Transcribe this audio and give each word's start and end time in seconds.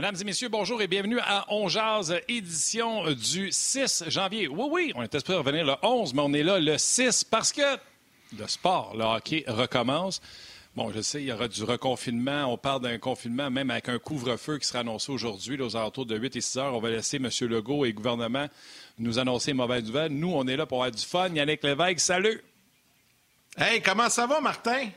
Mesdames 0.00 0.16
et 0.18 0.24
messieurs, 0.24 0.48
bonjour 0.48 0.80
et 0.80 0.86
bienvenue 0.86 1.18
à 1.20 1.44
On 1.50 1.68
édition 2.26 3.04
du 3.12 3.52
6 3.52 4.04
janvier. 4.06 4.48
Oui, 4.48 4.66
oui, 4.70 4.92
on 4.94 5.02
était 5.02 5.18
supposé 5.18 5.36
revenir 5.36 5.66
le 5.66 5.74
11, 5.82 6.14
mais 6.14 6.22
on 6.22 6.32
est 6.32 6.42
là 6.42 6.58
le 6.58 6.78
6 6.78 7.24
parce 7.24 7.52
que 7.52 7.76
le 8.38 8.48
sport, 8.48 8.96
le 8.96 9.04
hockey 9.04 9.44
recommence. 9.46 10.22
Bon, 10.74 10.90
je 10.90 11.02
sais, 11.02 11.20
il 11.20 11.26
y 11.26 11.32
aura 11.32 11.48
du 11.48 11.62
reconfinement. 11.64 12.46
On 12.46 12.56
parle 12.56 12.80
d'un 12.80 12.96
confinement, 12.96 13.50
même 13.50 13.70
avec 13.70 13.90
un 13.90 13.98
couvre-feu 13.98 14.56
qui 14.56 14.66
sera 14.66 14.78
annoncé 14.78 15.12
aujourd'hui, 15.12 15.60
aux 15.60 15.76
alentours 15.76 16.06
de 16.06 16.16
8 16.16 16.34
et 16.34 16.40
6 16.40 16.56
heures. 16.56 16.74
On 16.74 16.80
va 16.80 16.88
laisser 16.88 17.18
M. 17.18 17.28
Legault 17.42 17.84
et 17.84 17.88
le 17.88 17.94
gouvernement 17.94 18.46
nous 18.98 19.18
annoncer 19.18 19.52
mauvaise 19.52 19.84
nouvelle. 19.84 20.12
Nous, 20.12 20.32
on 20.32 20.46
est 20.46 20.56
là 20.56 20.64
pour 20.64 20.78
avoir 20.78 20.92
du 20.92 21.04
fun. 21.04 21.28
Yannick 21.28 21.62
Lévesque, 21.62 22.00
salut! 22.00 22.42
Hey, 23.54 23.82
comment 23.82 24.08
ça 24.08 24.26
va, 24.26 24.40
Martin? 24.40 24.88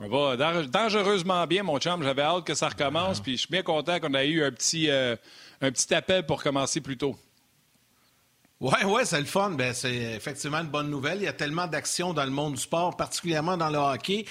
Va 0.00 0.36
dangereusement 0.66 1.46
bien, 1.46 1.62
mon 1.62 1.78
chum. 1.78 2.02
J'avais 2.02 2.22
hâte 2.22 2.44
que 2.44 2.54
ça 2.54 2.68
recommence, 2.68 3.20
puis 3.20 3.32
je 3.32 3.40
suis 3.40 3.50
bien 3.50 3.62
content 3.62 4.00
qu'on 4.00 4.14
ait 4.14 4.28
eu 4.28 4.42
un 4.42 4.50
petit, 4.50 4.90
euh, 4.90 5.16
un 5.60 5.70
petit 5.70 5.94
appel 5.94 6.26
pour 6.26 6.42
commencer 6.42 6.80
plus 6.80 6.96
tôt. 6.96 7.16
Oui, 8.62 8.74
oui, 8.86 9.02
c'est 9.02 9.18
le 9.18 9.26
fun. 9.26 9.50
Ben, 9.50 9.74
c'est 9.74 9.92
effectivement 9.92 10.58
une 10.60 10.68
bonne 10.68 10.88
nouvelle. 10.88 11.18
Il 11.18 11.24
y 11.24 11.26
a 11.26 11.32
tellement 11.32 11.66
d'actions 11.66 12.12
dans 12.12 12.24
le 12.24 12.30
monde 12.30 12.54
du 12.54 12.60
sport, 12.60 12.96
particulièrement 12.96 13.56
dans 13.56 13.70
le 13.70 13.78
hockey. 13.78 14.24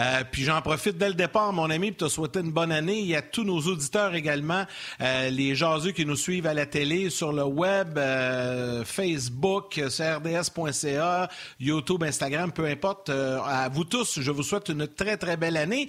Euh, 0.00 0.24
puis 0.28 0.42
j'en 0.42 0.60
profite 0.60 0.98
dès 0.98 1.06
le 1.06 1.14
départ, 1.14 1.52
mon 1.52 1.70
ami, 1.70 1.92
pour 1.92 2.08
te 2.08 2.12
souhaiter 2.12 2.40
une 2.40 2.50
bonne 2.50 2.72
année. 2.72 2.98
Il 2.98 3.06
y 3.06 3.14
a 3.14 3.22
tous 3.22 3.44
nos 3.44 3.60
auditeurs 3.60 4.16
également, 4.16 4.64
euh, 5.00 5.30
les 5.30 5.54
jaseux 5.54 5.92
qui 5.92 6.04
nous 6.04 6.16
suivent 6.16 6.48
à 6.48 6.54
la 6.54 6.66
télé, 6.66 7.10
sur 7.10 7.32
le 7.32 7.44
web, 7.44 7.96
euh, 7.96 8.84
Facebook, 8.84 9.80
crds.ca, 9.88 11.28
YouTube, 11.60 12.02
Instagram, 12.02 12.50
peu 12.50 12.64
importe. 12.64 13.10
à 13.10 13.68
vous 13.68 13.84
tous, 13.84 14.18
je 14.20 14.32
vous 14.32 14.42
souhaite 14.42 14.68
une 14.68 14.88
très, 14.88 15.16
très 15.16 15.36
belle 15.36 15.56
année. 15.56 15.88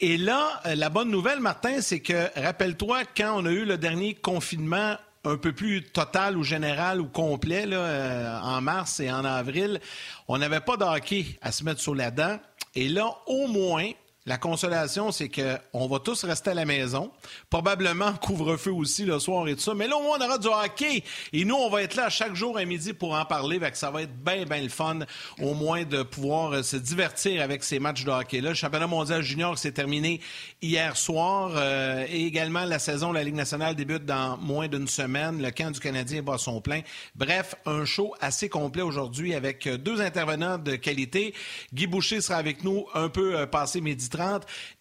Et 0.00 0.18
là, 0.18 0.60
la 0.66 0.90
bonne 0.90 1.10
nouvelle, 1.10 1.40
Martin, 1.40 1.80
c'est 1.80 2.00
que, 2.00 2.28
rappelle-toi, 2.38 3.04
quand 3.16 3.40
on 3.40 3.46
a 3.46 3.50
eu 3.50 3.64
le 3.64 3.78
dernier 3.78 4.12
confinement 4.12 4.98
un 5.24 5.36
peu 5.36 5.52
plus 5.52 5.82
total 5.82 6.36
ou 6.36 6.42
général 6.42 7.00
ou 7.00 7.06
complet 7.06 7.66
là, 7.66 7.76
euh, 7.76 8.40
en 8.40 8.60
mars 8.60 9.00
et 9.00 9.10
en 9.10 9.24
avril, 9.24 9.80
on 10.28 10.38
n'avait 10.38 10.60
pas 10.60 10.76
de 10.76 10.84
hockey 10.84 11.26
à 11.42 11.52
se 11.52 11.64
mettre 11.64 11.80
sur 11.80 11.94
la 11.94 12.10
dent. 12.10 12.38
Et 12.74 12.88
là, 12.88 13.10
au 13.26 13.46
moins, 13.48 13.90
la 14.28 14.36
consolation, 14.36 15.10
c'est 15.10 15.30
qu'on 15.30 15.88
va 15.88 15.98
tous 16.00 16.22
rester 16.24 16.50
à 16.50 16.54
la 16.54 16.66
maison. 16.66 17.10
Probablement 17.48 18.12
couvre-feu 18.12 18.70
aussi 18.70 19.06
le 19.06 19.18
soir 19.18 19.48
et 19.48 19.54
tout 19.54 19.62
ça. 19.62 19.72
Mais 19.74 19.88
là, 19.88 19.96
au 19.96 20.02
moins, 20.02 20.18
on 20.20 20.24
aura 20.24 20.36
du 20.36 20.48
hockey. 20.48 21.02
Et 21.32 21.46
nous, 21.46 21.54
on 21.54 21.70
va 21.70 21.82
être 21.82 21.94
là 21.94 22.10
chaque 22.10 22.34
jour 22.34 22.58
à 22.58 22.64
midi 22.66 22.92
pour 22.92 23.14
en 23.14 23.24
parler. 23.24 23.58
que 23.58 23.78
ça 23.78 23.90
va 23.90 24.02
être 24.02 24.14
bien, 24.22 24.44
bien 24.44 24.60
le 24.60 24.68
fun, 24.68 24.98
au 25.40 25.54
moins, 25.54 25.84
de 25.84 26.02
pouvoir 26.02 26.52
euh, 26.52 26.62
se 26.62 26.76
divertir 26.76 27.42
avec 27.42 27.64
ces 27.64 27.78
matchs 27.78 28.04
de 28.04 28.10
hockey-là. 28.10 28.50
Le 28.50 28.54
championnat 28.54 28.86
mondial 28.86 29.22
junior 29.22 29.56
s'est 29.56 29.72
terminé 29.72 30.20
hier 30.60 30.94
soir. 30.98 31.52
Euh, 31.56 32.04
et 32.10 32.26
également, 32.26 32.66
la 32.66 32.78
saison 32.78 33.08
de 33.10 33.14
la 33.14 33.24
Ligue 33.24 33.34
nationale 33.34 33.74
débute 33.74 34.04
dans 34.04 34.36
moins 34.36 34.68
d'une 34.68 34.88
semaine. 34.88 35.40
Le 35.40 35.50
camp 35.50 35.70
du 35.70 35.80
Canadien 35.80 36.22
bat 36.22 36.36
son 36.36 36.60
plein. 36.60 36.82
Bref, 37.16 37.54
un 37.64 37.86
show 37.86 38.14
assez 38.20 38.50
complet 38.50 38.82
aujourd'hui 38.82 39.34
avec 39.34 39.66
euh, 39.66 39.78
deux 39.78 40.02
intervenants 40.02 40.58
de 40.58 40.76
qualité. 40.76 41.34
Guy 41.72 41.86
Boucher 41.86 42.20
sera 42.20 42.38
avec 42.38 42.62
nous 42.62 42.84
un 42.92 43.08
peu 43.08 43.46
passé 43.46 43.80
midi 43.80 44.10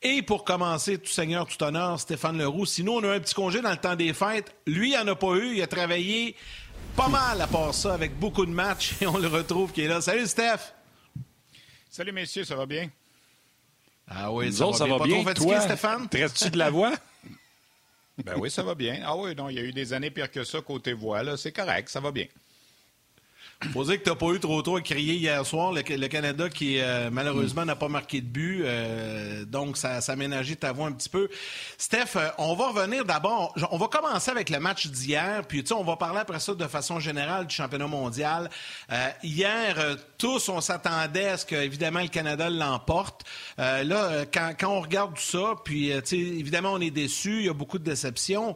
et 0.02 0.22
pour 0.22 0.44
commencer, 0.44 0.98
tout 0.98 1.10
seigneur, 1.10 1.48
tout 1.48 1.62
honneur, 1.64 2.00
Stéphane 2.00 2.38
Leroux. 2.38 2.66
Sinon, 2.66 2.96
on 2.96 3.04
a 3.04 3.16
un 3.16 3.20
petit 3.20 3.34
congé 3.34 3.62
dans 3.62 3.72
le 3.72 3.78
temps 3.78 3.96
des 3.96 4.14
fêtes. 4.14 4.54
Lui, 4.66 4.92
il 4.92 4.98
n'en 4.98 5.12
a 5.12 5.16
pas 5.16 5.36
eu. 5.36 5.56
Il 5.56 5.62
a 5.62 5.68
travaillé 5.68 6.36
pas 6.96 7.08
mal 7.08 7.42
à 7.42 7.48
part 7.48 7.74
ça, 7.74 7.94
avec 7.94 8.18
beaucoup 8.18 8.46
de 8.46 8.52
matchs. 8.52 8.94
Et 9.02 9.08
on 9.08 9.18
le 9.18 9.28
retrouve 9.28 9.72
qui 9.72 9.82
est 9.82 9.88
là. 9.88 10.02
Salut, 10.02 10.28
Steph. 10.28 10.74
Salut, 11.90 12.12
messieurs, 12.12 12.44
ça 12.44 12.56
va 12.56 12.66
bien? 12.66 12.90
Ah 14.08 14.32
oui, 14.32 14.54
ça, 14.54 14.66
va, 14.66 14.72
bien. 14.72 14.98
Pas 14.98 15.06
trop 15.06 15.24
fatigué, 15.24 15.46
Toi, 15.46 15.62
Stéphane? 15.62 16.08
Restes-tu 16.12 16.50
de 16.52 16.58
la 16.58 16.70
voix? 16.70 16.94
ben 18.24 18.36
oui, 18.38 18.50
ça 18.50 18.64
va 18.64 18.74
bien. 18.74 19.02
Ah 19.06 19.16
oui, 19.16 19.36
non, 19.36 19.50
il 19.50 19.56
y 19.56 19.60
a 19.60 19.64
eu 19.64 19.74
des 19.74 19.94
années 19.94 20.12
pires 20.12 20.32
que 20.32 20.44
ça 20.44 20.62
côté 20.62 20.94
voix. 20.94 21.24
Là. 21.24 21.38
C'est 21.38 21.52
correct, 21.52 21.90
ça 21.90 22.00
va 22.00 22.12
bien. 22.12 22.26
Faut 23.74 23.84
dire 23.84 23.98
que 23.98 24.04
tu 24.04 24.10
n'as 24.10 24.16
pas 24.16 24.28
eu 24.28 24.40
trop 24.40 24.62
trop 24.62 24.78
à 24.78 24.82
crier 24.82 25.16
hier 25.16 25.44
soir. 25.44 25.72
Le, 25.72 25.82
Canada 25.82 26.48
qui, 26.48 26.80
euh, 26.80 27.10
malheureusement, 27.12 27.66
n'a 27.66 27.76
pas 27.76 27.88
marqué 27.88 28.22
de 28.22 28.28
but. 28.28 28.62
Euh, 28.64 29.46
donc, 29.46 29.78
ça, 29.78 30.00
ça 30.00 30.14
a 30.14 30.56
ta 30.56 30.72
voix 30.72 30.88
un 30.88 30.92
petit 30.92 31.10
peu. 31.10 31.28
Steph, 31.78 32.16
euh, 32.18 32.30
on 32.38 32.54
va 32.54 32.68
revenir 32.68 33.04
d'abord. 33.04 33.56
On 33.72 33.78
va 33.78 33.88
commencer 33.88 34.30
avec 34.30 34.52
le 34.52 34.60
match 34.60 34.88
d'hier. 34.88 35.44
Puis, 35.48 35.64
on 35.72 35.84
va 35.84 35.96
parler 35.96 36.20
après 36.20 36.40
ça 36.40 36.54
de 36.54 36.68
façon 36.68 37.00
générale 37.00 37.48
du 37.48 37.56
championnat 37.56 37.88
mondial. 37.88 38.50
hier, 39.24 39.98
tous, 40.20 40.50
on 40.50 40.62
s'attendait 40.62 41.30
à 41.30 41.38
ce 41.38 41.46
que, 41.46 41.56
évidemment, 41.56 42.02
le 42.02 42.10
Canada 42.10 42.50
l'emporte. 42.50 43.24
là, 43.58 44.26
quand, 44.32 44.54
on 44.64 44.82
regarde 44.82 45.16
tout 45.16 45.22
ça, 45.22 45.56
puis, 45.66 45.90
évidemment, 45.90 46.74
on 46.74 46.82
est 46.82 46.92
déçus. 46.92 47.40
Il 47.40 47.46
y 47.48 47.50
a 47.50 47.54
beaucoup 47.54 47.80
de 47.80 47.84
déceptions. 47.84 48.56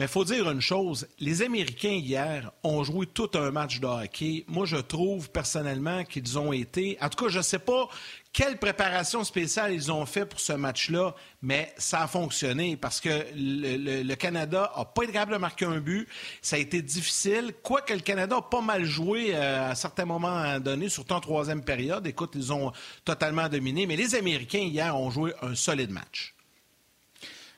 Mais 0.00 0.06
il 0.06 0.12
faut 0.12 0.24
dire 0.24 0.50
une 0.50 0.62
chose, 0.62 1.06
les 1.18 1.42
Américains 1.42 1.90
hier 1.90 2.52
ont 2.62 2.82
joué 2.82 3.04
tout 3.04 3.28
un 3.34 3.50
match 3.50 3.80
de 3.80 3.86
hockey. 3.86 4.46
Moi, 4.48 4.64
je 4.64 4.78
trouve 4.78 5.28
personnellement 5.28 6.04
qu'ils 6.04 6.38
ont 6.38 6.54
été, 6.54 6.96
en 7.02 7.10
tout 7.10 7.22
cas, 7.22 7.30
je 7.30 7.36
ne 7.36 7.42
sais 7.42 7.58
pas 7.58 7.86
quelle 8.32 8.56
préparation 8.56 9.24
spéciale 9.24 9.74
ils 9.74 9.92
ont 9.92 10.06
fait 10.06 10.24
pour 10.24 10.40
ce 10.40 10.54
match-là, 10.54 11.14
mais 11.42 11.70
ça 11.76 12.04
a 12.04 12.06
fonctionné 12.06 12.78
parce 12.78 12.98
que 12.98 13.10
le, 13.36 14.14
Canada 14.14 14.72
n'a 14.74 14.84
pas 14.86 15.02
été 15.02 15.12
capable 15.12 15.32
de 15.32 15.36
marquer 15.36 15.66
un 15.66 15.80
but. 15.80 16.08
Ça 16.40 16.56
a 16.56 16.60
été 16.60 16.80
difficile. 16.80 17.52
Quoique 17.62 17.92
le 17.92 18.00
Canada 18.00 18.36
a 18.36 18.40
pas 18.40 18.62
mal 18.62 18.84
joué 18.86 19.32
euh, 19.34 19.72
à 19.72 19.74
certains 19.74 20.06
moments 20.06 20.58
donnés, 20.60 20.88
surtout 20.88 21.12
en 21.12 21.20
troisième 21.20 21.62
période. 21.62 22.06
Écoute, 22.06 22.30
ils 22.36 22.54
ont 22.54 22.72
totalement 23.04 23.50
dominé. 23.50 23.84
Mais 23.84 23.96
les 23.96 24.14
Américains 24.14 24.60
hier 24.60 24.96
ont 24.96 25.10
joué 25.10 25.34
un 25.42 25.54
solide 25.54 25.90
match. 25.90 26.34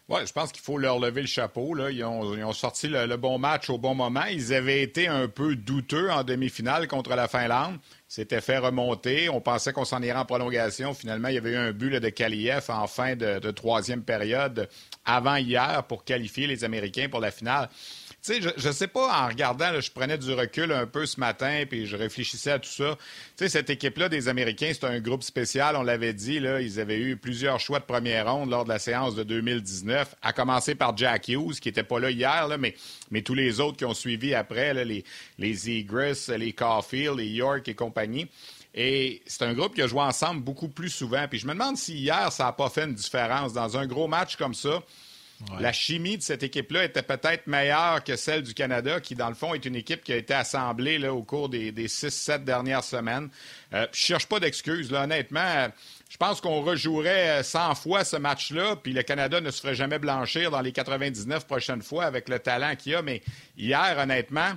Oui, 0.08 0.20
je 0.26 0.32
pense 0.32 0.50
qu'il 0.50 0.62
faut 0.62 0.78
leur 0.78 0.98
lever 0.98 1.20
le 1.20 1.26
chapeau. 1.26 1.76
Ils, 1.88 2.04
ont, 2.04 2.52
sorti 2.52 2.88
le, 2.88 3.16
bon 3.16 3.38
match 3.38 3.70
au 3.70 3.78
bon 3.78 3.94
moment. 3.94 4.24
Ils 4.24 4.52
avaient 4.52 4.82
été 4.82 5.06
un 5.06 5.28
peu 5.28 5.54
douteux 5.54 6.10
en 6.10 6.24
demi-finale 6.24 6.88
contre 6.88 7.14
la 7.14 7.28
Finlande. 7.28 7.78
C'était 8.08 8.40
fait 8.40 8.58
remonter. 8.58 9.28
On 9.28 9.40
pensait 9.40 9.72
qu'on 9.72 9.84
s'en 9.84 10.02
irait 10.02 10.18
en 10.18 10.24
prolongation. 10.24 10.92
Finalement, 10.92 11.28
il 11.28 11.34
y 11.36 11.38
avait 11.38 11.52
eu 11.52 11.56
un 11.56 11.72
but 11.72 11.90
de 11.90 12.08
Kaliev 12.08 12.64
en 12.68 12.86
fin 12.88 13.14
de, 13.14 13.50
troisième 13.52 14.02
période 14.02 14.68
avant 15.04 15.36
hier 15.36 15.84
pour 15.84 16.04
qualifier 16.04 16.46
les 16.46 16.64
Américains 16.64 17.08
pour 17.08 17.20
la 17.20 17.30
finale. 17.30 17.70
Tu 18.24 18.34
sais, 18.34 18.40
je 18.56 18.68
ne 18.68 18.72
sais 18.72 18.86
pas, 18.86 19.24
en 19.24 19.26
regardant, 19.26 19.80
je 19.80 19.90
prenais 19.90 20.16
du 20.16 20.32
recul 20.32 20.70
un 20.70 20.86
peu 20.86 21.06
ce 21.06 21.18
matin, 21.18 21.64
puis 21.68 21.86
je 21.86 21.96
réfléchissais 21.96 22.52
à 22.52 22.60
tout 22.60 22.70
ça. 22.70 22.96
Tu 23.36 23.44
sais, 23.44 23.48
cette 23.48 23.68
équipe-là 23.68 24.08
des 24.08 24.28
Américains, 24.28 24.70
c'est 24.72 24.84
un 24.84 25.00
groupe 25.00 25.24
spécial, 25.24 25.74
on 25.74 25.82
l'avait 25.82 26.12
dit, 26.12 26.38
là, 26.38 26.60
ils 26.60 26.78
avaient 26.78 27.00
eu 27.00 27.16
plusieurs 27.16 27.58
choix 27.58 27.80
de 27.80 27.84
première 27.84 28.32
ronde 28.32 28.48
lors 28.48 28.62
de 28.62 28.68
la 28.68 28.78
séance 28.78 29.16
de 29.16 29.24
2019, 29.24 30.14
à 30.22 30.32
commencer 30.32 30.76
par 30.76 30.96
Jack 30.96 31.26
Hughes, 31.26 31.58
qui 31.58 31.66
n'était 31.66 31.82
pas 31.82 31.98
là 31.98 32.12
hier, 32.12 32.46
mais, 32.60 32.76
mais 33.10 33.22
tous 33.22 33.34
les 33.34 33.58
autres 33.58 33.76
qui 33.76 33.84
ont 33.86 33.94
suivi 33.94 34.34
après, 34.34 34.72
les, 34.84 35.04
les 35.38 35.70
Egress, 35.70 36.28
les 36.28 36.52
Caulfield, 36.52 37.18
les 37.18 37.26
York 37.26 37.66
et 37.66 37.74
compagnie. 37.74 38.28
Et 38.72 39.20
c'est 39.26 39.42
un 39.42 39.52
groupe 39.52 39.74
qui 39.74 39.82
a 39.82 39.88
joué 39.88 40.00
ensemble 40.00 40.42
beaucoup 40.42 40.68
plus 40.68 40.90
souvent. 40.90 41.26
Puis 41.28 41.40
je 41.40 41.46
me 41.48 41.54
demande 41.54 41.76
si 41.76 41.94
hier, 41.94 42.30
ça 42.30 42.44
n'a 42.44 42.52
pas 42.52 42.70
fait 42.70 42.84
une 42.84 42.94
différence. 42.94 43.52
Dans 43.52 43.76
un 43.76 43.86
gros 43.86 44.06
match 44.06 44.36
comme 44.36 44.54
ça, 44.54 44.80
la 45.58 45.72
chimie 45.72 46.16
de 46.16 46.22
cette 46.22 46.42
équipe-là 46.42 46.84
était 46.84 47.02
peut-être 47.02 47.46
meilleure 47.46 48.02
que 48.04 48.16
celle 48.16 48.42
du 48.42 48.54
Canada, 48.54 49.00
qui, 49.00 49.14
dans 49.14 49.28
le 49.28 49.34
fond, 49.34 49.54
est 49.54 49.64
une 49.64 49.76
équipe 49.76 50.02
qui 50.02 50.12
a 50.12 50.16
été 50.16 50.34
assemblée 50.34 51.06
au 51.08 51.22
cours 51.22 51.48
des, 51.48 51.72
des 51.72 51.88
6-7 51.88 52.44
dernières 52.44 52.84
semaines. 52.84 53.28
Euh, 53.74 53.86
je 53.92 53.98
cherche 53.98 54.26
pas 54.26 54.40
d'excuses. 54.40 54.92
Honnêtement, 54.92 55.68
je 56.08 56.16
pense 56.16 56.40
qu'on 56.40 56.62
rejouerait 56.62 57.42
100 57.42 57.74
fois 57.74 58.04
ce 58.04 58.16
match-là, 58.16 58.76
puis 58.76 58.92
le 58.92 59.02
Canada 59.02 59.40
ne 59.40 59.50
se 59.50 59.60
ferait 59.60 59.74
jamais 59.74 59.98
blanchir 59.98 60.50
dans 60.50 60.60
les 60.60 60.72
99 60.72 61.46
prochaines 61.46 61.82
fois 61.82 62.04
avec 62.04 62.28
le 62.28 62.38
talent 62.38 62.74
qu'il 62.76 62.94
a. 62.94 63.02
Mais 63.02 63.22
hier, 63.56 63.96
honnêtement, 63.98 64.52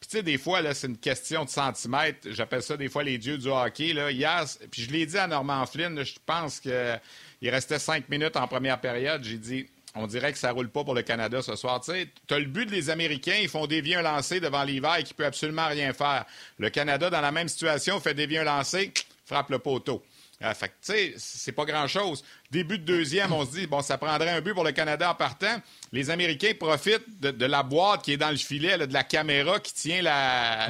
puis, 0.00 0.08
tu 0.08 0.16
sais, 0.18 0.22
des 0.22 0.38
fois, 0.38 0.60
c'est 0.74 0.86
une 0.86 0.96
question 0.96 1.44
de 1.44 1.50
centimètres. 1.50 2.28
J'appelle 2.30 2.62
ça 2.62 2.76
des 2.76 2.88
fois 2.88 3.02
les 3.02 3.18
dieux 3.18 3.36
du 3.36 3.48
hockey. 3.48 3.88
Hier, 3.88 4.44
puis 4.70 4.82
je 4.82 4.90
l'ai 4.90 5.06
dit 5.06 5.18
à 5.18 5.26
Norman 5.26 5.66
Flynn, 5.66 6.04
je 6.04 6.14
pense 6.24 6.60
qu'il 6.60 7.00
restait 7.42 7.80
cinq 7.80 8.08
minutes 8.08 8.36
en 8.36 8.46
première 8.46 8.80
période. 8.80 9.24
J'ai 9.24 9.38
dit, 9.38 9.66
on 9.98 10.06
dirait 10.06 10.32
que 10.32 10.38
ça 10.38 10.52
roule 10.52 10.68
pas 10.68 10.84
pour 10.84 10.94
le 10.94 11.02
Canada 11.02 11.42
ce 11.42 11.56
soir. 11.56 11.80
Tu 11.80 11.92
as 12.34 12.38
le 12.38 12.44
but 12.46 12.66
des 12.68 12.90
Américains, 12.90 13.38
ils 13.40 13.48
font 13.48 13.66
dévier 13.66 13.96
un 13.96 14.02
lancer 14.02 14.40
devant 14.40 14.62
l'hiver 14.62 14.98
qui 15.04 15.14
peut 15.14 15.26
absolument 15.26 15.66
rien 15.66 15.92
faire. 15.92 16.24
Le 16.58 16.70
Canada, 16.70 17.10
dans 17.10 17.20
la 17.20 17.32
même 17.32 17.48
situation, 17.48 18.00
fait 18.00 18.14
dévier 18.14 18.38
un 18.38 18.44
lancer, 18.44 18.92
frappe 19.26 19.50
le 19.50 19.58
poteau. 19.58 20.02
Ah, 20.40 20.54
fait 20.54 20.68
tu 20.68 20.74
sais, 20.82 21.14
c'est 21.16 21.50
pas 21.50 21.64
grand-chose. 21.64 22.22
Début 22.48 22.78
de 22.78 22.84
deuxième, 22.84 23.32
on 23.32 23.44
se 23.44 23.50
dit, 23.50 23.66
bon, 23.66 23.82
ça 23.82 23.98
prendrait 23.98 24.30
un 24.30 24.40
but 24.40 24.54
pour 24.54 24.62
le 24.62 24.70
Canada 24.70 25.10
en 25.10 25.14
partant. 25.16 25.60
Les 25.90 26.10
Américains 26.10 26.52
profitent 26.56 27.20
de, 27.20 27.44
la 27.44 27.64
boîte 27.64 28.02
qui 28.02 28.12
est 28.12 28.16
dans 28.16 28.30
le 28.30 28.36
filet, 28.36 28.78
de 28.78 28.92
la 28.92 29.02
caméra 29.02 29.58
qui 29.58 29.74
tient 29.74 30.00
la, 30.00 30.68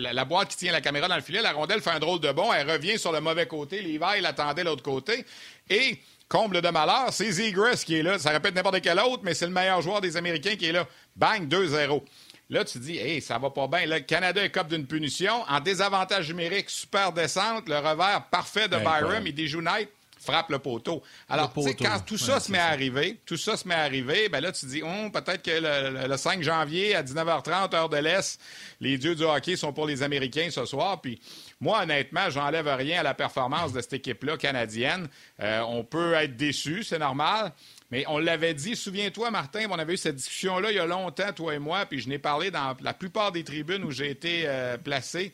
la, 0.00 0.24
boîte 0.24 0.48
qui 0.48 0.56
tient 0.56 0.72
la 0.72 0.80
caméra 0.80 1.06
dans 1.06 1.14
le 1.14 1.22
filet. 1.22 1.42
La 1.42 1.52
rondelle 1.52 1.80
fait 1.80 1.90
un 1.90 2.00
drôle 2.00 2.18
de 2.18 2.32
bon. 2.32 2.52
Elle 2.52 2.68
revient 2.68 2.98
sur 2.98 3.12
le 3.12 3.20
mauvais 3.20 3.46
côté. 3.46 3.82
L'hiver, 3.82 4.16
il 4.18 4.26
attendait 4.26 4.64
l'autre 4.64 4.82
côté. 4.82 5.24
Et 5.70 6.00
Comble 6.28 6.62
de 6.62 6.68
malheur, 6.68 7.12
c'est 7.12 7.30
Zegras 7.30 7.82
qui 7.84 7.96
est 7.96 8.02
là. 8.02 8.18
Ça 8.18 8.30
répète 8.30 8.54
n'importe 8.54 8.80
quel 8.80 8.98
autre, 8.98 9.22
mais 9.22 9.34
c'est 9.34 9.46
le 9.46 9.52
meilleur 9.52 9.82
joueur 9.82 10.00
des 10.00 10.16
Américains 10.16 10.56
qui 10.56 10.66
est 10.66 10.72
là. 10.72 10.86
Bang, 11.14 11.46
2-0. 11.46 12.02
Là, 12.50 12.64
tu 12.64 12.78
dis, 12.78 12.98
hey, 12.98 13.20
ça 13.20 13.38
va 13.38 13.50
pas 13.50 13.66
bien. 13.66 13.86
Le 13.86 14.00
Canada 14.00 14.42
est 14.42 14.50
cop 14.50 14.68
d'une 14.68 14.86
punition. 14.86 15.42
En 15.48 15.60
désavantage 15.60 16.28
numérique, 16.28 16.68
super 16.68 17.12
descente. 17.12 17.68
Le 17.68 17.76
revers 17.78 18.26
parfait 18.30 18.68
de 18.68 18.76
Byron. 18.76 19.22
Il 19.24 19.34
déjoue 19.34 19.62
net. 19.62 19.90
frappe 20.18 20.50
le 20.50 20.58
poteau. 20.58 21.02
Alors, 21.28 21.52
tu 21.52 21.62
sais, 21.62 21.74
quand 21.74 22.00
tout 22.04 22.18
ça 22.18 22.40
se 22.40 22.50
met 22.50 22.58
à 22.58 22.68
arriver, 22.68 23.20
tout 23.26 23.36
ça 23.36 23.56
se 23.56 23.66
met 23.66 23.74
à 23.74 23.80
arriver, 23.80 24.28
ben 24.28 24.40
là, 24.40 24.52
tu 24.52 24.66
dis, 24.66 24.82
oh, 24.82 25.10
peut-être 25.10 25.42
que 25.42 25.50
le, 25.50 26.06
le, 26.06 26.16
5 26.16 26.42
janvier 26.42 26.94
à 26.94 27.02
19h30, 27.02 27.74
heure 27.74 27.88
de 27.88 27.96
l'Est, 27.98 28.40
les 28.80 28.98
dieux 28.98 29.14
du 29.14 29.24
hockey 29.24 29.56
sont 29.56 29.72
pour 29.72 29.86
les 29.86 30.02
Américains 30.02 30.48
ce 30.50 30.64
soir. 30.64 31.00
Puis 31.00 31.20
moi, 31.64 31.82
honnêtement, 31.82 32.28
j'enlève 32.28 32.68
rien 32.68 33.00
à 33.00 33.02
la 33.02 33.14
performance 33.14 33.72
de 33.72 33.80
cette 33.80 33.94
équipe-là 33.94 34.36
canadienne. 34.36 35.08
Euh, 35.40 35.62
on 35.62 35.82
peut 35.82 36.12
être 36.12 36.36
déçu, 36.36 36.84
c'est 36.84 36.98
normal. 36.98 37.52
Mais 37.90 38.04
on 38.06 38.18
l'avait 38.18 38.52
dit, 38.52 38.76
souviens-toi, 38.76 39.30
Martin, 39.30 39.66
on 39.70 39.78
avait 39.78 39.94
eu 39.94 39.96
cette 39.96 40.16
discussion-là 40.16 40.72
il 40.72 40.76
y 40.76 40.78
a 40.78 40.84
longtemps, 40.84 41.32
toi 41.32 41.54
et 41.54 41.58
moi, 41.58 41.86
puis 41.86 42.00
je 42.00 42.08
n'ai 42.10 42.18
parlé 42.18 42.50
dans 42.50 42.76
la 42.82 42.92
plupart 42.92 43.32
des 43.32 43.44
tribunes 43.44 43.82
où 43.82 43.90
j'ai 43.90 44.10
été 44.10 44.42
euh, 44.44 44.76
placé. 44.76 45.32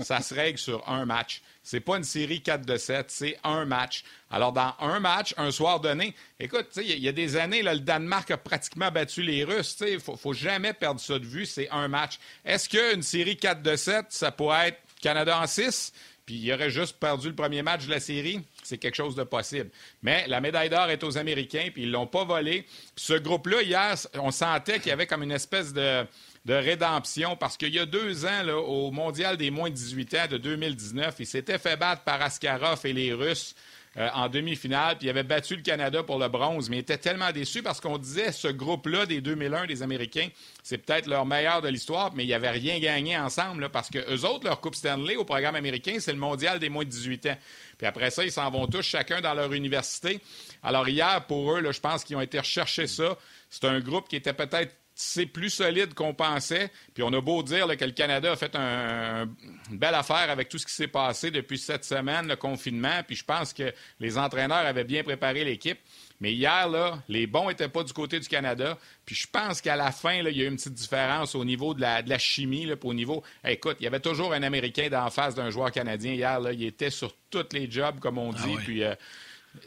Ça 0.00 0.20
se 0.20 0.34
règle 0.34 0.58
sur 0.58 0.86
un 0.86 1.06
match. 1.06 1.40
C'est 1.62 1.80
pas 1.80 1.96
une 1.96 2.04
série 2.04 2.42
4 2.42 2.66
de 2.66 2.76
7, 2.76 3.06
c'est 3.08 3.38
un 3.42 3.64
match. 3.64 4.04
Alors, 4.30 4.52
dans 4.52 4.74
un 4.80 5.00
match, 5.00 5.34
un 5.38 5.50
soir 5.50 5.80
donné, 5.80 6.14
écoute, 6.38 6.66
il 6.76 6.98
y, 6.98 7.08
a 7.08 7.12
des 7.12 7.36
années, 7.36 7.62
le 7.62 7.78
Danemark 7.78 8.30
a 8.30 8.36
pratiquement 8.36 8.90
battu 8.90 9.22
les 9.22 9.44
Russes. 9.44 9.76
Il 9.80 9.94
ne 9.94 9.98
faut, 9.98 10.32
jamais 10.34 10.74
perdre 10.74 11.00
ça 11.00 11.18
de 11.18 11.24
vue, 11.24 11.46
c'est 11.46 11.70
un 11.70 11.88
match. 11.88 12.18
Est-ce 12.44 12.68
qu'une 12.68 13.02
série 13.02 13.38
4 13.38 13.62
de 13.62 13.76
7, 13.76 14.06
ça 14.10 14.30
pourrait 14.30 14.68
être 14.68 14.80
Canada 15.00 15.38
en 15.40 15.46
6, 15.46 15.92
puis 16.26 16.36
il 16.36 16.52
aurait 16.52 16.70
juste 16.70 16.96
perdu 16.98 17.28
le 17.28 17.34
premier 17.34 17.62
match 17.62 17.86
de 17.86 17.90
la 17.90 18.00
série, 18.00 18.40
c'est 18.62 18.78
quelque 18.78 18.94
chose 18.94 19.16
de 19.16 19.24
possible. 19.24 19.70
Mais 20.02 20.26
la 20.28 20.40
médaille 20.40 20.70
d'or 20.70 20.88
est 20.90 21.02
aux 21.02 21.18
Américains, 21.18 21.70
puis 21.72 21.82
ils 21.82 21.90
l'ont 21.90 22.06
pas 22.06 22.24
volée. 22.24 22.66
ce 22.94 23.14
groupe-là, 23.14 23.62
hier, 23.62 23.94
on 24.14 24.30
sentait 24.30 24.78
qu'il 24.78 24.90
y 24.90 24.92
avait 24.92 25.06
comme 25.06 25.22
une 25.22 25.32
espèce 25.32 25.72
de, 25.72 26.06
rédemption, 26.46 27.36
parce 27.36 27.56
qu'il 27.56 27.74
y 27.74 27.78
a 27.78 27.86
deux 27.86 28.26
ans, 28.26 28.48
au 28.48 28.90
Mondial 28.90 29.36
des 29.36 29.50
moins 29.50 29.70
de 29.70 29.74
18 29.74 30.14
ans 30.14 30.26
de 30.30 30.36
2019, 30.36 31.16
ils 31.18 31.26
s'étaient 31.26 31.58
fait 31.58 31.76
battre 31.76 32.02
par 32.02 32.22
Askarov 32.22 32.80
et 32.84 32.92
les 32.92 33.12
Russes 33.12 33.54
euh, 33.96 34.08
en 34.14 34.28
demi-finale, 34.28 34.98
puis 34.98 35.08
il 35.08 35.10
avait 35.10 35.24
battu 35.24 35.56
le 35.56 35.62
Canada 35.62 36.04
pour 36.04 36.18
le 36.18 36.28
bronze, 36.28 36.70
mais 36.70 36.76
il 36.76 36.80
était 36.80 36.96
tellement 36.96 37.32
déçu 37.32 37.60
parce 37.60 37.80
qu'on 37.80 37.98
disait 37.98 38.30
ce 38.30 38.46
groupe-là 38.46 39.04
des 39.04 39.20
2001 39.20 39.66
des 39.66 39.82
Américains, 39.82 40.28
c'est 40.62 40.78
peut-être 40.78 41.08
leur 41.08 41.26
meilleur 41.26 41.60
de 41.60 41.68
l'histoire, 41.68 42.12
mais 42.14 42.24
ils 42.24 42.30
n'avaient 42.30 42.50
rien 42.50 42.78
gagné 42.78 43.18
ensemble 43.18 43.68
parce 43.70 43.90
que 43.90 43.98
eux 43.98 44.24
autres, 44.24 44.44
leur 44.44 44.60
Coupe 44.60 44.76
Stanley 44.76 45.16
au 45.16 45.24
programme 45.24 45.56
américain, 45.56 45.96
c'est 45.98 46.12
le 46.12 46.18
mondial 46.18 46.60
des 46.60 46.68
moins 46.68 46.84
de 46.84 46.90
18 46.90 47.26
ans. 47.26 47.36
Puis 47.78 47.86
après 47.86 48.10
ça, 48.10 48.24
ils 48.24 48.30
s'en 48.30 48.48
vont 48.50 48.68
tous 48.68 48.82
chacun 48.82 49.20
dans 49.20 49.34
leur 49.34 49.52
université. 49.52 50.20
Alors 50.62 50.88
hier, 50.88 51.26
pour 51.26 51.56
eux, 51.56 51.72
je 51.72 51.80
pense 51.80 52.04
qu'ils 52.04 52.14
ont 52.14 52.20
été 52.20 52.38
rechercher 52.38 52.86
ça. 52.86 53.18
C'est 53.48 53.64
un 53.64 53.80
groupe 53.80 54.08
qui 54.08 54.14
était 54.14 54.34
peut-être 54.34 54.72
c'est 55.00 55.26
plus 55.26 55.48
solide 55.48 55.94
qu'on 55.94 56.12
pensait. 56.12 56.70
Puis 56.92 57.02
on 57.02 57.12
a 57.14 57.20
beau 57.22 57.42
dire 57.42 57.66
que 57.78 57.84
le 57.84 57.92
Canada 57.92 58.32
a 58.32 58.36
fait 58.36 58.54
une 58.54 59.78
belle 59.78 59.94
affaire 59.94 60.28
avec 60.28 60.50
tout 60.50 60.58
ce 60.58 60.66
qui 60.66 60.74
s'est 60.74 60.88
passé 60.88 61.30
depuis 61.30 61.56
cette 61.56 61.86
semaine, 61.86 62.28
le 62.28 62.36
confinement. 62.36 63.02
Puis 63.06 63.16
je 63.16 63.24
pense 63.24 63.54
que 63.54 63.72
les 63.98 64.18
entraîneurs 64.18 64.66
avaient 64.66 64.84
bien 64.84 65.02
préparé 65.02 65.42
l'équipe. 65.42 65.78
Mais 66.20 66.34
hier, 66.34 66.68
là, 66.68 67.02
les 67.08 67.26
bons 67.26 67.48
n'étaient 67.48 67.70
pas 67.70 67.82
du 67.82 67.94
côté 67.94 68.20
du 68.20 68.28
Canada. 68.28 68.76
Puis 69.06 69.14
je 69.14 69.26
pense 69.26 69.62
qu'à 69.62 69.74
la 69.74 69.90
fin, 69.90 70.22
là, 70.22 70.28
il 70.28 70.36
y 70.36 70.42
a 70.42 70.44
eu 70.44 70.48
une 70.48 70.56
petite 70.56 70.74
différence 70.74 71.34
au 71.34 71.46
niveau 71.46 71.72
de 71.72 71.80
la, 71.80 72.18
chimie. 72.18 72.66
Là, 72.66 72.74
au 72.82 72.92
niveau. 72.92 73.24
écoute, 73.42 73.78
il 73.80 73.84
y 73.84 73.86
avait 73.86 74.00
toujours 74.00 74.34
un 74.34 74.42
Américain 74.42 74.90
d'en 74.90 75.08
face 75.08 75.34
d'un 75.34 75.48
joueur 75.48 75.72
canadien 75.72 76.12
hier. 76.12 76.40
Là, 76.40 76.52
il 76.52 76.62
était 76.62 76.90
sur 76.90 77.14
tous 77.30 77.46
les 77.52 77.70
jobs, 77.70 78.00
comme 78.00 78.18
on 78.18 78.32
ah 78.32 78.46
dit. 78.46 78.56
Puis 78.56 78.84
euh, 78.84 78.94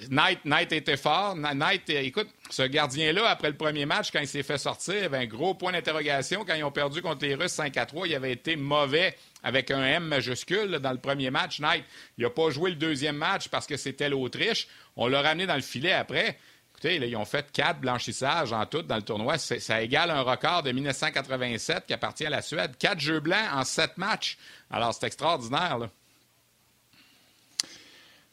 Knight, 0.09 0.71
était 0.71 0.97
fort. 0.97 1.35
Knight, 1.35 1.89
écoute, 1.89 2.29
ce 2.49 2.63
gardien-là, 2.63 3.27
après 3.27 3.49
le 3.49 3.57
premier 3.57 3.85
match, 3.85 4.11
quand 4.11 4.21
il 4.21 4.27
s'est 4.27 4.43
fait 4.43 4.57
sortir, 4.57 4.95
il 4.95 5.03
avait 5.03 5.17
un 5.17 5.25
gros 5.25 5.55
point 5.55 5.71
d'interrogation. 5.71 6.45
Quand 6.45 6.55
ils 6.55 6.63
ont 6.63 6.71
perdu 6.71 7.01
contre 7.01 7.25
les 7.25 7.35
Russes 7.35 7.51
5 7.51 7.75
à 7.77 7.85
3, 7.85 8.07
il 8.07 8.15
avait 8.15 8.31
été 8.31 8.55
mauvais 8.55 9.15
avec 9.43 9.71
un 9.71 9.83
M 9.83 10.05
majuscule 10.05 10.79
dans 10.79 10.91
le 10.91 10.99
premier 10.99 11.31
match. 11.31 11.59
Knight, 11.59 11.83
il 12.17 12.23
n'a 12.23 12.29
pas 12.29 12.49
joué 12.49 12.69
le 12.69 12.77
deuxième 12.77 13.17
match 13.17 13.49
parce 13.49 13.67
que 13.67 13.75
c'était 13.75 14.09
l'Autriche. 14.09 14.67
On 14.95 15.07
l'a 15.07 15.21
ramené 15.21 15.45
dans 15.45 15.55
le 15.55 15.61
filet 15.61 15.91
après. 15.91 16.37
Écoutez, 16.71 16.95
ils 16.95 17.15
ont 17.17 17.25
fait 17.25 17.51
quatre 17.51 17.79
blanchissages 17.79 18.53
en 18.53 18.65
tout 18.65 18.81
dans 18.83 18.95
le 18.95 19.01
tournoi. 19.03 19.37
Ça 19.37 19.81
égale 19.81 20.11
un 20.11 20.21
record 20.21 20.63
de 20.63 20.71
1987 20.71 21.85
qui 21.87 21.93
appartient 21.93 22.25
à 22.25 22.29
la 22.29 22.41
Suède. 22.41 22.77
Quatre 22.77 22.99
jeux 22.99 23.19
blancs 23.19 23.47
en 23.53 23.63
sept 23.63 23.97
matchs. 23.97 24.37
Alors, 24.71 24.93
c'est 24.93 25.05
extraordinaire. 25.05 25.77
Là. 25.77 25.89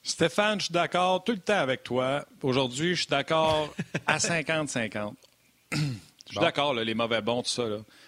Stéphane, 0.03 0.61
je 0.61 0.67
suis 0.67 0.73
d'accord 0.73 1.23
tout 1.25 1.33
le 1.33 1.39
temps 1.39 1.59
avec 1.59 1.83
toi. 1.83 2.25
Aujourd'hui, 2.43 2.95
je 2.95 3.01
suis 3.03 3.11
d'accord 3.11 3.73
à 4.07 4.19
50-50. 4.19 5.15
Je 6.31 6.35
suis 6.37 6.45
d'accord, 6.45 6.75
les 6.75 6.95
mauvais 6.95 7.21
bons, 7.23 7.43
tout 7.43 7.49
ça. 7.49 7.65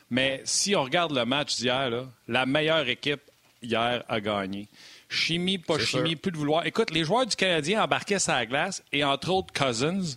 Mais 0.09 0.43
si 0.45 0.77
on 0.77 0.85
regarde 0.85 1.13
le 1.13 1.25
match 1.25 1.57
d'hier, 1.57 1.91
la 2.29 2.47
meilleure 2.47 2.89
équipe 2.89 3.21
hier 3.61 4.05
a 4.09 4.21
gagné. 4.21 4.69
Chimie, 5.09 5.59
pas 5.59 5.77
chimie, 5.81 6.15
plus 6.15 6.31
de 6.31 6.37
vouloir. 6.37 6.65
Écoute, 6.65 6.93
les 6.93 7.03
joueurs 7.03 7.27
du 7.27 7.35
Canadien 7.35 7.83
embarquaient 7.83 8.21
sa 8.21 8.47
glace 8.47 8.81
et 8.93 9.03
entre 9.03 9.31
autres 9.31 9.53
Cousins 9.53 10.17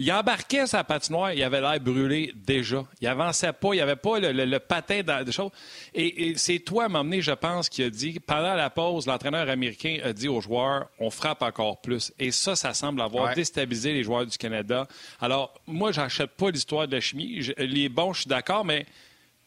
il 0.00 0.12
embarquait 0.12 0.64
sa 0.68 0.84
patinoire, 0.84 1.32
il 1.32 1.42
avait 1.42 1.60
l'air 1.60 1.80
brûlé 1.80 2.32
déjà. 2.36 2.84
Il 3.00 3.08
avançait 3.08 3.52
pas, 3.52 3.74
il 3.74 3.80
avait 3.80 3.96
pas 3.96 4.20
le, 4.20 4.58
patin 4.58 5.02
de 5.02 5.32
choses. 5.32 5.50
Et, 5.92 6.34
c'est 6.36 6.60
toi, 6.60 6.84
à 6.84 6.88
m'emmener, 6.88 7.20
je 7.20 7.32
pense, 7.32 7.68
qui 7.68 7.82
a 7.82 7.90
dit, 7.90 8.20
pendant 8.20 8.54
la 8.54 8.70
pause, 8.70 9.08
l'entraîneur 9.08 9.50
américain 9.50 9.98
a 10.04 10.12
dit 10.12 10.28
aux 10.28 10.40
joueurs, 10.40 10.86
on 11.00 11.10
frappe 11.10 11.42
encore 11.42 11.80
plus. 11.80 12.12
Et 12.20 12.30
ça, 12.30 12.54
ça 12.54 12.74
semble 12.74 13.00
avoir 13.00 13.34
déstabilisé 13.34 13.92
les 13.92 14.04
joueurs 14.04 14.24
du 14.24 14.38
Canada. 14.38 14.86
Alors, 15.20 15.52
moi, 15.66 15.90
j'achète 15.90 16.30
pas 16.30 16.50
l'histoire 16.50 16.86
de 16.86 16.94
la 16.94 17.00
chimie. 17.00 17.40
les 17.58 17.88
bons, 17.88 18.12
je 18.12 18.20
suis 18.20 18.28
d'accord, 18.28 18.64
mais 18.64 18.86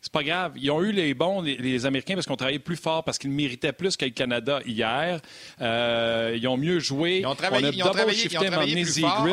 c'est 0.02 0.12
pas 0.12 0.24
grave. 0.24 0.54
Ils 0.58 0.70
ont 0.70 0.82
eu 0.82 0.92
les 0.92 1.14
bons, 1.14 1.42
les, 1.44 1.86
Américains, 1.86 2.16
parce 2.16 2.28
qu'on 2.28 2.36
travaillait 2.36 2.60
plus 2.60 2.76
fort, 2.76 3.06
parce 3.06 3.18
qu'ils 3.18 3.30
méritaient 3.30 3.72
plus 3.72 3.96
que 3.96 4.04
le 4.04 4.12
Canada 4.12 4.60
hier. 4.66 5.22
Euh, 5.62 6.36
ils 6.38 6.46
ont 6.50 6.58
mieux 6.58 6.80
joué. 6.80 7.20
Ils 7.20 7.26
ont 7.26 7.36
travaillé, 7.36 7.68
on 7.68 7.70
a 7.70 7.74
ils 7.74 7.84
ont 7.84 7.92
travaillé, 7.92 8.26
ils 8.26 8.38
ont 8.38 8.44
travaillé 8.44 8.84
plus 8.84 9.00
fort. 9.00 9.28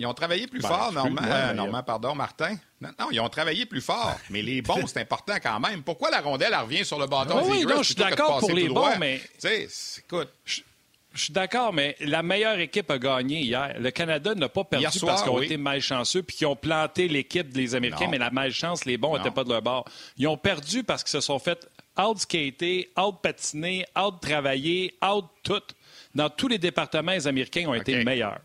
Ils 0.00 0.06
ont 0.06 0.14
travaillé 0.14 0.46
plus 0.46 0.62
ben, 0.62 0.68
fort, 0.68 0.92
Normand, 0.92 1.82
pardon, 1.82 2.14
Martin. 2.14 2.56
Non, 2.80 2.88
non, 2.98 3.08
ils 3.12 3.20
ont 3.20 3.28
travaillé 3.28 3.66
plus 3.66 3.82
fort, 3.82 4.16
mais 4.30 4.40
les 4.40 4.62
bons, 4.62 4.86
c'est 4.86 5.00
important 5.00 5.34
quand 5.42 5.60
même. 5.60 5.82
Pourquoi 5.82 6.10
la 6.10 6.22
rondelle, 6.22 6.54
elle 6.54 6.64
revient 6.64 6.86
sur 6.86 6.98
le 6.98 7.06
bâton 7.06 7.42
Oui, 7.44 7.66
non, 7.66 7.82
je 7.82 7.88
suis 7.88 7.94
d'accord 7.96 8.38
pour 8.38 8.50
les 8.50 8.70
bons, 8.70 8.96
mais... 8.98 9.20
Tu 9.38 9.40
sais, 9.40 9.68
écoute... 9.98 10.30
Je, 10.46 10.62
suis 11.24 11.32
d'accord, 11.34 11.74
mais 11.74 11.96
la 12.00 12.22
meilleure 12.22 12.58
équipe 12.60 12.90
a 12.90 12.98
gagné 12.98 13.40
hier. 13.40 13.74
Le 13.78 13.90
Canada 13.90 14.34
n'a 14.34 14.48
pas 14.48 14.64
perdu 14.64 15.00
parce 15.00 15.22
qu'ils 15.22 15.32
ont 15.32 15.42
été 15.42 15.56
malchanceux 15.58 16.22
puis 16.22 16.36
qu'ils 16.36 16.46
ont 16.46 16.56
planté 16.56 17.06
l'équipe 17.06 17.50
des 17.50 17.74
Américains, 17.74 18.08
mais 18.08 18.16
la 18.16 18.30
malchance, 18.30 18.86
les 18.86 18.96
bons 18.96 19.18
n'étaient 19.18 19.32
pas 19.32 19.44
de 19.44 19.50
leur 19.50 19.60
bord. 19.60 19.84
Ils 20.16 20.28
ont 20.28 20.38
perdu 20.38 20.82
parce 20.82 21.02
qu'ils 21.02 21.10
se 21.10 21.20
sont 21.20 21.40
fait 21.40 21.68
out-skater, 21.98 22.90
out-patiner, 22.96 23.84
out-travailler, 23.98 24.94
out-tout. 25.04 25.74
Dans 26.14 26.30
tous 26.30 26.48
les 26.48 26.58
départements, 26.58 27.12
les 27.12 27.26
Américains 27.26 27.66
ont 27.66 27.74
été 27.74 28.02
meilleurs. 28.02 28.38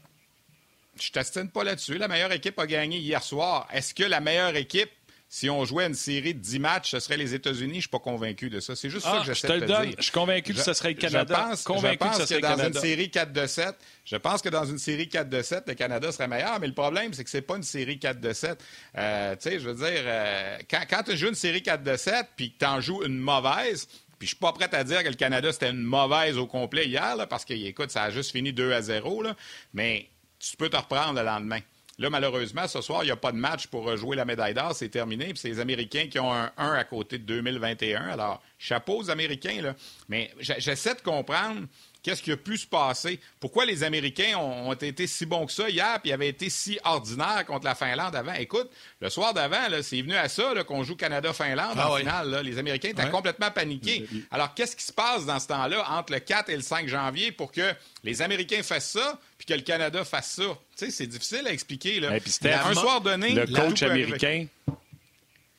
Je 0.99 1.11
t'astine 1.11 1.49
pas 1.49 1.63
là-dessus. 1.63 1.97
La 1.97 2.07
meilleure 2.07 2.31
équipe 2.31 2.57
a 2.59 2.67
gagné 2.67 2.97
hier 2.97 3.21
soir. 3.21 3.67
Est-ce 3.73 3.93
que 3.93 4.03
la 4.03 4.21
meilleure 4.21 4.55
équipe, 4.55 4.89
si 5.27 5.49
on 5.49 5.65
jouait 5.65 5.87
une 5.87 5.93
série 5.93 6.33
de 6.33 6.39
10 6.39 6.59
matchs, 6.59 6.91
ce 6.91 6.99
serait 6.99 7.17
les 7.17 7.33
États-unis? 7.33 7.73
Je 7.73 7.75
ne 7.75 7.81
suis 7.81 7.89
pas 7.89 7.99
convaincu 7.99 8.49
de 8.49 8.61
ça. 8.61 8.75
C'est 8.75 8.89
juste 8.89 9.03
ça 9.05 9.15
ah, 9.17 9.19
que 9.19 9.33
j'essaie 9.33 9.59
de 9.59 9.59
te, 9.59 9.65
dire. 9.65 9.95
Je 9.97 10.03
suis 10.03 10.11
convaincu 10.11 10.53
que 10.53 10.61
ce 10.61 10.73
serait 10.73 10.89
le 10.89 10.95
Canada. 10.95 11.35
Je 11.37 11.49
pense, 11.49 11.63
convaincu 11.63 11.97
que, 11.97 12.39
dans 12.39 12.65
une 12.65 12.73
série 12.73 13.11
4 13.11 13.33
de 13.33 13.45
7, 13.45 13.75
je 14.05 14.15
pense 14.15 14.41
que 14.41 14.49
dans 14.49 14.65
une 14.65 14.77
série 14.77 15.09
4 15.09 15.29
de 15.29 15.41
7, 15.41 15.63
le 15.67 15.73
Canada 15.73 16.11
serait 16.13 16.27
meilleur. 16.27 16.59
Mais 16.61 16.67
le 16.67 16.73
problème, 16.73 17.13
c'est 17.13 17.25
que 17.25 17.29
c'est 17.29 17.41
pas 17.41 17.57
une 17.57 17.63
série 17.63 17.99
4 17.99 18.21
de 18.21 18.31
7. 18.31 18.63
Euh, 18.97 19.35
tu 19.35 19.41
sais, 19.41 19.59
je 19.59 19.69
veux 19.69 19.75
dire, 19.75 20.03
euh, 20.05 20.57
quand, 20.69 21.03
tu 21.03 21.17
joues 21.17 21.29
une 21.29 21.35
série 21.35 21.61
4 21.61 21.83
de 21.83 21.97
7 21.97 22.27
puis 22.37 22.53
que 22.53 22.59
tu 22.59 22.65
en 22.65 22.79
joues 22.79 23.03
une 23.03 23.17
mauvaise, 23.17 23.87
puis 24.17 24.27
je 24.27 24.35
suis 24.35 24.39
pas 24.39 24.53
prêt 24.53 24.73
à 24.73 24.83
dire 24.85 25.03
que 25.03 25.09
le 25.09 25.15
Canada, 25.15 25.51
c'était 25.51 25.71
une 25.71 25.83
mauvaise 25.83 26.37
au 26.37 26.47
complet 26.47 26.87
hier, 26.87 27.17
parce 27.29 27.43
que, 27.43 27.53
écoute, 27.53 27.91
ça 27.91 28.03
a 28.03 28.09
juste 28.11 28.31
fini 28.31 28.53
2 28.53 28.71
à 28.71 28.81
0. 28.81 29.21
Là, 29.23 29.35
mais 29.73 30.07
tu 30.39 30.57
peux 30.57 30.69
te 30.69 30.77
reprendre 30.77 31.19
le 31.19 31.25
lendemain. 31.25 31.59
Là, 31.97 32.09
malheureusement, 32.09 32.67
ce 32.67 32.81
soir, 32.81 33.03
il 33.03 33.05
n'y 33.05 33.11
a 33.11 33.15
pas 33.15 33.31
de 33.31 33.37
match 33.37 33.67
pour 33.67 33.85
rejouer 33.85 34.17
la 34.17 34.25
médaille 34.25 34.53
d'or. 34.53 34.75
C'est 34.75 34.89
terminé. 34.89 35.27
Puis 35.27 35.37
c'est 35.37 35.47
les 35.47 35.59
Américains 35.61 36.07
qui 36.07 36.19
ont 36.19 36.33
un 36.33 36.51
1 36.57 36.73
à 36.73 36.83
côté 36.83 37.17
de 37.17 37.23
2021. 37.23 38.01
Alors, 38.09 38.41
chapeau 38.57 38.97
aux 38.97 39.09
Américains, 39.09 39.61
là. 39.61 39.75
Mais 40.09 40.31
j'essaie 40.39 40.95
de 40.95 41.01
comprendre 41.01 41.61
Qu'est-ce 42.05 42.21
qui 42.21 42.31
a 42.31 42.37
pu 42.37 42.55
se 42.55 42.67
passer? 42.67 43.19
Pourquoi 43.39 43.65
les 43.65 43.81
Américains 43.81 44.37
ont, 44.37 44.71
été 44.73 45.07
si 45.07 45.25
bons 45.25 45.47
que 45.47 45.51
ça 45.51 45.67
hier, 45.71 45.99
puis 46.03 46.11
avaient 46.11 46.27
été 46.27 46.51
si 46.51 46.77
ordinaires 46.83 47.43
contre 47.47 47.65
la 47.65 47.73
Finlande 47.73 48.15
avant? 48.15 48.33
Écoute, 48.33 48.69
le 49.01 49.09
soir 49.09 49.33
d'avant, 49.33 49.57
c'est 49.81 50.03
venu 50.03 50.13
à 50.13 50.29
ça 50.29 50.53
qu'on 50.67 50.83
joue 50.83 50.95
Canada-Finlande 50.95 51.73
ah 51.75 51.89
en 51.89 51.95
finale. 51.95 52.41
Les 52.43 52.59
Américains 52.59 52.89
étaient 52.89 53.09
complètement 53.09 53.49
paniqués. 53.49 54.07
Alors, 54.29 54.53
qu'est-ce 54.53 54.75
qui 54.75 54.83
se 54.83 54.93
passe 54.93 55.25
dans 55.25 55.39
ce 55.39 55.47
temps-là, 55.47 55.83
entre 55.89 56.13
le 56.13 56.19
4 56.19 56.51
et 56.51 56.55
le 56.55 56.61
5 56.61 56.87
janvier, 56.87 57.31
pour 57.31 57.51
que 57.51 57.73
les 58.03 58.21
Américains 58.21 58.61
fassent 58.61 58.91
ça, 58.91 59.19
puis 59.45 59.53
que 59.53 59.59
le 59.59 59.65
Canada 59.65 60.03
fasse 60.03 60.31
ça? 60.31 60.57
Tu 60.77 60.85
sais, 60.85 60.91
c'est 60.91 61.07
difficile 61.07 61.47
à 61.47 61.51
expliquer. 61.51 61.99
Là. 61.99 62.11
un 62.11 62.73
soir 62.73 63.01
donné, 63.01 63.33
le 63.33 63.45
coach 63.45 63.83
américain 63.83 64.47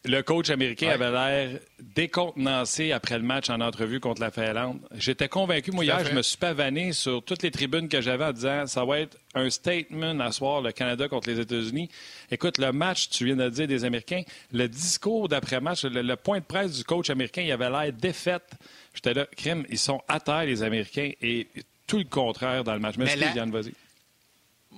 le 0.07 0.23
coach 0.23 0.51
américain 0.51 0.89
avait 0.89 1.11
l'air 1.11 1.61
décontenancé 1.81 2.93
après 2.93 3.19
le 3.19 3.25
match 3.25 3.51
en 3.51 3.61
entrevue 3.61 4.01
contre 4.01 4.21
la 4.21 4.31
Finlande. 4.31 4.81
J'étais 4.95 5.29
convaincu, 5.29 5.73
moi, 5.73 5.85
hier, 5.85 6.05
je 6.05 6.13
me 6.13 6.23
suis 6.23 6.37
pavané 6.37 6.93
sur 6.93 7.23
toutes 7.23 7.43
les 7.43 7.51
tribunes 7.51 7.89
que 7.89 8.01
j'avais 8.01 8.25
en 8.25 8.33
disant 8.33 8.67
ça 8.67 8.85
va 8.85 9.01
être 9.01 9.19
un 9.35 9.51
statement 9.51 10.19
à 10.21 10.33
soir, 10.33 10.63
le 10.63 10.73
Canada 10.73 11.09
contre 11.09 11.29
les 11.29 11.41
États-Unis. 11.41 11.89
Écoute, 12.31 12.59
le 12.59 12.73
match, 12.73 13.09
tu 13.11 13.25
viens 13.25 13.37
de 13.37 13.49
dire, 13.49 13.67
des 13.67 13.85
Américains, 13.85 14.23
le 14.53 14.69
discours 14.69 15.29
d'après-match, 15.29 15.85
le, 15.85 16.17
point 16.17 16.39
de 16.39 16.45
presse 16.45 16.73
du 16.73 16.85
coach 16.85 17.11
américain, 17.11 17.43
il 17.43 17.53
avait 17.53 17.71
l'air 17.71 17.93
défaite. 17.93 18.51
J'étais 18.95 19.15
là, 19.15 19.27
crime, 19.37 19.67
ils 19.69 19.79
sont 19.79 20.01
à 20.09 20.21
terre, 20.21 20.45
les 20.45 20.63
Américains. 20.63 21.11
Et 21.21 21.49
tout 21.87 21.99
le 21.99 22.05
contraire 22.05 22.65
dans 22.65 22.75
le 22.75 22.81
match. 22.81 22.97
Mais, 22.97 23.17
la... 23.17 23.33
Yann, 23.33 23.51
vas-y. 23.51 23.73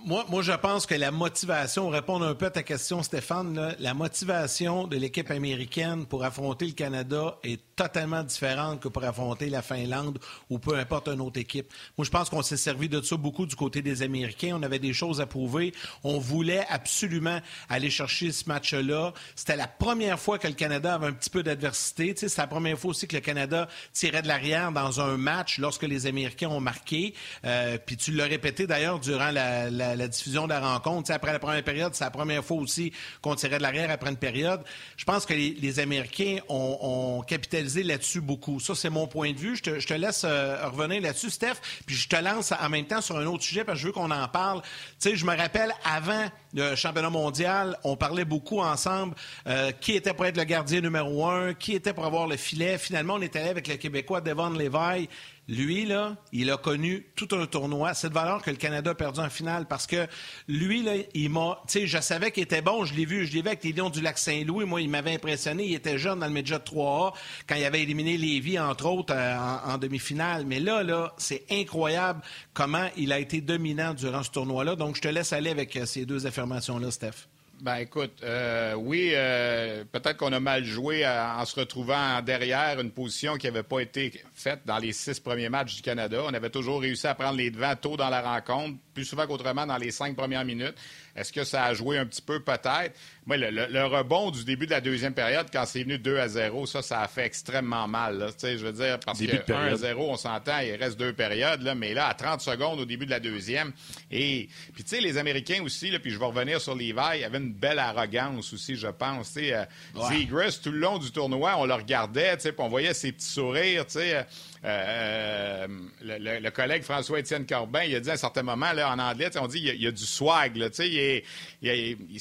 Moi, 0.05 0.25
moi, 0.29 0.43
je 0.43 0.53
pense 0.53 0.87
que 0.87 0.95
la 0.95 1.11
motivation, 1.11 1.89
répondre 1.89 2.27
un 2.27 2.35
peu 2.35 2.47
à 2.47 2.51
ta 2.51 2.63
question, 2.63 3.03
Stéphane, 3.03 3.55
là, 3.55 3.75
la 3.81 3.95
motivation 3.95 4.87
de 4.87 4.97
l'équipe 4.97 5.31
américaine 5.31 6.07
pour 6.07 6.25
affronter 6.25 6.67
le 6.67 6.73
Canada 6.73 7.39
est 7.43 7.61
totalement 7.79 8.25
différente 8.25 8.81
que 8.81 8.89
pour 8.89 9.05
affronter 9.05 9.49
la 9.49 9.63
Finlande 9.63 10.19
ou 10.51 10.59
peu 10.59 10.77
importe 10.77 11.07
une 11.07 11.21
autre 11.21 11.39
équipe. 11.39 11.73
Moi, 11.97 12.05
je 12.05 12.11
pense 12.11 12.29
qu'on 12.29 12.43
s'est 12.43 12.57
servi 12.57 12.89
de 12.89 13.01
ça 13.01 13.17
beaucoup 13.17 13.47
du 13.47 13.55
côté 13.55 13.83
des 13.83 14.03
Américains. 14.03 14.57
On 14.59 14.63
avait 14.65 14.81
des 14.81 14.93
choses 14.93 15.21
à 15.21 15.27
prouver. 15.27 15.73
On 16.03 16.19
voulait 16.19 16.67
absolument 16.69 17.41
aller 17.69 17.89
chercher 17.89 18.33
ce 18.33 18.49
match-là. 18.49 19.13
C'était 19.37 19.55
la 19.55 19.69
première 19.69 20.19
fois 20.19 20.41
que 20.41 20.49
le 20.49 20.55
Canada 20.55 20.95
avait 20.95 21.07
un 21.07 21.13
petit 21.13 21.31
peu 21.31 21.45
d'adversité. 21.45 22.15
Tu 22.15 22.29
c'est 22.29 22.41
la 22.41 22.49
première 22.49 22.77
fois 22.77 22.91
aussi 22.91 23.07
que 23.07 23.15
le 23.15 23.23
Canada 23.23 23.69
tirait 23.93 24.23
de 24.23 24.29
l'arrière 24.29 24.73
dans 24.73 25.01
un 25.01 25.17
match 25.17 25.59
lorsque 25.59 25.85
les 25.85 26.07
Américains 26.07 26.49
ont 26.49 26.61
marqué. 26.61 27.15
Euh, 27.45 27.79
puis 27.79 27.97
tu 27.97 28.11
l'as 28.11 28.27
répété 28.27 28.67
d'ailleurs 28.67 28.99
durant 28.99 29.31
la, 29.31 30.09
diffusion 30.09 30.45
de 30.45 30.53
la 30.53 30.61
rencontre. 30.61 31.13
Après 31.13 31.33
la 31.33 31.39
première 31.39 31.63
période, 31.63 31.95
c'est 31.95 32.05
la 32.05 32.11
première 32.11 32.45
fois 32.45 32.57
aussi 32.57 32.93
qu'on 33.23 33.37
tirait 33.37 33.59
de 33.59 33.63
l'arrière 33.63 33.89
après 33.93 34.11
une 34.11 34.17
période. 34.17 34.63
Je 34.97 35.05
pense 35.05 35.27
que 35.27 35.35
les, 35.35 35.51
les 35.51 35.79
Américains 35.79 36.39
ont, 36.49 36.79
ont 36.81 37.23
capitalisé 37.23 37.68
là-dessus 37.77 38.21
beaucoup. 38.21 38.61
Ça, 38.61 38.75
c'est 38.75 38.91
mon 38.91 39.07
point 39.07 39.33
de 39.33 39.39
vue. 39.39 39.57
Je 39.57 39.87
te, 39.87 39.95
laisse 39.95 40.23
euh, 40.25 40.69
revenir 40.69 41.01
là-dessus, 41.03 41.31
Steph. 41.31 41.57
Puis 41.87 41.97
je 41.97 42.09
te 42.09 42.17
lance 42.17 42.53
en 42.53 42.69
même 42.69 42.87
temps 42.87 43.01
sur 43.01 43.17
un 43.17 43.27
autre 43.27 43.43
sujet 43.43 43.65
parce 43.65 43.79
que 43.79 43.83
je 43.83 43.87
veux 43.87 43.93
qu'on 43.93 44.11
en 44.11 44.29
parle. 44.29 44.63
Tu 44.63 45.11
sais, 45.11 45.17
je 45.17 45.25
me 45.25 45.37
rappelle 45.37 45.73
avant 45.85 46.27
le 46.55 46.75
championnat 46.75 47.11
mondial, 47.11 47.79
on 47.85 47.97
parlait 47.97 48.25
beaucoup 48.25 48.61
ensemble 48.61 49.15
euh, 49.47 49.71
qui 49.73 49.93
était 49.93 50.15
pour 50.15 50.27
être 50.27 50.37
le 50.37 50.45
gardien 50.45 50.81
numéro 50.81 51.27
un, 51.27 51.55
qui 51.55 51.75
était 51.75 51.93
pour 51.93 52.07
avoir 52.07 52.27
le 52.27 52.37
filet. 52.37 52.79
Finalement, 52.79 53.15
on 53.15 53.21
est 53.21 53.37
allé 53.37 53.51
avec 53.51 53.69
le 53.69 53.77
Québécois 53.77 54.21
Devon 54.21 54.51
Levi. 54.51 55.09
Lui, 55.49 55.87
là, 55.87 56.15
il 56.31 56.51
a 56.51 56.59
connu 56.59 57.07
tout 57.17 57.29
un 57.33 57.47
tournoi. 57.47 57.95
C'est 57.95 58.11
de 58.11 58.15
valeur 58.15 58.43
que 58.43 58.51
le 58.51 58.57
Canada 58.57 58.91
a 58.91 58.95
perdu 58.95 59.21
en 59.21 59.31
finale 59.31 59.67
parce 59.67 59.87
que 59.87 60.07
lui, 60.47 60.83
là, 60.83 60.93
il 61.15 61.31
m'a. 61.31 61.63
Tu 61.67 61.81
sais, 61.81 61.87
je 61.87 61.99
savais 62.01 62.31
qu'il 62.31 62.43
était 62.43 62.61
bon. 62.61 62.85
Je 62.85 62.93
l'ai 62.93 63.07
vu, 63.07 63.27
je 63.27 63.33
l'ai 63.33 63.41
vu 63.41 63.49
avec 63.49 63.65
les 63.65 63.73
Lions 63.73 63.89
du 63.89 64.03
Lac-Saint-Louis. 64.03 64.67
Moi, 64.67 64.83
il 64.83 64.91
m'avait 64.91 65.15
impressionné. 65.15 65.65
Il 65.65 65.75
était 65.75 65.97
jeune 65.97 66.21
dans 66.21 66.27
le 66.27 66.33
Midget 66.33 66.59
3A 66.59 67.15
quand 67.47 67.55
il 67.55 67.65
avait 67.65 67.83
éliminé 67.83 68.19
Lévis, 68.19 68.59
entre 68.59 68.87
autres, 68.87 69.15
euh, 69.17 69.37
en, 69.65 69.79
demi-finale. 69.79 70.45
Mais 70.45 70.61
là, 70.61 70.83
là, 70.83 71.15
c'est 71.17 71.47
incroyable 71.51 72.21
comment 72.53 72.87
il 72.99 73.11
a 73.11 73.19
été 73.19 73.41
dominant 73.41 73.95
durant 73.95 74.23
ce 74.23 74.31
tournoi-là. 74.31 74.77
Donc, 74.77 74.97
je 74.97 75.01
te 75.01 75.09
laisse 75.09 75.33
aller 75.33 75.49
avec 75.49 75.75
euh, 75.77 75.87
ces 75.87 76.05
deux 76.05 76.27
affirmations-là, 76.27 76.91
Steph. 76.91 77.27
Ben 77.61 77.77
écoute, 77.77 78.21
euh, 78.23 78.75
oui, 78.75 79.11
euh, 79.15 79.83
peut-être 79.91 80.17
qu'on 80.17 80.33
a 80.33 80.39
mal 80.39 80.65
joué 80.65 81.05
en 81.07 81.45
se 81.45 81.59
retrouvant 81.59 82.23
derrière 82.23 82.79
une 82.79 82.93
position 82.93 83.37
qui 83.37 83.47
n'avait 83.47 83.65
pas 83.65 83.81
été 83.81 84.13
faite 84.33 84.61
dans 84.65 84.79
les 84.79 84.93
six 84.93 85.19
premiers 85.19 85.49
matchs 85.49 85.77
du 85.77 85.83
Canada. 85.83 86.23
On 86.25 86.33
avait 86.35 86.51
toujours 86.51 86.81
réussi 86.81 87.09
à 87.09 87.15
prendre 87.15 87.37
les 87.37 87.51
devants 87.51 87.75
tôt 87.75 87.97
dans 87.97 88.11
la 88.11 88.21
rencontre, 88.23 88.77
plus 88.99 89.05
souvent 89.05 89.29
qu'autrement 89.29 89.65
dans 89.65 89.77
les 89.77 89.93
cinq 89.93 90.17
premières 90.17 90.45
minutes. 90.45 90.75
Est-ce 91.15 91.33
que 91.33 91.45
ça 91.45 91.65
a 91.65 91.75
joué 91.75 91.99
un 91.99 92.07
petit 92.07 92.21
peu? 92.21 92.41
Peut-être? 92.41 92.99
Moi, 93.27 93.37
le, 93.37 93.51
le, 93.51 93.67
le, 93.67 93.85
rebond 93.85 94.33
du 94.33 94.45
début 94.45 94.67
de 94.67 94.73
la 94.73 94.81
deuxième 94.81 95.15
période, 95.15 95.47
quand 95.53 95.65
c'est 95.67 95.85
venu 95.85 95.99
2 95.99 96.19
à 96.19 96.27
0, 96.27 96.67
ça, 96.67 96.83
ça 96.83 97.01
a 97.01 97.07
fait 97.07 97.25
extrêmement 97.27 97.87
mal. 97.87 98.19
Là. 98.19 98.29
Je 98.43 98.57
veux 98.57 98.73
dire, 98.73 98.99
parce 98.99 99.19
début 99.21 99.39
que 99.39 99.53
1 99.53 99.73
à 99.73 99.77
0, 99.77 100.11
on 100.11 100.17
s'entend, 100.17 100.59
il 100.59 100.75
reste 100.75 100.99
deux 100.99 101.13
périodes, 101.13 101.63
là, 101.63 101.77
mais 101.77 101.95
là, 101.95 102.09
à 102.09 102.15
30 102.15 102.41
secondes 102.41 102.81
au 102.81 102.85
début 102.85 103.07
de 103.07 103.11
la 103.11 103.21
deuxième. 103.21 103.73
Et 104.11 104.49
puis, 104.75 104.83
tu 104.83 104.97
sais, 104.97 105.01
les 105.01 105.17
Américains 105.17 105.63
aussi, 105.63 105.91
là, 105.91 106.01
puis 106.01 106.11
je 106.11 106.19
vais 106.19 106.27
revenir 106.27 106.61
sur 106.61 106.75
Levi, 106.75 106.93
il 107.15 107.21
y 107.21 107.25
avait 107.25 107.39
une 107.39 107.53
belle 107.53 107.79
arrogance 107.79 108.53
aussi, 108.53 108.75
je 108.75 108.89
pense. 108.89 109.33
Tu 109.33 109.41
sais, 109.41 109.55
euh, 109.55 109.65
ouais. 109.95 110.51
tout 110.61 110.73
le 110.73 110.79
long 110.79 110.99
du 110.99 111.13
tournoi, 111.13 111.55
on 111.59 111.67
le 111.67 111.75
regardait, 111.75 112.37
tu 112.37 112.43
sais, 112.43 112.53
puis 112.53 112.65
on 112.65 112.69
voyait 112.69 112.95
ses 112.95 113.13
petits 113.13 113.31
sourires, 113.31 113.87
tu 113.87 114.01
sais. 114.01 114.27
Euh, 114.65 115.67
le, 116.03 116.19
le, 116.19 116.41
le, 116.41 116.51
collègue 116.51 116.83
François-Étienne 116.83 117.47
Corbin, 117.47 117.85
il 117.85 117.95
a 117.95 118.01
dit 118.01 118.11
à 118.11 118.15
un 118.15 118.17
certain 118.17 118.43
moment, 118.43 118.73
là, 118.73 118.91
en 118.91 118.99
anglais, 118.99 119.31
on 119.39 119.47
dit 119.47 119.59
il 119.59 119.65
y, 119.65 119.71
a, 119.71 119.75
il 119.75 119.83
y 119.83 119.87
a 119.87 119.93
du 119.93 120.05
swag. 120.05 120.57
Là, 120.57 120.69
il 120.79 120.99
est, 120.99 121.25
il 121.63 121.69
est, 121.69 121.91
il, 122.11 122.21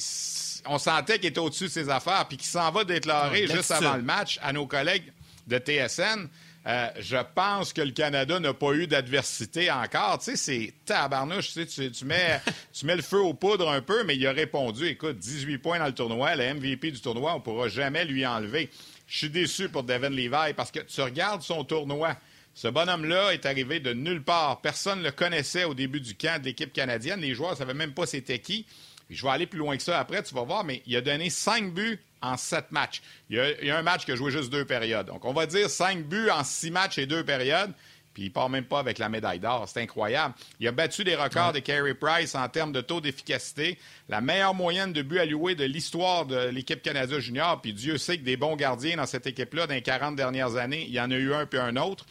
on 0.66 0.78
sentait 0.78 1.18
qu'il 1.18 1.30
était 1.30 1.40
au-dessus 1.40 1.64
de 1.64 1.70
ses 1.70 1.88
affaires, 1.88 2.26
puis 2.28 2.36
qu'il 2.36 2.46
s'en 2.46 2.70
va 2.70 2.84
déclarer 2.84 3.46
ouais, 3.46 3.54
juste 3.54 3.70
avant 3.70 3.96
le 3.96 4.02
match 4.02 4.38
à 4.42 4.52
nos 4.52 4.66
collègues 4.66 5.12
de 5.46 5.58
TSN. 5.58 6.28
Euh, 6.66 6.88
je 7.00 7.16
pense 7.34 7.72
que 7.72 7.80
le 7.80 7.92
Canada 7.92 8.38
n'a 8.38 8.52
pas 8.52 8.72
eu 8.72 8.86
d'adversité 8.86 9.70
encore. 9.70 10.18
Tu 10.18 10.24
sais, 10.24 10.36
c'est 10.36 10.74
tabarnouche. 10.84 11.52
Tu, 11.52 11.66
sais, 11.66 11.66
tu, 11.66 11.90
tu, 11.90 12.04
mets, 12.04 12.40
tu 12.72 12.84
mets 12.84 12.96
le 12.96 13.02
feu 13.02 13.20
aux 13.20 13.32
poudres 13.32 13.70
un 13.70 13.80
peu, 13.80 14.04
mais 14.04 14.16
il 14.16 14.26
a 14.26 14.32
répondu, 14.32 14.86
écoute, 14.86 15.18
18 15.18 15.58
points 15.58 15.78
dans 15.78 15.86
le 15.86 15.94
tournoi, 15.94 16.36
le 16.36 16.54
MVP 16.54 16.90
du 16.90 17.00
tournoi, 17.00 17.32
on 17.32 17.38
ne 17.38 17.42
pourra 17.42 17.68
jamais 17.68 18.04
lui 18.04 18.26
enlever. 18.26 18.68
Je 19.06 19.16
suis 19.16 19.30
déçu 19.30 19.70
pour 19.70 19.84
Devin 19.84 20.10
Levi 20.10 20.52
parce 20.54 20.70
que 20.70 20.80
tu 20.80 21.00
regardes 21.00 21.40
son 21.40 21.64
tournoi. 21.64 22.14
Ce 22.60 22.66
bonhomme-là 22.66 23.34
est 23.34 23.46
arrivé 23.46 23.78
de 23.78 23.92
nulle 23.92 24.24
part. 24.24 24.60
Personne 24.60 24.98
ne 24.98 25.04
le 25.04 25.10
connaissait 25.12 25.62
au 25.62 25.74
début 25.74 26.00
du 26.00 26.16
camp 26.16 26.40
de 26.40 26.46
l'équipe 26.46 26.72
canadienne. 26.72 27.20
Les 27.20 27.32
joueurs 27.32 27.52
ne 27.52 27.56
savaient 27.56 27.72
même 27.72 27.94
pas 27.94 28.04
c'était 28.04 28.40
qui. 28.40 28.66
Je 29.10 29.22
vais 29.22 29.30
aller 29.30 29.46
plus 29.46 29.60
loin 29.60 29.76
que 29.76 29.82
ça 29.84 29.96
après, 29.96 30.24
tu 30.24 30.34
vas 30.34 30.42
voir, 30.42 30.64
mais 30.64 30.82
il 30.84 30.96
a 30.96 31.00
donné 31.00 31.30
cinq 31.30 31.72
buts 31.72 32.00
en 32.20 32.36
sept 32.36 32.72
matchs. 32.72 33.00
Il 33.30 33.36
y 33.36 33.38
a, 33.38 33.60
il 33.60 33.68
y 33.68 33.70
a 33.70 33.78
un 33.78 33.82
match 33.82 34.04
qui 34.04 34.10
a 34.10 34.16
joué 34.16 34.32
juste 34.32 34.50
deux 34.50 34.64
périodes. 34.64 35.06
Donc, 35.06 35.24
on 35.24 35.32
va 35.32 35.46
dire 35.46 35.70
cinq 35.70 36.02
buts 36.02 36.30
en 36.30 36.42
six 36.42 36.72
matchs 36.72 36.98
et 36.98 37.06
deux 37.06 37.24
périodes. 37.24 37.72
Puis 38.12 38.24
il 38.24 38.32
part 38.32 38.48
même 38.48 38.64
pas 38.64 38.80
avec 38.80 38.98
la 38.98 39.08
médaille 39.08 39.38
d'or. 39.38 39.68
C'est 39.68 39.80
incroyable. 39.80 40.34
Il 40.58 40.66
a 40.66 40.72
battu 40.72 41.04
des 41.04 41.14
records 41.14 41.52
de 41.52 41.60
Carey 41.60 41.94
Price 41.94 42.34
en 42.34 42.48
termes 42.48 42.72
de 42.72 42.80
taux 42.80 43.00
d'efficacité. 43.00 43.78
La 44.08 44.20
meilleure 44.20 44.54
moyenne 44.54 44.92
de 44.92 45.02
buts 45.02 45.20
alloués 45.20 45.54
de 45.54 45.62
l'histoire 45.62 46.26
de 46.26 46.48
l'équipe 46.48 46.82
Canada 46.82 47.20
Junior. 47.20 47.62
Puis 47.62 47.72
Dieu 47.72 47.98
sait 47.98 48.18
que 48.18 48.24
des 48.24 48.36
bons 48.36 48.56
gardiens 48.56 48.96
dans 48.96 49.06
cette 49.06 49.28
équipe-là, 49.28 49.68
dans 49.68 49.74
les 49.74 49.82
40 49.82 50.16
dernières 50.16 50.56
années, 50.56 50.84
il 50.88 50.92
y 50.92 51.00
en 51.00 51.12
a 51.12 51.14
eu 51.14 51.32
un 51.32 51.46
puis 51.46 51.60
un 51.60 51.76
autre. 51.76 52.04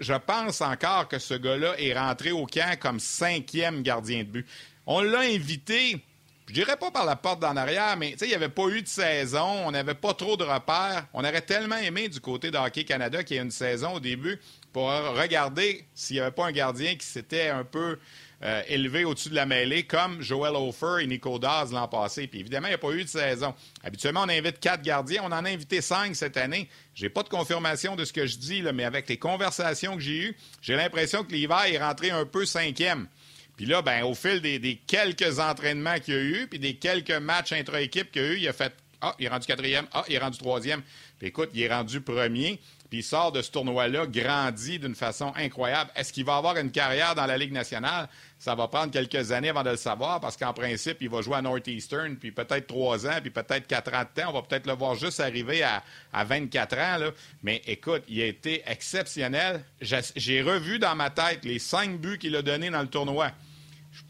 Je 0.00 0.14
pense 0.14 0.60
encore 0.60 1.06
que 1.06 1.18
ce 1.18 1.34
gars-là 1.34 1.74
est 1.78 1.96
rentré 1.96 2.32
au 2.32 2.44
camp 2.46 2.76
comme 2.80 2.98
cinquième 2.98 3.82
gardien 3.82 4.18
de 4.18 4.24
but. 4.24 4.46
On 4.86 5.00
l'a 5.00 5.20
invité, 5.20 6.02
je 6.48 6.54
dirais 6.54 6.76
pas 6.76 6.90
par 6.90 7.06
la 7.06 7.14
porte 7.14 7.40
d'en 7.40 7.56
arrière, 7.56 7.96
mais 7.96 8.16
il 8.20 8.26
n'y 8.26 8.34
avait 8.34 8.48
pas 8.48 8.66
eu 8.66 8.82
de 8.82 8.88
saison, 8.88 9.66
on 9.66 9.70
n'avait 9.70 9.94
pas 9.94 10.12
trop 10.14 10.36
de 10.36 10.42
repères. 10.42 11.06
On 11.14 11.20
aurait 11.20 11.42
tellement 11.42 11.76
aimé 11.76 12.08
du 12.08 12.20
côté 12.20 12.50
de 12.50 12.58
Hockey 12.58 12.84
Canada 12.84 13.22
qu'il 13.22 13.36
y 13.36 13.38
ait 13.38 13.42
une 13.42 13.52
saison 13.52 13.94
au 13.94 14.00
début 14.00 14.40
pour 14.72 14.88
regarder 14.88 15.84
s'il 15.94 16.16
n'y 16.16 16.20
avait 16.20 16.32
pas 16.32 16.46
un 16.46 16.52
gardien 16.52 16.96
qui 16.96 17.06
s'était 17.06 17.48
un 17.48 17.64
peu 17.64 17.98
euh, 18.42 18.62
élevé 18.68 19.04
au-dessus 19.04 19.28
de 19.28 19.34
la 19.34 19.44
mêlée, 19.46 19.82
comme 19.82 20.22
Joel 20.22 20.56
Hofer 20.56 21.02
et 21.02 21.06
Nico 21.06 21.38
Daz 21.38 21.72
l'an 21.72 21.88
passé. 21.88 22.26
Puis 22.26 22.40
évidemment, 22.40 22.68
il 22.68 22.70
n'y 22.70 22.74
a 22.74 22.78
pas 22.78 22.92
eu 22.92 23.04
de 23.04 23.08
saison. 23.08 23.54
Habituellement, 23.84 24.22
on 24.24 24.28
invite 24.30 24.60
quatre 24.60 24.82
gardiens. 24.82 25.22
On 25.24 25.32
en 25.32 25.44
a 25.44 25.50
invité 25.50 25.80
cinq 25.82 26.16
cette 26.16 26.36
année. 26.36 26.68
J'ai 26.94 27.10
pas 27.10 27.22
de 27.22 27.28
confirmation 27.28 27.96
de 27.96 28.04
ce 28.04 28.12
que 28.12 28.26
je 28.26 28.38
dis, 28.38 28.62
mais 28.74 28.84
avec 28.84 29.08
les 29.08 29.18
conversations 29.18 29.94
que 29.94 30.00
j'ai 30.02 30.28
eues, 30.28 30.36
j'ai 30.62 30.74
l'impression 30.76 31.22
que 31.22 31.32
l'hiver 31.32 31.64
est 31.66 31.78
rentré 31.78 32.10
un 32.10 32.24
peu 32.24 32.46
cinquième. 32.46 33.08
Puis 33.56 33.66
là, 33.66 33.82
ben, 33.82 34.04
au 34.04 34.14
fil 34.14 34.40
des, 34.40 34.58
des 34.58 34.76
quelques 34.76 35.38
entraînements 35.38 35.98
qu'il 35.98 36.14
y 36.14 36.16
a 36.16 36.20
eu, 36.20 36.46
puis 36.46 36.58
des 36.58 36.76
quelques 36.76 37.10
matchs 37.10 37.52
intra-équipe 37.52 38.10
qu'il 38.10 38.22
y 38.22 38.24
a 38.24 38.28
eu, 38.28 38.38
il 38.38 38.48
a 38.48 38.54
fait 38.54 38.72
Ah, 39.02 39.14
il 39.18 39.26
est 39.26 39.28
rendu 39.28 39.46
quatrième, 39.46 39.86
ah, 39.92 40.04
il 40.08 40.14
est 40.14 40.18
rendu 40.18 40.38
troisième. 40.38 40.82
Puis 41.18 41.28
écoute, 41.28 41.50
il 41.52 41.60
est 41.60 41.68
rendu 41.68 42.00
premier, 42.00 42.58
puis 42.88 43.00
il 43.00 43.02
sort 43.02 43.32
de 43.32 43.42
ce 43.42 43.50
tournoi-là 43.50 44.06
grandi 44.06 44.78
d'une 44.78 44.94
façon 44.94 45.32
incroyable. 45.36 45.90
Est-ce 45.94 46.12
qu'il 46.12 46.24
va 46.24 46.36
avoir 46.36 46.56
une 46.56 46.70
carrière 46.70 47.14
dans 47.14 47.26
la 47.26 47.36
Ligue 47.36 47.52
nationale? 47.52 48.08
Ça 48.40 48.54
va 48.54 48.68
prendre 48.68 48.90
quelques 48.90 49.32
années 49.32 49.50
avant 49.50 49.62
de 49.62 49.68
le 49.68 49.76
savoir, 49.76 50.18
parce 50.18 50.34
qu'en 50.34 50.54
principe, 50.54 50.96
il 51.02 51.10
va 51.10 51.20
jouer 51.20 51.36
à 51.36 51.42
Northeastern, 51.42 52.16
puis 52.16 52.32
peut-être 52.32 52.66
trois 52.66 53.06
ans, 53.06 53.18
puis 53.20 53.28
peut-être 53.28 53.66
quatre 53.66 53.92
ans 53.92 54.00
de 54.02 54.22
temps. 54.22 54.30
On 54.30 54.32
va 54.32 54.40
peut-être 54.40 54.66
le 54.66 54.72
voir 54.72 54.94
juste 54.94 55.20
arriver 55.20 55.62
à, 55.62 55.82
à 56.10 56.24
24 56.24 56.78
ans. 56.78 57.10
Mais 57.42 57.60
écoute, 57.66 58.02
il 58.08 58.22
a 58.22 58.26
été 58.26 58.62
exceptionnel. 58.66 59.62
J'ai 59.82 60.40
revu 60.40 60.78
dans 60.78 60.96
ma 60.96 61.10
tête 61.10 61.44
les 61.44 61.58
cinq 61.58 62.00
buts 62.00 62.16
qu'il 62.16 62.34
a 62.34 62.40
donnés 62.40 62.70
dans 62.70 62.80
le 62.80 62.88
tournoi. 62.88 63.30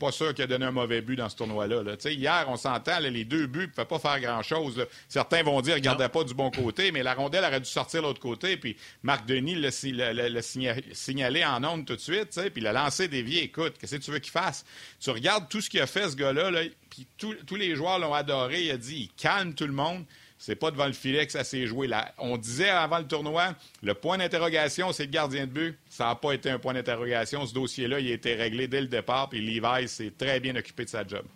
Pas 0.00 0.12
sûr 0.12 0.32
qu'il 0.32 0.44
a 0.44 0.46
donné 0.46 0.64
un 0.64 0.70
mauvais 0.72 1.02
but 1.02 1.14
dans 1.14 1.28
ce 1.28 1.36
tournoi-là. 1.36 1.82
Là. 1.82 1.92
Hier, 2.06 2.46
on 2.48 2.56
s'entend, 2.56 2.98
les 3.00 3.24
deux 3.24 3.46
buts 3.46 3.60
ne 3.60 3.66
pouvaient 3.66 3.84
pas 3.84 3.98
faire 3.98 4.18
grand-chose. 4.18 4.86
Certains 5.08 5.42
vont 5.42 5.60
dire 5.60 5.74
qu'il 5.74 5.82
ne 5.82 5.88
gardait 5.88 6.08
pas 6.08 6.24
du 6.24 6.32
bon 6.32 6.50
côté, 6.50 6.90
mais 6.90 7.02
la 7.02 7.12
rondelle 7.12 7.44
aurait 7.44 7.60
dû 7.60 7.68
sortir 7.68 8.00
de 8.00 8.06
l'autre 8.06 8.18
côté. 8.18 8.56
Puis 8.56 8.78
Marc 9.02 9.26
Denis 9.26 9.56
l'a 9.56 9.70
signalé 9.70 11.44
en 11.44 11.62
ondes 11.64 11.84
tout 11.84 11.96
de 11.96 12.00
suite, 12.00 12.30
puis 12.30 12.62
il 12.62 12.66
a 12.66 12.72
lancé 12.72 13.08
des 13.08 13.20
vies. 13.22 13.40
Écoute, 13.40 13.74
qu'est-ce 13.78 13.96
que 13.96 14.02
tu 14.02 14.10
veux 14.10 14.20
qu'il 14.20 14.32
fasse? 14.32 14.64
Tu 15.00 15.10
regardes 15.10 15.50
tout 15.50 15.60
ce 15.60 15.68
qu'il 15.68 15.80
a 15.80 15.86
fait, 15.86 16.08
ce 16.08 16.16
gars-là, 16.16 16.50
là, 16.50 16.62
puis 16.88 17.06
tous 17.18 17.56
les 17.56 17.76
joueurs 17.76 17.98
l'ont 17.98 18.14
adoré. 18.14 18.62
Il 18.62 18.70
a 18.70 18.78
dit, 18.78 19.02
il 19.02 19.22
calme 19.22 19.54
tout 19.54 19.66
le 19.66 19.74
monde. 19.74 20.04
C'est 20.42 20.56
pas 20.56 20.70
devant 20.70 20.86
le 20.86 20.94
filet 20.94 21.26
que 21.26 21.32
ça 21.32 21.44
s'est 21.44 21.66
joué. 21.66 21.86
Là, 21.86 22.14
on 22.16 22.38
disait 22.38 22.70
avant 22.70 22.98
le 22.98 23.04
tournoi, 23.04 23.54
le 23.82 23.92
point 23.92 24.16
d'interrogation, 24.16 24.90
c'est 24.90 25.04
le 25.04 25.10
gardien 25.10 25.46
de 25.46 25.52
but. 25.52 25.78
Ça 25.90 26.06
n'a 26.06 26.14
pas 26.14 26.32
été 26.32 26.48
un 26.48 26.58
point 26.58 26.72
d'interrogation. 26.72 27.44
Ce 27.44 27.52
dossier-là, 27.52 28.00
il 28.00 28.10
a 28.10 28.14
été 28.14 28.32
réglé 28.32 28.66
dès 28.66 28.80
le 28.80 28.86
départ. 28.86 29.28
Puis 29.28 29.42
Levi 29.42 29.86
s'est 29.86 30.14
très 30.16 30.40
bien 30.40 30.56
occupé 30.56 30.86
de 30.86 30.88
sa 30.88 31.06
job. 31.06 31.26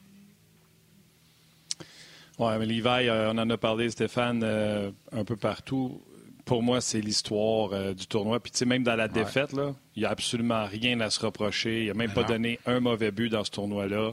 Oui, 2.38 2.52
mais 2.58 2.64
Levi, 2.64 3.08
euh, 3.08 3.30
on 3.30 3.36
en 3.36 3.50
a 3.50 3.58
parlé, 3.58 3.90
Stéphane, 3.90 4.40
euh, 4.42 4.90
un 5.12 5.24
peu 5.26 5.36
partout. 5.36 6.00
Pour 6.46 6.62
moi, 6.62 6.80
c'est 6.80 7.02
l'histoire 7.02 7.74
euh, 7.74 7.92
du 7.92 8.06
tournoi. 8.06 8.40
Puis, 8.40 8.52
tu 8.52 8.58
sais, 8.60 8.64
même 8.64 8.84
dans 8.84 8.96
la 8.96 9.08
défaite, 9.08 9.52
ouais. 9.52 9.64
là, 9.64 9.74
il 9.96 10.00
n'y 10.00 10.06
a 10.06 10.10
absolument 10.10 10.64
rien 10.64 10.98
à 11.00 11.10
se 11.10 11.20
reprocher. 11.20 11.82
Il 11.82 11.88
n'a 11.88 11.94
même 11.94 12.08
mais 12.08 12.14
pas 12.14 12.22
non. 12.22 12.28
donné 12.28 12.58
un 12.64 12.80
mauvais 12.80 13.10
but 13.10 13.28
dans 13.28 13.44
ce 13.44 13.50
tournoi-là. 13.50 14.12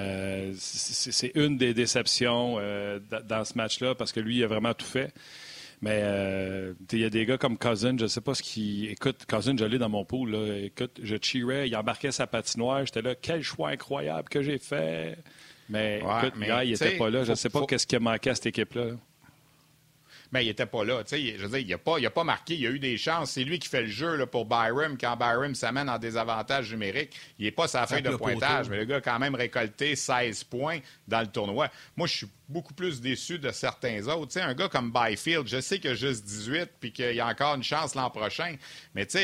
Euh, 0.00 0.52
c'est 0.56 1.32
une 1.34 1.56
des 1.56 1.74
déceptions 1.74 2.56
euh, 2.58 2.98
dans 3.28 3.44
ce 3.44 3.56
match-là 3.56 3.94
parce 3.94 4.12
que 4.12 4.20
lui, 4.20 4.38
il 4.38 4.44
a 4.44 4.46
vraiment 4.46 4.74
tout 4.74 4.86
fait. 4.86 5.12
Mais 5.82 6.02
il 6.92 6.98
y 6.98 7.04
a 7.04 7.10
des 7.10 7.24
gars 7.24 7.38
comme 7.38 7.56
Cousin, 7.56 7.96
je 7.98 8.06
sais 8.06 8.20
pas 8.20 8.34
ce 8.34 8.42
qui. 8.42 8.86
Écoute, 8.86 9.24
Cousin, 9.26 9.56
j'allais 9.56 9.78
dans 9.78 9.88
mon 9.88 10.04
pool. 10.04 10.32
Là. 10.32 10.58
Écoute, 10.58 11.00
je 11.02 11.16
cheerais, 11.20 11.68
il 11.68 11.76
embarquait 11.76 12.12
sa 12.12 12.26
patinoire. 12.26 12.84
J'étais 12.84 13.00
là, 13.00 13.14
quel 13.14 13.42
choix 13.42 13.70
incroyable 13.70 14.28
que 14.28 14.42
j'ai 14.42 14.58
fait. 14.58 15.16
Mais 15.70 15.98
écoute, 15.98 16.34
mais, 16.36 16.48
il 16.66 16.72
n'était 16.72 16.98
pas 16.98 17.08
là. 17.08 17.24
Je 17.24 17.30
ne 17.30 17.36
sais 17.36 17.48
pas 17.48 17.64
qu'est-ce 17.64 17.86
qui 17.86 17.96
a 17.96 18.00
manqué 18.00 18.28
à 18.28 18.34
cette 18.34 18.46
équipe-là. 18.46 18.96
Mais 20.32 20.44
il 20.44 20.48
n'était 20.48 20.66
pas 20.66 20.84
là. 20.84 21.02
je 21.10 21.16
veux 21.16 21.48
dire, 21.48 21.58
il 21.58 21.68
n'a 21.68 21.78
pas, 21.78 21.98
pas 22.10 22.24
marqué. 22.24 22.54
Il 22.54 22.66
a 22.66 22.70
eu 22.70 22.78
des 22.78 22.96
chances. 22.96 23.32
C'est 23.32 23.44
lui 23.44 23.58
qui 23.58 23.68
fait 23.68 23.82
le 23.82 23.88
jeu 23.88 24.16
là, 24.16 24.26
pour 24.26 24.46
Byram 24.46 24.96
quand 24.98 25.16
Byram 25.16 25.54
s'amène 25.54 25.88
en 25.88 25.98
désavantage 25.98 26.70
numérique. 26.70 27.16
Il 27.38 27.44
n'est 27.44 27.50
pas 27.50 27.68
sa 27.68 27.86
fin 27.86 28.00
de 28.00 28.10
pointage, 28.10 28.68
mais 28.68 28.78
le 28.78 28.84
gars 28.84 28.96
a 28.96 29.00
quand 29.00 29.18
même 29.18 29.34
récolté 29.34 29.96
16 29.96 30.44
points 30.44 30.78
dans 31.08 31.20
le 31.20 31.26
tournoi. 31.26 31.68
Moi, 31.96 32.06
je 32.06 32.18
suis 32.18 32.28
beaucoup 32.50 32.74
plus 32.74 33.00
déçu 33.00 33.38
de 33.38 33.50
certains 33.52 34.06
autres. 34.08 34.38
un 34.40 34.54
gars 34.54 34.68
comme 34.68 34.92
Byfield, 34.92 35.46
je 35.46 35.60
sais 35.60 35.78
qu'il 35.78 35.90
a 35.90 35.94
juste 35.94 36.24
18 36.24 36.70
puis 36.80 36.92
qu'il 36.92 37.14
y 37.14 37.20
a 37.20 37.26
encore 37.26 37.54
une 37.54 37.62
chance 37.62 37.94
l'an 37.94 38.10
prochain, 38.10 38.56
mais 38.94 39.06
tu 39.06 39.18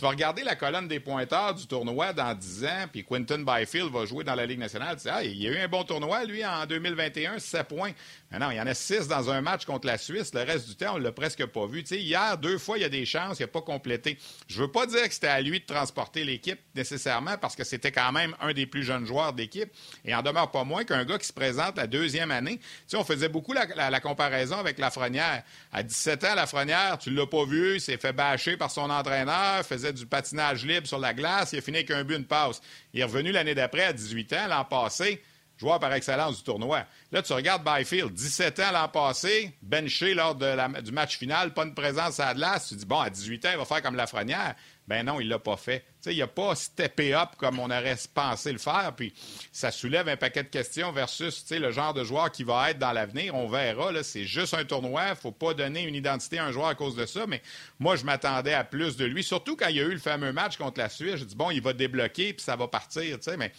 vas 0.00 0.08
regarder 0.08 0.42
la 0.42 0.56
colonne 0.56 0.88
des 0.88 0.98
pointeurs 0.98 1.54
du 1.54 1.66
tournoi 1.66 2.12
dans 2.12 2.34
10 2.34 2.64
ans, 2.64 2.84
puis 2.90 3.04
Quinton 3.04 3.44
Byfield 3.46 3.90
va 3.92 4.04
jouer 4.04 4.24
dans 4.24 4.34
la 4.34 4.46
Ligue 4.46 4.58
nationale. 4.58 4.96
Tu 5.00 5.08
ah, 5.08 5.22
il 5.22 5.46
a 5.46 5.50
eu 5.50 5.58
un 5.58 5.68
bon 5.68 5.84
tournoi, 5.84 6.24
lui, 6.24 6.44
en 6.44 6.66
2021, 6.66 7.38
7 7.38 7.68
points. 7.68 7.92
Mais 8.34 8.40
non, 8.40 8.50
il 8.50 8.56
y 8.56 8.60
en 8.60 8.66
a 8.66 8.74
6 8.74 9.06
dans 9.06 9.30
un 9.30 9.40
match 9.42 9.64
contre 9.64 9.86
la 9.86 9.96
Suisse. 9.96 10.34
Le 10.34 10.40
reste 10.40 10.66
du 10.66 10.74
temps, 10.74 10.94
on 10.94 10.98
l'a 10.98 11.12
presque 11.12 11.46
pas 11.46 11.66
vu. 11.68 11.82
hier, 11.82 12.36
deux 12.36 12.58
fois, 12.58 12.76
il 12.76 12.80
y 12.80 12.84
a 12.84 12.88
des 12.88 13.06
chances, 13.06 13.38
il 13.38 13.42
n'a 13.42 13.46
pas 13.46 13.62
complété. 13.62 14.18
Je 14.48 14.60
veux 14.60 14.72
pas 14.72 14.86
dire 14.86 15.04
que 15.04 15.14
c'était 15.14 15.28
à 15.28 15.40
lui 15.40 15.60
de 15.60 15.64
transporter 15.64 16.24
l'équipe 16.24 16.58
nécessairement, 16.74 17.38
parce 17.38 17.54
que 17.54 17.62
c'était 17.62 17.92
quand 17.92 18.10
même 18.10 18.34
un 18.40 18.52
des 18.52 18.66
plus 18.66 18.82
jeunes 18.82 19.06
joueurs 19.06 19.34
d'équipe. 19.34 19.70
Et 20.04 20.12
en 20.16 20.22
demeure 20.22 20.50
pas 20.50 20.64
moins 20.64 20.82
qu'un 20.82 21.04
gars 21.04 21.16
qui 21.16 21.28
se 21.28 21.32
présente 21.32 21.76
la 21.76 21.86
deuxième 21.86 22.32
année. 22.32 22.58
On 22.94 23.04
faisait 23.04 23.28
beaucoup 23.28 23.52
la, 23.52 24.00
comparaison 24.00 24.58
avec 24.58 24.80
Lafrenière. 24.80 25.44
À 25.72 25.84
17 25.84 26.24
ans, 26.24 26.34
Lafrenière, 26.34 26.98
tu 26.98 27.10
l'as 27.10 27.28
pas 27.28 27.44
vu, 27.44 27.74
il 27.74 27.80
s'est 27.80 27.98
fait 27.98 28.12
bâcher 28.12 28.56
par 28.56 28.72
son 28.72 28.90
entraîneur, 28.90 29.64
faisait 29.64 29.92
du 29.92 30.06
patinage 30.06 30.66
libre 30.66 30.88
sur 30.88 30.98
la 30.98 31.14
glace, 31.14 31.52
il 31.52 31.60
a 31.60 31.62
fini 31.62 31.76
avec 31.76 31.92
un 31.92 32.02
but, 32.02 32.16
une 32.16 32.24
passe. 32.24 32.60
Il 32.94 33.00
est 33.00 33.04
revenu 33.04 33.30
l'année 33.30 33.54
d'après, 33.54 33.84
à 33.84 33.92
18 33.92 34.32
ans, 34.32 34.46
l'an 34.48 34.64
passé, 34.64 35.22
joueur 35.56 35.78
par 35.78 35.92
excellence 35.92 36.38
du 36.38 36.42
tournoi. 36.42 36.84
Là, 37.12 37.22
tu 37.22 37.32
regardes 37.32 37.64
Byfield, 37.64 38.12
17 38.12 38.60
ans 38.60 38.72
l'an 38.72 38.88
passé, 38.88 39.54
benché 39.62 40.14
lors 40.14 40.34
du 40.34 40.92
match 40.92 41.16
final, 41.16 41.54
pas 41.54 41.64
une 41.64 41.74
présence 41.74 42.20
à 42.20 42.34
glace. 42.34 42.68
Tu 42.68 42.76
dis, 42.76 42.86
bon, 42.86 43.00
à 43.00 43.10
18 43.10 43.46
ans, 43.46 43.50
il 43.52 43.58
va 43.58 43.64
faire 43.64 43.82
comme 43.82 43.96
Lafrenière. 43.96 44.54
Ben 44.86 45.02
non, 45.06 45.18
il 45.18 45.28
l'a 45.28 45.38
pas 45.38 45.56
fait. 45.56 45.82
il 46.04 46.18
n'a 46.18 46.26
pas 46.26 46.54
steppé 46.54 47.14
up 47.14 47.30
comme 47.38 47.58
on 47.58 47.70
aurait 47.70 47.96
pensé 48.12 48.52
le 48.52 48.58
faire. 48.58 48.92
Puis 48.94 49.14
ça 49.50 49.70
soulève 49.70 50.08
un 50.08 50.16
paquet 50.18 50.42
de 50.42 50.48
questions 50.48 50.92
versus 50.92 51.50
le 51.50 51.70
genre 51.70 51.94
de 51.94 52.04
joueur 52.04 52.30
qui 52.30 52.44
va 52.44 52.70
être 52.70 52.78
dans 52.78 52.92
l'avenir. 52.92 53.34
On 53.34 53.48
verra. 53.48 53.90
C'est 54.02 54.24
juste 54.24 54.52
un 54.52 54.64
tournoi. 54.64 55.06
Il 55.06 55.10
ne 55.10 55.14
faut 55.14 55.32
pas 55.32 55.54
donner 55.54 55.84
une 55.84 55.94
identité 55.94 56.38
à 56.38 56.44
un 56.44 56.52
joueur 56.52 56.66
à 56.66 56.74
cause 56.74 56.96
de 56.96 57.06
ça. 57.06 57.26
Mais 57.26 57.40
moi, 57.78 57.96
je 57.96 58.04
m'attendais 58.04 58.52
à 58.52 58.62
plus 58.62 58.98
de 58.98 59.06
lui. 59.06 59.24
Surtout 59.24 59.56
quand 59.56 59.68
il 59.68 59.76
y 59.76 59.80
a 59.80 59.84
eu 59.84 59.92
le 59.92 59.98
fameux 59.98 60.32
match 60.32 60.58
contre 60.58 60.80
la 60.80 60.90
Suisse. 60.90 61.16
Je 61.16 61.24
dis, 61.24 61.36
bon, 61.36 61.50
il 61.50 61.62
va 61.62 61.72
débloquer 61.72 62.34
puis 62.34 62.44
ça 62.44 62.54
va 62.54 62.68
partir. 62.68 63.18
Mais 63.38 63.52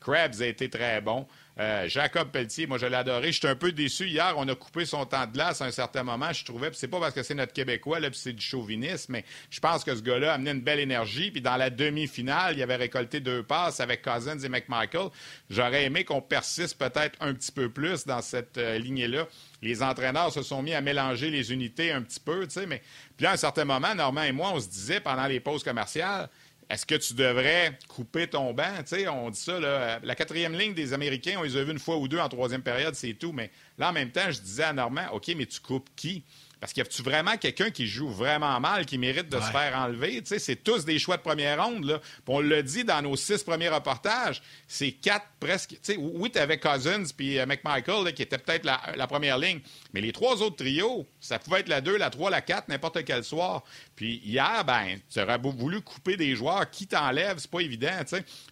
Krabs 0.00 0.40
a 0.40 0.46
été 0.46 0.68
très 0.68 1.00
bon. 1.00 1.28
Euh, 1.60 1.86
Jacob 1.86 2.30
Pelletier, 2.30 2.66
moi 2.66 2.78
je 2.78 2.86
l'ai 2.86 2.96
adoré. 2.96 3.30
J'étais 3.30 3.48
un 3.48 3.56
peu 3.56 3.72
déçu 3.72 4.06
hier. 4.06 4.34
On 4.36 4.48
a 4.48 4.54
coupé 4.54 4.86
son 4.86 5.04
temps 5.04 5.26
de 5.26 5.32
glace 5.32 5.60
à 5.60 5.66
un 5.66 5.70
certain 5.70 6.02
moment, 6.02 6.32
je 6.32 6.44
trouvais. 6.44 6.70
c'est 6.72 6.88
pas 6.88 6.98
parce 6.98 7.14
que 7.14 7.22
c'est 7.22 7.34
notre 7.34 7.52
Québécois, 7.52 8.00
là, 8.00 8.08
c'est 8.12 8.32
du 8.32 8.44
chauvinisme, 8.44 9.12
mais 9.12 9.24
je 9.50 9.60
pense 9.60 9.84
que 9.84 9.94
ce 9.94 10.02
gars-là 10.02 10.32
a 10.32 10.34
amené 10.34 10.52
une 10.52 10.60
belle 10.60 10.80
énergie. 10.80 11.30
Puis 11.30 11.42
dans 11.42 11.56
la 11.56 11.70
demi-finale, 11.70 12.56
il 12.56 12.62
avait 12.62 12.76
récolté 12.76 13.20
deux 13.20 13.42
passes 13.42 13.80
avec 13.80 14.02
Cousins 14.02 14.38
et 14.38 14.48
McMichael. 14.48 15.08
J'aurais 15.50 15.84
aimé 15.84 16.04
qu'on 16.04 16.22
persiste 16.22 16.78
peut-être 16.78 17.18
un 17.20 17.34
petit 17.34 17.52
peu 17.52 17.68
plus 17.68 18.06
dans 18.06 18.22
cette 18.22 18.56
euh, 18.56 18.78
lignée-là. 18.78 19.26
Les 19.60 19.82
entraîneurs 19.82 20.32
se 20.32 20.42
sont 20.42 20.62
mis 20.62 20.74
à 20.74 20.80
mélanger 20.80 21.30
les 21.30 21.52
unités 21.52 21.92
un 21.92 22.02
petit 22.02 22.18
peu, 22.18 22.46
tu 22.46 22.54
sais, 22.54 22.66
mais 22.66 22.82
puis 23.16 23.26
à 23.26 23.32
un 23.32 23.36
certain 23.36 23.64
moment, 23.64 23.94
Normand 23.94 24.22
et 24.22 24.32
moi, 24.32 24.50
on 24.54 24.60
se 24.60 24.68
disait 24.68 25.00
pendant 25.00 25.26
les 25.26 25.38
pauses 25.38 25.62
commerciales, 25.62 26.28
est-ce 26.72 26.86
que 26.86 26.94
tu 26.94 27.12
devrais 27.12 27.78
couper 27.86 28.26
ton 28.26 28.54
banc? 28.54 28.72
on 29.12 29.28
dit 29.28 29.38
ça, 29.38 29.60
la 30.02 30.14
quatrième 30.14 30.58
ligne 30.58 30.72
des 30.72 30.94
Américains, 30.94 31.34
on 31.38 31.42
les 31.42 31.58
a 31.58 31.64
vus 31.64 31.72
une 31.72 31.78
fois 31.78 31.98
ou 31.98 32.08
deux 32.08 32.18
en 32.18 32.30
troisième 32.30 32.62
période, 32.62 32.94
c'est 32.94 33.12
tout. 33.12 33.30
Mais 33.30 33.50
là, 33.76 33.90
en 33.90 33.92
même 33.92 34.10
temps, 34.10 34.30
je 34.30 34.40
disais 34.40 34.62
à 34.62 34.72
Normand, 34.72 35.06
OK, 35.12 35.30
mais 35.36 35.44
tu 35.44 35.60
coupes 35.60 35.90
qui? 35.94 36.24
Parce 36.62 36.72
qu'il 36.72 36.84
y 36.84 36.86
a-tu 36.86 37.02
vraiment 37.02 37.36
quelqu'un 37.38 37.70
qui 37.70 37.88
joue 37.88 38.08
vraiment 38.08 38.60
mal, 38.60 38.86
qui 38.86 38.96
mérite 38.96 39.28
de 39.28 39.40
se 39.40 39.50
faire 39.50 39.76
enlever? 39.76 40.22
c'est 40.24 40.62
tous 40.62 40.84
des 40.84 41.00
choix 41.00 41.16
de 41.16 41.22
première 41.22 41.60
ronde. 41.60 41.86
Là. 41.86 42.00
on 42.28 42.40
le 42.40 42.62
dit 42.62 42.84
dans 42.84 43.02
nos 43.02 43.16
six 43.16 43.42
premiers 43.42 43.68
reportages, 43.68 44.40
c'est 44.68 44.92
quatre 44.92 45.26
presque. 45.40 45.74
oui, 45.98 46.30
tu 46.30 46.38
avais 46.38 46.60
Cousins 46.60 47.02
puis 47.16 47.40
euh, 47.40 47.46
McMichael 47.46 48.14
qui 48.14 48.22
était 48.22 48.38
peut-être 48.38 48.64
la, 48.64 49.06
première 49.08 49.38
ligne. 49.38 49.58
Mais 49.92 50.00
les 50.00 50.12
trois 50.12 50.40
autres 50.40 50.54
trios, 50.54 51.04
ça 51.20 51.40
pouvait 51.40 51.60
être 51.60 51.68
la 51.68 51.80
2, 51.80 51.96
la 51.96 52.10
3, 52.10 52.30
la 52.30 52.40
4, 52.40 52.68
n'importe 52.68 53.04
quel 53.04 53.24
soir. 53.24 53.64
Puis 53.96 54.22
hier, 54.24 54.64
ben, 54.64 55.00
tu 55.12 55.20
aurais 55.20 55.38
voulu 55.38 55.80
couper 55.80 56.16
des 56.16 56.36
joueurs. 56.36 56.70
Qui 56.70 56.86
t'enlève? 56.86 57.38
C'est 57.38 57.50
pas 57.50 57.60
évident. 57.60 57.90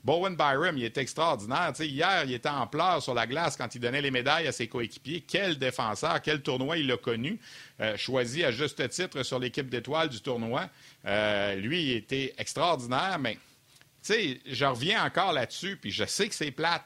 Bowen 0.02 0.34
Byram, 0.34 0.76
il 0.76 0.82
est 0.82 0.98
extraordinaire. 0.98 1.72
hier, 1.78 2.24
il 2.24 2.34
était 2.34 2.48
en 2.48 2.66
pleurs 2.66 3.04
sur 3.04 3.14
la 3.14 3.28
glace 3.28 3.56
quand 3.56 3.72
il 3.72 3.80
donnait 3.80 4.02
les 4.02 4.10
médailles 4.10 4.48
à 4.48 4.52
ses 4.52 4.66
coéquipiers. 4.66 5.24
Quel 5.26 5.58
défenseur, 5.58 6.20
quel 6.20 6.42
tournoi 6.42 6.76
il 6.78 6.90
a 6.90 6.96
connu. 6.96 7.38
Euh, 7.80 7.96
choisi 7.96 8.44
à 8.44 8.50
juste 8.50 8.86
titre 8.90 9.22
sur 9.22 9.38
l'équipe 9.38 9.68
d'étoiles 9.70 10.10
du 10.10 10.20
tournoi. 10.20 10.68
Euh, 11.06 11.54
lui, 11.54 11.82
il 11.82 11.96
était 11.96 12.34
extraordinaire, 12.36 13.18
mais 13.18 13.34
tu 13.34 13.40
sais, 14.02 14.40
je 14.44 14.64
reviens 14.66 15.02
encore 15.02 15.32
là-dessus, 15.32 15.76
puis 15.76 15.90
je 15.90 16.04
sais 16.04 16.28
que 16.28 16.34
c'est 16.34 16.50
plate. 16.50 16.84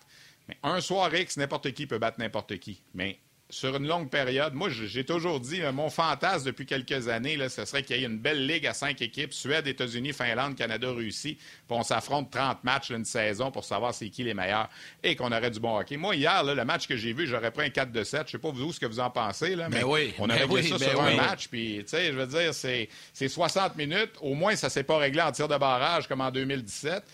Mais 0.49 0.57
un 0.63 0.81
soir 0.81 1.13
X, 1.13 1.37
n'importe 1.37 1.73
qui 1.73 1.87
peut 1.87 1.99
battre 1.99 2.21
n'importe 2.21 2.59
qui. 2.59 2.81
Mais 2.95 3.19
sur 3.55 3.77
une 3.77 3.87
longue 3.87 4.11
période. 4.11 4.53
Moi, 4.53 4.69
j'ai 4.69 5.05
toujours 5.05 5.39
dit, 5.39 5.63
euh, 5.63 5.71
mon 5.71 5.89
fantasme 5.89 6.47
depuis 6.47 6.67
quelques 6.67 7.07
années, 7.07 7.37
là, 7.37 7.49
ce 7.49 7.65
serait 7.65 7.85
qu'il 7.85 7.97
y 7.97 8.03
ait 8.03 8.07
une 8.07 8.19
belle 8.19 8.47
ligue 8.47 8.67
à 8.67 8.75
cinq 8.75 9.01
équipes, 9.01 9.33
Suède, 9.33 9.69
États-Unis, 9.69 10.13
Finlande, 10.13 10.57
Canada, 10.57 10.91
Russie, 10.91 11.37
puis 11.37 11.47
on 11.71 11.85
s'affronte 11.85 12.33
30 12.33 12.65
matchs 12.65 12.91
une 12.91 13.05
saison 13.05 13.53
pour 13.53 13.65
savoir 13.65 13.95
c'est 13.95 14.11
qui 14.11 14.25
les 14.25 14.35
meilleurs 14.35 14.69
et 15.05 15.15
qu'on 15.15 15.31
aurait 15.31 15.53
du 15.53 15.61
bon 15.61 15.79
hockey. 15.79 15.97
Moi, 15.97 16.17
hier, 16.17 16.43
le 16.43 16.65
match 16.65 16.89
que 16.89 16.97
j'ai 16.97 17.13
vu, 17.13 17.29
j'aurais 17.29 17.53
pris 17.53 17.67
un 17.67 17.71
4 17.71 17.93
de 17.93 18.03
7. 18.03 18.23
Je 18.27 18.33
sais 18.33 18.39
pas 18.39 18.51
vous 18.51 18.73
ce 18.73 18.81
que 18.81 18.87
vous 18.87 18.99
en 18.99 19.11
pensez, 19.11 19.55
là, 19.55 19.69
mais, 19.69 19.83
ben 19.83 19.87
oui, 19.87 20.15
on 20.19 20.29
aurait 20.29 20.49
ben 20.49 20.63
ça 20.63 20.79
ben 20.79 20.91
sur 20.91 21.01
un 21.01 21.15
match, 21.15 21.47
puis, 21.49 21.79
tu 21.85 21.91
sais, 21.91 22.07
je 22.07 22.19
veux 22.19 22.27
dire, 22.27 22.53
c'est 22.53 22.89
60 23.29 23.77
minutes. 23.77 24.15
Au 24.21 24.35
moins, 24.35 24.57
ça 24.57 24.69
s'est 24.69 24.83
pas 24.83 24.99
réglé 24.99 25.23
en 25.23 25.31
tir 25.31 25.47
de 25.47 25.57
barrage 25.57 26.09
comme 26.09 26.23
en 26.23 26.33
2017. 26.33 27.05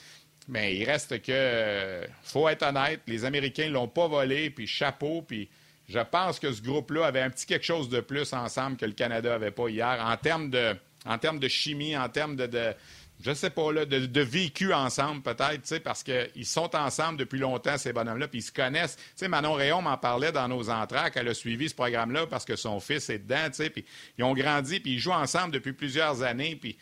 Mais 0.49 0.75
il 0.75 0.85
reste 0.85 1.21
que, 1.23 2.01
faut 2.23 2.49
être 2.49 2.63
honnête, 2.63 3.03
les 3.07 3.27
Américains 3.27 3.69
l'ont 3.69 3.87
pas 3.87 4.09
volé, 4.09 4.49
puis 4.49 4.67
chapeau, 4.67 5.23
puis 5.23 5.49
je 5.91 5.99
pense 5.99 6.39
que 6.39 6.53
ce 6.53 6.63
groupe-là 6.63 7.07
avait 7.07 7.21
un 7.21 7.31
petit 7.31 7.47
quelque 7.47 7.67
chose 7.67 7.89
de 7.89 8.01
plus 8.01 8.33
ensemble 8.33 8.77
que 8.77 8.87
le 8.87 8.93
Canada 8.93 9.31
n'avait 9.31 9.51
pas 9.51 9.69
hier 9.69 9.99
en 10.01 10.17
termes 10.17 10.49
de, 10.49 10.77
en 11.05 11.19
termes 11.19 11.41
de 11.41 11.49
chimie, 11.49 11.97
en 11.97 12.09
termes 12.09 12.37
de, 12.37 12.75
je 13.21 13.35
sais 13.35 13.51
pas, 13.51 13.73
là, 13.73 13.85
de, 13.85 14.21
vécu 14.21 14.73
ensemble, 14.73 15.23
peut-être, 15.23 15.83
parce 15.83 16.05
qu'ils 16.05 16.47
sont 16.47 16.75
ensemble 16.77 17.19
depuis 17.19 17.41
longtemps, 17.41 17.77
ces 17.77 17.93
bonhommes-là, 17.93 18.29
puis 18.29 18.39
ils 18.39 18.43
se 18.43 18.53
connaissent. 18.53 18.97
Manon 19.21 19.55
Réon 19.55 19.83
m'en 19.83 19.99
parlait 19.99 20.31
dans 20.31 20.47
nos 20.47 20.71
entraques, 20.71 21.15
elle 21.17 21.29
a 21.29 21.35
suivi 21.35 21.69
ce 21.69 21.75
programme-là 21.75 22.27
parce 22.29 22.45
que 22.45 22.55
son 22.55 22.79
fils 22.79 23.11
est 23.11 23.19
dedans, 23.19 23.49
puis 23.51 23.85
ils 24.17 24.25
ont 24.25 24.35
grandi, 24.35 24.79
puis 24.79 24.93
ils 24.93 24.99
jouent 25.01 25.11
ensemble 25.11 25.53
depuis 25.53 25.73
plusieurs 25.73 26.23
années, 26.23 26.57
puis 26.57 26.79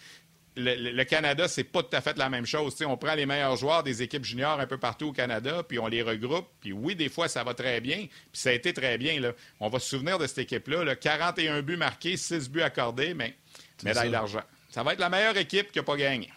le, 0.58 1.04
Canada, 1.04 1.48
c'est 1.48 1.64
pas 1.64 1.82
tout 1.82 1.94
à 1.96 2.00
fait 2.00 2.18
la 2.18 2.28
même 2.28 2.46
chose. 2.46 2.76
on 2.84 2.96
prend 2.96 3.14
les 3.14 3.26
meilleurs 3.26 3.56
joueurs 3.56 3.82
des 3.82 4.02
équipes 4.02 4.24
juniors 4.24 4.58
un 4.58 4.66
peu 4.66 4.78
partout 4.78 5.08
au 5.08 5.12
Canada, 5.12 5.62
puis 5.62 5.78
on 5.78 5.86
les 5.86 6.02
regroupe. 6.02 6.48
Puis 6.60 6.72
oui, 6.72 6.94
des 6.96 7.08
fois, 7.08 7.28
ça 7.28 7.44
va 7.44 7.54
très 7.54 7.80
bien. 7.80 8.06
Puis 8.06 8.40
ça 8.40 8.50
a 8.50 8.52
été 8.52 8.72
très 8.72 8.98
bien. 8.98 9.20
Là. 9.20 9.32
On 9.60 9.68
va 9.68 9.78
se 9.78 9.88
souvenir 9.88 10.18
de 10.18 10.26
cette 10.26 10.38
équipe-là. 10.38 10.84
Là. 10.84 10.96
41 10.96 11.62
buts 11.62 11.76
marqués, 11.76 12.16
6 12.16 12.50
buts 12.50 12.62
accordés, 12.62 13.14
mais 13.14 13.36
médaille 13.84 14.10
d'argent. 14.10 14.42
Ça 14.70 14.82
va 14.82 14.92
être 14.92 15.00
la 15.00 15.08
meilleure 15.08 15.36
équipe 15.36 15.72
qui 15.72 15.78
n'a 15.78 15.84
pas 15.84 15.96
gagné. 15.96 16.30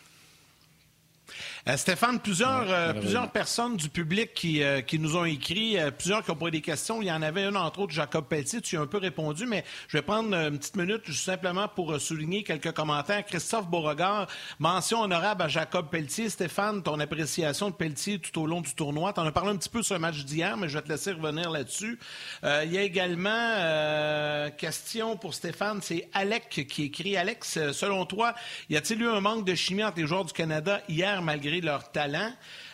Euh, 1.67 1.77
Stéphane, 1.77 2.19
plusieurs, 2.19 2.65
euh, 2.69 2.93
plusieurs 2.93 3.29
personnes 3.31 3.77
du 3.77 3.87
public 3.89 4.33
qui, 4.33 4.63
euh, 4.63 4.81
qui 4.81 4.97
nous 4.97 5.15
ont 5.15 5.25
écrit, 5.25 5.77
plusieurs 5.97 6.23
qui 6.23 6.31
ont 6.31 6.35
posé 6.35 6.51
des 6.51 6.61
questions. 6.61 7.01
Il 7.01 7.07
y 7.07 7.11
en 7.11 7.21
avait 7.21 7.45
une, 7.45 7.55
entre 7.55 7.81
autres, 7.81 7.93
Jacob 7.93 8.25
Pelletier. 8.25 8.61
Tu 8.61 8.77
as 8.77 8.81
un 8.81 8.87
peu 8.87 8.97
répondu, 8.97 9.45
mais 9.45 9.63
je 9.87 9.97
vais 9.97 10.01
prendre 10.01 10.33
une 10.35 10.57
petite 10.57 10.75
minute 10.75 11.01
juste 11.05 11.23
simplement 11.23 11.67
pour 11.67 11.99
souligner 11.99 12.43
quelques 12.43 12.71
commentaires. 12.71 13.23
Christophe 13.25 13.67
Beauregard, 13.67 14.27
mention 14.57 15.01
honorable 15.01 15.43
à 15.43 15.47
Jacob 15.47 15.89
Pelletier. 15.89 16.29
Stéphane, 16.29 16.81
ton 16.81 16.99
appréciation 16.99 17.69
de 17.69 17.75
Pelletier 17.75 18.19
tout 18.19 18.41
au 18.41 18.47
long 18.47 18.61
du 18.61 18.73
tournoi. 18.73 19.13
Tu 19.13 19.19
en 19.19 19.25
as 19.25 19.31
parlé 19.31 19.51
un 19.51 19.57
petit 19.57 19.69
peu 19.69 19.83
sur 19.83 19.93
le 19.93 20.01
match 20.01 20.23
d'hier, 20.25 20.57
mais 20.57 20.67
je 20.67 20.77
vais 20.77 20.83
te 20.83 20.89
laisser 20.89 21.11
revenir 21.11 21.51
là-dessus. 21.51 21.99
il 22.43 22.71
y 22.71 22.77
a 22.77 22.81
également 22.81 24.49
question 24.57 25.15
pour 25.15 25.33
Stéphane, 25.35 25.79
c'est 25.81 26.09
Alec 26.13 26.65
qui 26.67 26.83
écrit. 26.83 27.17
Alex, 27.17 27.71
selon 27.71 28.05
toi, 28.05 28.33
y 28.69 28.77
a-t-il 28.77 29.01
eu 29.01 29.07
un 29.07 29.21
manque 29.21 29.45
de 29.45 29.53
chimie 29.53 29.83
entre 29.83 29.99
les 29.99 30.07
joueurs 30.07 30.25
du 30.25 30.33
Canada 30.33 30.81
hier 30.89 31.21
malgré 31.21 31.50
leur 31.59 31.91
talent. 31.91 32.31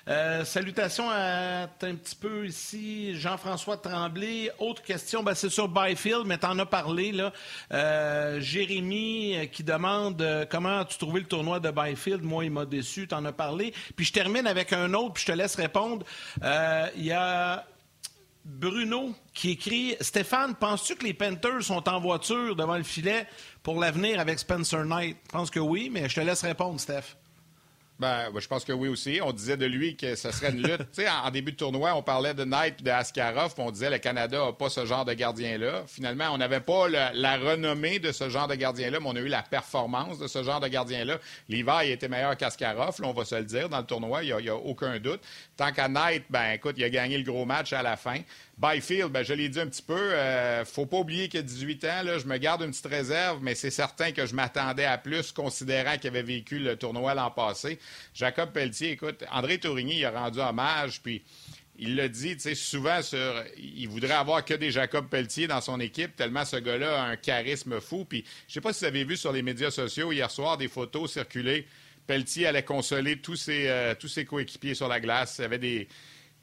Euh, 0.08 0.46
salutations 0.46 1.10
à 1.10 1.64
un 1.64 1.96
petit 1.96 2.16
peu 2.16 2.46
ici, 2.46 3.16
Jean-François 3.16 3.78
Tremblay. 3.78 4.52
Autre 4.60 4.82
question, 4.82 5.24
ben, 5.24 5.34
c'est 5.34 5.50
sur 5.50 5.68
Byfield, 5.68 6.24
mais 6.26 6.38
tu 6.38 6.46
en 6.46 6.58
as 6.60 6.66
parlé. 6.66 7.12
Là. 7.12 7.34
Euh, 7.74 8.40
Jérémy 8.40 9.36
euh, 9.36 9.46
qui 9.48 9.64
demande 9.64 10.48
comment 10.50 10.80
as-tu 10.80 10.98
trouvé 10.98 11.22
le 11.22 11.28
tournoi 11.28 11.60
de 11.60 11.72
Byfield? 11.72 12.24
Moi, 12.24 12.46
il 12.46 12.52
m'a 12.52 12.66
déçu, 12.66 13.08
tu 13.08 13.16
en 13.16 13.26
as 13.26 13.34
parlé. 13.34 13.74
Puis 13.96 14.06
je 14.06 14.14
termine 14.14 14.48
avec 14.48 14.72
un 14.72 14.94
autre, 14.94 15.14
puis 15.14 15.24
je 15.26 15.32
te 15.32 15.38
laisse 15.38 15.56
répondre. 15.56 16.06
Il 16.44 17.04
y 17.04 17.12
a 17.12 17.66
Bruno 18.48 19.14
qui 19.34 19.52
écrit 19.52 19.98
Stéphane, 20.00 20.56
penses-tu 20.56 20.96
que 20.96 21.04
les 21.04 21.14
Panthers 21.14 21.64
sont 21.64 21.88
en 21.90 22.00
voiture 22.00 22.56
devant 22.56 22.78
le 22.78 22.84
filet 22.84 23.28
pour 23.62 23.80
l'avenir 23.80 24.22
avec 24.22 24.40
Spencer 24.40 24.86
Knight? 24.86 25.18
Je 25.26 25.32
pense 25.32 25.52
que 25.52 25.60
oui, 25.60 25.90
mais 25.92 26.08
je 26.08 26.16
te 26.16 26.22
laisse 26.22 26.44
répondre, 26.44 26.80
Steph. 26.80 27.18
Ben, 28.00 28.30
je 28.38 28.48
pense 28.48 28.64
que 28.64 28.72
oui 28.72 28.88
aussi. 28.90 29.20
On 29.24 29.32
disait 29.32 29.58
de 29.58 29.66
lui 29.66 29.96
que 29.96 30.16
ce 30.16 30.32
serait 30.32 30.52
une 30.52 30.62
lutte. 30.62 30.78
tu 30.94 31.02
sais, 31.02 31.10
en, 31.10 31.32
début 31.32 31.52
de 31.52 31.58
tournoi, 31.58 31.96
on 31.96 32.04
parlait 32.04 32.34
de 32.34 32.44
Knight 32.44 32.76
et 32.80 32.84
de 32.84 32.92
Askarov. 32.92 33.54
On 33.58 33.72
disait 33.72 33.88
que 33.88 33.94
le 33.94 33.98
Canada 34.00 34.46
n'a 34.46 34.54
pas 34.54 34.70
ce 34.70 34.86
genre 34.86 35.06
de 35.06 35.14
gardien-là. 35.14 35.84
Finalement, 35.88 36.30
on 36.32 36.38
n'avait 36.38 36.60
pas 36.60 36.88
la 36.88 37.38
renommée 37.38 38.00
de 38.00 38.12
ce 38.12 38.30
genre 38.30 38.48
de 38.48 38.56
gardien-là, 38.56 39.00
mais 39.00 39.08
on 39.08 39.16
a 39.16 39.20
eu 39.20 39.28
la 39.28 39.42
performance 39.42 40.20
de 40.20 40.28
ce 40.28 40.44
genre 40.44 40.60
de 40.60 40.68
gardien-là. 40.68 41.18
Il 41.50 41.68
était 41.90 42.08
meilleur 42.08 42.38
qu'Askarov, 42.38 42.96
on 43.04 43.14
va 43.14 43.26
se 43.26 43.36
le 43.36 43.46
dire, 43.46 43.70
dans 43.70 43.80
le 43.80 43.86
tournoi. 43.86 44.24
Il 44.24 44.36
n'y 44.36 44.50
a, 44.50 44.56
aucun 44.56 45.00
doute. 45.00 45.22
Tant 45.56 45.72
qu'à 45.72 45.88
Knight, 45.88 46.26
ben, 46.30 46.52
écoute, 46.54 46.76
il 46.78 46.84
a 46.84 46.90
gagné 46.90 47.18
le 47.18 47.24
gros 47.24 47.46
match 47.46 47.74
à 47.74 47.82
la 47.82 47.98
fin. 47.98 48.20
Byfield, 48.58 49.12
ben, 49.12 49.24
je 49.24 49.34
l'ai 49.34 49.50
dit 49.50 49.60
un 49.60 49.68
petit 49.68 49.84
peu, 49.84 49.94
euh, 49.94 50.66
faut 50.66 50.88
pas 50.88 50.98
oublier 50.98 51.30
qu'il 51.30 51.40
a 51.40 51.44
18 51.44 51.84
ans. 51.86 52.04
Là, 52.04 52.18
je 52.18 52.26
me 52.26 52.38
garde 52.38 52.64
une 52.64 52.72
petite 52.72 52.88
réserve, 52.88 53.40
mais 53.42 53.54
c'est 53.54 53.70
certain 53.70 54.12
que 54.12 54.26
je 54.26 54.34
m'attendais 54.34 54.86
à 54.86 54.98
plus, 54.98 55.32
considérant 55.32 55.98
qu'il 55.98 56.08
avait 56.10 56.24
vécu 56.24 56.58
le 56.58 56.76
tournoi 56.76 57.14
l'an 57.14 57.30
passé. 57.30 57.78
Jacob 58.14 58.52
Pelletier, 58.52 58.92
écoute, 58.92 59.24
André 59.32 59.58
Tourigny, 59.60 60.00
il 60.00 60.06
a 60.06 60.12
rendu 60.12 60.40
hommage, 60.40 61.02
puis 61.02 61.24
il 61.80 61.96
l'a 61.96 62.08
dit, 62.08 62.36
tu 62.36 62.42
sais, 62.42 62.56
souvent, 62.56 63.02
sur, 63.02 63.44
il 63.58 63.88
voudrait 63.88 64.14
avoir 64.14 64.44
que 64.44 64.54
des 64.56 64.72
Jacob 64.72 65.08
Pelletier 65.10 65.48
dans 65.48 65.62
son 65.62 65.80
équipe, 65.80 66.16
tellement 66.16 66.44
ce 66.44 66.58
gars-là 66.58 67.04
a 67.04 67.06
un 67.06 67.16
charisme 67.16 67.80
fou. 67.80 68.06
Puis, 68.06 68.26
je 68.48 68.54
sais 68.54 68.62
pas 68.62 68.74
si 68.74 68.80
vous 68.80 68.86
avez 68.86 69.04
vu 69.04 69.16
sur 69.16 69.32
les 69.32 69.44
médias 69.44 69.70
sociaux 69.70 70.12
hier 70.12 70.32
soir 70.32 70.58
des 70.58 70.68
photos 70.68 71.12
circuler. 71.14 71.68
Pelletier 72.08 72.48
allait 72.48 72.64
consoler 72.64 73.18
tous 73.20 73.36
ses, 73.36 73.68
euh, 73.68 73.94
tous 73.94 74.08
ses 74.08 74.26
coéquipiers 74.26 74.74
sur 74.74 74.88
la 74.88 75.00
glace. 75.00 75.36
Il 75.38 75.42
y 75.42 75.46
avait 75.46 75.60
des 75.60 75.88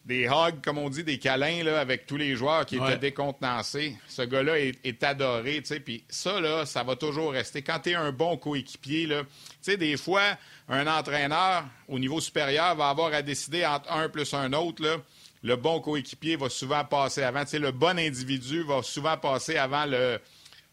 des 0.05 0.27
hugs, 0.27 0.61
comme 0.63 0.79
on 0.79 0.91
dit, 0.91 1.03
des 1.03 1.19
câlins 1.19 1.65
là, 1.65 1.81
avec 1.81 2.07
tous 2.07 2.17
les 2.17 2.37
joueurs 2.37 2.67
qui 2.67 2.77
étaient 2.77 2.99
décontenancés. 2.99 3.97
Ce 4.07 4.23
gars-là 4.23 4.59
est, 4.59 5.03
adoré, 5.03 5.61
tu 5.63 5.67
sais. 5.67 5.81
Puis 5.81 6.05
ça, 6.09 6.41
là, 6.41 6.67
ça 6.67 6.83
va 6.83 6.97
toujours 6.97 7.33
rester. 7.33 7.63
Quand 7.63 7.79
tu 7.79 7.91
es 7.91 7.95
un 7.95 8.13
bon 8.13 8.37
coéquipier, 8.37 9.07
tu 9.09 9.15
sais, 9.63 9.77
des 9.77 9.97
fois, 9.97 10.37
un 10.69 10.87
entraîneur 10.87 11.65
au 11.89 11.99
niveau 11.99 12.21
supérieur 12.21 12.75
va 12.77 12.91
avoir 12.91 13.13
à 13.15 13.23
décider 13.23 13.65
entre 13.65 13.91
un 13.91 14.09
plus 14.09 14.35
un 14.35 14.53
autre, 14.53 14.83
là. 14.83 14.97
Le 15.43 15.57
bon 15.57 15.79
coéquipier 15.81 16.37
va 16.37 16.49
souvent 16.49 16.85
passer 16.85 17.23
avant. 17.23 17.45
Tu 17.45 17.51
sais, 17.51 17.59
le 17.59 17.71
bon 17.71 17.99
individu 17.99 18.63
va 18.63 18.83
souvent 18.83 19.19
passer 19.19 19.59
avant 19.59 19.85
le, 19.85 20.19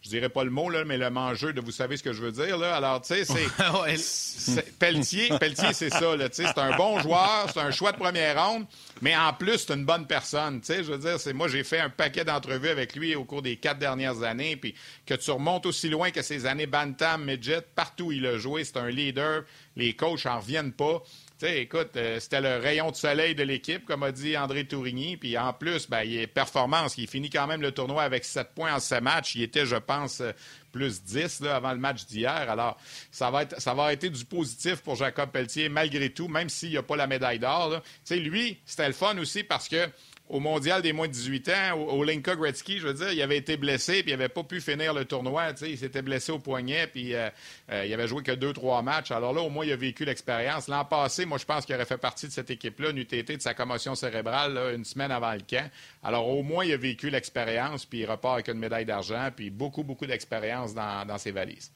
je 0.01 0.09
dirais 0.09 0.29
pas 0.29 0.43
le 0.43 0.49
mot, 0.49 0.69
là, 0.69 0.83
mais 0.83 0.97
le 0.97 1.09
mangeur 1.11 1.53
de 1.53 1.61
vous 1.61 1.71
savez 1.71 1.95
ce 1.95 2.01
que 2.01 2.11
je 2.11 2.21
veux 2.23 2.31
dire. 2.31 2.57
Là. 2.57 2.75
Alors, 2.75 3.01
tu 3.01 3.13
sais, 3.13 3.23
c'est. 3.23 4.63
Pelletier, 4.79 5.29
Pelletier 5.39 5.73
c'est 5.73 5.91
ça. 5.91 6.13
C'est 6.31 6.57
un 6.57 6.75
bon 6.75 6.99
joueur, 6.99 7.47
c'est 7.53 7.59
un 7.59 7.69
choix 7.71 7.91
de 7.91 7.97
première 7.97 8.43
ronde, 8.43 8.65
mais 9.01 9.15
en 9.15 9.31
plus, 9.33 9.59
c'est 9.59 9.73
une 9.73 9.85
bonne 9.85 10.07
personne. 10.07 10.61
sais, 10.63 10.83
Je 10.83 10.91
veux 10.91 10.97
dire, 10.97 11.19
c'est 11.19 11.33
moi, 11.33 11.47
j'ai 11.47 11.63
fait 11.63 11.79
un 11.79 11.89
paquet 11.89 12.25
d'entrevues 12.25 12.69
avec 12.69 12.95
lui 12.95 13.15
au 13.15 13.25
cours 13.25 13.43
des 13.43 13.57
quatre 13.57 13.77
dernières 13.77 14.23
années, 14.23 14.55
puis 14.55 14.73
que 15.05 15.13
tu 15.13 15.29
remontes 15.29 15.67
aussi 15.67 15.87
loin 15.87 16.09
que 16.09 16.23
ces 16.23 16.47
années 16.47 16.65
Bantam, 16.65 17.23
Midget, 17.23 17.61
partout 17.75 18.05
où 18.05 18.11
il 18.11 18.25
a 18.25 18.37
joué, 18.37 18.63
c'est 18.63 18.77
un 18.77 18.89
leader. 18.89 19.43
Les 19.75 19.95
coachs 19.95 20.25
n'en 20.25 20.39
reviennent 20.39 20.73
pas 20.73 21.03
écoute, 21.47 21.95
euh, 21.95 22.19
c'était 22.19 22.41
le 22.41 22.57
rayon 22.57 22.91
de 22.91 22.95
soleil 22.95 23.35
de 23.35 23.43
l'équipe, 23.43 23.85
comme 23.85 24.03
a 24.03 24.11
dit 24.11 24.37
André 24.37 24.65
Tourigny. 24.65 25.17
Puis 25.17 25.37
en 25.37 25.53
plus, 25.53 25.89
ben, 25.89 26.03
il 26.03 26.17
est 26.17 26.27
performance. 26.27 26.97
Il 26.97 27.07
finit 27.07 27.29
quand 27.29 27.47
même 27.47 27.61
le 27.61 27.71
tournoi 27.71 28.03
avec 28.03 28.25
7 28.25 28.49
points 28.53 28.73
en 28.73 28.79
7 28.79 29.01
matchs. 29.01 29.35
Il 29.35 29.43
était, 29.43 29.65
je 29.65 29.75
pense, 29.75 30.21
euh, 30.21 30.31
plus 30.71 31.03
10 31.03 31.43
avant 31.43 31.71
le 31.71 31.79
match 31.79 32.05
d'hier. 32.05 32.49
Alors, 32.49 32.77
ça 33.11 33.31
va, 33.31 33.43
être, 33.43 33.59
ça 33.59 33.73
va 33.73 33.93
être 33.93 34.05
du 34.05 34.25
positif 34.25 34.81
pour 34.81 34.95
Jacob 34.95 35.31
Pelletier, 35.31 35.69
malgré 35.69 36.11
tout, 36.11 36.27
même 36.27 36.49
s'il 36.49 36.73
n'a 36.73 36.83
pas 36.83 36.95
la 36.95 37.07
médaille 37.07 37.39
d'or. 37.39 37.81
Lui, 38.09 38.59
c'était 38.65 38.87
le 38.87 38.93
fun 38.93 39.17
aussi 39.17 39.43
parce 39.43 39.67
que 39.67 39.89
au 40.31 40.39
mondial 40.39 40.81
des 40.81 40.93
moins 40.93 41.09
de 41.09 41.11
18 41.11 41.49
ans, 41.49 41.77
au, 41.77 42.05
Linka 42.05 42.37
Gretzky, 42.37 42.79
je 42.79 42.87
veux 42.87 42.93
dire, 42.93 43.11
il 43.11 43.21
avait 43.21 43.35
été 43.35 43.57
blessé, 43.57 44.01
puis 44.01 44.13
il 44.13 44.17
n'avait 44.17 44.29
pas 44.29 44.43
pu 44.43 44.61
finir 44.61 44.93
le 44.93 45.03
tournoi. 45.03 45.49
Il 45.61 45.77
s'était 45.77 46.01
blessé 46.01 46.31
au 46.31 46.39
poignet, 46.39 46.87
puis 46.87 47.13
euh, 47.13 47.29
euh, 47.69 47.85
il 47.85 47.93
avait 47.93 48.07
joué 48.07 48.23
que 48.23 48.31
deux, 48.31 48.53
trois 48.53 48.81
matchs. 48.81 49.11
Alors 49.11 49.33
là, 49.33 49.41
au 49.41 49.49
moins, 49.49 49.65
il 49.65 49.73
a 49.73 49.75
vécu 49.75 50.05
l'expérience. 50.05 50.69
L'an 50.69 50.85
passé, 50.85 51.25
moi, 51.25 51.37
je 51.37 51.43
pense 51.43 51.65
qu'il 51.65 51.75
aurait 51.75 51.85
fait 51.85 51.97
partie 51.97 52.27
de 52.27 52.31
cette 52.31 52.49
équipe-là, 52.49 52.91
une 52.91 53.03
de 53.03 53.41
sa 53.41 53.53
commotion 53.53 53.93
cérébrale, 53.93 54.57
une 54.73 54.85
semaine 54.85 55.11
avant 55.11 55.33
le 55.33 55.41
camp. 55.41 55.69
Alors, 56.01 56.29
au 56.29 56.43
moins, 56.43 56.63
il 56.63 56.71
a 56.71 56.77
vécu 56.77 57.09
l'expérience, 57.09 57.85
puis 57.85 57.99
il 57.99 58.05
repart 58.05 58.35
avec 58.35 58.47
une 58.47 58.59
médaille 58.59 58.85
d'argent, 58.85 59.31
puis 59.35 59.49
beaucoup, 59.49 59.83
beaucoup 59.83 60.05
d'expérience 60.05 60.73
dans, 60.73 61.05
dans 61.05 61.17
ses 61.17 61.31
valises. 61.31 61.73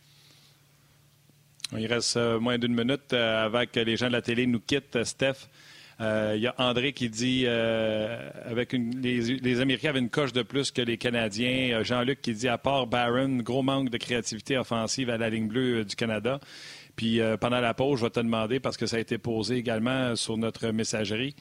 Il 1.78 1.88
reste 1.88 2.16
euh, 2.16 2.40
moins 2.40 2.58
d'une 2.58 2.74
minute 2.74 3.12
avant 3.12 3.66
que 3.66 3.82
les 3.82 3.98
gens 3.98 4.08
de 4.08 4.14
la 4.14 4.22
télé 4.22 4.48
nous 4.48 4.62
quittent, 4.62 5.04
Steph. 5.04 5.50
Il 5.98 6.06
euh, 6.06 6.36
y 6.36 6.48
a 6.48 6.54
André 6.58 6.92
qui 6.92 7.10
dit 7.10 7.44
euh, 7.46 8.30
avec 8.44 8.74
les, 8.74 9.62
Américains 9.62 9.92
avaient 9.92 10.00
une 10.00 10.10
coche 10.10 10.34
de 10.34 10.42
plus 10.42 10.72
que 10.72 10.82
les 10.82 10.98
Canadiens. 10.98 11.84
Jean-Luc 11.84 12.22
qui 12.22 12.34
dit 12.34 12.50
à 12.50 12.58
part 12.58 12.86
Barron, 12.86 13.38
gros 13.38 13.64
manque 13.64 13.90
de 13.90 13.98
créativité 13.98 14.58
offensive 14.58 15.10
à 15.10 15.18
la 15.18 15.30
ligne 15.30 15.48
bleue 15.48 15.80
euh, 15.80 15.86
du 15.86 15.96
Canada. 15.96 16.42
Puis 16.98 17.20
pendant 17.42 17.60
la 17.60 17.74
pause, 17.74 18.00
je 18.00 18.06
vais 18.06 18.10
te 18.10 18.22
demander, 18.22 18.62
parce 18.62 18.78
que 18.78 18.86
ça 18.86 18.96
a 18.96 19.00
été 19.00 19.18
posé 19.18 19.58
également 19.58 20.16
sur 20.16 20.38
notre 20.38 20.70
messagerie, 20.70 21.36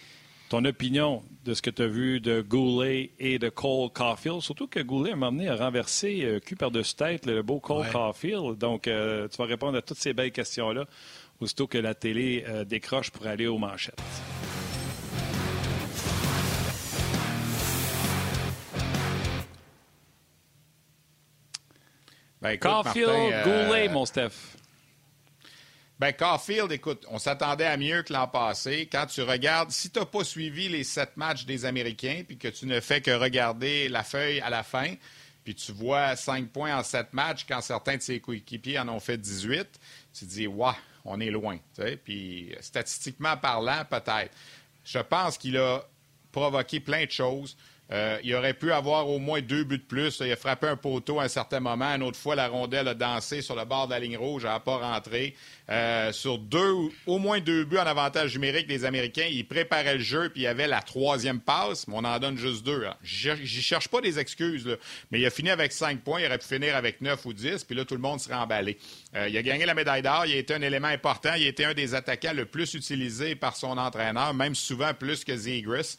ton 0.49 0.65
opinion 0.65 1.23
de 1.45 1.55
ce 1.55 1.63
que 1.63 1.71
tu 1.71 1.83
as 1.83 1.87
vu 1.87 2.19
de 2.19 2.41
Goulet 2.41 3.13
et 3.21 3.39
de 3.39 3.51
Cole 3.51 3.91
Caulfield. 3.91 4.41
Surtout 4.41 4.67
que 4.67 4.81
Goulet, 4.81 5.11
à 5.11 5.13
un 5.13 5.17
moment 5.17 5.31
donné, 5.31 5.49
a 5.49 5.55
renversé 5.55 6.41
cul 6.45 6.57
par-dessus 6.57 6.97
tête 6.97 7.27
le 7.27 7.43
beau 7.43 7.61
Cole 7.61 7.87
Caulfield. 7.93 8.59
Donc, 8.59 8.83
tu 8.83 8.91
vas 8.91 9.45
répondre 9.45 9.79
à 9.79 9.83
toutes 9.83 9.99
ces 9.99 10.13
belles 10.13 10.33
questions-là 10.33 10.87
aussitôt 11.39 11.69
que 11.69 11.79
la 11.79 11.95
télé 11.95 12.45
décroche 12.67 13.13
pour 13.13 13.29
aller 13.29 13.47
aux 13.47 13.59
manchettes. 13.59 14.03
Ben, 22.45 22.59
Caulfield, 22.59 23.09
euh, 23.09 23.67
Goulet, 23.67 23.89
mon 23.89 24.05
Steph. 24.05 24.59
Ben, 25.99 26.13
Caulfield, 26.13 26.71
écoute, 26.73 27.07
on 27.09 27.19
s'attendait 27.19 27.65
à 27.65 27.79
mieux 27.79 28.03
que 28.03 28.13
l'an 28.13 28.29
passé. 28.29 28.87
Quand 28.93 29.07
tu 29.07 29.23
regardes, 29.23 29.71
si 29.71 29.89
tu 29.89 29.99
n'as 29.99 30.05
pas 30.05 30.25
suivi 30.25 30.69
les 30.69 30.85
sept 30.85 31.17
matchs 31.17 31.47
des 31.47 31.65
Américains, 31.65 32.23
puis 32.27 32.37
que 32.37 32.49
tu 32.49 32.67
ne 32.67 32.81
fais 32.81 33.01
que 33.01 33.13
regarder 33.13 33.89
la 33.89 34.03
feuille 34.03 34.43
à 34.43 34.51
la 34.51 34.63
fin, 34.63 34.93
puis 35.43 35.55
tu 35.55 35.73
vois 35.73 36.17
cinq 36.17 36.51
points 36.51 36.77
en 36.77 36.83
sept 36.83 37.15
matchs 37.15 37.47
quand 37.49 37.63
certains 37.63 37.97
de 37.97 38.03
ses 38.03 38.21
coéquipiers 38.21 38.79
en 38.79 38.91
ont 38.91 39.01
fait 39.01 39.17
18, 39.17 39.67
tu 40.13 40.27
te 40.27 40.31
dis, 40.31 40.47
waouh, 40.47 40.75
on 41.07 41.21
est 41.21 41.31
loin. 41.31 41.57
Puis 42.05 42.55
statistiquement 42.61 43.39
parlant, 43.39 43.87
peut-être. 43.89 44.33
Je 44.85 44.99
pense 44.99 45.39
qu'il 45.39 45.57
a 45.57 45.83
provoqué 46.31 46.81
plein 46.81 47.07
de 47.07 47.11
choses. 47.11 47.57
Euh, 47.93 48.19
il 48.25 48.35
aurait 48.35 48.55
pu 48.55 48.73
avoir 48.73 49.09
au 49.09 49.19
moins 49.19 49.43
deux 49.43 49.65
buts 49.65 49.79
de 49.79 49.83
plus. 49.83 50.21
Il 50.21 50.33
a 50.33 50.37
frappé 50.37 50.67
un 50.67 50.77
poteau 50.77 51.21
à 51.21 51.25
un 51.25 51.29
certain 51.29 51.61
moment. 51.61 51.95
Une 51.95 52.03
autre 52.03 52.19
fois, 52.19 52.35
la 52.35 52.49
rondelle 52.49 52.89
a 52.89 52.95
dansé 52.95 53.43
sur 53.43 53.55
le 53.55 53.65
bord 53.65 53.87
de 53.87 53.93
la 53.93 54.01
ligne 54.01 54.17
rouge. 54.17 54.45
Elle 54.45 54.51
n'a 54.51 54.61
pas 54.61 54.79
rentré. 54.79 55.35
Euh, 55.71 56.13
sur 56.13 56.39
deux, 56.39 56.75
au 57.07 57.19
moins 57.19 57.41
deux 57.41 57.65
buts 57.65 57.79
en 57.79 57.87
avantage 57.87 58.35
numérique 58.35 58.67
des 58.67 58.85
Américains, 58.85 59.27
il 59.31 59.47
préparait 59.47 59.95
le 59.95 60.01
jeu 60.01 60.29
puis 60.29 60.43
il 60.43 60.45
y 60.45 60.47
avait 60.47 60.67
la 60.67 60.83
troisième 60.83 61.41
passe, 61.41 61.89
mais 61.89 61.95
on 61.97 62.05
en 62.05 62.19
donne 62.19 62.37
juste 62.37 62.65
deux. 62.65 62.85
J'y 63.03 63.63
cherche 63.63 63.89
pas 63.89 64.03
des 64.03 64.19
excuses, 64.19 64.77
mais 65.11 65.21
il 65.21 65.27
a 65.27 65.31
fini 65.31 65.51
avec 65.51 65.73
cinq 65.73 66.01
points. 66.01 66.21
Il 66.21 66.27
aurait 66.27 66.39
pu 66.39 66.47
finir 66.47 66.77
avec 66.77 67.01
neuf 67.01 67.25
ou 67.25 67.33
dix, 67.33 67.65
puis 67.65 67.75
là, 67.75 67.85
tout 67.85 67.95
le 67.95 68.01
monde 68.01 68.21
serait 68.21 68.35
emballé. 68.35 68.79
Euh, 69.15 69.29
il 69.29 69.37
a 69.39 69.43
gagné 69.43 69.65
la 69.65 69.75
médaille 69.75 70.03
d'or. 70.03 70.27
Il 70.27 70.33
a 70.33 70.37
été 70.37 70.53
un 70.55 70.63
élément 70.63 70.89
important. 70.89 71.33
Il 71.35 71.45
a 71.45 71.49
été 71.49 71.65
un 71.65 71.75
des 71.75 71.95
attaquants 71.95 72.35
le 72.35 72.45
plus 72.45 72.75
utilisé 72.75 73.35
par 73.35 73.57
son 73.57 73.79
entraîneur, 73.79 74.35
même 74.35 74.55
souvent 74.55 74.93
plus 74.93 75.25
que 75.25 75.35
Zegris. 75.35 75.97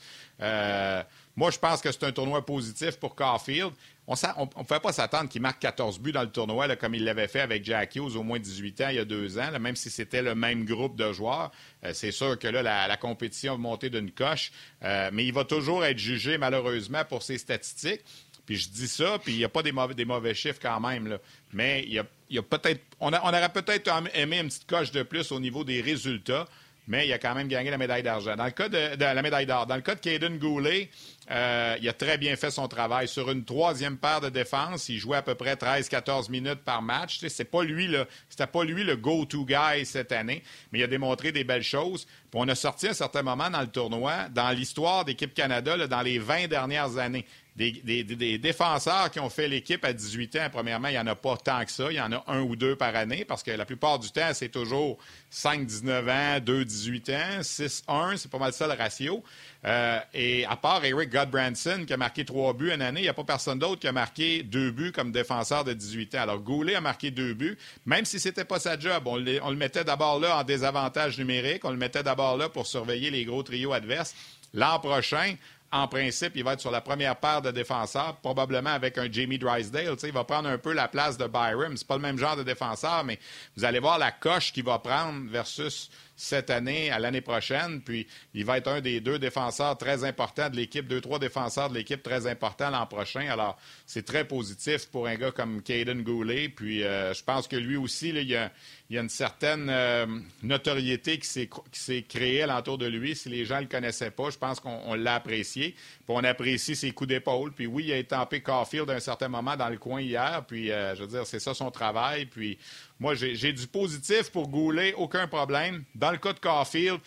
Moi, 1.37 1.51
je 1.51 1.59
pense 1.59 1.81
que 1.81 1.91
c'est 1.91 2.03
un 2.03 2.13
tournoi 2.13 2.45
positif 2.45 2.97
pour 2.97 3.13
Caulfield. 3.13 3.71
On 4.07 4.13
ne 4.13 4.63
pouvait 4.63 4.79
pas 4.79 4.93
s'attendre 4.93 5.27
qu'il 5.27 5.41
marque 5.41 5.59
14 5.59 5.99
buts 5.99 6.13
dans 6.13 6.21
le 6.21 6.29
tournoi, 6.29 6.73
comme 6.77 6.95
il 6.95 7.03
l'avait 7.03 7.27
fait 7.27 7.41
avec 7.41 7.65
Jack 7.65 7.95
Hughes 7.95 8.15
au 8.15 8.23
moins 8.23 8.39
18 8.39 8.81
ans, 8.81 8.89
il 8.89 8.95
y 8.95 8.99
a 8.99 9.05
deux 9.05 9.37
ans, 9.37 9.59
même 9.59 9.75
si 9.75 9.89
c'était 9.89 10.21
le 10.21 10.33
même 10.33 10.63
groupe 10.63 10.95
de 10.95 11.11
joueurs. 11.11 11.51
Euh, 11.83 11.91
c'est 11.93 12.11
sûr 12.11 12.39
que 12.39 12.47
là, 12.47 12.61
la, 12.61 12.97
compétition 12.97 13.55
a 13.55 13.57
monté 13.57 13.89
d'une 13.89 14.11
coche, 14.11 14.51
euh, 14.83 15.09
mais 15.11 15.25
il 15.25 15.33
va 15.33 15.43
toujours 15.43 15.83
être 15.83 15.97
jugé, 15.97 16.37
malheureusement, 16.37 17.03
pour 17.03 17.23
ses 17.23 17.37
statistiques. 17.37 18.01
Puis 18.45 18.57
je 18.57 18.69
dis 18.69 18.87
ça, 18.87 19.17
puis 19.21 19.33
il 19.33 19.37
n'y 19.39 19.43
a 19.43 19.49
pas 19.49 19.63
des 19.63 19.71
mauvais, 19.71 19.95
des 19.95 20.05
mauvais 20.05 20.35
chiffres 20.35 20.59
quand 20.61 20.79
même. 20.79 21.17
Mais 21.51 21.83
il 21.87 21.93
y 22.29 22.37
a, 22.37 22.43
peut-être, 22.43 22.81
on, 22.99 23.11
on, 23.11 23.17
aurait 23.17 23.51
peut-être 23.51 23.91
aimé 24.13 24.39
une 24.39 24.47
petite 24.47 24.67
coche 24.67 24.91
de 24.91 25.03
plus 25.03 25.31
au 25.31 25.39
niveau 25.39 25.63
des 25.63 25.81
résultats 25.81 26.47
mais 26.87 27.07
il 27.07 27.13
a 27.13 27.17
quand 27.17 27.33
même 27.33 27.47
gagné 27.47 27.69
la 27.69 27.77
médaille 27.77 28.03
d'argent. 28.03 28.35
Dans 28.35 28.45
le 28.45 28.51
cas 28.51 28.69
de, 28.69 28.99
la 28.99 29.21
médaille 29.21 29.45
d'or, 29.45 29.65
dans 29.65 29.75
le 29.75 29.81
cas 29.81 29.95
de 29.95 29.99
Caden 29.99 30.37
Goulet, 30.37 30.89
euh, 31.31 31.77
il 31.81 31.89
a 31.89 31.93
très 31.93 32.17
bien 32.17 32.35
fait 32.35 32.51
son 32.51 32.67
travail. 32.67 33.07
Sur 33.07 33.31
une 33.31 33.43
troisième 33.43 33.97
paire 33.97 34.21
de 34.21 34.29
défense, 34.29 34.89
il 34.89 34.99
jouait 34.99 35.17
à 35.17 35.21
peu 35.21 35.35
près 35.35 35.55
13-14 35.55 36.29
minutes 36.29 36.63
par 36.63 36.81
match. 36.81 37.19
C'est 37.27 37.45
pas 37.45 37.63
lui 37.63 37.87
le, 37.87 38.05
c'était 38.29 38.47
pas 38.47 38.63
lui 38.63 38.83
le 38.83 38.95
go-to 38.95 39.45
guy 39.45 39.85
cette 39.85 40.11
année, 40.11 40.43
mais 40.71 40.79
il 40.79 40.83
a 40.83 40.87
démontré 40.87 41.31
des 41.31 41.43
belles 41.43 41.63
choses. 41.63 42.07
on 42.33 42.47
a 42.47 42.55
sorti 42.55 42.87
à 42.87 42.91
un 42.91 42.93
certain 42.93 43.23
moment 43.23 43.49
dans 43.49 43.61
le 43.61 43.67
tournoi, 43.67 44.29
dans 44.29 44.51
l'histoire 44.51 45.05
d'équipe 45.05 45.33
Canada, 45.33 45.87
dans 45.87 46.01
les 46.01 46.19
20 46.19 46.47
dernières 46.47 46.97
années, 46.97 47.25
des, 47.55 48.37
défenseurs 48.37 49.09
qui 49.09 49.19
ont 49.19 49.29
fait 49.29 49.47
l'équipe 49.47 49.83
à 49.85 49.93
18 49.93 50.35
ans, 50.35 50.49
premièrement, 50.51 50.89
il 50.89 50.91
n'y 50.91 50.99
en 50.99 51.07
a 51.07 51.15
pas 51.15 51.37
tant 51.37 51.63
que 51.63 51.71
ça. 51.71 51.87
Il 51.89 51.95
y 51.95 52.01
en 52.01 52.11
a 52.11 52.23
un 52.27 52.41
ou 52.41 52.55
deux 52.55 52.75
par 52.75 52.93
année 52.95 53.23
parce 53.23 53.43
que 53.43 53.51
la 53.51 53.65
plupart 53.65 53.97
du 53.97 54.11
temps, 54.11 54.31
c'est 54.33 54.49
toujours 54.49 54.97
5-19 55.31 56.09
ans, 56.09 56.39
2-18 56.39 57.15
ans, 57.15 57.39
6-1, 57.41 58.17
c'est 58.17 58.29
pas 58.29 58.39
mal 58.39 58.51
ça 58.51 58.67
le 58.67 58.73
ratio. 58.73 59.23
Euh, 59.65 59.99
et 60.13 60.45
à 60.45 60.55
part 60.55 60.85
Eric 60.85 61.09
Godbranson 61.09 61.85
qui 61.87 61.93
a 61.93 61.97
marqué 61.97 62.23
trois 62.23 62.53
buts 62.53 62.71
une 62.71 62.83
année, 62.83 62.99
il 62.99 63.03
n'y 63.03 63.09
a 63.09 63.13
pas 63.13 63.23
personne 63.23 63.57
d'autre 63.57 63.79
qui 63.81 63.87
a 63.87 63.91
marqué 63.91 64.43
deux 64.43 64.69
buts 64.69 64.91
comme 64.91 65.11
défenseur 65.11 65.63
de 65.63 65.73
18 65.73 66.15
ans. 66.15 66.21
Alors 66.21 66.39
Goulet 66.39 66.75
a 66.75 66.81
marqué 66.81 67.09
deux 67.09 67.33
buts, 67.33 67.57
même 67.85 68.05
si 68.05 68.19
c'était 68.19 68.45
pas 68.45 68.59
sa 68.59 68.77
job. 68.77 69.03
On, 69.07 69.17
le 69.17 69.55
mettait 69.55 69.83
d'abord 69.83 70.19
là 70.19 70.37
en 70.37 70.43
désavantage 70.43 71.17
numérique, 71.17 71.65
on 71.65 71.71
le 71.71 71.77
mettait 71.77 72.03
d'abord 72.03 72.37
là 72.37 72.47
pour 72.47 72.67
surveiller 72.67 73.09
les 73.09 73.25
gros 73.25 73.41
trios 73.41 73.73
adverses. 73.73 74.13
L'an 74.53 74.79
prochain, 74.79 75.35
en 75.71 75.87
principe, 75.87 76.33
il 76.35 76.43
va 76.43 76.53
être 76.53 76.61
sur 76.61 76.71
la 76.71 76.81
première 76.81 77.15
paire 77.15 77.41
de 77.41 77.49
défenseurs, 77.49 78.17
probablement 78.17 78.69
avec 78.69 78.97
un 78.99 79.11
Jamie 79.11 79.39
Drysdale. 79.39 79.95
il 80.03 80.11
va 80.11 80.23
prendre 80.23 80.47
un 80.47 80.59
peu 80.59 80.73
la 80.73 80.87
place 80.87 81.17
de 81.17 81.25
Byram. 81.25 81.75
C'est 81.75 81.87
pas 81.87 81.95
le 81.95 82.01
même 82.01 82.19
genre 82.19 82.37
de 82.37 82.43
défenseur, 82.43 83.03
mais 83.03 83.19
vous 83.57 83.65
allez 83.65 83.79
voir 83.79 83.97
la 83.97 84.11
coche 84.11 84.53
qu'il 84.53 84.63
va 84.63 84.77
prendre 84.79 85.29
versus 85.29 85.89
cette 86.15 86.49
année 86.49 86.89
à 86.91 86.99
l'année 86.99 87.21
prochaine. 87.21 87.81
Puis 87.81 88.07
il 88.33 88.45
va 88.45 88.57
être 88.57 88.67
un 88.67 88.81
des 88.81 89.01
deux 89.01 89.19
défenseurs 89.19 89.77
très 89.77 90.03
importants 90.03 90.49
de 90.49 90.55
l'équipe, 90.55 90.87
deux, 90.87 91.01
trois 91.01 91.19
défenseurs 91.19 91.69
de 91.69 91.75
l'équipe 91.75 92.01
très 92.01 92.27
importants 92.27 92.69
l'an 92.69 92.85
prochain. 92.85 93.27
Alors, 93.29 93.57
c'est 93.85 94.05
très 94.05 94.25
positif 94.25 94.87
pour 94.87 95.07
un 95.07 95.15
gars 95.15 95.31
comme 95.31 95.61
Caden 95.61 96.01
Goulet. 96.03 96.49
Puis 96.49 96.83
euh, 96.83 97.13
je 97.13 97.23
pense 97.23 97.47
que 97.47 97.55
lui 97.55 97.75
aussi, 97.75 98.09
il, 98.09 98.27
y 98.29 98.35
a, 98.35 98.51
une 98.89 99.09
certaine 99.09 99.67
euh, 99.69 100.05
notoriété 100.43 101.19
qui 101.19 101.27
s'est 101.27 102.01
créée 102.03 102.43
alentour 102.43 102.77
de 102.77 102.85
lui. 102.85 103.15
Si 103.15 103.29
les 103.29 103.45
gens 103.45 103.57
ne 103.57 103.61
le 103.61 103.67
connaissaient 103.67 104.11
pas, 104.11 104.29
je 104.29 104.37
pense 104.37 104.59
qu'on 104.59 104.93
l'a 104.93 105.15
apprécié. 105.15 105.71
Puis 105.71 106.05
on 106.07 106.23
apprécie 106.23 106.75
ses 106.75 106.91
coups 106.91 107.09
d'épaule. 107.09 107.51
Puis 107.51 107.67
oui, 107.67 107.85
il 107.87 107.93
a 107.93 107.97
étampé 107.97 108.41
Caulfield 108.41 108.89
à 108.89 108.93
un 108.93 108.99
certain 108.99 109.27
moment 109.27 109.55
dans 109.55 109.69
le 109.69 109.77
coin 109.77 110.01
hier. 110.01 110.43
Puis 110.47 110.71
euh, 110.71 110.95
je 110.95 111.01
veux 111.01 111.09
dire, 111.09 111.25
c'est 111.25 111.39
ça 111.39 111.53
son 111.53 111.71
travail. 111.71 112.25
Puis 112.25 112.57
moi, 112.97 113.13
j'ai 113.13 113.51
du 113.51 113.67
positif 113.67 114.31
pour 114.31 114.47
Goulet, 114.47 114.93
aucun 114.93 115.27
problème. 115.27 115.83
Dans 115.95 116.11
le 116.11 116.17
cas 116.17 116.31
de 116.31 116.39
Caulfield, 116.39 116.99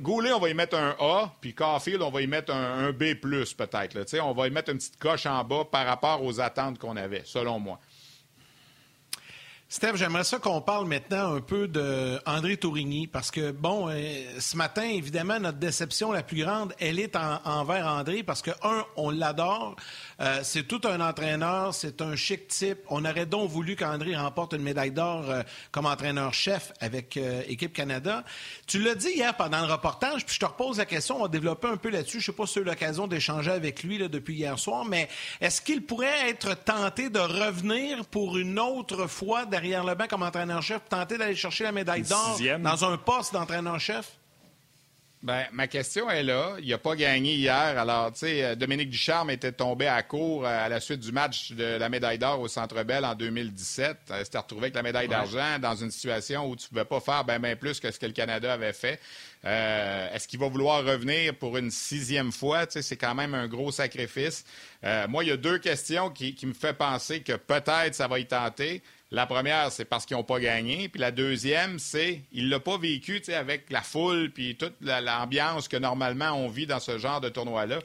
Goulet, 0.00 0.32
on 0.32 0.40
va 0.40 0.48
y 0.48 0.54
mettre 0.54 0.76
un 0.76 0.96
A, 0.98 1.32
puis 1.40 1.54
Caulfield, 1.54 2.02
on 2.02 2.10
va 2.10 2.22
y 2.22 2.26
mettre 2.26 2.52
un, 2.52 2.90
B+, 2.90 3.14
peut-être. 3.14 4.20
On 4.20 4.32
va 4.32 4.48
y 4.48 4.50
mettre 4.50 4.70
une 4.72 4.78
petite 4.78 4.98
coche 4.98 5.26
en 5.26 5.44
bas 5.44 5.64
par 5.64 5.86
rapport 5.86 6.24
aux 6.24 6.40
attentes 6.40 6.78
qu'on 6.78 6.96
avait, 6.96 7.22
selon 7.24 7.60
moi. 7.60 7.78
Steph, 9.68 9.96
j'aimerais 9.96 10.22
ça 10.22 10.38
qu'on 10.38 10.60
parle 10.60 10.86
maintenant 10.86 11.34
un 11.34 11.40
peu 11.40 11.66
de 11.66 12.20
André 12.24 12.56
Tourigny 12.56 13.08
parce 13.08 13.32
que, 13.32 13.50
bon, 13.50 13.88
euh, 13.88 14.24
ce 14.38 14.56
matin, 14.56 14.84
évidemment, 14.84 15.40
notre 15.40 15.58
déception 15.58 16.12
la 16.12 16.22
plus 16.22 16.44
grande, 16.44 16.72
elle 16.78 17.00
est 17.00 17.16
envers 17.16 17.86
André 17.86 18.22
parce 18.22 18.42
que, 18.42 18.52
un, 18.62 18.84
on 18.96 19.10
l'adore. 19.10 19.74
Euh, 20.20 20.40
c'est 20.42 20.62
tout 20.66 20.80
un 20.84 21.00
entraîneur, 21.00 21.74
c'est 21.74 22.00
un 22.00 22.16
chic 22.16 22.48
type. 22.48 22.78
On 22.88 23.04
aurait 23.04 23.26
donc 23.26 23.50
voulu 23.50 23.76
qu'André 23.76 24.16
remporte 24.16 24.54
une 24.54 24.62
médaille 24.62 24.90
d'or 24.90 25.28
euh, 25.28 25.42
comme 25.70 25.86
entraîneur-chef 25.86 26.72
avec 26.80 27.18
Équipe 27.48 27.72
Canada. 27.72 28.24
Tu 28.66 28.78
l'as 28.78 28.94
dit 28.94 29.10
hier 29.10 29.36
pendant 29.36 29.66
le 29.66 29.72
reportage, 29.72 30.24
puis 30.24 30.34
je 30.34 30.40
te 30.40 30.46
repose 30.46 30.78
la 30.78 30.86
question, 30.86 31.16
on 31.16 31.22
va 31.22 31.28
développer 31.28 31.68
un 31.68 31.76
peu 31.76 31.90
là-dessus. 31.90 32.20
Je 32.20 32.26
sais 32.26 32.32
pas 32.32 32.46
si 32.46 32.54
tu 32.54 32.58
as 32.60 32.62
eu 32.62 32.64
l'occasion 32.64 33.06
d'échanger 33.06 33.50
avec 33.50 33.82
lui 33.82 33.98
là, 33.98 34.08
depuis 34.08 34.34
hier 34.34 34.58
soir, 34.58 34.84
mais 34.84 35.08
est-ce 35.40 35.60
qu'il 35.60 35.84
pourrait 35.84 36.28
être 36.28 36.54
tenté 36.64 37.10
de 37.10 37.18
revenir 37.18 38.04
pour 38.06 38.38
une 38.38 38.58
autre 38.58 39.06
fois 39.06 39.46
derrière 39.46 39.84
le 39.84 39.94
banc 39.94 40.06
comme 40.08 40.22
entraîneur-chef, 40.22 40.80
tenter 40.88 41.18
d'aller 41.18 41.36
chercher 41.36 41.64
la 41.64 41.72
médaille 41.72 42.02
d'or 42.02 42.38
dans 42.60 42.84
un 42.84 42.96
poste 42.96 43.32
d'entraîneur-chef? 43.32 44.18
Ben, 45.26 45.44
ma 45.50 45.66
question 45.66 46.08
est 46.08 46.22
là. 46.22 46.54
Il 46.60 46.68
n'a 46.68 46.78
pas 46.78 46.94
gagné 46.94 47.34
hier. 47.34 47.52
Alors, 47.76 48.12
tu 48.12 48.20
sais, 48.20 48.44
euh, 48.44 48.54
Dominique 48.54 48.90
Ducharme 48.90 49.30
était 49.30 49.50
tombé 49.50 49.88
à 49.88 50.00
court 50.04 50.46
euh, 50.46 50.66
à 50.66 50.68
la 50.68 50.78
suite 50.78 51.00
du 51.00 51.10
match 51.10 51.50
de 51.50 51.64
la 51.64 51.88
médaille 51.88 52.16
d'or 52.16 52.40
au 52.40 52.46
Centre 52.46 52.80
Bell 52.84 53.04
en 53.04 53.16
2017. 53.16 53.96
Il 54.10 54.24
s'était 54.24 54.38
retrouvé 54.38 54.66
avec 54.66 54.76
la 54.76 54.84
médaille 54.84 55.08
d'argent 55.08 55.58
dans 55.60 55.74
une 55.74 55.90
situation 55.90 56.48
où 56.48 56.54
tu 56.54 56.66
ne 56.66 56.68
pouvais 56.68 56.84
pas 56.84 57.00
faire 57.00 57.24
bien 57.24 57.56
plus 57.56 57.80
que 57.80 57.90
ce 57.90 57.98
que 57.98 58.06
le 58.06 58.12
Canada 58.12 58.52
avait 58.52 58.72
fait. 58.72 59.00
Euh, 59.44 60.14
est-ce 60.14 60.26
qu'il 60.26 60.40
va 60.40 60.48
vouloir 60.48 60.84
revenir 60.84 61.34
pour 61.34 61.56
une 61.56 61.70
sixième 61.70 62.32
fois? 62.32 62.66
Tu 62.66 62.74
sais, 62.74 62.82
c'est 62.82 62.96
quand 62.96 63.14
même 63.14 63.34
un 63.34 63.46
gros 63.46 63.70
sacrifice. 63.70 64.44
moi, 65.08 65.24
il 65.24 65.28
y 65.28 65.32
a 65.32 65.36
deux 65.36 65.58
questions 65.58 66.10
qui, 66.10 66.34
qui 66.34 66.46
me 66.46 66.54
font 66.54 66.74
penser 66.74 67.20
que 67.20 67.32
peut-être 67.32 67.94
ça 67.94 68.08
va 68.08 68.18
y 68.18 68.26
tenter. 68.26 68.82
La 69.12 69.24
première, 69.24 69.70
c'est 69.70 69.84
parce 69.84 70.04
qu'ils 70.04 70.16
n'ont 70.16 70.24
pas 70.24 70.40
gagné. 70.40 70.88
Puis 70.88 71.00
la 71.00 71.12
deuxième, 71.12 71.78
c'est 71.78 72.22
qu'il 72.32 72.46
ne 72.46 72.50
l'a 72.50 72.58
pas 72.58 72.76
vécu 72.76 73.22
avec 73.28 73.70
la 73.70 73.80
foule 73.80 74.32
puis 74.32 74.56
toute 74.56 74.74
l'ambiance 74.80 75.68
que 75.68 75.76
normalement 75.76 76.32
on 76.32 76.48
vit 76.48 76.66
dans 76.66 76.80
ce 76.80 76.98
genre 76.98 77.20
de 77.20 77.28
tournoi-là. 77.28 77.78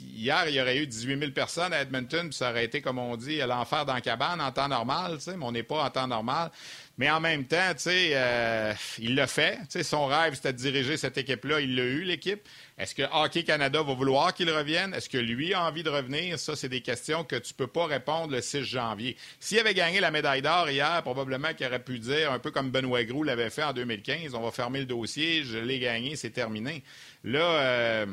Hier, 0.00 0.48
il 0.48 0.54
y 0.54 0.60
aurait 0.60 0.78
eu 0.78 0.86
18 0.86 1.18
000 1.18 1.32
personnes 1.32 1.74
à 1.74 1.82
Edmonton, 1.82 2.28
puis 2.28 2.36
ça 2.36 2.50
aurait 2.50 2.64
été, 2.64 2.80
comme 2.80 2.98
on 2.98 3.16
dit, 3.16 3.38
l'enfer 3.38 3.84
dans 3.84 3.92
la 3.92 4.00
cabane 4.00 4.40
en 4.40 4.50
temps 4.52 4.68
normal, 4.68 5.18
mais 5.26 5.34
on 5.42 5.52
n'est 5.52 5.62
pas 5.62 5.84
en 5.84 5.90
temps 5.90 6.06
normal. 6.06 6.50
Mais 6.98 7.10
en 7.10 7.20
même 7.20 7.44
temps, 7.44 7.74
euh, 7.86 8.74
il 8.98 9.14
l'a 9.14 9.26
fait. 9.26 9.58
son 9.82 10.06
rêve, 10.06 10.34
c'était 10.34 10.54
de 10.54 10.58
diriger 10.58 10.96
cette 10.96 11.18
équipe-là. 11.18 11.60
Il 11.60 11.76
l'a 11.76 11.82
eu, 11.82 12.02
l'équipe. 12.04 12.40
Est-ce 12.78 12.94
que 12.94 13.02
Hockey 13.12 13.44
Canada 13.44 13.82
va 13.82 13.94
vouloir 13.94 14.32
qu'il 14.32 14.50
revienne? 14.50 14.94
Est-ce 14.94 15.10
que 15.10 15.18
lui 15.18 15.52
a 15.52 15.62
envie 15.64 15.82
de 15.82 15.90
revenir? 15.90 16.38
Ça, 16.38 16.56
c'est 16.56 16.70
des 16.70 16.80
questions 16.80 17.22
que 17.22 17.36
tu 17.36 17.52
peux 17.52 17.66
pas 17.66 17.86
répondre 17.86 18.32
le 18.32 18.40
6 18.40 18.64
janvier. 18.64 19.16
S'il 19.40 19.58
avait 19.58 19.74
gagné 19.74 20.00
la 20.00 20.10
médaille 20.10 20.40
d'or 20.40 20.70
hier, 20.70 21.02
probablement 21.02 21.52
qu'il 21.52 21.66
aurait 21.66 21.84
pu 21.84 21.98
dire, 21.98 22.32
un 22.32 22.38
peu 22.38 22.50
comme 22.50 22.70
Benoît 22.70 23.04
Groux 23.04 23.24
l'avait 23.24 23.50
fait 23.50 23.62
en 23.62 23.74
2015, 23.74 24.34
on 24.34 24.40
va 24.40 24.50
fermer 24.50 24.80
le 24.80 24.86
dossier, 24.86 25.44
je 25.44 25.58
l'ai 25.58 25.78
gagné, 25.78 26.16
c'est 26.16 26.30
terminé. 26.30 26.82
Là, 27.24 27.40
euh, 27.40 28.06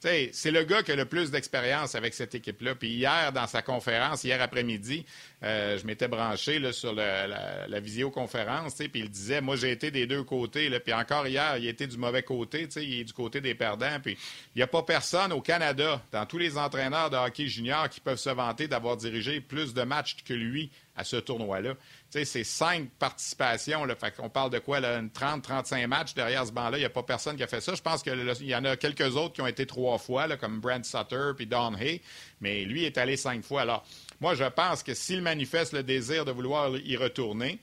c'est 0.00 0.50
le 0.50 0.62
gars 0.64 0.82
qui 0.82 0.92
a 0.92 0.96
le 0.96 1.04
plus 1.04 1.30
d'expérience 1.30 1.94
avec 1.94 2.14
cette 2.14 2.34
équipe-là. 2.34 2.74
Puis 2.74 2.90
hier, 2.90 3.32
dans 3.32 3.46
sa 3.46 3.62
conférence, 3.62 4.24
hier 4.24 4.40
après-midi, 4.40 5.04
euh, 5.42 5.76
je 5.78 5.86
m'étais 5.86 6.08
branché 6.08 6.72
sur 6.72 6.92
la, 6.92 7.80
visioconférence, 7.80 8.76
puis 8.76 8.90
il 8.94 9.10
disait, 9.10 9.40
moi 9.40 9.56
j'ai 9.56 9.70
été 9.70 9.90
des 9.90 10.06
deux 10.06 10.22
côtés, 10.22 10.70
puis 10.80 10.92
encore 10.92 11.26
hier, 11.26 11.56
il 11.58 11.66
était 11.66 11.86
du 11.86 11.96
mauvais 11.96 12.22
côté, 12.22 12.68
il 12.76 13.00
est 13.00 13.04
du 13.04 13.12
côté 13.12 13.40
des 13.40 13.54
perdants. 13.54 13.98
Puis 14.02 14.16
il 14.54 14.58
n'y 14.58 14.62
a 14.62 14.66
pas 14.66 14.82
personne 14.82 15.32
au 15.32 15.40
Canada, 15.40 16.00
dans 16.12 16.26
tous 16.26 16.38
les 16.38 16.56
entraîneurs 16.56 17.10
de 17.10 17.16
hockey 17.16 17.46
junior, 17.46 17.88
qui 17.88 18.00
peuvent 18.00 18.18
se 18.18 18.30
vanter 18.30 18.68
d'avoir 18.68 18.96
dirigé 18.96 19.40
plus 19.40 19.74
de 19.74 19.82
matchs 19.82 20.16
que 20.24 20.34
lui 20.34 20.70
à 20.96 21.04
ce 21.04 21.16
tournoi-là. 21.16 21.74
C'est 22.10 22.44
cinq 22.44 22.88
participations. 22.98 23.84
Là, 23.84 23.94
on 24.20 24.30
parle 24.30 24.50
de 24.50 24.58
quoi? 24.58 24.80
30-35 24.80 25.86
matchs 25.86 26.14
derrière 26.14 26.46
ce 26.46 26.52
banc-là. 26.52 26.78
Il 26.78 26.80
n'y 26.80 26.86
a 26.86 26.90
pas 26.90 27.02
personne 27.02 27.36
qui 27.36 27.42
a 27.42 27.46
fait 27.46 27.60
ça. 27.60 27.74
Je 27.74 27.82
pense 27.82 28.02
qu'il 28.02 28.34
y 28.42 28.56
en 28.56 28.64
a 28.64 28.76
quelques 28.76 29.14
autres 29.14 29.34
qui 29.34 29.42
ont 29.42 29.46
été 29.46 29.66
trois 29.66 29.98
fois, 29.98 30.26
là, 30.26 30.38
comme 30.38 30.58
Brent 30.58 30.84
Sutter 30.84 31.32
puis 31.36 31.46
Don 31.46 31.74
Hay. 31.74 32.00
Mais 32.40 32.64
lui 32.64 32.84
est 32.84 32.96
allé 32.96 33.18
cinq 33.18 33.44
fois. 33.44 33.62
Alors, 33.62 33.84
moi, 34.20 34.34
je 34.34 34.44
pense 34.44 34.82
que 34.82 34.94
s'il 34.94 35.20
manifeste 35.20 35.74
le 35.74 35.82
désir 35.82 36.24
de 36.24 36.32
vouloir 36.32 36.74
y 36.76 36.96
retourner, 36.96 37.58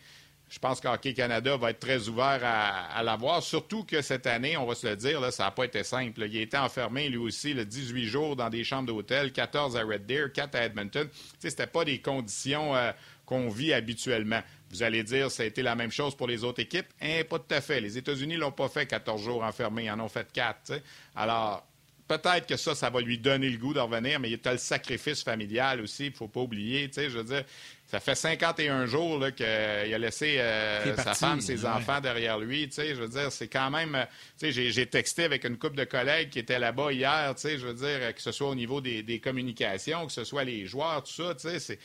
je 0.47 0.59
pense 0.59 0.79
qu'Hockey 0.79 1.13
Canada 1.13 1.57
va 1.57 1.71
être 1.71 1.79
très 1.79 2.07
ouvert 2.07 2.39
à, 2.43 3.01
l'avoir, 3.03 3.41
surtout 3.41 3.83
que 3.83 4.01
cette 4.01 4.27
année, 4.27 4.55
on 4.57 4.65
va 4.65 4.75
se 4.75 4.87
le 4.87 4.95
dire, 4.95 5.19
là, 5.19 5.31
ça 5.31 5.45
n'a 5.45 5.51
pas 5.51 5.65
été 5.65 5.83
simple. 5.83 6.21
Il 6.23 6.37
a 6.37 6.41
été 6.41 6.57
enfermé, 6.57 7.09
lui 7.09 7.17
aussi, 7.17 7.53
le 7.53 7.65
18 7.65 8.05
jours 8.05 8.35
dans 8.35 8.49
des 8.49 8.63
chambres 8.63 8.87
d'hôtel, 8.87 9.31
14 9.33 9.75
à 9.75 9.81
Red 9.81 10.05
Deer, 10.05 10.31
4 10.31 10.55
à 10.55 10.65
Edmonton. 10.65 11.09
Ce 11.39 11.47
n'était 11.47 11.67
pas 11.67 11.83
des 11.83 11.99
conditions 11.99 12.75
euh, 12.75 12.91
qu'on 13.25 13.49
vit 13.49 13.73
habituellement. 13.73 14.41
Vous 14.71 14.83
allez 14.83 15.03
dire, 15.03 15.31
ça 15.31 15.43
a 15.43 15.45
été 15.45 15.61
la 15.61 15.75
même 15.75 15.91
chose 15.91 16.15
pour 16.15 16.27
les 16.27 16.43
autres 16.43 16.61
équipes. 16.61 16.87
Hein, 17.01 17.21
pas 17.29 17.39
tout 17.39 17.53
à 17.53 17.61
fait. 17.61 17.79
Les 17.79 17.97
États-Unis 17.97 18.35
ne 18.35 18.41
l'ont 18.41 18.51
pas 18.51 18.69
fait 18.69 18.85
14 18.85 19.21
jours 19.21 19.43
enfermés, 19.43 19.85
ils 19.85 19.91
en 19.91 19.99
ont 19.99 20.09
fait 20.09 20.27
4. 20.31 20.81
Alors, 21.15 21.65
peut-être 22.07 22.47
que 22.47 22.57
ça, 22.57 22.75
ça 22.75 22.89
va 22.89 23.01
lui 23.01 23.17
donner 23.17 23.49
le 23.49 23.57
goût 23.57 23.73
de 23.73 23.79
revenir, 23.79 24.19
mais 24.19 24.29
il 24.29 24.39
y 24.39 24.47
a 24.47 24.51
le 24.51 24.57
sacrifice 24.57 25.23
familial 25.23 25.81
aussi, 25.81 26.07
il 26.07 26.11
ne 26.11 26.15
faut 26.15 26.27
pas 26.27 26.41
oublier. 26.41 26.89
Je 26.95 27.07
veux 27.07 27.23
dire, 27.23 27.43
ça 27.87 27.99
fait 27.99 28.15
51 28.15 28.85
jours 28.87 29.23
qu'il 29.35 29.45
a 29.45 29.97
laissé 29.97 30.37
euh, 30.39 30.95
sa 30.97 31.13
femme, 31.13 31.41
ses 31.41 31.65
enfants 31.65 32.01
derrière 32.01 32.39
lui. 32.39 32.69
Je 32.75 32.93
veux 32.93 33.07
dire, 33.07 33.31
c'est 33.31 33.47
quand 33.47 33.69
même. 33.69 34.05
J'ai 34.41 34.85
texté 34.87 35.23
avec 35.23 35.45
une 35.45 35.57
couple 35.57 35.75
de 35.75 35.83
collègues 35.83 36.29
qui 36.29 36.39
étaient 36.39 36.59
là-bas 36.59 36.91
hier. 36.91 37.35
Je 37.41 37.65
veux 37.65 37.73
dire, 37.73 38.13
que 38.13 38.21
ce 38.21 38.31
soit 38.31 38.49
au 38.49 38.55
niveau 38.55 38.81
des, 38.81 39.03
des 39.03 39.19
communications, 39.19 40.05
que 40.07 40.11
ce 40.11 40.23
soit 40.23 40.43
les 40.43 40.65
joueurs, 40.65 41.03
tout 41.03 41.13
ça. 41.13 41.35
C'est 41.37 41.79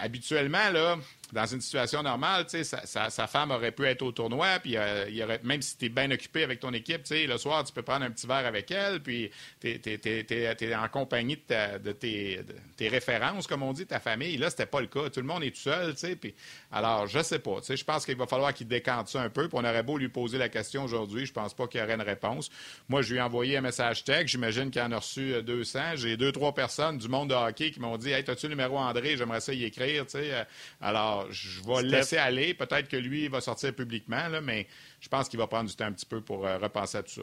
habituellement, 0.00 0.70
là, 0.70 0.96
dans 1.32 1.46
une 1.46 1.62
situation 1.62 2.02
normale, 2.02 2.44
sa, 2.48 3.10
sa, 3.10 3.26
femme 3.26 3.50
aurait 3.50 3.72
pu 3.72 3.86
être 3.86 4.02
au 4.02 4.12
tournoi, 4.12 4.58
puis 4.60 4.76
euh, 4.76 5.08
il 5.08 5.22
aurait, 5.22 5.40
même 5.42 5.62
si 5.62 5.78
tu 5.78 5.86
es 5.86 5.88
bien 5.88 6.10
occupé 6.10 6.44
avec 6.44 6.60
ton 6.60 6.72
équipe, 6.74 7.02
le 7.10 7.38
soir, 7.38 7.64
tu 7.64 7.72
peux 7.72 7.82
prendre 7.82 8.04
un 8.04 8.10
petit 8.10 8.26
verre 8.26 8.46
avec 8.46 8.70
elle, 8.70 9.00
puis 9.02 9.30
tu 9.60 9.68
es, 9.68 10.74
en 10.76 10.88
compagnie 10.88 11.38
de, 11.48 11.92
tes, 11.92 12.88
références, 12.88 13.46
comme 13.46 13.62
on 13.62 13.72
dit, 13.72 13.86
ta 13.86 13.98
famille. 13.98 14.36
Là, 14.36 14.50
c'était 14.50 14.66
pas 14.66 14.80
le 14.80 14.88
cas. 14.88 15.08
Tout 15.08 15.20
le 15.20 15.26
monde 15.26 15.42
est 15.42 15.52
tout 15.52 15.62
seul. 15.62 15.94
Puis, 16.20 16.34
alors, 16.70 17.06
je 17.06 17.22
sais 17.22 17.38
pas. 17.38 17.56
Je 17.66 17.84
pense 17.84 18.04
qu'il 18.04 18.16
va 18.16 18.26
falloir 18.26 18.52
qu'il 18.52 18.68
décante 18.68 19.08
ça 19.08 19.22
un 19.22 19.30
peu. 19.30 19.48
Puis 19.48 19.58
on 19.58 19.64
aurait 19.64 19.82
beau 19.82 19.96
lui 19.96 20.08
poser 20.08 20.36
la 20.36 20.48
question 20.48 20.84
aujourd'hui, 20.84 21.24
je 21.24 21.32
pense 21.32 21.54
pas 21.54 21.66
qu'il 21.66 21.80
y 21.80 21.82
aurait 21.82 21.94
une 21.94 22.02
réponse. 22.02 22.50
Moi, 22.88 23.02
je 23.02 23.12
lui 23.12 23.18
ai 23.18 23.22
envoyé 23.22 23.56
un 23.56 23.62
message 23.62 24.04
texte. 24.04 24.28
J'imagine 24.28 24.70
qu'il 24.70 24.82
en 24.82 24.92
a 24.92 24.98
reçu 24.98 25.42
200. 25.42 25.78
Euh, 25.78 25.96
J'ai 25.96 26.16
deux, 26.16 26.32
trois 26.32 26.52
personnes 26.54 26.98
du 26.98 27.08
monde 27.08 27.30
de 27.30 27.34
hockey 27.34 27.70
qui 27.70 27.80
m'ont 27.80 27.96
dit 27.96 28.10
Hey, 28.10 28.28
as-tu 28.28 28.46
le 28.46 28.50
numéro 28.50 28.78
André? 28.78 29.16
J'aimerais 29.16 29.40
ça 29.40 29.54
y 29.54 29.64
écrire. 29.72 30.04
Euh, 30.14 30.44
alors, 30.80 31.30
je 31.30 31.60
vais 31.62 31.82
le 31.82 31.88
laisser 31.88 32.16
aller. 32.16 32.54
Peut-être 32.54 32.88
que 32.88 32.96
lui, 32.96 33.24
il 33.24 33.30
va 33.30 33.40
sortir 33.40 33.74
publiquement, 33.74 34.28
là, 34.28 34.40
mais 34.40 34.66
je 35.00 35.08
pense 35.08 35.28
qu'il 35.28 35.38
va 35.38 35.46
prendre 35.46 35.68
du 35.68 35.76
temps 35.76 35.86
un 35.86 35.92
petit 35.92 36.06
peu 36.06 36.20
pour 36.20 36.46
euh, 36.46 36.58
repenser 36.58 36.98
à 36.98 37.02
tout 37.02 37.12
ça. 37.12 37.22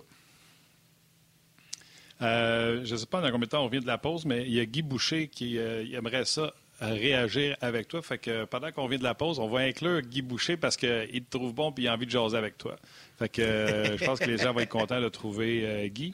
Euh, 2.21 2.81
je 2.83 2.93
ne 2.93 2.97
sais 2.97 3.05
pas 3.05 3.21
dans 3.21 3.31
combien 3.31 3.45
de 3.45 3.51
temps 3.51 3.63
on 3.63 3.69
vient 3.69 3.79
de 3.79 3.87
la 3.87 3.97
pause, 3.97 4.25
mais 4.25 4.43
il 4.43 4.53
y 4.53 4.59
a 4.59 4.65
Guy 4.65 4.81
Boucher 4.81 5.29
qui 5.29 5.57
aimerait 5.57 6.25
ça 6.25 6.53
réagir 6.81 7.55
avec 7.61 7.87
toi. 7.87 8.01
Fait 8.01 8.17
que 8.17 8.43
pendant 8.43 8.71
qu'on 8.73 8.87
vient 8.87 8.97
de 8.97 9.03
la 9.03 9.15
pause, 9.15 9.39
on 9.39 9.47
va 9.47 9.59
inclure 9.59 10.01
Guy 10.01 10.21
Boucher 10.21 10.57
parce 10.57 10.75
qu'il 10.75 11.23
te 11.23 11.37
trouve 11.37 11.53
bon 11.53 11.71
et 11.71 11.81
il 11.81 11.87
a 11.87 11.93
envie 11.93 12.05
de 12.05 12.11
jaser 12.11 12.37
avec 12.37 12.57
toi. 12.57 12.75
Fait 13.17 13.29
que 13.29 13.95
je 13.97 14.03
pense 14.03 14.19
que 14.19 14.25
les 14.25 14.37
gens 14.37 14.51
vont 14.51 14.59
être 14.59 14.69
contents 14.69 14.99
de 14.99 15.07
trouver 15.07 15.89
Guy 15.93 16.13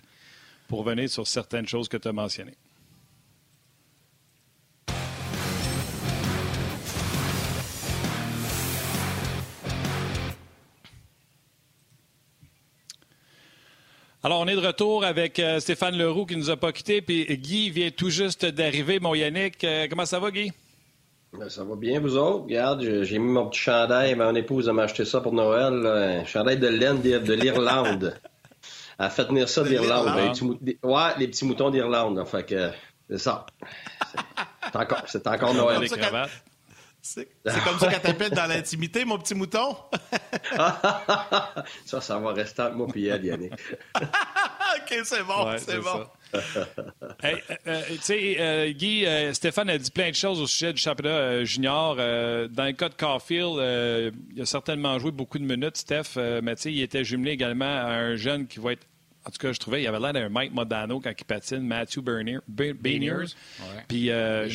pour 0.67 0.79
revenir 0.79 1.09
sur 1.09 1.25
certaines 1.25 1.67
choses 1.67 1.89
que 1.89 1.97
tu 1.97 2.07
as 2.07 2.13
mentionnées. 2.13 2.57
Alors, 14.25 14.39
on 14.39 14.47
est 14.47 14.55
de 14.55 14.65
retour 14.65 15.05
avec 15.05 15.38
euh, 15.38 15.59
Stéphane 15.59 15.95
Leroux 15.95 16.25
qui 16.25 16.35
nous 16.35 16.49
a 16.49 16.57
pas 16.57 16.71
quittés, 16.71 16.99
puis 16.99 17.27
Guy 17.38 17.69
vient 17.69 17.91
tout 17.91 18.09
juste 18.09 18.43
d'arriver. 18.43 18.99
Mon 18.99 19.13
Yannick, 19.13 19.63
euh, 19.63 19.85
comment 19.88 20.07
ça 20.07 20.19
va, 20.19 20.31
Guy? 20.31 20.51
Ben, 21.38 21.47
ça 21.47 21.63
va 21.63 21.75
bien, 21.75 21.99
vous 21.99 22.17
autres? 22.17 22.45
Regarde, 22.45 23.03
j'ai 23.03 23.19
mis 23.19 23.31
mon 23.31 23.47
petit 23.49 23.59
chandail. 23.59 24.15
Mon 24.15 24.33
épouse 24.33 24.67
m'a 24.69 24.81
acheté 24.81 25.05
ça 25.05 25.21
pour 25.21 25.31
Noël. 25.31 25.85
un 25.85 26.25
chandail 26.25 26.57
de 26.57 26.65
laine 26.65 27.03
de 27.03 27.33
l'Irlande. 27.33 28.19
Elle 28.97 29.05
a 29.05 29.09
fait 29.11 29.27
tenir 29.27 29.47
ça 29.47 29.63
d'Irlande. 29.63 30.07
ouais, 30.81 31.09
les 31.19 31.27
petits 31.27 31.45
moutons 31.45 31.69
d'Irlande. 31.69 32.25
Fait 32.25 32.43
que 32.43 32.71
c'est 33.07 33.19
ça. 33.19 33.45
C'est 34.71 34.75
encore, 34.75 35.03
c'est 35.05 35.27
encore 35.27 35.53
Noël. 35.53 35.88
C'est 37.05 37.27
comme 37.63 37.77
ça 37.77 37.87
qu'elle 37.87 38.01
t'appelle 38.01 38.31
dans 38.31 38.47
l'intimité, 38.47 39.05
mon 39.05 39.19
petit 39.19 39.35
mouton? 39.35 39.77
ça, 41.85 42.01
ça 42.01 42.17
va 42.17 42.33
rester 42.33 42.63
entre 42.63 42.75
moi 42.75 42.87
et 42.95 43.05
elle, 43.05 43.25
Yannick. 43.25 43.53
OK, 43.95 44.99
c'est 45.03 45.23
bon, 45.23 45.55
c'est 45.59 45.79
bon. 45.79 46.07
hey, 47.21 47.35
euh, 47.35 47.55
euh, 47.67 47.81
tu 47.89 48.01
sais, 48.01 48.35
euh, 48.39 48.71
Guy, 48.71 49.05
Stéphane 49.33 49.69
a 49.69 49.77
dit 49.77 49.91
plein 49.91 50.09
de 50.09 50.15
choses 50.15 50.41
au 50.41 50.47
sujet 50.47 50.73
du 50.73 50.81
championnat 50.81 51.43
junior. 51.43 51.95
dans 51.95 52.65
le 52.65 52.73
cas 52.73 52.89
de 52.89 52.95
Caulfield, 52.95 54.13
il 54.35 54.41
a 54.41 54.45
certainement 54.47 54.97
joué 54.97 55.11
beaucoup 55.11 55.37
de 55.37 55.45
minutes, 55.45 55.77
Steph, 55.77 56.17
mais 56.41 56.55
tu 56.55 56.63
sais, 56.63 56.73
il 56.73 56.81
était 56.81 57.03
jumelé 57.03 57.31
également 57.31 57.65
à 57.65 57.91
un 57.91 58.15
jeune 58.15 58.47
qui 58.47 58.59
va 58.59 58.71
être 58.71 58.87
en 59.27 59.31
tout 59.31 59.39
cas, 59.39 59.51
je 59.51 59.59
trouvais 59.59 59.77
qu'il 59.77 59.85
y 59.85 59.88
avait 59.88 59.99
l'air 59.99 60.13
d'un 60.13 60.29
Mike 60.29 60.53
Modano 60.53 60.99
quand 60.99 61.11
il 61.17 61.25
patine, 61.25 61.61
Matthew 61.61 61.99
Bernier, 62.01 62.38
Puis 63.88 64.11
euh, 64.11 64.47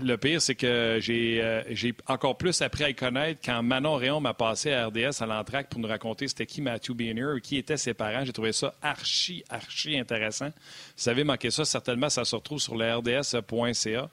le 0.00 0.16
pire, 0.16 0.40
c'est 0.40 0.54
que 0.54 0.66
euh, 0.66 1.62
j'ai 1.70 1.94
encore 2.06 2.38
plus 2.38 2.62
appris 2.62 2.84
à 2.84 2.88
le 2.88 2.94
connaître 2.94 3.40
quand 3.44 3.62
Manon 3.64 3.96
Réon 3.96 4.20
m'a 4.20 4.32
passé 4.32 4.72
à 4.72 4.86
RDS 4.86 5.20
à 5.22 5.26
l'entraque 5.26 5.68
pour 5.68 5.80
nous 5.80 5.88
raconter 5.88 6.28
c'était 6.28 6.46
qui 6.46 6.60
Matthew 6.60 6.92
Bernier, 6.92 7.40
qui 7.42 7.56
étaient 7.56 7.76
ses 7.76 7.94
parents. 7.94 8.24
J'ai 8.24 8.32
trouvé 8.32 8.52
ça 8.52 8.74
archi, 8.80 9.42
archi 9.48 9.98
intéressant. 9.98 10.50
Si 10.94 11.04
vous 11.04 11.10
avez 11.10 11.24
manqué 11.24 11.50
ça, 11.50 11.64
certainement, 11.64 12.08
ça 12.08 12.24
se 12.24 12.36
retrouve 12.36 12.60
sur 12.60 12.76
le 12.76 12.94
rds.ca. 12.94 14.08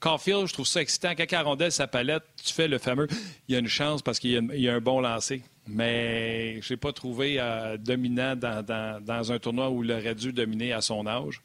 Caulfield, 0.00 0.46
je 0.46 0.52
trouve 0.52 0.66
ça 0.66 0.80
excitant. 0.80 1.12
Quand 1.16 1.26
Carondel 1.26 1.72
sa 1.72 1.86
palette, 1.86 2.22
tu 2.44 2.52
fais 2.52 2.68
le 2.68 2.78
fameux 2.78 3.08
il 3.48 3.52
y 3.52 3.56
a 3.56 3.58
une 3.58 3.68
chance 3.68 4.02
parce 4.02 4.18
qu'il 4.18 4.30
y, 4.54 4.68
a 4.68 4.74
un 4.74 4.80
bon 4.80 5.00
lancer 5.00 5.42
mais 5.68 6.60
je 6.62 6.72
n'ai 6.72 6.76
pas 6.76 6.92
trouvé 6.92 7.36
euh, 7.38 7.76
dominant 7.76 8.34
dans, 8.34 9.32
un 9.32 9.38
tournoi 9.38 9.70
où 9.70 9.84
il 9.84 9.92
aurait 9.92 10.14
dû 10.14 10.32
dominer 10.32 10.72
à 10.72 10.80
son 10.80 11.06
âge. 11.06 11.42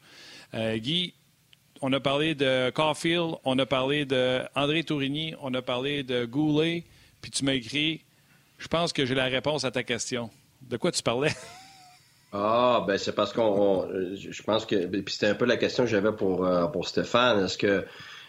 Euh, 0.54 0.76
Guy, 0.78 1.14
on 1.82 1.92
a 1.92 2.00
parlé 2.00 2.34
de 2.34 2.70
Caulfield, 2.70 3.34
on 3.44 3.58
a 3.58 3.66
parlé 3.66 4.06
d'André 4.06 4.82
Tourigny, 4.84 5.34
on 5.42 5.52
a 5.54 5.62
parlé 5.62 6.02
de 6.02 6.24
Goulet, 6.24 6.84
puis 7.20 7.30
tu 7.30 7.44
m'as 7.44 7.52
écrit 7.52 8.02
Je 8.58 8.68
pense 8.68 8.92
que 8.92 9.04
j'ai 9.04 9.14
la 9.14 9.26
réponse 9.26 9.64
à 9.64 9.70
ta 9.70 9.82
question. 9.82 10.30
De 10.62 10.76
quoi 10.76 10.90
tu 10.90 11.02
parlais? 11.02 11.32
Ah, 12.36 12.84
ben 12.84 12.98
c'est 12.98 13.14
parce 13.14 13.32
qu'on. 13.32 13.86
Je 14.16 14.42
pense 14.42 14.66
que. 14.66 14.86
Puis 14.86 15.14
c'était 15.14 15.28
un 15.28 15.36
peu 15.36 15.44
la 15.44 15.56
question 15.56 15.84
que 15.84 15.88
j'avais 15.88 16.10
pour, 16.10 16.44
euh, 16.44 16.66
pour 16.66 16.88
Stéphane. 16.88 17.44
Est-ce 17.44 17.56
que 17.56 17.86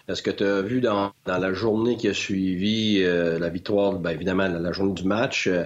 est-ce 0.08 0.22
que 0.22 0.30
tu 0.30 0.44
as 0.44 0.62
vu 0.62 0.82
dans, 0.82 1.12
la 1.26 1.54
journée 1.54 1.98
qui 1.98 2.08
a 2.08 2.14
suivi 2.14 3.02
euh, 3.02 3.40
la 3.40 3.50
victoire, 3.50 3.94
bien 3.94 4.12
évidemment, 4.12 4.48
la, 4.48 4.72
journée 4.72 4.94
du 4.94 5.04
match, 5.04 5.48
euh, 5.48 5.64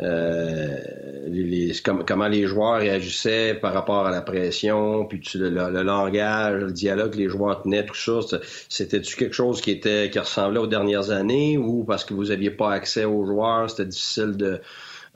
euh 0.00 0.78
les, 1.26 1.72
comment 2.06 2.28
les 2.28 2.46
joueurs 2.46 2.78
réagissaient 2.78 3.54
par 3.54 3.74
rapport 3.74 4.06
à 4.06 4.10
la 4.12 4.22
pression, 4.22 5.06
puis 5.06 5.20
le, 5.34 5.82
langage, 5.82 6.62
le 6.62 6.72
dialogue 6.72 7.12
que 7.12 7.18
les 7.18 7.28
joueurs 7.28 7.62
tenaient, 7.62 7.84
tout 7.84 7.94
ça, 7.94 8.20
c'était-tu 8.68 9.16
quelque 9.16 9.34
chose 9.34 9.60
qui 9.60 9.72
était 9.72 10.08
qui 10.10 10.20
ressemblait 10.20 10.60
aux 10.60 10.68
dernières 10.68 11.10
années 11.10 11.58
ou 11.58 11.82
parce 11.84 12.04
que 12.04 12.14
vous 12.14 12.26
n'aviez 12.26 12.50
pas 12.50 12.72
accès 12.72 13.04
aux 13.04 13.24
joueurs, 13.24 13.70
c'était 13.70 13.86
difficile 13.86 14.36
de 14.36 14.60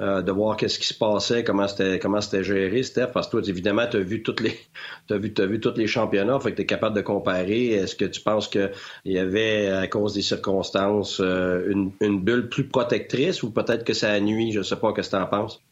euh, 0.00 0.22
de 0.22 0.32
voir 0.32 0.56
qu'est-ce 0.56 0.80
qui 0.80 0.86
se 0.86 0.94
passait, 0.94 1.44
comment 1.44 1.68
c'était 1.68 2.00
comment 2.00 2.20
c'était 2.20 2.42
géré, 2.42 2.82
Steph, 2.82 3.08
parce 3.14 3.28
que 3.28 3.38
toi, 3.38 3.42
évidemment, 3.46 3.86
tu 3.88 3.96
as 3.96 4.00
vu 4.00 4.22
toutes 4.22 4.40
les 4.40 4.58
as 5.10 5.18
vu, 5.18 5.32
as 5.38 5.46
vu 5.46 5.60
tous 5.60 5.76
les 5.76 5.86
championnats, 5.86 6.40
fait 6.40 6.50
que 6.50 6.56
tu 6.56 6.62
es 6.62 6.66
capable 6.66 6.96
de 6.96 7.02
comparer. 7.02 7.68
Est-ce 7.68 7.94
que 7.94 8.04
tu 8.04 8.20
penses 8.20 8.48
qu'il 8.48 8.70
y 9.04 9.18
avait, 9.18 9.68
à 9.68 9.86
cause 9.86 10.14
des 10.14 10.22
circonstances, 10.22 11.20
euh, 11.20 11.72
une, 12.00 12.20
bulle 12.20 12.48
plus 12.48 12.66
protectrice 12.66 13.42
ou 13.42 13.50
peut-être 13.50 13.84
que 13.84 13.94
ça 13.94 14.10
a 14.10 14.20
nuit, 14.20 14.50
je 14.50 14.62
sais 14.62 14.76
pas, 14.76 14.92
qu'est-ce 14.92 15.10
que 15.10 15.16
tu 15.16 15.22
en 15.22 15.26
penses? 15.26 15.62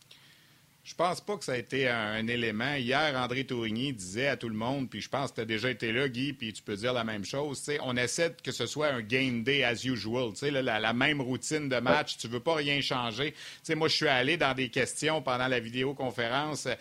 Je 0.84 0.96
pense 0.96 1.20
pas 1.20 1.36
que 1.36 1.44
ça 1.44 1.52
a 1.52 1.56
été 1.56 1.88
un, 1.88 2.26
élément. 2.26 2.74
Hier, 2.74 3.14
André 3.16 3.44
Tourigny 3.44 3.92
disait 3.92 4.26
à 4.26 4.36
tout 4.36 4.48
le 4.48 4.56
monde, 4.56 4.90
puis 4.90 5.00
je 5.00 5.08
pense 5.08 5.30
que 5.30 5.36
tu 5.36 5.40
as 5.42 5.44
déjà 5.44 5.70
été 5.70 5.92
là, 5.92 6.08
Guy, 6.08 6.32
puis 6.32 6.52
tu 6.52 6.60
peux 6.60 6.74
dire 6.74 6.92
la 6.92 7.04
même 7.04 7.24
chose. 7.24 7.70
On 7.82 7.96
essaie 7.96 8.34
que 8.42 8.50
ce 8.50 8.66
soit 8.66 8.88
un 8.88 9.00
game 9.00 9.44
day 9.44 9.62
as 9.62 9.84
usual. 9.84 10.32
la, 10.42 10.80
la, 10.80 10.92
même 10.92 11.20
routine 11.20 11.68
de 11.68 11.78
match. 11.78 12.16
Tu 12.18 12.26
veux 12.26 12.40
pas 12.40 12.56
rien 12.56 12.80
changer. 12.80 13.32
moi, 13.76 13.86
je 13.86 13.94
suis 13.94 14.08
allé 14.08 14.36
dans 14.36 14.54
des 14.54 14.70
questions 14.70 15.22
pendant 15.22 15.46
la 15.46 15.60
vidéoconférence 15.60 16.66
euh, 16.66 16.76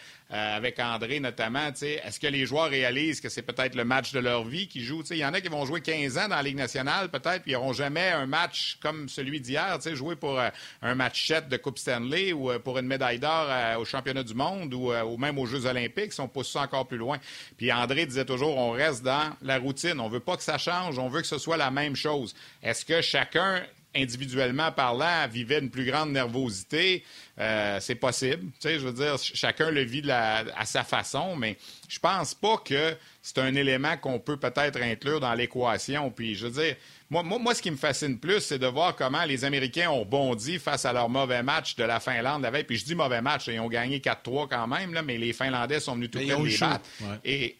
avec 0.57 0.79
André 0.79 1.19
notamment. 1.19 1.67
Est-ce 1.67 2.19
que 2.19 2.27
les 2.27 2.47
joueurs 2.47 2.69
réalisent 2.69 3.21
que 3.21 3.29
c'est 3.29 3.41
peut-être 3.43 3.75
le 3.75 3.85
match 3.85 4.13
de 4.13 4.19
leur 4.19 4.45
vie 4.45 4.67
qu'ils 4.67 4.83
jouent? 4.83 5.03
Il 5.11 5.17
y 5.17 5.25
en 5.25 5.33
a 5.33 5.41
qui 5.41 5.49
vont 5.49 5.65
jouer 5.65 5.81
15 5.81 6.17
ans 6.17 6.27
dans 6.27 6.37
la 6.37 6.43
Ligue 6.43 6.57
nationale, 6.57 7.09
peut-être, 7.09 7.43
puis 7.43 7.51
ils 7.51 7.55
n'auront 7.55 7.73
jamais 7.73 8.09
un 8.09 8.25
match 8.25 8.79
comme 8.81 9.09
celui 9.09 9.41
d'hier, 9.41 9.77
jouer 9.93 10.15
pour 10.15 10.39
euh, 10.39 10.49
un 10.81 10.95
match 10.95 11.27
7 11.27 11.49
de 11.49 11.57
Coupe 11.57 11.77
Stanley 11.77 12.33
ou 12.33 12.49
euh, 12.49 12.59
pour 12.59 12.79
une 12.79 12.87
médaille 12.87 13.19
d'or 13.19 13.47
au 13.77 13.85
championnat 13.91 14.23
du 14.23 14.33
monde 14.33 14.73
ou, 14.73 15.17
même 15.17 15.37
aux 15.37 15.45
Jeux 15.45 15.65
olympiques, 15.65 16.13
si 16.13 16.21
on 16.21 16.27
pousse 16.27 16.51
ça 16.51 16.61
encore 16.61 16.87
plus 16.87 16.97
loin. 16.97 17.17
Puis 17.57 17.71
André 17.71 18.05
disait 18.05 18.25
toujours, 18.25 18.57
on 18.57 18.71
reste 18.71 19.03
dans 19.03 19.31
la 19.41 19.59
routine. 19.59 19.99
On 19.99 20.09
veut 20.09 20.19
pas 20.19 20.37
que 20.37 20.43
ça 20.43 20.57
change, 20.57 20.97
on 20.97 21.09
veut 21.09 21.21
que 21.21 21.27
ce 21.27 21.37
soit 21.37 21.57
la 21.57 21.71
même 21.71 21.95
chose. 21.95 22.33
Est-ce 22.63 22.85
que 22.85 23.01
chacun 23.01 23.63
individuellement 23.93 24.71
parlant, 24.71 25.27
vivait 25.27 25.59
une 25.59 25.69
plus 25.69 25.85
grande 25.85 26.11
nervosité? 26.11 27.03
Euh, 27.39 27.79
c'est 27.81 27.95
possible. 27.95 28.45
Tu 28.53 28.69
sais, 28.69 28.79
je 28.79 28.87
veux 28.87 28.93
dire, 28.93 29.17
chacun 29.17 29.69
le 29.69 29.81
vit 29.81 30.09
à 30.09 30.65
sa 30.65 30.83
façon, 30.83 31.35
mais 31.35 31.57
je 31.89 31.99
pense 31.99 32.33
pas 32.33 32.57
que 32.57 32.95
c'est 33.21 33.37
un 33.39 33.53
élément 33.55 33.97
qu'on 33.97 34.19
peut 34.19 34.37
peut-être 34.37 34.81
inclure 34.81 35.19
dans 35.19 35.33
l'équation. 35.33 36.09
Puis, 36.09 36.35
je 36.35 36.47
veux 36.47 36.63
dire, 36.63 36.75
moi, 37.11 37.23
moi, 37.23 37.53
ce 37.53 37.61
qui 37.61 37.69
me 37.69 37.77
fascine 37.77 38.17
plus, 38.17 38.39
c'est 38.39 38.59
de 38.59 38.67
voir 38.67 38.95
comment 38.95 39.25
les 39.25 39.43
Américains 39.43 39.89
ont 39.89 40.05
bondi 40.05 40.59
face 40.59 40.85
à 40.85 40.93
leur 40.93 41.09
mauvais 41.09 41.43
match 41.43 41.75
de 41.75 41.83
la 41.83 41.99
Finlande 41.99 42.41
la 42.41 42.51
veille. 42.51 42.63
Puis 42.63 42.77
je 42.77 42.85
dis 42.85 42.95
mauvais 42.95 43.21
match, 43.21 43.47
ils 43.47 43.59
ont 43.59 43.67
gagné 43.67 43.99
4-3 43.99 44.47
quand 44.49 44.67
même, 44.67 44.93
là, 44.93 45.01
mais 45.01 45.17
les 45.17 45.33
Finlandais 45.33 45.81
sont 45.81 45.95
venus 45.95 46.09
tout 46.09 46.19
près 46.19 46.35
de 46.35 46.43
les 46.43 46.57
battre. 46.57 46.85
Et 47.25 47.57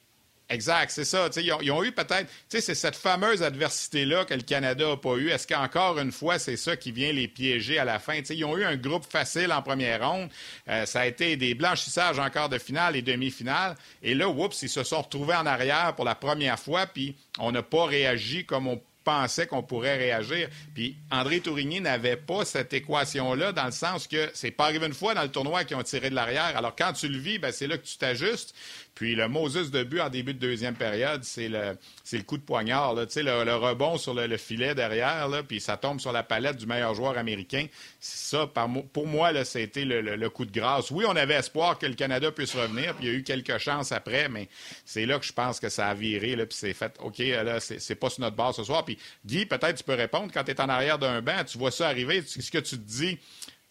Exact, 0.52 0.92
c'est 0.92 1.06
ça. 1.06 1.30
Ils 1.38 1.54
ont, 1.54 1.62
ils 1.62 1.72
ont, 1.72 1.82
eu 1.82 1.94
peut-être, 1.94 2.30
c'est 2.50 2.60
cette 2.62 2.98
fameuse 2.98 3.42
adversité-là 3.42 4.26
que 4.26 4.34
le 4.34 4.42
Canada 4.42 4.86
n'a 4.86 4.98
pas 4.98 5.16
eu. 5.16 5.30
Est-ce 5.30 5.48
qu'encore 5.48 5.98
une 5.98 6.12
fois, 6.12 6.40
c'est 6.40 6.58
ça 6.58 6.76
qui 6.76 6.92
vient 6.92 7.14
les 7.14 7.30
piéger 7.30 7.80
à 7.80 7.86
la 7.86 8.00
fin? 8.00 8.16
ils 8.30 8.44
ont 8.44 8.58
eu 8.58 8.66
un 8.66 8.76
groupe 8.76 9.06
facile 9.10 9.54
en 9.54 9.62
première 9.62 10.06
ronde. 10.06 10.30
Euh, 10.68 10.86
ça 10.86 11.02
a 11.02 11.06
été 11.06 11.38
des 11.38 11.56
blanchissages 11.56 12.20
encore 12.20 12.50
de 12.50 12.58
finale 12.58 12.98
et 12.98 13.02
demi-finale. 13.02 13.78
Et 14.04 14.14
là, 14.14 14.28
oups, 14.28 14.62
ils 14.62 14.70
se 14.70 14.84
sont 14.84 15.02
retrouvés 15.02 15.36
en 15.36 15.46
arrière 15.46 15.96
pour 15.96 16.04
la 16.04 16.16
première 16.16 16.60
fois, 16.60 16.86
puis 16.86 17.16
on 17.40 17.54
n'a 17.54 17.64
pas 17.64 17.86
réagi 17.86 18.46
comme 18.46 18.68
on 18.68 18.82
pensait 19.04 19.48
qu'on 19.48 19.64
pourrait 19.64 19.98
réagir. 19.98 20.50
Puis 20.74 20.96
André 21.10 21.40
Tourigny 21.40 21.82
n'avait 21.82 22.18
pas 22.18 22.46
cette 22.46 22.74
équation-là 22.74 23.52
dans 23.52 23.66
le 23.66 23.72
sens 23.72 24.08
que 24.08 24.30
c'est 24.34 24.52
pas 24.52 24.66
arrivé 24.66 24.86
une 24.88 24.94
fois 24.94 25.14
dans 25.14 25.24
le 25.24 25.32
tournoi 25.32 25.64
qu'ils 25.64 25.78
ont 25.78 25.84
tiré 25.84 26.10
de 26.10 26.16
l'arrière. 26.16 26.56
Alors 26.56 26.76
quand 26.76 26.94
tu 26.94 27.08
le 27.08 27.18
vis, 27.18 27.40
ben, 27.40 27.52
c'est 27.52 27.68
là 27.68 27.78
que 27.78 27.86
tu 27.86 27.98
t'ajustes. 27.98 28.54
Puis 28.96 29.16
le 29.16 29.28
Moses 29.28 29.72
de 29.72 29.84
but 29.84 30.02
en 30.02 30.10
début 30.10 30.34
de 30.34 30.40
deuxième 30.40 30.76
période, 30.76 31.24
c'est 31.24 31.48
le, 31.48 31.78
le 32.12 32.24
coup 32.24 32.38
de 32.38 32.44
poignard, 32.44 32.94
là, 32.94 33.06
le, 33.16 33.44
le 33.46 33.56
rebond 33.56 33.98
sur 33.98 34.14
le, 34.14 34.38
filet 34.38 34.76
derrière, 34.76 35.28
puis 35.48 35.62
ça 35.62 35.78
tombe 35.78 36.00
sur 36.00 36.12
la 36.12 36.24
palette 36.24 36.58
du 36.58 36.66
meilleur 36.66 36.94
joueur 36.94 37.18
américain. 37.18 37.68
Ça, 38.00 38.52
pour 38.92 39.08
moi, 39.08 39.32
là, 39.32 39.46
c'était 39.46 39.86
le, 39.86 40.02
le, 40.02 40.30
coup 40.30 40.46
de 40.46 40.52
grâce. 40.52 40.92
Oui, 40.92 41.06
on 41.08 41.16
avait 41.16 41.36
espoir 41.36 41.80
que 41.80 41.86
le 41.86 41.96
Canada 41.96 42.32
puisse 42.32 42.54
revenir, 42.54 42.96
puis 42.96 43.06
il 43.06 43.12
y 43.12 43.16
a 43.16 43.18
eu 43.18 43.24
quelques 43.24 43.58
chances 43.58 43.92
après, 43.92 44.28
mais 44.30 44.50
c'est 44.86 45.06
là 45.06 45.18
que 45.20 45.26
je 45.26 45.34
pense 45.34 45.60
que 45.60 45.70
ça 45.70 45.88
a 45.88 45.94
viré, 45.94 46.36
puis 46.36 46.58
c'est 46.58 46.74
fait, 46.74 46.94
OK, 47.00 47.20
là, 47.20 47.60
c'est, 47.60 47.96
pas 47.96 48.10
sur 48.10 48.22
notre 48.22 48.36
base 48.36 48.56
ce 48.58 48.64
soir. 48.64 48.84
Puis 48.84 48.98
Guy, 49.26 49.46
peut-être 49.46 49.78
tu 49.78 49.84
peux 49.84 49.96
répondre, 49.96 50.32
quand 50.34 50.44
tu 50.44 50.52
es 50.52 50.62
en 50.62 50.70
arrière 50.70 51.00
d'un 51.00 51.22
banc, 51.22 51.44
tu 51.46 51.58
vois 51.58 51.72
ça 51.72 51.88
arriver, 51.88 52.24
ce 52.26 52.52
que 52.52 52.58
tu 52.58 52.78
te 52.78 52.88
dis, 52.88 53.18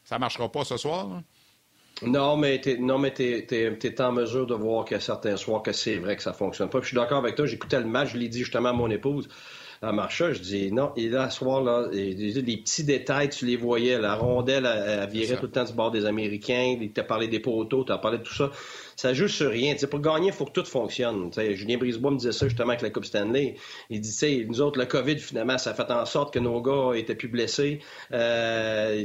ça 0.05 0.19
marchera 0.19 0.51
pas 0.51 0.65
ce 0.65 0.77
soir? 0.77 1.23
Non, 2.03 2.37
mais 2.37 2.61
tu 2.61 2.79
non, 2.81 2.99
mais 2.99 3.13
es, 3.19 4.01
en 4.01 4.13
mesure 4.13 4.47
de 4.47 4.55
voir 4.55 4.85
qu'il 4.85 4.95
y 4.95 4.99
a 4.99 5.01
certains 5.01 5.37
soirs 5.37 5.63
que 5.63 5.73
c'est 5.73 5.97
vrai 5.97 6.17
que 6.17 6.23
ça 6.23 6.33
fonctionne 6.33 6.71
pas. 6.71 6.81
je 6.81 6.87
suis 6.87 6.97
d'accord 6.97 7.19
avec 7.19 7.35
toi. 7.35 7.47
J'écoutais 7.47 7.79
le 7.79 7.87
match, 7.87 8.13
je 8.13 8.19
l'ai 8.19 8.29
dit 8.29 8.41
justement 8.41 8.71
à 8.71 8.73
mon 8.73 8.91
épouse. 8.91 9.29
à 9.83 9.93
Marcha. 9.93 10.33
Je 10.33 10.41
dis 10.41 10.73
non, 10.73 10.93
et 10.97 11.09
là, 11.11 11.29
ce 11.29 11.39
soir, 11.39 11.63
là, 11.63 11.89
les 11.93 12.57
petits 12.57 12.85
détails, 12.85 13.29
tu 13.29 13.45
les 13.45 13.57
voyais. 13.57 13.99
La 13.99 14.15
rondelle, 14.15 14.67
elle, 14.67 15.09
virait 15.11 15.37
tout 15.37 15.47
le 15.47 15.51
temps 15.51 15.65
du 15.65 15.75
bord 15.75 15.91
des 15.91 16.07
Américains. 16.07 16.77
Tu 16.95 17.01
as 17.01 17.05
parlé 17.05 17.29
des 17.29 17.41
poteaux, 17.41 17.85
tu 17.85 17.93
as 17.93 17.99
parlé 17.99 18.19
de 18.19 18.23
tout 18.23 18.35
ça. 18.35 18.51
Ça 18.97 19.13
joue 19.13 19.29
sur 19.29 19.51
rien. 19.51 19.75
pour 19.91 20.01
gagner, 20.01 20.29
il 20.29 20.33
faut 20.33 20.47
que 20.47 20.53
tout 20.53 20.65
fonctionne. 20.65 21.31
Julien 21.55 21.77
Brisebois 21.77 22.13
me 22.13 22.17
disait 22.17 22.33
ça 22.33 22.49
justement 22.49 22.71
avec 22.71 22.83
la 22.83 22.91
Coupe 22.91 23.05
Stanley. 23.05 23.57
Il 23.91 24.01
dit, 24.01 24.47
nous 24.47 24.61
autres, 24.63 24.79
le 24.79 24.87
COVID, 24.87 25.19
finalement, 25.19 25.59
ça 25.59 25.71
a 25.71 25.75
fait 25.75 25.91
en 25.91 26.07
sorte 26.07 26.33
que 26.33 26.39
nos 26.39 26.63
gars 26.63 26.93
étaient 26.95 27.15
plus 27.15 27.29
blessés. 27.29 27.81
Euh, 28.13 29.05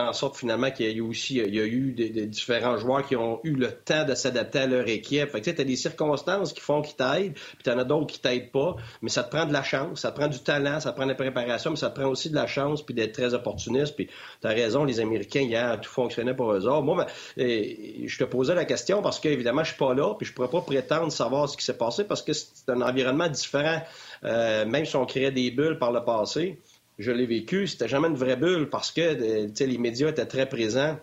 en 0.00 0.12
sorte 0.12 0.36
finalement 0.36 0.70
qu'il 0.70 0.86
y 0.86 0.88
a 0.90 0.92
eu 0.92 1.00
aussi 1.00 1.36
il 1.36 1.54
y 1.54 1.60
a 1.60 1.64
eu 1.64 1.92
des, 1.92 2.26
différents 2.26 2.76
joueurs 2.76 3.06
qui 3.06 3.16
ont 3.16 3.40
eu 3.44 3.52
le 3.52 3.70
temps 3.70 4.04
de 4.04 4.14
s'adapter 4.14 4.60
à 4.60 4.66
leur 4.66 4.88
équipe. 4.88 5.30
Fait 5.30 5.40
que 5.40 5.50
tu 5.50 5.60
as 5.60 5.64
des 5.64 5.76
circonstances 5.76 6.52
qui 6.52 6.60
font 6.60 6.82
qu'ils 6.82 6.96
t'aident, 6.96 7.34
puis 7.34 7.62
tu 7.64 7.70
en 7.70 7.78
as 7.78 7.84
d'autres 7.84 8.06
qui 8.06 8.20
t'aident 8.20 8.50
pas, 8.50 8.76
mais 9.02 9.08
ça 9.08 9.22
te 9.22 9.30
prend 9.34 9.46
de 9.46 9.52
la 9.52 9.62
chance, 9.62 10.00
ça 10.00 10.12
te 10.12 10.18
prend 10.18 10.28
du 10.28 10.38
talent, 10.38 10.80
ça 10.80 10.90
te 10.90 10.96
prend 10.96 11.04
de 11.04 11.10
la 11.10 11.16
préparation, 11.16 11.70
mais 11.70 11.76
ça 11.76 11.90
te 11.90 12.00
prend 12.00 12.08
aussi 12.08 12.30
de 12.30 12.34
la 12.34 12.46
chance 12.46 12.82
puis 12.82 12.94
d'être 12.94 13.12
très 13.12 13.34
opportuniste. 13.34 13.96
Puis 13.96 14.08
tu 14.40 14.46
as 14.46 14.50
raison, 14.50 14.84
les 14.84 15.00
Américains 15.00 15.40
hier 15.40 15.80
tout 15.80 15.90
fonctionnait 15.90 16.34
pour 16.34 16.52
eux. 16.52 16.60
Moi 16.82 17.06
ben, 17.36 17.64
je 18.06 18.18
te 18.18 18.24
posais 18.24 18.54
la 18.54 18.64
question 18.64 19.02
parce 19.02 19.20
qu'évidemment 19.20 19.64
je 19.64 19.70
suis 19.70 19.78
pas 19.78 19.94
là, 19.94 20.14
puis 20.14 20.26
je 20.26 20.32
pourrais 20.32 20.50
pas 20.50 20.60
prétendre 20.60 21.10
savoir 21.12 21.48
ce 21.48 21.56
qui 21.56 21.64
s'est 21.64 21.76
passé 21.76 22.04
parce 22.04 22.22
que 22.22 22.32
c'est 22.32 22.68
un 22.68 22.82
environnement 22.82 23.28
différent. 23.28 23.82
Euh, 24.24 24.64
même 24.66 24.84
si 24.84 24.96
on 24.96 25.06
créait 25.06 25.30
des 25.30 25.50
bulles 25.50 25.78
par 25.78 25.92
le 25.92 26.02
passé, 26.04 26.58
je 26.98 27.10
l'ai 27.10 27.26
vécu, 27.26 27.66
c'était 27.66 27.88
jamais 27.88 28.08
une 28.08 28.16
vraie 28.16 28.36
bulle 28.36 28.68
parce 28.70 28.90
que 28.90 29.00
euh, 29.00 29.48
les 29.58 29.78
médias 29.78 30.08
étaient 30.08 30.26
très 30.26 30.48
présents 30.48 30.98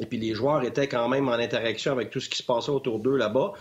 et 0.00 0.06
puis 0.06 0.18
les 0.18 0.34
joueurs 0.34 0.64
étaient 0.64 0.88
quand 0.88 1.08
même 1.08 1.28
en 1.28 1.32
interaction 1.32 1.92
avec 1.92 2.10
tout 2.10 2.20
ce 2.20 2.28
qui 2.28 2.38
se 2.38 2.42
passait 2.42 2.70
autour 2.70 2.98
d'eux 2.98 3.16
là-bas. 3.16 3.52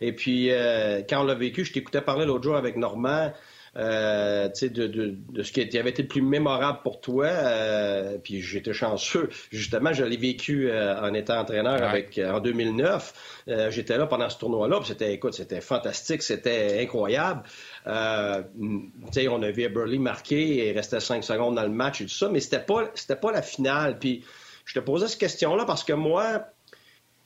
Et 0.00 0.12
puis, 0.12 0.50
euh, 0.50 1.02
quand 1.08 1.22
on 1.22 1.24
l'a 1.24 1.34
vécu, 1.34 1.64
je 1.64 1.72
t'écoutais 1.72 2.00
parler 2.00 2.26
l'autre 2.26 2.42
jour 2.42 2.56
avec 2.56 2.76
Normand. 2.76 3.32
Euh, 3.78 4.48
de, 4.48 4.86
de, 4.86 5.16
de, 5.32 5.42
ce 5.42 5.52
qui 5.52 5.60
avait 5.76 5.90
été 5.90 6.00
le 6.00 6.08
plus 6.08 6.22
mémorable 6.22 6.78
pour 6.82 7.00
toi. 7.00 7.26
Euh, 7.26 8.16
puis 8.22 8.40
j'étais 8.40 8.72
chanceux. 8.72 9.28
Justement, 9.50 9.92
je 9.92 10.02
l'ai 10.02 10.16
vécu 10.16 10.70
euh, 10.70 10.98
en 10.98 11.12
étant 11.12 11.38
entraîneur 11.38 11.82
avec 11.82 12.18
en 12.18 12.40
2009. 12.40 13.42
j'étais 13.68 13.98
là 13.98 14.06
pendant 14.06 14.30
ce 14.30 14.38
tournoi-là. 14.38 14.80
C'était, 14.84 15.12
écoute, 15.12 15.34
c'était 15.34 15.60
fantastique, 15.60 16.22
c'était 16.22 16.80
incroyable. 16.80 17.42
on 17.84 19.42
a 19.42 19.50
vu 19.50 19.68
Burley 19.68 19.98
marquer 19.98 20.68
et 20.68 20.72
restait 20.72 21.00
cinq 21.00 21.22
secondes 21.22 21.56
dans 21.56 21.62
le 21.62 21.68
match 21.68 22.00
et 22.00 22.04
tout 22.04 22.14
ça, 22.14 22.30
mais 22.30 22.40
c'était 22.40 22.60
pas, 22.60 22.90
c'était 22.94 23.16
pas 23.16 23.30
la 23.30 23.42
finale. 23.42 23.98
Puis 23.98 24.24
je 24.64 24.72
te 24.72 24.80
posais 24.80 25.06
cette 25.06 25.20
question-là 25.20 25.66
parce 25.66 25.84
que 25.84 25.92
moi, 25.92 26.46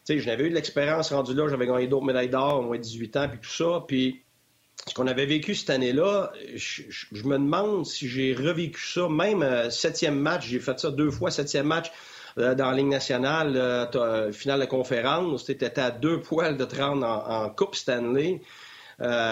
je 0.08 0.26
n'avais 0.26 0.46
eu 0.46 0.50
de 0.50 0.54
l'expérience 0.54 1.12
rendue 1.12 1.34
là, 1.34 1.46
j'avais 1.48 1.66
gagné 1.68 1.86
d'autres 1.86 2.06
médailles 2.06 2.28
d'or 2.28 2.58
au 2.58 2.62
moins 2.62 2.78
18 2.78 3.16
ans, 3.18 3.28
puis 3.28 3.38
tout 3.38 3.50
ça. 3.50 3.84
Puis 3.86 4.24
ce 4.86 4.94
qu'on 4.94 5.06
avait 5.06 5.26
vécu 5.26 5.54
cette 5.54 5.70
année-là, 5.70 6.32
je, 6.54 6.82
me 7.24 7.38
demande 7.38 7.86
si 7.86 8.08
j'ai 8.08 8.34
revécu 8.34 8.80
ça, 8.80 9.08
même 9.08 9.42
euh, 9.42 9.70
septième 9.70 10.18
match, 10.18 10.46
j'ai 10.46 10.58
fait 10.58 10.78
ça 10.78 10.90
deux 10.90 11.10
fois, 11.10 11.30
septième 11.30 11.66
match 11.66 11.92
euh, 12.38 12.54
dans 12.54 12.70
la 12.70 12.76
Ligue 12.76 12.88
nationale, 12.88 13.56
euh, 13.56 14.32
finale 14.32 14.60
de 14.60 14.66
conférence, 14.66 15.46
c'était 15.46 15.78
à 15.78 15.90
deux 15.90 16.20
poils 16.20 16.56
de 16.56 16.64
30 16.64 17.04
en, 17.04 17.50
Coupe 17.50 17.74
Stanley. 17.74 18.40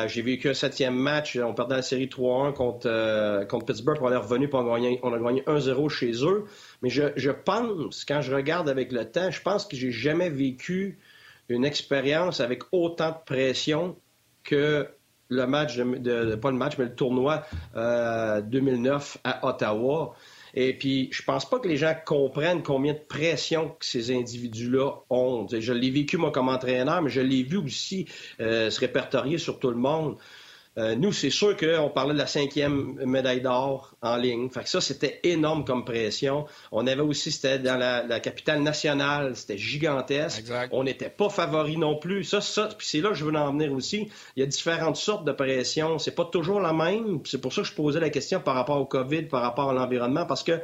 j'ai 0.07 0.23
vécu 0.23 0.51
un 0.51 0.55
septième 0.55 0.95
match, 0.95 1.37
on 1.37 1.55
perdait 1.55 1.77
la 1.77 1.83
série 1.83 2.07
3-1 2.07 2.53
contre, 2.53 3.47
contre 3.47 3.67
Pittsburgh, 3.67 3.99
on 4.03 4.13
est 4.13 4.17
revenu, 4.17 4.49
pour 4.49 4.61
on 4.61 4.75
a 4.75 4.99
on 5.03 5.13
a 5.13 5.19
gagné 5.19 5.43
1-0 5.43 5.89
chez 5.89 6.25
eux. 6.25 6.45
Mais 6.83 6.91
je, 6.91 7.05
je 7.17 7.31
pense, 7.31 8.05
quand 8.05 8.21
je 8.21 8.35
regarde 8.35 8.69
avec 8.69 8.93
le 8.93 9.11
temps, 9.11 9.31
je 9.31 9.41
pense 9.41 9.67
que 9.67 9.77
j'ai 9.77 9.93
jamais 9.93 10.31
vécu 10.31 10.99
une 11.49 11.65
expérience 11.65 12.41
avec 12.41 12.63
autant 12.73 13.11
de 13.11 13.25
pression 13.25 13.97
que 14.45 14.89
le 15.29 15.47
match, 15.47 15.77
de, 15.77 16.35
pas 16.37 16.51
le 16.51 16.57
match, 16.57 16.79
mais 16.79 16.87
le 16.87 16.95
tournoi 16.95 17.45
2009 17.75 19.19
euh, 19.19 19.31
à 19.31 19.47
Ottawa. 19.47 20.15
Et 20.55 20.73
puis, 20.73 21.09
je 21.13 21.23
pense 21.23 21.49
pas 21.49 21.59
que 21.59 21.69
les 21.69 21.77
gens 21.77 21.95
comprennent 22.07 22.63
combien 22.63 22.95
de 22.95 22.99
pression 22.99 23.71
que 23.79 23.85
ces 23.85 24.11
individus-là 24.11 24.91
ont. 25.11 25.47
Je 25.49 25.73
l'ai 25.73 25.91
vécu, 25.91 26.17
moi, 26.17 26.33
comme 26.33 26.49
entraîneur, 26.49 27.03
mais 27.03 27.11
je 27.11 27.21
l'ai 27.21 27.43
vu 27.43 27.59
aussi 27.59 28.07
euh, 28.41 28.71
se 28.71 28.81
répertorier 28.81 29.39
sur 29.39 29.59
tout 29.59 29.71
le 29.71 29.77
monde. 29.77 30.17
Euh, 30.79 30.95
nous, 30.95 31.13
c'est 31.13 31.31
sûr 31.31 31.57
qu'on 31.57 31.91
parlait 31.91 32.13
de 32.13 32.19
la 32.19 32.29
cinquième 32.29 32.95
médaille 33.05 33.41
d'or 33.41 33.97
en 34.01 34.17
ligne. 34.17 34.49
Fait 34.49 34.63
que 34.63 34.69
ça, 34.69 34.81
c'était 34.81 35.19
énorme 35.25 35.65
comme 35.65 35.85
pression. 35.85 36.47
On 36.71 36.87
avait 36.87 37.03
aussi, 37.03 37.33
c'était 37.33 37.59
dans 37.59 37.77
la, 37.77 38.21
capitale 38.21 38.63
nationale, 38.63 39.35
c'était 39.35 39.59
gigantesque. 39.59 40.45
On 40.71 40.85
n'était 40.85 41.11
pas 41.11 41.31
favori 41.31 41.77
non 41.77 41.97
plus. 41.97 42.23
Ça, 42.23 42.41
ça, 42.41 42.69
puis 42.79 42.87
c'est 42.87 43.01
là 43.01 43.09
que 43.09 43.17
je 43.17 43.25
veux 43.25 43.35
en 43.35 43.53
venir 43.53 43.73
aussi. 43.73 44.09
Il 44.37 44.41
y 44.41 44.43
a 44.45 44.47
différentes 44.47 44.97
sortes 44.97 45.25
de 45.25 45.33
pression. 45.33 45.99
C'est 45.99 46.15
pas 46.15 46.27
toujours 46.27 46.61
la 46.61 46.73
même. 46.73 47.21
C'est 47.25 47.41
pour 47.41 47.53
ça 47.53 47.63
que 47.63 47.69
je 47.69 47.75
posais 47.75 47.99
la 47.99 48.11
question 48.11 48.41
par 48.41 48.55
rapport 48.55 48.81
au 48.81 48.87
COVID, 48.87 49.23
par 49.23 49.43
rapport 49.43 49.71
à 49.71 49.73
l'environnement, 49.73 50.27
parce 50.27 50.45
que, 50.45 50.53
tu 50.53 50.63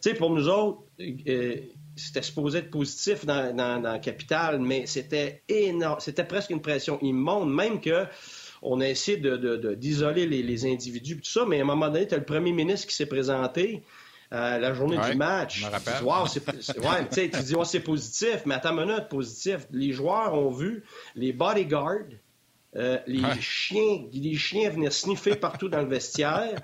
sais, 0.00 0.14
pour 0.14 0.30
nous 0.30 0.48
autres, 0.48 0.80
euh, 1.00 1.56
c'était 1.94 2.22
supposé 2.22 2.58
être 2.58 2.70
positif 2.70 3.24
dans, 3.24 3.54
dans 3.54 3.80
la 3.80 4.00
capitale, 4.00 4.58
mais 4.58 4.86
c'était 4.86 5.44
énorme. 5.48 6.00
C'était 6.00 6.24
presque 6.24 6.50
une 6.50 6.62
pression 6.62 6.98
immonde, 7.00 7.54
même 7.54 7.80
que 7.80 8.06
on 8.62 8.80
a 8.80 8.88
essayé 8.88 9.18
d'isoler 9.76 10.26
les, 10.26 10.66
individus, 10.66 11.16
tout 11.16 11.28
ça, 11.28 11.44
mais 11.46 11.58
à 11.58 11.62
un 11.62 11.66
moment 11.66 11.88
donné, 11.88 12.06
tu 12.06 12.14
as 12.14 12.18
le 12.18 12.24
premier 12.24 12.52
ministre 12.52 12.86
qui 12.88 12.94
s'est 12.94 13.06
présenté. 13.06 13.82
Euh, 14.32 14.58
la 14.58 14.72
journée 14.72 14.96
du 14.96 15.14
match. 15.14 15.60
Je 15.60 15.66
tu 15.66 15.98
dis, 15.98 16.04
wow, 16.04 16.26
c'est, 16.26 16.48
ouais, 16.78 17.06
tu 17.12 17.28
dis, 17.42 17.54
c'est 17.66 17.80
positif, 17.80 18.40
mais 18.46 18.54
attends 18.54 18.74
une 18.74 18.86
minute, 18.86 19.08
positif. 19.10 19.66
Les 19.70 19.92
joueurs 19.92 20.32
ont 20.32 20.50
vu 20.50 20.84
les 21.14 21.34
bodyguards 21.34 22.08
euh, 22.74 22.98
les 23.06 23.22
chiens, 23.40 24.04
les 24.12 24.34
chiens 24.34 24.70
venaient 24.70 24.90
sniffer 24.90 25.36
partout 25.36 25.68
dans 25.68 25.82
le 25.82 25.88
vestiaire. 25.88 26.54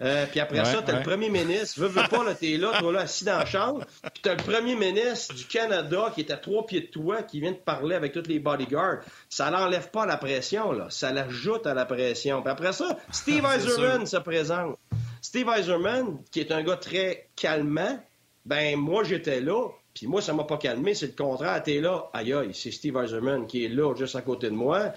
Euh, 0.00 0.24
puis 0.30 0.38
après 0.38 0.64
ça, 0.64 0.80
t'as 0.80 0.98
le 0.98 1.02
premier 1.02 1.28
ministre, 1.28 1.80
veux, 1.80 1.88
veux 1.88 2.08
pas, 2.08 2.22
là, 2.22 2.34
t'es 2.34 2.56
là, 2.56 2.78
toi 2.78 2.92
là, 2.92 3.00
assis 3.00 3.24
dans 3.24 3.38
la 3.38 3.46
chambre. 3.46 3.84
Puis 4.14 4.22
t'as 4.22 4.36
le 4.36 4.42
premier 4.42 4.76
ministre 4.76 5.34
du 5.34 5.44
Canada 5.44 6.12
qui 6.14 6.20
est 6.20 6.30
à 6.30 6.36
trois 6.36 6.66
pieds 6.66 6.82
de 6.82 6.86
toi, 6.86 7.22
qui 7.22 7.40
vient 7.40 7.50
de 7.50 7.56
parler 7.56 7.96
avec 7.96 8.12
tous 8.12 8.28
les 8.28 8.38
bodyguards. 8.38 9.00
Ça 9.28 9.50
n'enlève 9.50 9.90
pas 9.90 10.06
la 10.06 10.16
pression, 10.16 10.70
là. 10.70 10.86
Ça 10.90 11.12
l'ajoute 11.12 11.66
à 11.66 11.74
la 11.74 11.84
pression. 11.84 12.42
Puis 12.42 12.50
après 12.50 12.72
ça, 12.72 12.96
Steve 13.10 13.44
Eiserman 13.54 14.06
se 14.06 14.18
présente. 14.18 14.78
Steve 15.20 15.48
Eiserman, 15.48 16.18
qui 16.30 16.38
est 16.38 16.52
un 16.52 16.62
gars 16.62 16.76
très 16.76 17.28
calmant, 17.34 17.98
ben 18.44 18.76
moi 18.76 19.02
j'étais 19.02 19.40
là, 19.40 19.68
puis 19.92 20.06
moi 20.06 20.22
ça 20.22 20.32
m'a 20.32 20.44
pas 20.44 20.58
calmé, 20.58 20.94
c'est 20.94 21.06
le 21.06 21.24
contraire. 21.24 21.60
T'es 21.60 21.80
là, 21.80 22.08
aïe 22.12 22.32
aïe, 22.32 22.50
c'est 22.54 22.70
Steve 22.70 22.96
Eiserman 22.96 23.48
qui 23.48 23.64
est 23.64 23.68
là 23.68 23.92
juste 23.96 24.14
à 24.14 24.20
côté 24.20 24.46
de 24.46 24.54
moi. 24.54 24.92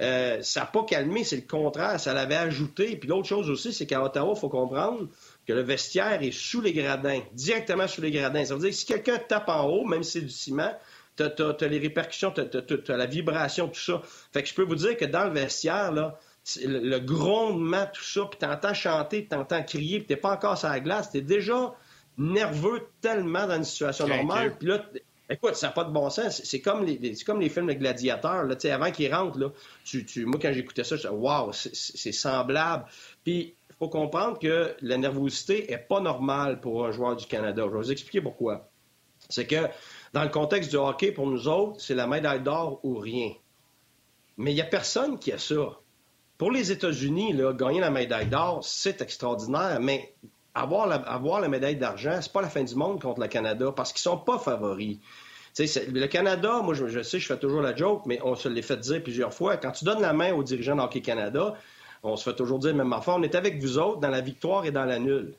Euh, 0.00 0.42
ça 0.42 0.60
n'a 0.60 0.66
pas 0.66 0.84
calmé, 0.84 1.24
c'est 1.24 1.36
le 1.36 1.42
contraire, 1.42 2.00
ça 2.00 2.14
l'avait 2.14 2.36
ajouté. 2.36 2.96
Puis 2.96 3.08
l'autre 3.08 3.28
chose 3.28 3.48
aussi, 3.50 3.72
c'est 3.72 3.86
qu'à 3.86 4.02
Ottawa, 4.02 4.32
il 4.36 4.40
faut 4.40 4.48
comprendre 4.48 5.08
que 5.46 5.52
le 5.52 5.62
vestiaire 5.62 6.22
est 6.22 6.32
sous 6.32 6.60
les 6.60 6.72
gradins, 6.72 7.20
directement 7.32 7.86
sous 7.86 8.00
les 8.00 8.10
gradins. 8.10 8.44
Ça 8.44 8.54
veut 8.54 8.60
dire 8.60 8.70
que 8.70 8.76
si 8.76 8.86
quelqu'un 8.86 9.18
tape 9.18 9.48
en 9.48 9.68
haut, 9.68 9.84
même 9.84 10.02
si 10.02 10.12
c'est 10.12 10.20
du 10.22 10.30
ciment, 10.30 10.72
tu 11.16 11.22
as, 11.22 11.68
les 11.68 11.78
répercussions, 11.78 12.32
tu 12.32 12.40
as, 12.92 12.96
la 12.96 13.06
vibration, 13.06 13.68
tout 13.68 13.80
ça. 13.80 14.02
Fait 14.32 14.42
que 14.42 14.48
je 14.48 14.54
peux 14.54 14.64
vous 14.64 14.74
dire 14.74 14.96
que 14.96 15.04
dans 15.04 15.24
le 15.24 15.30
vestiaire, 15.30 15.92
là, 15.92 16.18
le, 16.62 16.98
grondement, 16.98 17.86
tout 17.92 18.02
ça, 18.02 18.22
puis 18.28 18.38
t'entends 18.38 18.74
chanter, 18.74 19.26
t'entends 19.26 19.62
crier, 19.62 19.98
puis 19.98 20.08
t'es 20.08 20.16
pas 20.16 20.32
encore 20.32 20.58
sur 20.58 20.68
la 20.68 20.80
glace, 20.80 21.10
t'es 21.10 21.20
déjà 21.20 21.74
nerveux 22.18 22.88
tellement 23.00 23.46
dans 23.46 23.56
une 23.56 23.64
situation 23.64 24.06
normale. 24.08 24.56
Puis 24.58 24.68
là, 24.68 24.84
Écoute, 25.34 25.56
ça 25.56 25.66
n'a 25.66 25.72
pas 25.72 25.82
de 25.82 25.90
bon 25.90 26.10
sens. 26.10 26.42
C'est 26.44 26.60
comme 26.60 26.84
les, 26.84 27.48
films 27.48 27.66
de 27.66 27.72
gladiateurs. 27.72 28.46
Avant 28.70 28.90
qu'ils 28.92 29.12
rentrent, 29.12 29.38
moi, 29.38 30.38
quand 30.40 30.52
j'écoutais 30.52 30.84
ça, 30.84 30.94
je 30.94 31.02
disais, 31.02 31.12
waouh, 31.12 31.50
c'est 31.52 32.12
semblable. 32.12 32.84
Puis, 33.24 33.56
il 33.68 33.74
faut 33.76 33.88
comprendre 33.88 34.38
que 34.38 34.76
la 34.80 34.96
nervosité 34.96 35.66
n'est 35.68 35.78
pas 35.78 35.98
normale 35.98 36.60
pour 36.60 36.86
un 36.86 36.92
joueur 36.92 37.16
du 37.16 37.26
Canada. 37.26 37.64
Je 37.66 37.72
vais 37.72 37.78
vous 37.78 37.90
expliquer 37.90 38.20
pourquoi. 38.20 38.68
C'est 39.28 39.48
que, 39.48 39.66
dans 40.12 40.22
le 40.22 40.28
contexte 40.28 40.70
du 40.70 40.76
hockey, 40.76 41.10
pour 41.10 41.26
nous 41.26 41.48
autres, 41.48 41.80
c'est 41.80 41.96
la 41.96 42.06
médaille 42.06 42.42
d'or 42.42 42.78
ou 42.84 42.94
rien. 42.94 43.32
Mais 44.36 44.52
il 44.52 44.54
n'y 44.54 44.60
a 44.60 44.66
personne 44.66 45.18
qui 45.18 45.32
a 45.32 45.38
ça. 45.38 45.80
Pour 46.38 46.52
les 46.52 46.70
États-Unis, 46.70 47.34
gagner 47.58 47.80
la 47.80 47.90
médaille 47.90 48.28
d'or, 48.28 48.60
c'est 48.62 49.02
extraordinaire, 49.02 49.80
mais 49.80 50.14
avoir 50.54 50.86
la, 50.86 50.96
avoir 50.96 51.40
la 51.40 51.48
médaille 51.48 51.76
d'argent, 51.76 52.20
c'est 52.20 52.32
pas 52.32 52.42
la 52.42 52.48
fin 52.48 52.62
du 52.62 52.76
monde 52.76 53.02
contre 53.02 53.20
le 53.20 53.26
Canada 53.26 53.72
parce 53.74 53.92
qu'ils 53.92 54.02
sont 54.02 54.18
pas 54.18 54.38
favoris. 54.38 54.98
Le 55.58 56.06
Canada, 56.06 56.60
moi, 56.62 56.74
je, 56.74 57.02
sais, 57.02 57.18
je 57.18 57.26
fais 57.26 57.38
toujours 57.38 57.62
la 57.62 57.76
joke, 57.76 58.02
mais 58.06 58.18
on 58.24 58.34
se 58.34 58.48
l'est 58.48 58.62
fait 58.62 58.76
dire 58.76 59.02
plusieurs 59.02 59.32
fois. 59.32 59.56
Quand 59.56 59.70
tu 59.70 59.84
donnes 59.84 60.00
la 60.00 60.12
main 60.12 60.32
aux 60.32 60.42
dirigeants 60.42 60.76
d'Hockey 60.76 61.00
Canada, 61.00 61.54
on 62.02 62.16
se 62.16 62.28
fait 62.28 62.36
toujours 62.36 62.58
dire, 62.58 62.74
même 62.74 62.92
affaire, 62.92 63.14
on 63.16 63.22
est 63.22 63.34
avec 63.34 63.60
vous 63.60 63.78
autres 63.78 64.00
dans 64.00 64.10
la 64.10 64.20
victoire 64.20 64.66
et 64.66 64.70
dans 64.72 64.84
la 64.84 64.98
nulle. 64.98 65.34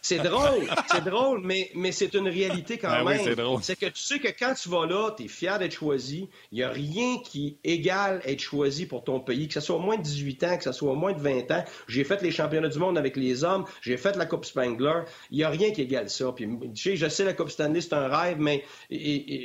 C'est 0.00 0.18
drôle, 0.18 0.68
c'est 0.90 1.04
drôle, 1.04 1.40
mais, 1.44 1.70
mais 1.74 1.92
c'est 1.92 2.14
une 2.14 2.28
réalité 2.28 2.78
quand 2.78 2.88
ah 2.90 3.04
même. 3.04 3.20
c'est 3.62 3.78
que 3.78 3.86
tu 3.86 4.02
sais 4.02 4.18
que 4.18 4.28
quand 4.28 4.54
tu 4.54 4.68
vas 4.68 4.86
là, 4.86 5.14
tu 5.16 5.24
es 5.24 5.28
fier 5.28 5.58
d'être 5.58 5.74
choisi. 5.74 6.28
Il 6.50 6.56
n'y 6.56 6.62
a 6.62 6.70
rien 6.70 7.18
qui 7.24 7.58
égale 7.64 8.20
être 8.24 8.40
choisi 8.40 8.86
pour 8.86 9.04
ton 9.04 9.20
pays, 9.20 9.48
que 9.48 9.54
ce 9.54 9.60
soit 9.60 9.76
au 9.76 9.80
moins 9.80 9.96
de 9.96 10.02
18 10.02 10.44
ans, 10.44 10.58
que 10.58 10.64
ce 10.64 10.72
soit 10.72 10.92
au 10.92 10.96
moins 10.96 11.12
de 11.12 11.20
20 11.20 11.50
ans. 11.50 11.64
J'ai 11.88 12.04
fait 12.04 12.22
les 12.22 12.30
championnats 12.30 12.68
du 12.68 12.78
monde 12.78 12.98
avec 12.98 13.16
les 13.16 13.44
hommes, 13.44 13.64
j'ai 13.80 13.96
fait 13.96 14.16
la 14.16 14.26
Coupe 14.26 14.44
Spangler. 14.44 15.02
Il 15.30 15.38
n'y 15.38 15.44
a 15.44 15.50
rien 15.50 15.70
qui 15.70 15.82
égale 15.82 16.10
ça. 16.10 16.32
Puis, 16.32 16.48
je 16.74 17.08
sais, 17.08 17.24
la 17.24 17.32
Coupe 17.32 17.50
Stanley, 17.50 17.80
c'est 17.80 17.94
un 17.94 18.08
rêve, 18.08 18.38
mais 18.38 18.64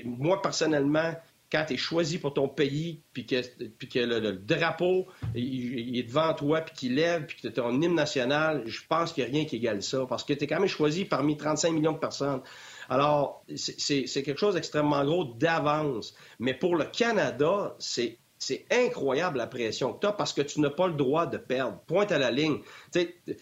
moi, 0.06 0.42
personnellement, 0.42 1.14
quand 1.52 1.66
tu 1.68 1.74
es 1.74 1.78
choisi 1.78 2.18
pour 2.18 2.34
ton 2.34 2.50
pays, 2.50 3.02
puis 3.14 3.26
que, 3.26 3.42
puis 3.78 3.88
que 3.88 4.00
le, 4.00 4.34
drapeau 4.34 5.08
est 5.34 6.04
devant 6.08 6.34
toi, 6.34 6.62
puis 6.62 6.76
qu'il 6.76 6.96
lève, 6.96 7.26
puis 7.26 7.38
que 7.42 7.48
tu 7.48 7.60
un 7.60 7.82
hymne 7.82 7.96
national, 7.96 8.64
je 8.66 8.82
pense 8.88 9.14
qu'il 9.14 9.24
n'y 9.24 9.30
a 9.30 9.34
rien 9.34 9.46
qui 9.46 9.56
égale 9.56 9.82
ça, 9.82 10.06
parce 10.08 10.24
que 10.24 10.34
tu 10.34 10.44
es 10.44 10.48
quand 10.48 10.60
même 10.60 10.68
choisi 10.68 11.06
parmi 11.06 11.38
35 11.38 11.72
millions 11.72 11.94
de 11.94 12.00
personnes. 12.00 12.42
Alors, 12.90 13.44
c'est 13.56 14.24
quelque 14.24 14.40
chose 14.40 14.56
d'extrêmement 14.56 15.04
gros 15.06 15.26
d'avance. 15.26 16.16
Mais 16.40 16.54
pour 16.54 16.76
le 16.76 16.86
Canada, 16.86 17.76
c'est 17.80 18.20
c'est 18.40 18.68
incroyable 18.72 19.40
la 19.40 19.48
pression 19.48 19.94
que 19.94 20.02
tu 20.02 20.08
as 20.08 20.12
parce 20.12 20.32
que 20.32 20.42
tu 20.42 20.62
n'as 20.62 20.70
pas 20.70 20.88
le 20.88 20.94
droit 20.94 21.26
de 21.26 21.38
perdre. 21.38 21.80
Pointe 21.88 22.12
à 22.12 22.20
la 22.20 22.30
ligne. 22.30 22.60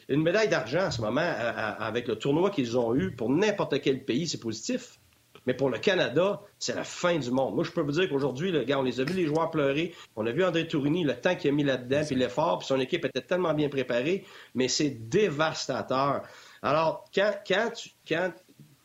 une 0.07 0.21
médaille 0.21 0.47
d'argent 0.47 0.85
en 0.85 0.91
ce 0.91 1.01
moment, 1.01 1.19
avec 1.19 2.07
le 2.07 2.15
tournoi 2.15 2.49
qu'ils 2.49 2.77
ont 2.77 2.95
eu, 2.95 3.13
pour 3.13 3.29
n'importe 3.29 3.81
quel 3.81 4.05
pays, 4.05 4.27
c'est 4.27 4.39
positif. 4.39 4.99
Mais 5.45 5.53
pour 5.53 5.69
le 5.69 5.77
Canada, 5.77 6.41
c'est 6.59 6.75
la 6.75 6.83
fin 6.83 7.17
du 7.17 7.29
monde. 7.31 7.55
Moi, 7.55 7.63
je 7.63 7.71
peux 7.71 7.81
vous 7.81 7.91
dire 7.91 8.09
qu'aujourd'hui, 8.09 8.51
le 8.51 8.63
gars, 8.63 8.79
on 8.79 8.83
les 8.83 8.99
a 8.99 9.03
vu 9.03 9.13
les 9.13 9.25
joueurs 9.27 9.51
pleurer. 9.51 9.93
On 10.15 10.25
a 10.25 10.31
vu 10.31 10.43
André 10.43 10.67
Tourini, 10.67 11.03
le 11.03 11.15
temps 11.15 11.35
qu'il 11.35 11.51
a 11.51 11.53
mis 11.53 11.63
là-dedans, 11.63 12.01
puis 12.05 12.15
l'effort, 12.15 12.59
puis 12.59 12.67
son 12.67 12.79
équipe 12.79 13.05
était 13.05 13.21
tellement 13.21 13.53
bien 13.53 13.69
préparée, 13.69 14.25
mais 14.55 14.67
c'est 14.67 14.89
dévastateur. 14.89 16.23
Alors, 16.61 17.05
quand, 17.13 17.31
quand, 17.47 17.71
tu, 17.75 17.89
quand, 18.07 18.31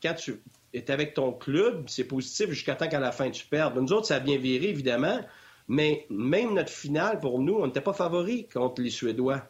quand 0.02 0.14
tu 0.14 0.42
es 0.74 0.90
avec 0.90 1.14
ton 1.14 1.32
club, 1.32 1.84
c'est 1.88 2.04
positif 2.04 2.50
jusqu'à 2.50 2.74
temps 2.74 2.88
qu'à 2.88 3.00
la 3.00 3.12
fin 3.12 3.30
tu 3.30 3.46
perdes. 3.46 3.78
Nous 3.78 3.92
autres, 3.92 4.06
ça 4.06 4.16
a 4.16 4.20
bien 4.20 4.38
viré, 4.38 4.68
évidemment, 4.68 5.20
mais 5.66 6.06
même 6.10 6.54
notre 6.54 6.70
finale, 6.70 7.20
pour 7.20 7.40
nous, 7.40 7.54
on 7.54 7.66
n'était 7.66 7.80
pas 7.80 7.92
favoris 7.92 8.46
contre 8.52 8.82
les 8.82 8.90
Suédois. 8.90 9.42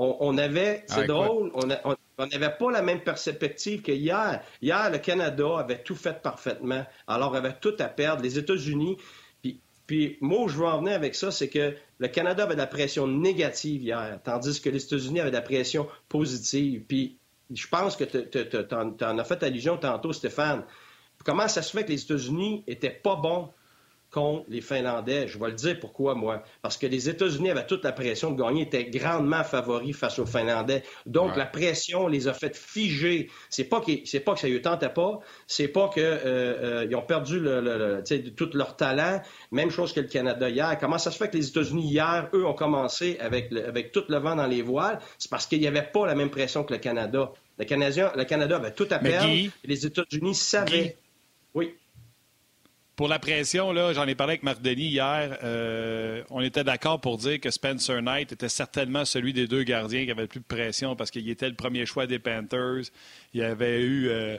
On, 0.00 0.38
avait, 0.38 0.84
c'est 0.86 1.00
ah, 1.00 1.06
drôle, 1.06 1.50
on, 1.54 1.68
on 1.84 1.96
n'avait 2.26 2.56
pas 2.58 2.70
la 2.70 2.82
même 2.82 3.00
perspective 3.00 3.82
que 3.82 3.92
hier. 3.92 4.42
Hier, 4.60 4.90
le 4.90 4.98
Canada 4.98 5.58
avait 5.58 5.82
tout 5.82 5.94
fait 5.94 6.20
parfaitement. 6.20 6.84
Alors, 7.06 7.36
avait 7.36 7.54
tout 7.60 7.74
à 7.78 7.88
perdre. 7.88 8.22
Les 8.22 8.38
États-Unis. 8.38 8.96
Puis, 9.88 10.18
moi, 10.20 10.48
je 10.48 10.58
veux 10.58 10.66
en 10.66 10.80
venir 10.80 10.94
avec 10.94 11.14
ça, 11.14 11.30
c'est 11.30 11.48
que 11.48 11.74
le 11.98 12.08
Canada 12.08 12.44
avait 12.44 12.54
de 12.54 12.60
la 12.60 12.66
pression 12.66 13.06
négative 13.06 13.82
hier, 13.82 14.20
tandis 14.22 14.60
que 14.60 14.68
les 14.68 14.84
États-Unis 14.84 15.20
avaient 15.20 15.30
de 15.30 15.36
la 15.36 15.40
pression 15.42 15.88
positive. 16.10 16.82
Puis, 16.86 17.16
je 17.50 17.66
pense 17.68 17.96
que 17.96 18.04
tu 18.04 18.74
en, 18.74 19.18
as 19.18 19.24
fait 19.24 19.42
allusion 19.42 19.78
tantôt, 19.78 20.12
Stéphane. 20.12 20.64
Comment 21.24 21.48
ça 21.48 21.62
se 21.62 21.74
fait 21.74 21.84
que 21.84 21.90
les 21.90 22.02
États-Unis 22.02 22.64
étaient 22.66 22.90
pas 22.90 23.16
bons? 23.16 23.48
Contre 24.10 24.46
les 24.48 24.60
Finlandais. 24.60 25.28
Je 25.28 25.38
vais 25.38 25.48
le 25.48 25.52
dire 25.52 25.78
pourquoi, 25.78 26.14
moi. 26.14 26.42
Parce 26.62 26.76
que 26.78 26.86
les 26.86 27.08
États-Unis 27.08 27.50
avaient 27.50 27.66
toute 27.66 27.84
la 27.84 27.92
pression 27.92 28.30
de 28.30 28.42
gagner, 28.42 28.62
étaient 28.62 28.84
grandement 28.84 29.44
favoris 29.44 29.94
face 29.94 30.18
aux 30.18 30.26
Finlandais. 30.26 30.82
Donc, 31.06 31.36
la 31.36 31.44
pression 31.44 32.08
les 32.08 32.26
a 32.26 32.32
fait 32.32 32.56
figer. 32.56 33.30
C'est 33.50 33.64
pas 33.64 33.80
que, 33.80 33.92
c'est 34.04 34.20
pas 34.20 34.34
que 34.34 34.40
ça 34.40 34.48
ne 34.48 34.58
tentait 34.58 34.88
pas, 34.88 35.18
c'est 35.46 35.68
pas 35.68 35.90
qu'ils 35.92 36.02
euh, 36.02 36.86
euh, 36.86 36.96
ont 36.96 37.02
perdu 37.02 37.38
le, 37.38 38.02
tout 38.34 38.50
leur 38.54 38.76
talent. 38.76 39.20
Même 39.52 39.70
chose 39.70 39.92
que 39.92 40.00
le 40.00 40.08
Canada 40.08 40.48
hier. 40.48 40.78
Comment 40.80 40.98
ça 40.98 41.10
se 41.10 41.18
fait 41.18 41.28
que 41.28 41.36
les 41.36 41.48
États-Unis 41.48 41.88
hier, 41.88 42.30
eux, 42.32 42.46
ont 42.46 42.54
commencé 42.54 43.18
avec, 43.20 43.52
avec 43.52 43.92
tout 43.92 44.04
le 44.08 44.16
vent 44.18 44.36
dans 44.36 44.46
les 44.46 44.62
voiles? 44.62 45.00
C'est 45.18 45.30
parce 45.30 45.46
qu'il 45.46 45.60
n'y 45.60 45.66
avait 45.66 45.82
pas 45.82 46.06
la 46.06 46.14
même 46.14 46.30
pression 46.30 46.64
que 46.64 46.72
le 46.72 46.78
Canada. 46.78 47.30
Le, 47.58 47.64
Canadien, 47.64 48.12
le 48.16 48.24
Canada 48.24 48.56
avait 48.56 48.72
tout 48.72 48.86
à 48.90 48.98
perdre. 48.98 49.28
les 49.64 49.86
États-Unis 49.86 50.34
savaient. 50.34 50.96
Oui. 51.54 51.74
Pour 52.98 53.06
la 53.06 53.20
pression, 53.20 53.72
j'en 53.92 54.08
ai 54.08 54.16
parlé 54.16 54.32
avec 54.32 54.42
Marc 54.42 54.60
Denis 54.60 54.88
hier. 54.88 55.38
Euh, 55.44 56.24
on 56.30 56.40
était 56.40 56.64
d'accord 56.64 57.00
pour 57.00 57.16
dire 57.16 57.38
que 57.38 57.48
Spencer 57.48 58.02
Knight 58.02 58.32
était 58.32 58.48
certainement 58.48 59.04
celui 59.04 59.32
des 59.32 59.46
deux 59.46 59.62
gardiens 59.62 60.04
qui 60.04 60.10
avait 60.10 60.22
le 60.22 60.26
plus 60.26 60.40
de 60.40 60.44
pression 60.44 60.96
parce 60.96 61.12
qu'il 61.12 61.30
était 61.30 61.48
le 61.48 61.54
premier 61.54 61.86
choix 61.86 62.08
des 62.08 62.18
Panthers. 62.18 62.90
Il 63.34 63.44
avait 63.44 63.82
eu. 63.82 64.08
Euh, 64.08 64.36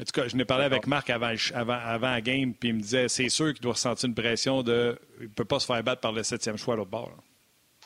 en 0.00 0.02
tout 0.02 0.10
cas, 0.12 0.26
je 0.26 0.34
n'ai 0.34 0.44
parlé 0.44 0.64
avec 0.64 0.88
Marc 0.88 1.08
avant, 1.08 1.32
avant, 1.54 1.78
avant 1.80 2.10
la 2.10 2.20
game, 2.20 2.52
puis 2.52 2.70
il 2.70 2.74
me 2.74 2.80
disait 2.80 3.06
c'est 3.06 3.28
sûr 3.28 3.52
qu'il 3.52 3.62
doit 3.62 3.74
ressentir 3.74 4.08
une 4.08 4.16
pression 4.16 4.64
de. 4.64 4.98
Il 5.20 5.26
ne 5.26 5.28
peut 5.28 5.44
pas 5.44 5.60
se 5.60 5.66
faire 5.66 5.80
battre 5.84 6.00
par 6.00 6.10
le 6.10 6.24
septième 6.24 6.56
choix 6.56 6.74
à 6.74 6.78
l'autre 6.78 6.90
bord. 6.90 7.12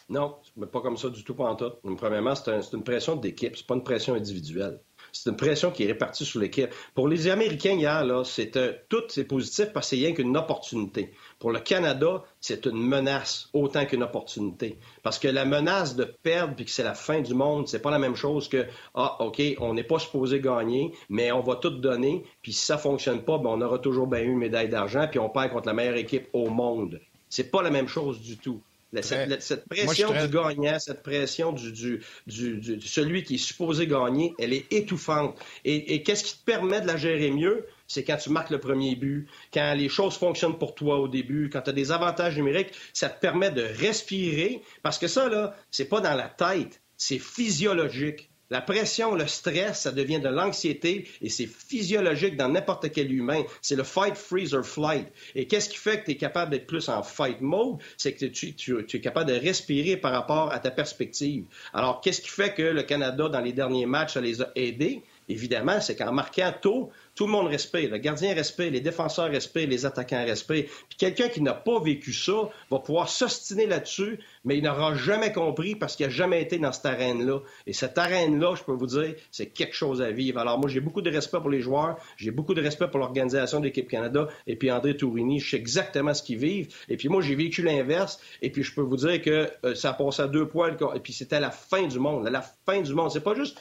Non, 0.08 0.36
mais 0.56 0.66
pas 0.66 0.80
comme 0.80 0.96
ça 0.96 1.10
du 1.10 1.22
tout, 1.22 1.34
pas 1.34 1.50
en 1.50 1.56
tout. 1.56 1.70
Premièrement, 1.98 2.34
c'est 2.34 2.72
une 2.72 2.82
pression 2.82 3.16
d'équipe, 3.16 3.58
c'est 3.58 3.66
pas 3.66 3.74
une 3.74 3.84
pression 3.84 4.14
individuelle. 4.14 4.80
C'est 5.14 5.30
une 5.30 5.36
pression 5.36 5.70
qui 5.70 5.84
est 5.84 5.86
répartie 5.86 6.24
sur 6.24 6.40
l'équipe. 6.40 6.70
Pour 6.92 7.06
les 7.06 7.28
Américains 7.28 7.74
hier, 7.74 8.04
c'est 8.24 8.56
euh, 8.56 8.72
tout 8.88 9.04
c'est 9.08 9.24
positif 9.24 9.72
parce 9.72 9.88
que 9.88 9.96
c'est 9.96 10.02
rien 10.04 10.12
qu'une 10.12 10.36
opportunité. 10.36 11.12
Pour 11.38 11.52
le 11.52 11.60
Canada, 11.60 12.24
c'est 12.40 12.66
une 12.66 12.82
menace 12.82 13.48
autant 13.52 13.86
qu'une 13.86 14.02
opportunité. 14.02 14.76
Parce 15.04 15.20
que 15.20 15.28
la 15.28 15.44
menace 15.44 15.94
de 15.94 16.02
perdre 16.02 16.56
puis 16.56 16.64
que 16.64 16.72
c'est 16.72 16.82
la 16.82 16.94
fin 16.94 17.20
du 17.20 17.32
monde, 17.32 17.68
c'est 17.68 17.80
pas 17.80 17.92
la 17.92 18.00
même 18.00 18.16
chose 18.16 18.48
que 18.48 18.66
ah 18.96 19.16
ok, 19.20 19.40
on 19.60 19.74
n'est 19.74 19.84
pas 19.84 20.00
supposé 20.00 20.40
gagner, 20.40 20.92
mais 21.08 21.30
on 21.30 21.42
va 21.42 21.56
tout 21.56 21.70
donner. 21.70 22.24
Puis 22.42 22.52
si 22.52 22.66
ça 22.66 22.76
fonctionne 22.76 23.22
pas, 23.22 23.38
ben, 23.38 23.50
on 23.50 23.60
aura 23.60 23.78
toujours 23.78 24.08
bien 24.08 24.20
eu 24.20 24.32
une 24.32 24.38
médaille 24.38 24.68
d'argent 24.68 25.06
puis 25.08 25.20
on 25.20 25.30
perd 25.30 25.52
contre 25.52 25.68
la 25.68 25.74
meilleure 25.74 25.96
équipe 25.96 26.28
au 26.32 26.50
monde. 26.50 27.00
C'est 27.28 27.52
pas 27.52 27.62
la 27.62 27.70
même 27.70 27.88
chose 27.88 28.20
du 28.20 28.36
tout. 28.36 28.60
Cette, 29.02 29.66
pression 29.68 30.12
du 30.12 30.28
gagnant, 30.28 30.78
cette 30.78 31.02
pression 31.02 31.52
du, 31.52 32.00
celui 32.26 33.22
qui 33.24 33.34
est 33.34 33.38
supposé 33.38 33.86
gagner, 33.86 34.34
elle 34.38 34.52
est 34.52 34.72
étouffante. 34.72 35.38
Et, 35.64 36.02
qu'est-ce 36.02 36.24
qui 36.24 36.38
te 36.38 36.44
permet 36.44 36.80
de 36.80 36.86
la 36.86 36.96
gérer 36.96 37.30
mieux? 37.30 37.66
C'est 37.86 38.04
quand 38.04 38.16
tu 38.16 38.30
marques 38.30 38.50
le 38.50 38.60
premier 38.60 38.96
but, 38.96 39.28
quand 39.52 39.74
les 39.76 39.88
choses 39.88 40.16
fonctionnent 40.16 40.58
pour 40.58 40.74
toi 40.74 40.98
au 40.98 41.08
début, 41.08 41.50
quand 41.50 41.62
tu 41.62 41.70
as 41.70 41.74
des 41.74 41.92
avantages 41.92 42.36
numériques, 42.36 42.72
ça 42.92 43.08
te 43.08 43.20
permet 43.20 43.50
de 43.50 43.62
respirer. 43.62 44.62
Parce 44.82 44.98
que 44.98 45.06
ça, 45.06 45.28
là, 45.28 45.54
c'est 45.70 45.88
pas 45.88 46.00
dans 46.00 46.14
la 46.14 46.28
tête, 46.28 46.80
c'est 46.96 47.18
physiologique. 47.18 48.30
La 48.50 48.60
pression, 48.60 49.14
le 49.14 49.26
stress, 49.26 49.82
ça 49.82 49.92
devient 49.92 50.20
de 50.20 50.28
l'anxiété 50.28 51.08
et 51.22 51.30
c'est 51.30 51.46
physiologique 51.46 52.36
dans 52.36 52.48
n'importe 52.48 52.92
quel 52.92 53.10
humain. 53.10 53.42
C'est 53.62 53.74
le 53.74 53.84
fight, 53.84 54.16
freeze 54.16 54.52
or 54.54 54.64
flight. 54.64 55.06
Et 55.34 55.46
qu'est-ce 55.46 55.68
qui 55.68 55.78
fait 55.78 56.00
que 56.00 56.04
tu 56.04 56.10
es 56.12 56.16
capable 56.16 56.50
d'être 56.50 56.66
plus 56.66 56.88
en 56.90 57.02
fight 57.02 57.40
mode? 57.40 57.78
C'est 57.96 58.12
que 58.12 58.26
tu, 58.26 58.54
es 58.78 59.00
capable 59.00 59.30
de 59.30 59.38
respirer 59.38 59.96
par 59.96 60.12
rapport 60.12 60.52
à 60.52 60.58
ta 60.58 60.70
perspective. 60.70 61.44
Alors, 61.72 62.02
qu'est-ce 62.02 62.20
qui 62.20 62.28
fait 62.28 62.52
que 62.52 62.62
le 62.62 62.82
Canada, 62.82 63.28
dans 63.30 63.40
les 63.40 63.54
derniers 63.54 63.86
matchs, 63.86 64.14
ça 64.14 64.20
les 64.20 64.42
a 64.42 64.50
aidés? 64.54 65.02
Évidemment, 65.28 65.80
c'est 65.80 65.96
qu'en 65.96 66.12
marquant 66.12 66.52
tôt, 66.60 66.90
tout 67.14 67.26
le 67.26 67.32
monde 67.32 67.46
respecte. 67.46 67.90
Le 67.90 67.98
gardien 67.98 68.34
respecte, 68.34 68.72
les 68.72 68.80
défenseurs 68.80 69.30
respectent, 69.30 69.70
les 69.70 69.86
attaquants 69.86 70.24
respectent. 70.24 70.70
Puis 70.88 70.98
quelqu'un 70.98 71.28
qui 71.28 71.40
n'a 71.42 71.54
pas 71.54 71.80
vécu 71.80 72.12
ça 72.12 72.50
va 72.70 72.78
pouvoir 72.78 73.08
s'ostiner 73.08 73.66
là-dessus, 73.66 74.18
mais 74.44 74.58
il 74.58 74.64
n'aura 74.64 74.94
jamais 74.94 75.32
compris 75.32 75.74
parce 75.76 75.96
qu'il 75.96 76.06
n'a 76.06 76.12
jamais 76.12 76.42
été 76.42 76.58
dans 76.58 76.72
cette 76.72 76.86
arène-là. 76.86 77.40
Et 77.66 77.72
cette 77.72 77.96
arène-là, 77.98 78.54
je 78.56 78.64
peux 78.64 78.72
vous 78.72 78.86
dire, 78.86 79.14
c'est 79.30 79.46
quelque 79.46 79.74
chose 79.74 80.02
à 80.02 80.10
vivre. 80.10 80.38
Alors 80.38 80.58
moi, 80.58 80.68
j'ai 80.68 80.80
beaucoup 80.80 81.02
de 81.02 81.10
respect 81.10 81.38
pour 81.38 81.50
les 81.50 81.60
joueurs, 81.60 81.98
j'ai 82.16 82.30
beaucoup 82.30 82.54
de 82.54 82.62
respect 82.62 82.88
pour 82.88 82.98
l'organisation 82.98 83.60
de 83.60 83.66
l'équipe 83.66 83.88
Canada 83.88 84.28
et 84.46 84.56
puis 84.56 84.70
André 84.70 84.96
Tourini, 84.96 85.40
je 85.40 85.50
sais 85.50 85.56
exactement 85.56 86.14
ce 86.14 86.22
qu'ils 86.22 86.38
vivent. 86.38 86.68
Et 86.88 86.96
puis 86.96 87.08
moi, 87.08 87.22
j'ai 87.22 87.34
vécu 87.34 87.62
l'inverse 87.62 88.20
et 88.42 88.50
puis 88.50 88.62
je 88.62 88.74
peux 88.74 88.82
vous 88.82 88.96
dire 88.96 89.22
que 89.22 89.50
euh, 89.64 89.74
ça 89.74 89.90
a 89.90 90.22
à 90.22 90.26
deux 90.26 90.46
poils 90.46 90.76
et 90.94 91.00
puis 91.00 91.12
c'était 91.12 91.40
la 91.40 91.50
fin 91.50 91.86
du 91.86 91.98
monde, 91.98 92.28
la 92.28 92.42
fin 92.42 92.80
du 92.80 92.92
monde. 92.92 93.10
C'est 93.10 93.22
pas 93.22 93.34
juste 93.34 93.58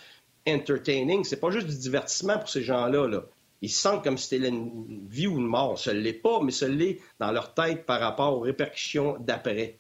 entertaining, 0.48 1.24
c'est 1.24 1.40
pas 1.40 1.52
juste 1.52 1.68
du 1.68 1.78
divertissement 1.78 2.38
pour 2.38 2.50
ces 2.50 2.64
gens-là. 2.64 3.08
Là 3.08 3.24
ils 3.64 3.70
sentent 3.70 4.04
comme 4.04 4.18
si 4.18 4.28
c'était 4.28 4.50
une 4.50 5.08
vie 5.08 5.26
ou 5.26 5.38
une 5.38 5.48
mort. 5.48 5.80
Ce 5.80 5.90
l'est 5.90 6.12
pas, 6.12 6.42
mais 6.42 6.52
ce 6.52 6.66
l'est 6.66 7.00
dans 7.20 7.32
leur 7.32 7.54
tête 7.54 7.86
par 7.86 8.02
rapport 8.02 8.38
aux 8.38 8.42
répercussions 8.42 9.16
d'après. 9.22 9.80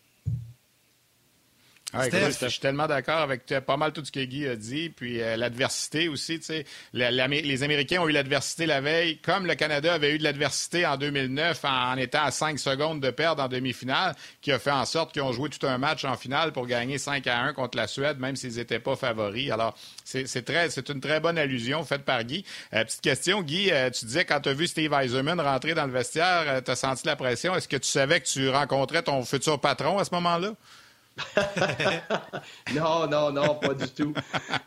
Ah, 1.96 2.10
je 2.10 2.48
suis 2.48 2.60
tellement 2.60 2.88
d'accord 2.88 3.20
avec 3.20 3.46
pas 3.66 3.78
mal 3.78 3.94
tout 3.94 4.04
ce 4.04 4.12
que 4.12 4.24
Guy 4.24 4.48
a 4.48 4.56
dit, 4.56 4.90
puis 4.90 5.22
euh, 5.22 5.38
l'adversité 5.38 6.08
aussi. 6.08 6.40
Tu 6.40 6.46
sais, 6.46 6.66
les 6.94 7.64
Américains 7.64 8.02
ont 8.02 8.10
eu 8.10 8.12
l'adversité 8.12 8.66
la 8.66 8.82
veille, 8.82 9.20
comme 9.20 9.46
le 9.46 9.54
Canada 9.54 9.94
avait 9.94 10.16
eu 10.16 10.18
de 10.18 10.24
l'adversité 10.24 10.88
en 10.88 10.98
2009 10.98 11.64
en, 11.66 11.98
étant 11.98 12.24
à 12.24 12.32
5 12.32 12.58
secondes 12.58 13.00
de 13.00 13.12
perdre 13.12 13.44
en 13.44 13.48
demi-finale, 13.48 14.16
qui 14.42 14.52
a 14.52 14.58
fait 14.58 14.72
en 14.72 14.86
sorte 14.86 15.14
qu'ils 15.14 15.22
ont 15.22 15.32
joué 15.32 15.50
tout 15.50 15.68
un 15.68 15.78
match 15.78 16.04
en 16.04 16.18
finale 16.18 16.52
pour 16.52 16.66
gagner 16.66 16.98
5 16.98 17.28
à 17.28 17.40
1 17.42 17.54
contre 17.54 17.78
la 17.78 17.86
Suède, 17.86 18.18
même 18.20 18.36
s'ils 18.36 18.56
n'étaient 18.56 18.80
pas 18.80 18.96
favoris. 18.96 19.52
Alors, 19.52 19.78
c'est 20.04 20.46
très, 20.46 20.72
c'est 20.72 20.90
une 20.90 21.00
très 21.00 21.20
bonne 21.20 21.38
allusion 21.38 21.84
faite 21.84 22.04
par 22.04 22.24
Guy. 22.24 22.44
Euh, 22.74 22.84
petite 22.84 23.02
question, 23.02 23.44
Guy, 23.44 23.72
euh, 23.72 23.92
tu 23.92 24.06
disais 24.06 24.26
quand 24.26 24.42
tu 24.42 24.50
as 24.50 24.54
vu 24.54 24.66
Steve 24.66 24.94
Eiserman 24.94 25.40
rentrer 25.40 25.76
dans 25.76 25.86
le 25.86 25.92
vestiaire, 25.92 26.64
tu 26.64 26.72
as 26.72 26.76
senti 26.76 27.06
la 27.06 27.16
pression. 27.16 27.54
Est-ce 27.56 27.68
que 27.68 27.78
tu 27.78 27.90
savais 27.90 28.20
que 28.20 28.28
tu 28.28 28.50
rencontrais 28.50 29.04
ton 29.04 29.24
futur 29.24 29.60
patron 29.60 30.00
à 30.00 30.06
ce 30.06 30.14
moment-là? 30.14 30.54
non, 32.76 33.08
non, 33.08 33.32
non, 33.32 33.56
pas 33.56 33.74
du 33.74 33.88
tout. 33.90 34.14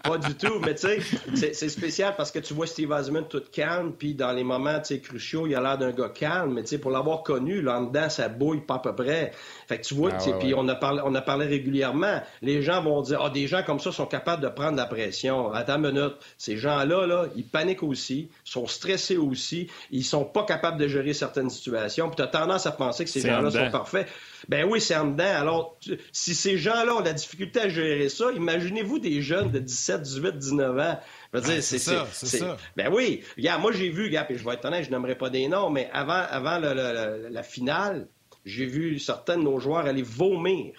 Pas 0.02 0.18
du 0.18 0.34
tout. 0.34 0.60
Mais 0.64 0.74
tu 0.74 0.86
sais, 1.34 1.52
c'est 1.52 1.68
spécial 1.68 2.14
parce 2.16 2.30
que 2.30 2.38
tu 2.38 2.54
vois 2.54 2.66
Steve 2.66 2.92
Eisenman 2.92 3.26
tout 3.26 3.42
calme, 3.50 3.92
puis 3.92 4.14
dans 4.14 4.32
les 4.32 4.44
moments 4.44 4.80
cruciaux, 5.02 5.46
il 5.46 5.54
a 5.54 5.60
l'air 5.60 5.78
d'un 5.78 5.90
gars 5.90 6.08
calme, 6.08 6.54
mais 6.54 6.62
tu 6.62 6.68
sais, 6.68 6.78
pour 6.78 6.90
l'avoir 6.90 7.22
connu, 7.22 7.62
là 7.62 7.80
en 7.80 7.82
dedans, 7.84 8.08
ça 8.08 8.28
bouille 8.28 8.60
pas 8.60 8.76
à 8.76 8.78
peu 8.78 8.94
près. 8.94 9.32
Fait 9.66 9.78
que 9.78 9.84
tu 9.84 9.94
vois, 9.94 10.12
ah, 10.14 10.32
puis 10.38 10.54
on, 10.54 10.68
a 10.68 10.76
parlé, 10.76 11.02
on 11.04 11.14
a 11.14 11.20
parlé 11.20 11.46
régulièrement. 11.46 12.22
Les 12.40 12.62
gens 12.62 12.82
vont 12.82 13.02
dire, 13.02 13.20
ah, 13.22 13.30
des 13.30 13.48
gens 13.48 13.64
comme 13.64 13.80
ça 13.80 13.90
sont 13.90 14.06
capables 14.06 14.42
de 14.42 14.48
prendre 14.48 14.76
la 14.76 14.86
pression. 14.86 15.52
Attends 15.52 15.82
une 15.82 15.92
minute. 15.92 16.14
Ces 16.38 16.56
gens-là, 16.56 17.06
là, 17.06 17.26
ils 17.34 17.44
paniquent 17.44 17.82
aussi, 17.82 18.30
sont 18.44 18.66
stressés 18.66 19.16
aussi, 19.16 19.68
ils 19.90 20.04
sont 20.04 20.24
pas 20.24 20.44
capables 20.44 20.78
de 20.78 20.86
gérer 20.86 21.14
certaines 21.14 21.50
situations. 21.50 22.08
Puis 22.08 22.16
tu 22.16 22.22
as 22.22 22.28
tendance 22.28 22.66
à 22.66 22.72
penser 22.72 23.04
que 23.04 23.10
ces 23.10 23.20
gens-là 23.20 23.50
sont 23.50 23.70
parfaits. 23.70 24.06
Ben 24.48 24.64
oui, 24.64 24.80
c'est 24.80 24.94
en 24.94 25.06
dedans. 25.06 25.24
Alors, 25.24 25.78
si 26.12 26.34
ces 26.34 26.58
gens-là 26.58 26.94
ont 26.94 27.00
la 27.00 27.12
difficulté 27.12 27.60
à 27.60 27.68
gérer 27.68 28.08
ça, 28.08 28.30
imaginez-vous 28.32 29.00
des 29.00 29.20
jeunes 29.22 29.50
de 29.50 29.58
17, 29.58 30.02
18, 30.02 30.38
19 30.38 30.78
ans. 30.78 31.00
c'est 31.42 31.60
ça, 31.60 32.06
c'est 32.12 32.38
ça. 32.38 32.56
Ben 32.76 32.92
oui. 32.92 33.22
Regarde, 33.36 33.62
moi, 33.62 33.72
j'ai 33.72 33.88
vu, 33.88 34.04
regarde, 34.04 34.30
et 34.30 34.38
je 34.38 34.44
vais 34.44 34.54
être 34.54 34.64
honnête, 34.64 34.84
je 34.84 34.90
n'aimerais 34.90 35.16
pas 35.16 35.30
des 35.30 35.48
noms, 35.48 35.70
mais 35.70 35.90
avant, 35.92 36.22
avant 36.30 36.58
la 36.58 37.42
finale, 37.42 38.06
j'ai 38.46 38.64
vu 38.64 38.98
certains 38.98 39.36
de 39.36 39.42
nos 39.42 39.58
joueurs 39.58 39.84
aller 39.84 40.02
vomir. 40.02 40.72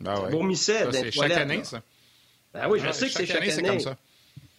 Ben 0.00 0.18
ouais. 0.20 0.30
Vomissaient 0.30 0.90
C'est 0.92 1.10
chaque 1.10 1.32
année, 1.32 1.64
ça. 1.64 1.82
Ben 2.54 2.68
oui, 2.70 2.80
je 2.80 2.90
sais 2.92 3.06
que 3.06 3.12
c'est 3.12 3.26
chaque 3.26 3.42
année. 3.42 3.50
c'est 3.50 3.62
comme 3.62 3.80
ça. 3.80 3.96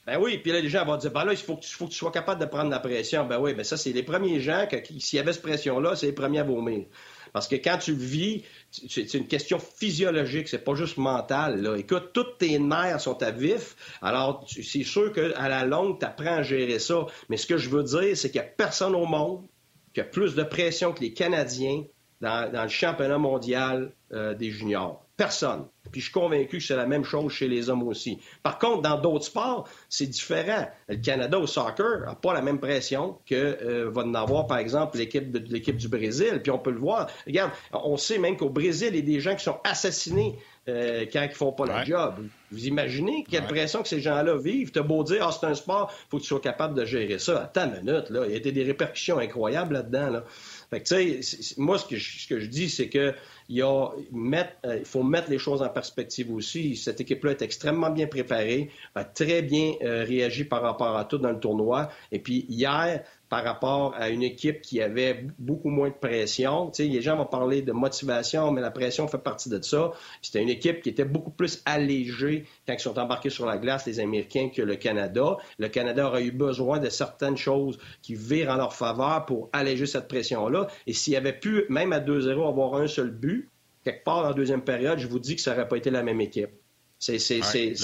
Ben 0.05 0.19
oui, 0.19 0.37
puis 0.37 0.51
là, 0.51 0.61
les 0.61 0.69
gens 0.69 0.85
vont 0.85 0.97
dire, 0.97 1.11
ben 1.11 1.25
là, 1.25 1.33
il 1.33 1.37
faut 1.37 1.55
que, 1.55 1.63
tu, 1.63 1.73
faut 1.73 1.85
que 1.85 1.91
tu 1.91 1.97
sois 1.97 2.11
capable 2.11 2.39
de 2.39 2.45
prendre 2.45 2.69
la 2.69 2.79
pression. 2.79 3.25
Ben 3.25 3.39
oui, 3.39 3.55
ben 3.55 3.63
ça, 3.63 3.75
c'est 3.75 3.91
les 3.91 4.03
premiers 4.03 4.39
gens, 4.39 4.67
qui, 4.67 5.01
s'il 5.01 5.17
y 5.17 5.19
avait 5.19 5.33
cette 5.33 5.41
pression-là, 5.41 5.95
c'est 5.95 6.05
les 6.05 6.11
premiers 6.11 6.39
à 6.39 6.43
vomir. 6.43 6.85
Parce 7.33 7.47
que 7.47 7.55
quand 7.55 7.77
tu 7.79 7.93
vis, 7.93 8.43
c'est 8.71 9.13
une 9.15 9.27
question 9.27 9.57
physiologique, 9.59 10.47
c'est 10.47 10.63
pas 10.63 10.75
juste 10.75 10.97
mental. 10.97 11.61
Là. 11.61 11.75
Écoute, 11.75 12.11
toutes 12.13 12.37
tes 12.37 12.59
nerfs 12.59 13.01
sont 13.01 13.21
à 13.23 13.31
vif, 13.31 13.75
alors 14.01 14.45
c'est 14.47 14.83
sûr 14.83 15.11
qu'à 15.11 15.49
la 15.49 15.65
longue, 15.65 15.99
tu 15.99 16.05
apprends 16.05 16.37
à 16.37 16.43
gérer 16.43 16.79
ça. 16.79 17.07
Mais 17.29 17.37
ce 17.37 17.47
que 17.47 17.57
je 17.57 17.69
veux 17.69 17.83
dire, 17.83 18.15
c'est 18.15 18.29
qu'il 18.29 18.39
n'y 18.39 18.47
a 18.47 18.49
personne 18.49 18.95
au 18.95 19.05
monde 19.05 19.43
qui 19.95 20.01
a 20.01 20.03
plus 20.03 20.35
de 20.35 20.43
pression 20.43 20.91
que 20.91 20.99
les 20.99 21.13
Canadiens 21.13 21.83
dans, 22.21 22.51
le 22.51 22.69
championnat 22.69 23.17
mondial 23.17 23.91
euh, 24.11 24.33
des 24.33 24.51
juniors. 24.51 25.01
Personne. 25.15 25.67
Puis 25.91 26.01
je 26.01 26.05
suis 26.07 26.13
convaincu 26.13 26.57
que 26.57 26.63
c'est 26.63 26.75
la 26.75 26.85
même 26.85 27.05
chose 27.05 27.31
chez 27.31 27.47
les 27.47 27.69
hommes 27.69 27.83
aussi. 27.83 28.19
Par 28.43 28.59
contre, 28.59 28.81
dans 28.81 28.99
d'autres 28.99 29.25
sports, 29.25 29.69
c'est 29.87 30.07
différent. 30.07 30.67
Le 30.89 30.97
Canada 30.97 31.39
au 31.39 31.47
soccer 31.47 32.01
n'a 32.05 32.15
pas 32.15 32.33
la 32.33 32.41
même 32.41 32.59
pression 32.59 33.19
que 33.25 33.35
euh, 33.35 33.89
va 33.89 34.01
en 34.01 34.13
avoir, 34.13 34.47
par 34.47 34.57
exemple, 34.57 34.97
l'équipe 34.97 35.33
l'équipe 35.47 35.77
du 35.77 35.87
Brésil. 35.87 36.41
Puis 36.43 36.51
on 36.51 36.59
peut 36.59 36.71
le 36.71 36.79
voir. 36.79 37.07
Regarde, 37.25 37.51
on 37.71 37.95
sait 37.95 38.17
même 38.17 38.35
qu'au 38.35 38.49
Brésil, 38.49 38.89
il 38.91 38.95
y 38.97 38.99
a 38.99 39.15
des 39.15 39.21
gens 39.21 39.35
qui 39.35 39.45
sont 39.45 39.59
assassinés 39.63 40.37
euh, 40.67 41.05
quand 41.11 41.23
ils 41.23 41.35
font 41.35 41.51
pas 41.51 41.65
le 41.65 41.85
job. 41.85 42.15
Vous 42.51 42.65
imaginez 42.67 43.25
quelle 43.29 43.45
pression 43.45 43.81
que 43.81 43.87
ces 43.87 44.01
gens-là 44.01 44.37
vivent? 44.37 44.71
T'as 44.71 44.81
beau 44.81 45.03
dire, 45.03 45.27
ah, 45.27 45.31
c'est 45.31 45.45
un 45.45 45.53
sport, 45.53 45.91
faut 46.09 46.17
que 46.17 46.21
tu 46.23 46.27
sois 46.27 46.39
capable 46.39 46.73
de 46.73 46.85
gérer 46.85 47.19
ça. 47.19 47.43
Attends 47.43 47.65
une 47.65 47.83
minute, 47.83 48.09
là. 48.09 48.25
Il 48.27 48.33
y 48.33 48.35
a 48.35 48.51
des 48.51 48.63
répercussions 48.63 49.19
incroyables 49.19 49.73
là-dedans, 49.73 50.09
là. 50.09 50.23
Fait 50.69 50.81
que, 50.81 50.87
tu 50.87 51.23
sais, 51.23 51.55
moi, 51.57 51.77
ce 51.77 51.85
que 51.85 51.95
je, 51.95 52.19
ce 52.19 52.27
que 52.27 52.39
je 52.39 52.47
dis, 52.47 52.69
c'est 52.69 52.89
que 52.89 53.13
il, 53.49 53.61
euh, 53.61 53.87
il 54.79 54.85
faut 54.85 55.03
mettre 55.03 55.29
les 55.29 55.37
choses 55.37 55.61
en 55.61 55.69
perspective 55.69 56.33
aussi. 56.33 56.75
Cette 56.75 56.99
équipe-là 56.99 57.31
est 57.31 57.41
extrêmement 57.41 57.91
bien 57.91 58.07
préparée, 58.07 58.71
a 58.95 59.03
très 59.03 59.43
bien 59.43 59.73
euh, 59.83 60.03
réagi 60.03 60.45
par 60.45 60.61
rapport 60.61 60.97
à 60.97 61.05
tout 61.05 61.19
dans 61.19 61.31
le 61.31 61.39
tournoi. 61.39 61.89
Et 62.11 62.19
puis 62.19 62.45
hier, 62.49 63.03
par 63.35 63.43
rapport 63.43 63.93
à 63.97 64.07
une 64.07 64.23
équipe 64.23 64.61
qui 64.61 64.81
avait 64.81 65.25
beaucoup 65.39 65.67
moins 65.67 65.89
de 65.89 65.93
pression. 65.93 66.71
Tu 66.71 66.83
sais, 66.83 66.89
les 66.89 67.01
gens 67.01 67.17
vont 67.17 67.25
parler 67.25 67.61
de 67.61 67.73
motivation, 67.73 68.49
mais 68.51 68.61
la 68.61 68.71
pression 68.71 69.09
fait 69.09 69.17
partie 69.17 69.49
de 69.49 69.61
ça. 69.61 69.91
C'était 70.21 70.41
une 70.41 70.47
équipe 70.47 70.81
qui 70.81 70.87
était 70.87 71.03
beaucoup 71.03 71.31
plus 71.31 71.61
allégée 71.65 72.45
quand 72.65 72.75
ils 72.75 72.79
sont 72.79 72.97
embarqués 72.97 73.29
sur 73.29 73.45
la 73.45 73.57
glace, 73.57 73.85
les 73.87 73.99
Américains, 73.99 74.47
que 74.55 74.61
le 74.61 74.77
Canada. 74.77 75.35
Le 75.57 75.67
Canada 75.67 76.07
aurait 76.07 76.23
eu 76.23 76.31
besoin 76.31 76.79
de 76.79 76.87
certaines 76.87 77.35
choses 77.35 77.77
qui 78.01 78.15
virent 78.15 78.51
en 78.51 78.55
leur 78.55 78.73
faveur 78.73 79.25
pour 79.25 79.49
alléger 79.51 79.85
cette 79.85 80.07
pression-là. 80.07 80.67
Et 80.87 80.93
s'il 80.93 81.17
avait 81.17 81.37
pu, 81.37 81.65
même 81.67 81.91
à 81.91 81.99
2-0, 81.99 82.47
avoir 82.47 82.75
un 82.75 82.87
seul 82.87 83.11
but, 83.11 83.49
quelque 83.83 84.05
part 84.05 84.21
dans 84.21 84.29
la 84.29 84.33
deuxième 84.33 84.61
période, 84.61 84.97
je 84.97 85.07
vous 85.07 85.19
dis 85.19 85.35
que 85.35 85.41
ça 85.41 85.51
n'aurait 85.51 85.67
pas 85.67 85.75
été 85.75 85.89
la 85.89 86.03
même 86.03 86.21
équipe. 86.21 86.51
C'est, 86.99 87.19
c'est, 87.19 87.41
c'est, 87.41 87.75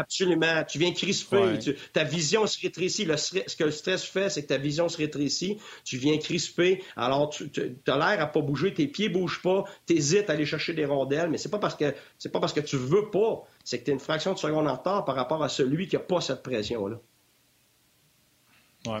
Absolument. 0.00 0.64
Tu 0.66 0.78
viens 0.78 0.92
crisper. 0.92 1.58
ta 1.92 2.04
vision 2.04 2.46
se 2.46 2.60
rétrécit. 2.60 3.04
Le 3.04 3.16
ce 3.16 3.56
que 3.56 3.64
le 3.64 3.70
stress 3.70 4.04
fait, 4.04 4.30
c'est 4.30 4.42
que 4.42 4.48
ta 4.48 4.58
vision 4.58 4.88
se 4.88 4.96
rétrécit. 4.96 5.58
Tu 5.84 5.98
viens 5.98 6.16
crisper. 6.18 6.82
Alors, 6.96 7.30
tu 7.30 7.50
as 7.86 7.96
l'air 7.96 8.20
à 8.22 8.26
pas 8.26 8.40
bouger. 8.40 8.72
Tes 8.72 8.86
pieds 8.86 9.08
bougent 9.08 9.42
pas. 9.42 9.64
Tu 9.86 9.94
hésites 9.94 10.30
à 10.30 10.32
aller 10.32 10.46
chercher 10.46 10.72
des 10.72 10.86
rondelles. 10.86 11.30
Mais 11.30 11.38
c'est 11.38 11.50
pas 11.50 11.58
parce 11.58 11.74
que 11.74 11.94
c'est 12.18 12.32
pas 12.32 12.40
parce 12.40 12.52
que 12.52 12.60
tu 12.60 12.76
veux 12.76 13.10
pas. 13.10 13.42
C'est 13.64 13.78
que 13.78 13.84
tu 13.84 13.90
es 13.90 13.94
une 13.94 14.00
fraction 14.00 14.32
de 14.32 14.38
seconde 14.38 14.66
en 14.68 14.76
retard 14.76 15.04
par 15.04 15.14
rapport 15.14 15.42
à 15.42 15.48
celui 15.48 15.86
qui 15.86 15.96
a 15.96 16.00
pas 16.00 16.20
cette 16.20 16.42
pression-là. 16.42 16.96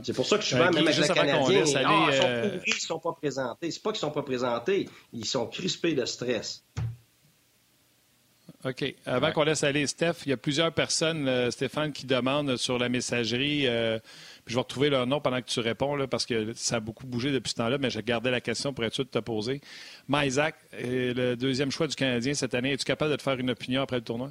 C'est 0.02 0.12
pour 0.12 0.26
ça 0.26 0.36
que 0.36 0.44
souvent, 0.44 0.66
euh, 0.66 0.72
même 0.72 0.86
avec 0.86 0.98
le 0.98 1.14
Canadien, 1.14 1.64
ah, 1.64 2.08
ils 2.10 2.14
sont 2.14 2.24
euh, 2.26 2.50
pourris, 2.50 2.62
ils 2.66 2.80
sont 2.80 2.98
pas 2.98 3.12
présentés. 3.12 3.70
C'est 3.70 3.82
pas 3.82 3.92
qu'ils 3.92 4.00
sont 4.00 4.10
pas 4.10 4.22
présentés, 4.22 4.88
ils 5.12 5.24
sont 5.24 5.46
crispés 5.46 5.94
de 5.94 6.04
stress. 6.04 6.64
OK. 8.64 8.94
Avant 9.06 9.32
qu'on 9.32 9.44
laisse 9.44 9.64
aller 9.64 9.86
Steph, 9.86 10.16
il 10.26 10.30
y 10.30 10.32
a 10.32 10.36
plusieurs 10.36 10.72
personnes, 10.72 11.26
euh, 11.28 11.50
Stéphane, 11.50 11.92
qui 11.92 12.04
demandent 12.04 12.56
sur 12.56 12.78
la 12.78 12.90
messagerie. 12.90 13.66
Euh, 13.66 13.98
je 14.46 14.54
vais 14.54 14.60
retrouver 14.60 14.90
leur 14.90 15.06
nom 15.06 15.20
pendant 15.20 15.40
que 15.40 15.46
tu 15.46 15.60
réponds, 15.60 15.96
là, 15.96 16.06
parce 16.06 16.26
que 16.26 16.52
ça 16.54 16.76
a 16.76 16.80
beaucoup 16.80 17.06
bougé 17.06 17.32
depuis 17.32 17.50
ce 17.50 17.56
temps-là, 17.56 17.78
mais 17.78 17.88
j'ai 17.88 18.02
gardé 18.02 18.30
la 18.30 18.42
question 18.42 18.74
pour 18.74 18.84
être 18.84 18.94
sûr 18.94 19.04
de 19.04 19.10
te 19.10 19.18
poser. 19.18 19.62
Isaac, 20.12 20.56
le 20.72 21.36
deuxième 21.36 21.70
choix 21.70 21.86
du 21.86 21.94
Canadien 21.94 22.34
cette 22.34 22.54
année, 22.54 22.72
es-tu 22.72 22.84
capable 22.84 23.12
de 23.12 23.16
te 23.16 23.22
faire 23.22 23.38
une 23.38 23.50
opinion 23.50 23.80
après 23.82 23.96
le 23.96 24.04
tournoi? 24.04 24.30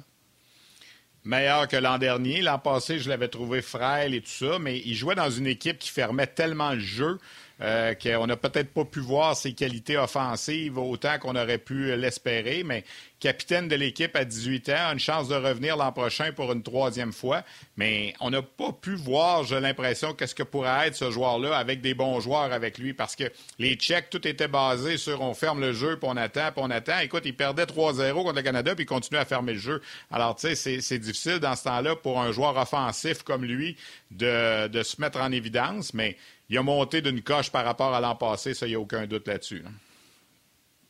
Meilleur 1.24 1.68
que 1.68 1.76
l'an 1.76 1.98
dernier. 1.98 2.40
L'an 2.40 2.58
passé, 2.58 2.98
je 2.98 3.08
l'avais 3.08 3.28
trouvé 3.28 3.60
frêle 3.60 4.14
et 4.14 4.22
tout 4.22 4.30
ça, 4.30 4.58
mais 4.58 4.78
il 4.78 4.94
jouait 4.94 5.14
dans 5.14 5.28
une 5.28 5.46
équipe 5.46 5.78
qui 5.78 5.90
fermait 5.90 6.26
tellement 6.26 6.72
le 6.72 6.80
jeu 6.80 7.18
euh, 7.60 7.92
qu'on 7.94 8.26
n'a 8.26 8.36
peut-être 8.36 8.72
pas 8.72 8.86
pu 8.86 9.00
voir 9.00 9.36
ses 9.36 9.52
qualités 9.52 9.98
offensives 9.98 10.78
autant 10.78 11.18
qu'on 11.18 11.36
aurait 11.36 11.58
pu 11.58 11.94
l'espérer, 11.94 12.62
mais 12.64 12.84
capitaine 13.20 13.68
de 13.68 13.76
l'équipe 13.76 14.16
à 14.16 14.24
18 14.24 14.68
ans, 14.70 14.88
a 14.88 14.92
une 14.92 14.98
chance 14.98 15.28
de 15.28 15.34
revenir 15.34 15.76
l'an 15.76 15.92
prochain 15.92 16.32
pour 16.32 16.50
une 16.52 16.62
troisième 16.62 17.12
fois, 17.12 17.44
mais 17.76 18.14
on 18.20 18.30
n'a 18.30 18.42
pas 18.42 18.72
pu 18.72 18.94
voir, 18.94 19.44
j'ai 19.44 19.60
l'impression, 19.60 20.14
qu'est-ce 20.14 20.34
que 20.34 20.42
pourrait 20.42 20.88
être 20.88 20.96
ce 20.96 21.10
joueur-là 21.10 21.56
avec 21.56 21.82
des 21.82 21.94
bons 21.94 22.20
joueurs 22.20 22.52
avec 22.52 22.78
lui, 22.78 22.94
parce 22.94 23.14
que 23.14 23.24
les 23.58 23.74
Tchèques, 23.74 24.08
tout 24.10 24.26
était 24.26 24.48
basé 24.48 24.96
sur 24.96 25.20
on 25.20 25.34
ferme 25.34 25.60
le 25.60 25.72
jeu, 25.72 25.98
puis 25.98 26.08
on 26.10 26.16
attend, 26.16 26.50
puis 26.50 26.62
on 26.64 26.70
attend. 26.70 26.98
Écoute, 27.00 27.22
il 27.26 27.36
perdait 27.36 27.64
3-0 27.64 28.12
contre 28.14 28.36
le 28.36 28.42
Canada, 28.42 28.74
puis 28.74 28.84
il 28.84 28.88
continue 28.88 29.18
à 29.18 29.24
fermer 29.26 29.52
le 29.52 29.58
jeu. 29.58 29.82
Alors, 30.10 30.34
tu 30.34 30.54
sais, 30.56 30.80
c'est 30.80 30.98
difficile 30.98 31.38
dans 31.38 31.54
ce 31.54 31.64
temps-là 31.64 31.96
pour 31.96 32.20
un 32.20 32.32
joueur 32.32 32.56
offensif 32.56 33.22
comme 33.22 33.44
lui 33.44 33.76
de, 34.10 34.68
de 34.68 34.82
se 34.82 35.00
mettre 35.00 35.20
en 35.20 35.30
évidence, 35.30 35.92
mais 35.92 36.16
il 36.48 36.56
a 36.56 36.62
monté 36.62 37.02
d'une 37.02 37.22
coche 37.22 37.50
par 37.50 37.64
rapport 37.64 37.94
à 37.94 38.00
l'an 38.00 38.16
passé, 38.16 38.54
ça, 38.54 38.66
il 38.66 38.70
n'y 38.70 38.76
a 38.76 38.80
aucun 38.80 39.06
doute 39.06 39.28
là-dessus. 39.28 39.62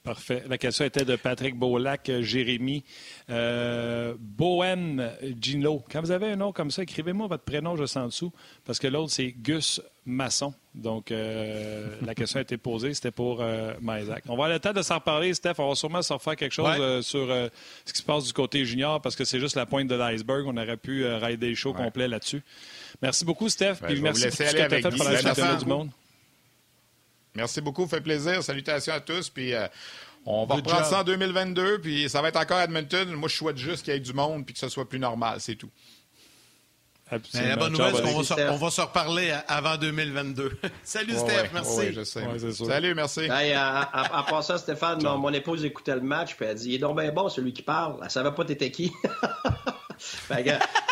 Parfait. 0.03 0.42
La 0.48 0.57
question 0.57 0.86
était 0.86 1.05
de 1.05 1.14
Patrick 1.16 1.57
Beaulac, 1.57 2.09
euh, 2.09 2.22
Jérémy. 2.22 2.84
Euh, 3.28 4.14
Bowen 4.18 5.12
Gino. 5.38 5.84
Quand 5.90 6.01
vous 6.01 6.11
avez 6.11 6.28
un 6.28 6.36
nom 6.36 6.53
comme 6.53 6.70
ça, 6.70 6.82
écrivez-moi 6.82 7.26
votre 7.26 7.44
prénom 7.44 7.76
juste 7.76 7.98
en 7.98 8.07
dessous, 8.07 8.32
parce 8.64 8.78
que 8.78 8.86
l'autre, 8.86 9.12
c'est 9.12 9.30
Gus 9.30 9.82
Masson. 10.07 10.55
Donc, 10.74 11.11
euh, 11.11 11.96
la 12.03 12.14
question 12.14 12.38
a 12.38 12.42
été 12.42 12.57
posée, 12.57 12.94
c'était 12.94 13.11
pour 13.11 13.42
euh, 13.42 13.74
On 13.82 13.86
va 13.86 14.32
avoir 14.32 14.48
le 14.48 14.59
temps 14.59 14.72
de 14.72 14.80
s'en 14.80 14.94
reparler, 14.94 15.34
Steph. 15.34 15.55
On 15.59 15.68
va 15.68 15.74
sûrement 15.74 16.01
s'en 16.01 16.16
refaire 16.16 16.36
quelque 16.36 16.55
chose 16.55 17.05
sur 17.05 17.26
ce 17.84 17.92
qui 17.92 17.98
se 17.98 18.03
passe 18.03 18.24
du 18.24 18.32
côté 18.32 18.64
junior, 18.64 19.03
parce 19.03 19.16
que 19.16 19.24
c'est 19.24 19.38
juste 19.38 19.55
la 19.55 19.66
pointe 19.66 19.86
de 19.86 19.96
l'iceberg. 19.96 20.46
On 20.46 20.57
aurait 20.57 20.78
pu 20.78 21.05
rider 21.07 21.51
le 21.51 21.55
show 21.55 21.74
complet 21.74 22.09
là-dessus. 22.09 22.42
Merci 23.03 23.26
beaucoup, 23.26 23.51
Steph. 23.51 23.76
Ben, 23.82 23.88
puis 23.88 24.01
merci 24.01 24.28
pour 24.28 24.32
ce 24.34 24.42
que 24.44 24.51
tu 24.51 24.62
as 24.62 24.68
fait 24.68 24.80
pour 24.80 25.05
la 25.05 25.55
du 25.57 25.66
monde. 25.66 25.90
Merci 27.41 27.62
beaucoup, 27.62 27.86
fait 27.86 28.03
plaisir. 28.03 28.43
Salutations 28.43 28.93
à 28.93 29.01
tous. 29.01 29.30
Puis 29.30 29.55
euh, 29.55 29.66
on 30.26 30.45
va 30.45 30.57
reprendre 30.57 30.84
ça 30.84 31.01
en 31.01 31.05
2022. 31.05 31.80
Puis 31.80 32.11
ça 32.11 32.20
va 32.20 32.28
être 32.28 32.36
encore 32.38 32.61
Edmonton. 32.61 33.11
Moi, 33.12 33.30
je 33.30 33.36
souhaite 33.36 33.57
juste 33.57 33.82
qu'il 33.82 33.95
y 33.95 33.97
ait 33.97 34.01
du 34.01 34.12
monde 34.12 34.45
puis 34.45 34.53
que 34.53 34.61
ce 34.61 34.68
soit 34.68 34.86
plus 34.86 34.99
normal. 34.99 35.38
C'est 35.41 35.55
tout. 35.55 35.70
la 37.11 37.57
bonne 37.57 37.72
nouvelle, 37.72 37.95
c'est 37.97 38.34
qu'on 38.34 38.53
va, 38.53 38.57
va, 38.57 38.70
se 38.70 38.82
reparler 38.82 39.34
avant 39.49 39.78
2022. 39.78 40.59
Salut 40.84 41.14
Steph, 41.14 41.49
merci. 41.55 41.78
Oui, 41.78 41.93
je 41.95 42.05
sais. 42.05 42.22
Salut, 42.53 42.95
merci. 42.95 43.20
Hey, 43.20 43.55
à, 43.55 44.22
part 44.28 44.45
ça, 44.45 44.59
Stéphane, 44.59 45.03
mon, 45.03 45.32
épouse 45.32 45.64
écoutait 45.64 45.95
le 45.95 46.03
match 46.03 46.36
puis 46.36 46.45
elle 46.45 46.57
dit 46.57 46.68
Il 46.68 46.74
est 46.74 46.78
donc 46.78 47.01
bien 47.01 47.11
bon 47.11 47.30
celui 47.30 47.55
qui 47.55 47.62
parle. 47.62 48.01
Elle 48.03 48.11
savait 48.11 48.32
pas 48.32 48.45
t'étais 48.45 48.70
qui. 48.70 48.93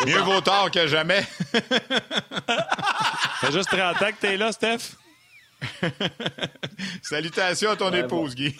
Mieux 0.07 0.21
vaut 0.21 0.41
tard 0.41 0.71
que 0.71 0.87
jamais. 0.87 1.23
C'est 3.41 3.51
juste 3.51 3.69
30 3.69 4.01
ans 4.01 4.11
que 4.11 4.19
t'es 4.19 4.35
là, 4.35 4.51
Steph? 4.51 4.97
Salutations 7.01 7.71
à 7.71 7.75
ton 7.75 7.91
épouse, 7.93 8.35
Guy. 8.35 8.55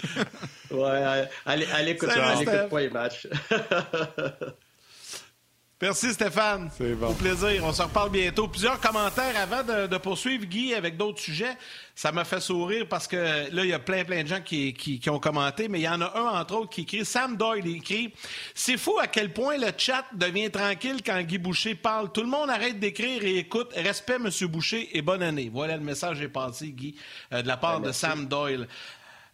ouais, 0.72 1.28
allez, 1.46 1.68
allez, 1.74 1.92
écoute, 1.92 2.10
allez, 2.10 2.42
écoute 2.42 2.70
pas 2.70 2.80
les 2.80 2.90
matchs. 2.90 3.28
Merci 5.82 6.12
Stéphane. 6.12 6.70
C'est 6.78 6.94
bon. 6.94 7.08
Au 7.08 7.14
plaisir. 7.14 7.64
On 7.64 7.72
se 7.72 7.82
reparle 7.82 8.10
bientôt. 8.10 8.50
Plusieurs 8.50 8.82
commentaires 8.82 9.34
avant 9.40 9.64
de, 9.64 9.98
poursuivre, 9.98 10.44
Guy, 10.44 10.74
avec 10.74 10.98
d'autres 10.98 11.22
sujets. 11.22 11.56
Ça 11.96 12.12
m'a 12.12 12.26
fait 12.26 12.42
sourire 12.42 12.86
parce 12.90 13.08
que 13.08 13.16
là, 13.16 13.64
il 13.64 13.70
y 13.70 13.74
a 13.74 13.80
plein, 13.80 14.04
plein 14.04 14.24
de 14.24 14.28
gens 14.28 14.42
qui, 14.42 14.74
qui, 14.74 15.10
ont 15.10 15.20
commenté, 15.20 15.70
mais 15.70 15.80
il 15.80 15.84
y 15.84 15.90
en 15.90 16.02
a 16.02 16.18
un, 16.18 16.42
entre 16.42 16.56
autres, 16.56 16.70
qui 16.70 16.82
écrit, 16.82 17.06
Sam 17.06 17.38
Doyle, 17.38 17.66
écrit 17.66 18.14
C'est 18.54 18.76
fou 18.76 19.00
à 19.00 19.08
quel 19.08 19.32
point 19.32 19.56
le 19.56 19.72
chat 19.78 20.04
devient 20.12 20.52
tranquille 20.52 21.02
quand 21.02 21.22
Guy 21.22 21.38
Boucher 21.38 21.76
parle. 21.76 22.12
Tout 22.12 22.24
le 22.24 22.30
monde 22.30 22.50
arrête 22.50 22.78
d'écrire 22.78 23.24
et 23.24 23.38
écoute. 23.38 23.72
Respect, 23.74 24.16
M. 24.16 24.30
Boucher, 24.48 24.90
et 24.98 25.02
bonne 25.02 25.24
année. 25.24 25.50
Voilà 25.54 25.78
le 25.78 25.84
message 25.84 26.22
est 26.22 26.28
passé, 26.28 26.72
Guy, 26.72 26.96
euh, 27.32 27.42
de 27.42 27.48
la 27.48 27.56
part 27.56 27.80
ben, 27.80 27.88
de 27.88 27.94
Sam 27.94 28.26
Doyle. 28.28 28.68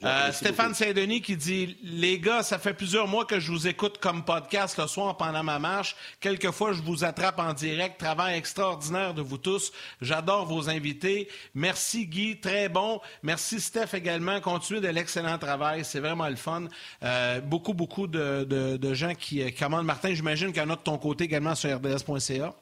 Euh, 0.06 0.32
Stéphane 0.32 0.76
Saint-Denis 0.76 1.22
qui 1.22 1.36
dit 1.36 1.78
Les 1.82 2.20
gars, 2.20 2.43
ça 2.43 2.60
fait 2.60 2.76
plusieurs 2.76 3.08
mois 3.08 3.26
que 3.26 3.39
je 3.39 3.51
vous 3.51 3.68
écoute 3.68 3.97
comme 3.97 4.24
podcast 4.24 4.78
le 4.78 4.86
soir 4.86 5.18
pendant 5.18 5.41
ma 5.41 5.58
marche. 5.58 5.95
Quelquefois, 6.20 6.74
je 6.74 6.82
vous 6.84 7.03
attrape 7.03 7.39
en 7.39 7.53
direct. 7.53 7.99
Travail 7.99 8.38
extraordinaire 8.38 9.16
de 9.16 9.24
vous 9.24 9.39
tous. 9.39 9.72
J'adore 10.01 10.45
vos 10.45 10.70
invités. 10.70 11.28
Merci 11.56 12.06
Guy, 12.06 12.39
très 12.39 12.70
bon. 12.70 13.01
Merci 13.24 13.60
Steph 13.60 13.95
également. 13.95 14.39
Continuez 14.41 14.80
de 14.80 14.89
l'excellent 14.89 15.39
travail. 15.39 15.84
C'est 15.84 16.01
vraiment 16.01 16.30
le 16.30 16.36
fun. 16.36 16.66
Euh, 17.01 17.41
beaucoup, 17.41 17.74
beaucoup 17.74 18.06
de, 18.06 18.93
gens 18.93 19.16
qui 19.16 19.51
commandent. 19.56 19.88
Martin, 19.88 20.14
j'imagine 20.14 20.49
qu'il 20.49 20.62
y 20.62 20.66
en 20.66 20.70
a 20.70 20.76
de 20.76 20.82
ton 20.82 20.99
côté 20.99 21.24
également 21.24 21.56
sur 21.56 21.76
rds.ca. 21.76 22.53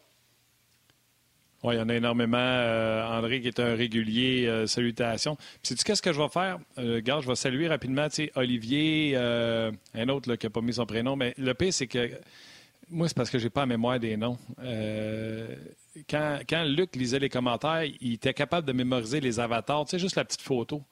Oui, 1.63 1.75
il 1.75 1.77
y 1.77 1.81
en 1.81 1.87
a 1.87 1.95
énormément. 1.95 2.37
Euh, 2.39 3.07
André, 3.07 3.41
qui 3.41 3.47
est 3.47 3.59
un 3.59 3.73
régulier, 3.73 4.45
euh, 4.47 4.67
salutations. 4.67 5.35
Puis, 5.35 5.69
sais-tu 5.69 5.83
qu'est-ce 5.85 6.01
que 6.01 6.11
je 6.11 6.21
vais 6.21 6.27
faire? 6.27 6.59
Euh, 6.77 6.95
regarde, 6.95 7.23
je 7.23 7.27
vais 7.27 7.35
saluer 7.35 7.69
rapidement, 7.69 8.07
tu 8.09 8.15
sais, 8.15 8.31
Olivier, 8.35 9.15
un 9.15 10.09
autre 10.09 10.29
là, 10.29 10.37
qui 10.37 10.45
n'a 10.45 10.49
pas 10.49 10.61
mis 10.61 10.73
son 10.73 10.85
prénom. 10.85 11.15
Mais 11.15 11.33
le 11.37 11.53
pire, 11.53 11.73
c'est 11.73 11.87
que 11.87 12.11
moi, 12.89 13.07
c'est 13.07 13.15
parce 13.15 13.29
que 13.29 13.39
j'ai 13.39 13.49
pas 13.49 13.61
la 13.61 13.67
mémoire 13.67 13.99
des 13.99 14.17
noms. 14.17 14.37
quand, 16.09 16.39
quand 16.47 16.63
Luc 16.65 16.95
lisait 16.95 17.19
les 17.19 17.29
commentaires, 17.29 17.85
il 18.01 18.13
était 18.13 18.33
capable 18.33 18.67
de 18.67 18.73
mémoriser 18.73 19.21
les 19.21 19.39
avatars, 19.39 19.85
tu 19.85 19.91
sais, 19.91 19.99
juste 19.99 20.17
la 20.17 20.25
petite 20.25 20.41
photo. 20.41 20.83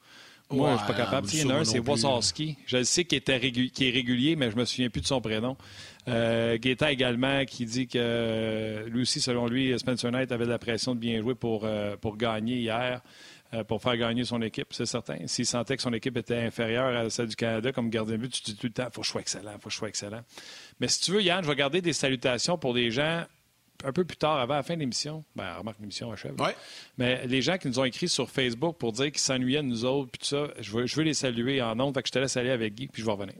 Moi, 0.50 0.72
je 0.72 0.78
suis 0.78 0.86
pas 0.86 0.94
capable. 0.94 1.28
Il 1.32 1.40
y 1.40 1.44
en 1.44 1.50
a 1.50 1.54
un, 1.54 1.64
c'est 1.64 1.78
Wazowski. 1.78 2.56
Je 2.66 2.82
sais 2.82 3.04
qu'il 3.04 3.22
est 3.26 3.90
régulier, 3.90 4.36
mais 4.36 4.50
je 4.50 4.56
ne 4.56 4.60
me 4.60 4.64
souviens 4.64 4.90
plus 4.90 5.00
de 5.00 5.06
son 5.06 5.20
prénom. 5.20 5.56
Euh, 6.08 6.58
également 6.58 7.44
qui 7.44 7.64
dit 7.64 7.86
que 7.86 8.84
lui 8.88 9.02
aussi, 9.02 9.20
selon 9.20 9.46
lui, 9.46 9.78
Spencer 9.78 10.10
Knight 10.10 10.32
avait 10.32 10.46
de 10.46 10.50
la 10.50 10.58
pression 10.58 10.94
de 10.94 11.00
bien 11.00 11.20
jouer 11.20 11.34
pour, 11.34 11.64
euh, 11.64 11.96
pour 11.96 12.16
gagner 12.16 12.56
hier, 12.56 13.00
euh, 13.54 13.62
pour 13.62 13.80
faire 13.82 13.96
gagner 13.96 14.24
son 14.24 14.42
équipe, 14.42 14.68
c'est 14.70 14.86
certain. 14.86 15.26
S'il 15.26 15.46
sentait 15.46 15.76
que 15.76 15.82
son 15.82 15.92
équipe 15.92 16.16
était 16.16 16.38
inférieure 16.38 16.96
à 16.96 17.10
celle 17.10 17.28
du 17.28 17.36
Canada 17.36 17.70
comme 17.70 17.88
gardien 17.90 18.16
de 18.16 18.20
but, 18.22 18.32
tu 18.32 18.42
dis 18.42 18.56
tout 18.56 18.66
le 18.66 18.72
temps, 18.72 18.86
il 18.88 18.94
faut 18.94 19.02
que 19.02 19.06
je 19.06 19.12
sois 19.12 19.20
excellent, 19.20 19.52
il 19.54 19.60
faut 19.60 19.68
que 19.68 19.72
je 19.72 19.78
sois 19.78 19.88
excellent. 19.88 20.22
Mais 20.80 20.88
si 20.88 21.02
tu 21.02 21.12
veux, 21.12 21.22
Yann, 21.22 21.44
je 21.44 21.48
vais 21.48 21.56
garder 21.56 21.80
des 21.80 21.92
salutations 21.92 22.58
pour 22.58 22.74
des 22.74 22.90
gens 22.90 23.24
un 23.84 23.92
peu 23.92 24.04
plus 24.04 24.16
tard, 24.16 24.38
avant 24.38 24.54
la 24.54 24.62
fin 24.62 24.74
de 24.74 24.80
l'émission, 24.80 25.24
ben, 25.34 25.54
remarque, 25.54 25.78
l'émission 25.80 26.12
achève. 26.12 26.40
Ouais. 26.40 26.54
Mais 26.98 27.26
les 27.26 27.42
gens 27.42 27.58
qui 27.58 27.68
nous 27.68 27.78
ont 27.78 27.84
écrit 27.84 28.08
sur 28.08 28.30
Facebook 28.30 28.76
pour 28.76 28.92
dire 28.92 29.06
qu'ils 29.06 29.18
s'ennuyaient 29.18 29.62
de 29.62 29.66
nous 29.66 29.84
autres, 29.84 30.10
puis 30.10 30.20
tout 30.20 30.26
ça, 30.26 30.48
je 30.60 30.70
veux, 30.70 30.86
je 30.86 30.96
veux 30.96 31.02
les 31.02 31.14
saluer 31.14 31.60
en 31.62 31.74
nombre. 31.74 31.94
Fait 31.94 32.02
que 32.02 32.08
je 32.08 32.12
te 32.12 32.18
laisse 32.18 32.36
aller 32.36 32.50
avec 32.50 32.74
Guy, 32.74 32.86
puis 32.88 33.02
je 33.02 33.06
vais 33.06 33.12
revenir. 33.12 33.34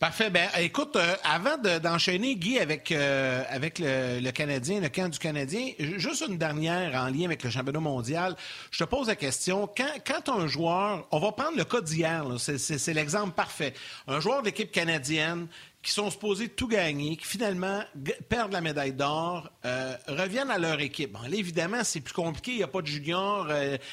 Parfait. 0.00 0.28
Ben, 0.28 0.48
écoute, 0.58 0.96
euh, 0.96 1.14
avant 1.22 1.56
d'enchaîner, 1.56 2.34
Guy, 2.34 2.58
avec, 2.58 2.90
euh, 2.90 3.44
avec 3.48 3.78
le, 3.78 4.28
Canadien, 4.32 4.80
le 4.80 4.88
camp 4.88 5.08
du 5.08 5.20
Canadien, 5.20 5.70
juste 5.78 6.24
une 6.28 6.36
dernière 6.36 7.00
en 7.00 7.06
lien 7.06 7.26
avec 7.26 7.44
le 7.44 7.50
championnat 7.50 7.78
mondial. 7.78 8.36
Je 8.72 8.82
te 8.82 8.88
pose 8.88 9.06
la 9.06 9.14
question. 9.14 9.68
Quand, 9.74 9.92
quand 10.04 10.28
un 10.30 10.48
joueur, 10.48 11.06
on 11.12 11.20
va 11.20 11.30
prendre 11.30 11.56
le 11.56 11.64
cas 11.64 11.80
d'hier, 11.80 12.26
c'est 12.38 12.92
l'exemple 12.92 13.34
parfait. 13.34 13.72
Un 14.08 14.18
joueur 14.18 14.42
d'équipe 14.42 14.72
canadienne 14.72 15.46
qui 15.80 15.92
sont 15.92 16.10
supposés 16.10 16.48
tout 16.48 16.66
gagner, 16.66 17.16
qui 17.16 17.26
finalement 17.26 17.84
perdent 18.28 18.52
la 18.52 18.62
médaille 18.62 18.94
d'or, 18.94 19.48
euh, 19.64 19.94
reviennent 20.08 20.50
à 20.50 20.58
leur 20.58 20.80
équipe. 20.80 21.12
Bon, 21.12 21.22
là, 21.22 21.36
évidemment, 21.36 21.84
c'est 21.84 22.00
plus 22.00 22.14
compliqué. 22.14 22.50
Il 22.52 22.56
n'y 22.56 22.62
a 22.64 22.68
pas 22.68 22.82
de 22.82 22.86
junior. 22.86 23.46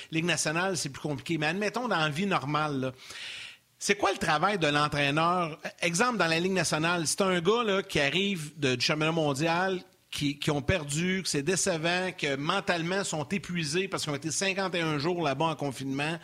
Ligue 0.10 0.26
nationale, 0.26 0.78
c'est 0.78 0.90
plus 0.90 1.02
compliqué. 1.02 1.38
Mais 1.38 1.48
admettons, 1.48 1.88
dans 1.88 2.00
la 2.00 2.10
vie 2.10 2.26
normale, 2.26 2.80
là, 2.80 2.92
c'est 3.84 3.96
quoi 3.96 4.12
le 4.12 4.20
travail 4.20 4.60
de 4.60 4.68
l'entraîneur? 4.68 5.60
Exemple, 5.82 6.18
dans 6.18 6.28
la 6.28 6.40
Ligue 6.40 6.52
nationale, 6.52 7.08
c'est 7.08 7.22
un 7.22 7.42
gars 7.42 7.82
qui 7.82 8.00
arrive 8.00 8.52
de, 8.60 8.76
du 8.76 8.86
championnat 8.86 9.12
mondial, 9.12 9.82
qui, 10.12 10.38
ont 10.50 10.62
perdu, 10.62 11.22
que 11.24 11.28
c'est 11.28 11.42
décevant, 11.42 12.12
que 12.16 12.36
mentalement 12.36 13.04
sont 13.04 13.28
épuisés 13.30 13.88
parce 13.88 14.04
qu'ils 14.04 14.14
ont 14.14 14.18
été 14.18 14.30
51 14.30 15.00
jours 15.00 15.24
là-bas 15.24 15.46
en 15.46 15.56
confinement, 15.56 16.20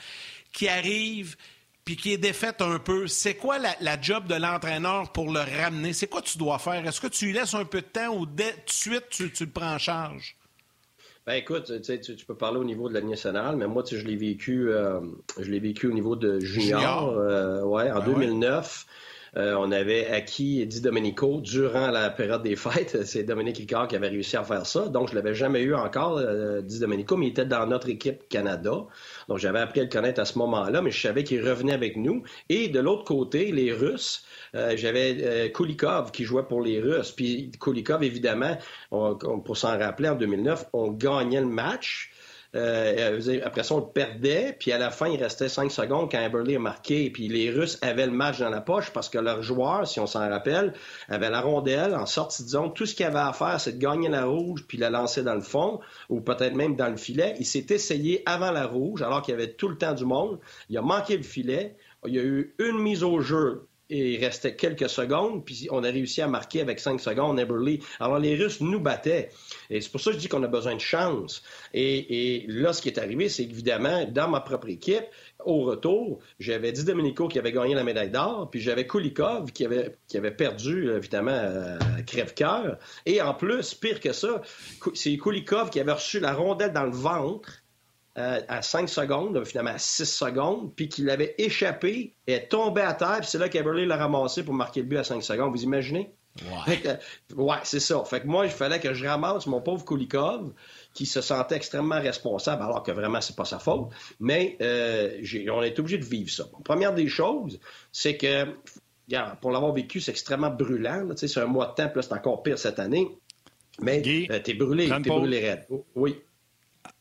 qui 0.53 0.70
arrive 0.70 1.36
puis 1.84 1.95
qui 1.95 2.14
est 2.14 2.20
défaite 2.20 2.62
un 2.62 2.78
peu. 2.78 3.08
C'est 3.08 3.34
quoi 3.34 3.58
la, 3.58 4.01
job 4.01 4.28
de 4.28 4.36
l'entraîneur 4.36 5.12
pour 5.12 5.32
le 5.32 5.39
ramener? 5.39 5.93
C'est 5.93 6.08
quoi 6.08 6.22
tu 6.22 6.38
dois 6.38 6.60
faire? 6.60 6.86
Est-ce 6.86 7.01
que 7.01 7.08
tu 7.08 7.26
lui 7.26 7.34
laisses 7.34 7.55
un 7.55 7.66
peu 7.66 7.82
de 7.82 7.88
temps 7.88 8.16
ou 8.16 8.28
de 8.28 8.43
suite 8.68 9.05
tu, 9.10 9.32
tu 9.32 9.45
le 9.45 9.51
prends 9.51 9.74
en 9.74 9.80
charge? 9.80 10.37
Ben 11.28 11.34
écoute, 11.34 11.82
tu, 11.82 11.99
tu, 11.99 12.25
peux 12.25 12.36
parler 12.36 12.57
au 12.57 12.63
niveau 12.63 12.88
de 12.88 12.93
la 12.93 13.01
nationale, 13.01 13.57
mais 13.57 13.67
moi, 13.67 13.84
je 13.86 13.97
l'ai 13.97 14.15
vécu, 14.15 14.69
euh, 14.69 15.01
je 15.38 15.51
l'ai 15.51 15.59
vécu 15.59 15.88
au 15.88 15.91
niveau 15.91 16.15
de 16.15 16.39
junior, 16.39 17.09
euh, 17.17 17.63
ouais, 17.63 17.91
en 17.91 17.99
2009. 17.99 18.86
Ben 18.88 18.93
euh, 19.36 19.55
on 19.57 19.71
avait 19.71 20.07
acquis 20.07 20.65
Di 20.65 20.82
Domenico 20.82 21.41
durant 21.41 21.91
la 21.91 22.09
période 22.09 22.43
des 22.43 22.55
fêtes. 22.55 23.03
C'est 23.05 23.23
Dominique 23.23 23.57
Ricard 23.57 23.88
qui 23.88 23.95
avait 23.95 24.09
réussi 24.09 24.38
à 24.38 24.43
faire 24.43 24.65
ça. 24.65 24.88
Donc, 24.88 25.09
je 25.09 25.15
l'avais 25.15 25.34
jamais 25.34 25.61
eu 25.61 25.73
encore, 25.75 26.21
Di 26.63 26.80
Domenico, 26.80 27.17
mais 27.17 27.28
il 27.28 27.30
était 27.30 27.45
dans 27.45 27.65
notre 27.65 27.89
équipe 27.89 28.30
Canada. 28.30 28.86
Donc, 29.28 29.38
j'avais 29.38 29.59
appris 29.59 29.82
à 29.82 29.84
le 29.84 29.89
connaître 29.89 30.21
à 30.21 30.25
ce 30.25 30.38
moment-là, 30.38 30.82
mais 30.82 30.91
je 30.91 31.01
savais 31.01 31.23
qu'il 31.23 31.47
revenait 31.47 31.73
avec 31.73 31.97
nous. 31.97 32.23
Et 32.49 32.69
de 32.69 32.80
l'autre 32.80 33.03
côté, 33.03 33.51
les 33.51 33.73
Russes, 33.73 34.23
euh, 34.55 34.73
j'avais 34.75 35.17
euh, 35.21 35.49
Kulikov 35.49 36.11
qui 36.11 36.23
jouait 36.23 36.43
pour 36.43 36.61
les 36.61 36.80
Russes. 36.80 37.11
Puis 37.11 37.51
Kulikov, 37.59 38.03
évidemment, 38.03 38.57
pour 38.89 39.57
s'en 39.57 39.78
rappeler, 39.78 40.09
en 40.09 40.15
2009, 40.15 40.67
on 40.73 40.91
gagnait 40.91 41.41
le 41.41 41.47
match. 41.47 42.11
Euh, 42.56 43.39
après 43.43 43.64
ça, 43.64 43.76
on 43.76 43.80
le 43.80 43.91
perdait, 43.91 44.56
puis 44.58 44.72
à 44.72 44.78
la 44.78 44.89
fin, 44.89 45.08
il 45.08 45.22
restait 45.22 45.50
5 45.50 45.72
secondes 45.72 46.10
quand 46.10 46.20
Eberle 46.20 46.56
a 46.56 46.60
marqué. 46.60 47.10
Puis 47.10 47.28
les 47.28 47.50
Russes 47.50 47.78
avaient 47.82 48.06
le 48.06 48.12
match 48.12 48.39
dans 48.39 48.50
la 48.50 48.62
poche 48.62 48.91
parce 48.91 49.10
que 49.10 49.18
leur 49.18 49.41
joueur, 49.43 49.88
si 49.88 50.00
on 50.00 50.08
s'en 50.08 50.28
rappelle, 50.30 50.74
avait 51.10 51.30
la 51.30 51.41
rondelle 51.41 51.93
en 51.95 52.06
sortie 52.06 52.43
de 52.43 52.50
zone. 52.50 52.74
Tout 52.74 52.86
ce 52.86 52.95
qu'il 52.95 53.06
avait 53.06 53.20
à 53.20 53.34
faire, 53.34 53.60
c'est 53.60 53.74
de 53.74 53.80
gagner 53.80 54.10
la 54.10 54.26
rouge 54.26 54.64
puis 54.68 54.78
la 54.78 54.89
lancer 54.89 55.24
dans 55.24 55.36
le 55.36 55.41
fond 55.41 55.80
ou 56.10 56.22
peut-être 56.22 56.56
même 56.56 56.76
dans 56.76 56.89
le 56.89 56.98
filet. 56.98 57.36
Il 57.39 57.45
s'est 57.45 57.68
essayé 57.70 58.24
avant 58.26 58.52
la 58.52 58.66
rouge 58.66 59.02
alors 59.02 59.22
qu'il 59.22 59.34
y 59.34 59.38
avait 59.38 59.54
tout 59.54 59.68
le 59.68 59.78
temps 59.78 59.93
du 59.93 60.06
monde. 60.06 60.39
Il 60.70 60.78
a 60.78 60.82
manqué 60.82 61.18
le 61.18 61.24
filet. 61.24 61.76
Il 62.06 62.14
y 62.14 62.20
a 62.20 62.24
eu 62.24 62.56
une 62.60 62.80
mise 62.80 63.04
au 63.04 63.20
jeu 63.20 63.68
il 63.90 64.24
restait 64.24 64.56
quelques 64.56 64.90
secondes, 64.90 65.46
puis 65.46 65.68
on 65.72 65.84
a 65.84 65.90
réussi 65.90 66.22
à 66.22 66.28
marquer 66.28 66.62
avec 66.62 66.80
cinq 66.80 67.00
secondes 67.00 67.40
Eberly. 67.40 67.80
Alors 68.00 68.20
les 68.20 68.36
Russes 68.36 68.62
nous 68.62 68.80
battaient. 68.80 69.30
Et 69.70 69.82
c'est 69.82 69.92
pour 69.92 70.02
ça 70.02 70.12
que 70.12 70.18
je 70.18 70.22
dis 70.22 70.28
qu'on 70.28 70.44
a 70.44 70.48
besoin 70.48 70.76
de 70.76 70.82
chance. 70.82 71.44
Et, 71.74 72.46
là, 72.48 72.74
ce 72.74 72.82
qui 72.82 72.90
est 72.90 73.00
arrivé, 73.00 73.30
c'est 73.30 73.44
évidemment, 73.44 74.06
dans 74.06 74.28
ma 74.28 74.42
propre 74.42 74.70
équipe, 74.70 75.06
au 75.46 75.62
retour, 75.64 76.20
j'avais 76.40 76.72
Di 76.72 76.84
Domenico 76.84 77.28
qui 77.28 77.40
avait 77.40 77.52
gagné 77.52 77.76
la 77.76 77.84
médaille 77.84 78.10
d'or, 78.10 78.50
puis 78.50 78.60
j'avais 78.60 78.86
Kulikov 78.88 79.52
qui 79.52 79.66
avait, 79.66 80.32
perdu, 80.32 80.90
évidemment, 80.90 81.32
à 81.32 82.02
crève-cœur. 82.04 82.78
Et 83.06 83.22
en 83.22 83.34
plus, 83.34 83.74
pire 83.74 84.00
que 84.00 84.14
ça, 84.14 84.42
c'est 84.94 85.18
Kulikov 85.18 85.70
qui 85.70 85.80
avait 85.80 85.94
reçu 85.94 86.20
la 86.20 86.34
rondelle 86.34 86.74
dans 86.74 86.86
le 86.86 86.92
ventre 86.92 87.64
euh, 88.18 88.41
à 88.47 88.61
5 88.61 88.89
secondes, 88.89 89.43
finalement 89.45 89.72
à 89.72 89.78
6 89.78 90.05
secondes, 90.05 90.74
puis 90.76 90.89
qu'il 90.89 91.09
avait 91.09 91.36
échappé 91.38 92.15
et 92.26 92.34
est 92.34 92.47
tombé 92.47 92.82
à 92.82 92.93
terre, 92.93 93.20
puis 93.20 93.28
c'est 93.28 93.38
là 93.38 93.49
qu'Everly 93.49 93.86
l'a 93.86 93.97
ramassé 93.97 94.43
pour 94.43 94.53
marquer 94.53 94.82
le 94.82 94.88
but 94.88 94.97
à 94.97 95.03
5 95.03 95.22
secondes. 95.22 95.51
Vous 95.51 95.63
imaginez? 95.63 96.11
Ouais, 96.68 96.99
ouais 97.36 97.57
c'est 97.63 97.80
ça. 97.80 98.03
Fait 98.05 98.22
que 98.22 98.28
moi, 98.28 98.45
il 98.45 98.51
fallait 98.51 98.80
que 98.80 98.93
je 98.93 99.05
ramasse 99.05 99.47
mon 99.47 99.61
pauvre 99.61 99.86
Kulikov, 99.86 100.51
qui 100.93 101.05
se 101.05 101.22
sentait 101.22 101.55
extrêmement 101.55 101.99
responsable, 101.99 102.63
alors 102.63 102.84
que 102.84 102.91
vraiment, 102.91 103.22
c'est 103.22 103.36
pas 103.36 103.45
sa 103.45 103.59
faute. 103.59 103.89
Mais 104.20 104.57
euh, 104.61 105.22
on 105.51 105.61
est 105.61 105.78
obligé 105.80 105.97
de 105.97 106.05
vivre 106.05 106.30
ça. 106.30 106.45
première 106.63 106.93
des 106.93 107.07
choses, 107.07 107.59
c'est 107.91 108.18
que, 108.18 108.45
pour 109.41 109.51
l'avoir 109.51 109.74
vécu, 109.74 110.01
c'est 110.01 110.11
extrêmement 110.11 110.49
brûlant. 110.49 111.07
C'est 111.15 111.38
un 111.38 111.45
mois 111.45 111.68
de 111.68 111.74
temps, 111.76 111.89
puis 111.89 112.03
c'est 112.03 112.13
encore 112.13 112.43
pire 112.43 112.57
cette 112.57 112.80
année. 112.80 113.07
Mais 113.80 114.01
euh, 114.32 114.39
t'es 114.39 114.55
brûlé, 114.55 114.89
t'es 114.89 115.09
brûlé 115.09 115.39
raide. 115.39 115.65
Oui. 115.95 116.20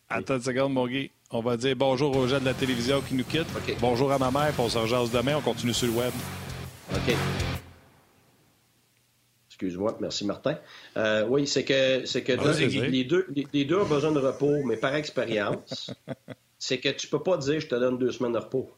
Attends 0.09 0.37
une 0.37 0.43
seconde, 0.43 0.73
mon 0.73 0.87
Guy. 0.87 1.11
On 1.31 1.41
va 1.41 1.57
dire 1.57 1.75
bonjour 1.75 2.17
aux 2.17 2.29
gens 2.29 2.39
de 2.39 2.45
la 2.45 2.55
télévision 2.55 3.01
qui 3.01 3.15
nous 3.15 3.25
quittent. 3.25 3.49
Bonjour 3.81 4.13
à 4.13 4.19
ma 4.19 4.31
mère, 4.31 4.53
puis 4.53 4.61
on 4.61 4.69
se 4.69 4.79
rejase 4.79 5.11
demain. 5.11 5.37
On 5.37 5.41
continue 5.41 5.75
sur 5.75 5.89
le 5.89 5.95
web. 5.95 6.13
OK. 6.93 7.15
Excuse-moi, 9.49 9.97
merci 10.01 10.25
Martin. 10.25 10.59
Euh, 10.97 11.27
oui, 11.27 11.47
c'est 11.49 11.65
que, 11.65 12.05
c'est 12.05 12.23
que 12.23 12.33
les, 12.89 13.05
deux, 13.05 13.27
les, 13.53 13.65
deux 13.65 13.79
ont 13.79 13.87
besoin 13.87 14.13
de 14.13 14.21
repos, 14.21 14.63
mais 14.65 14.77
par 14.77 14.95
expérience, 14.95 15.91
c'est 16.59 16.79
que 16.79 16.91
tu 16.91 17.09
peux 17.09 17.23
pas 17.23 17.37
dire 17.39 17.59
je 17.59 17.67
te 17.67 17.75
donne 17.75 17.99
deux 17.99 18.13
semaines 18.13 18.35
de 18.35 18.39
repos. 18.39 18.71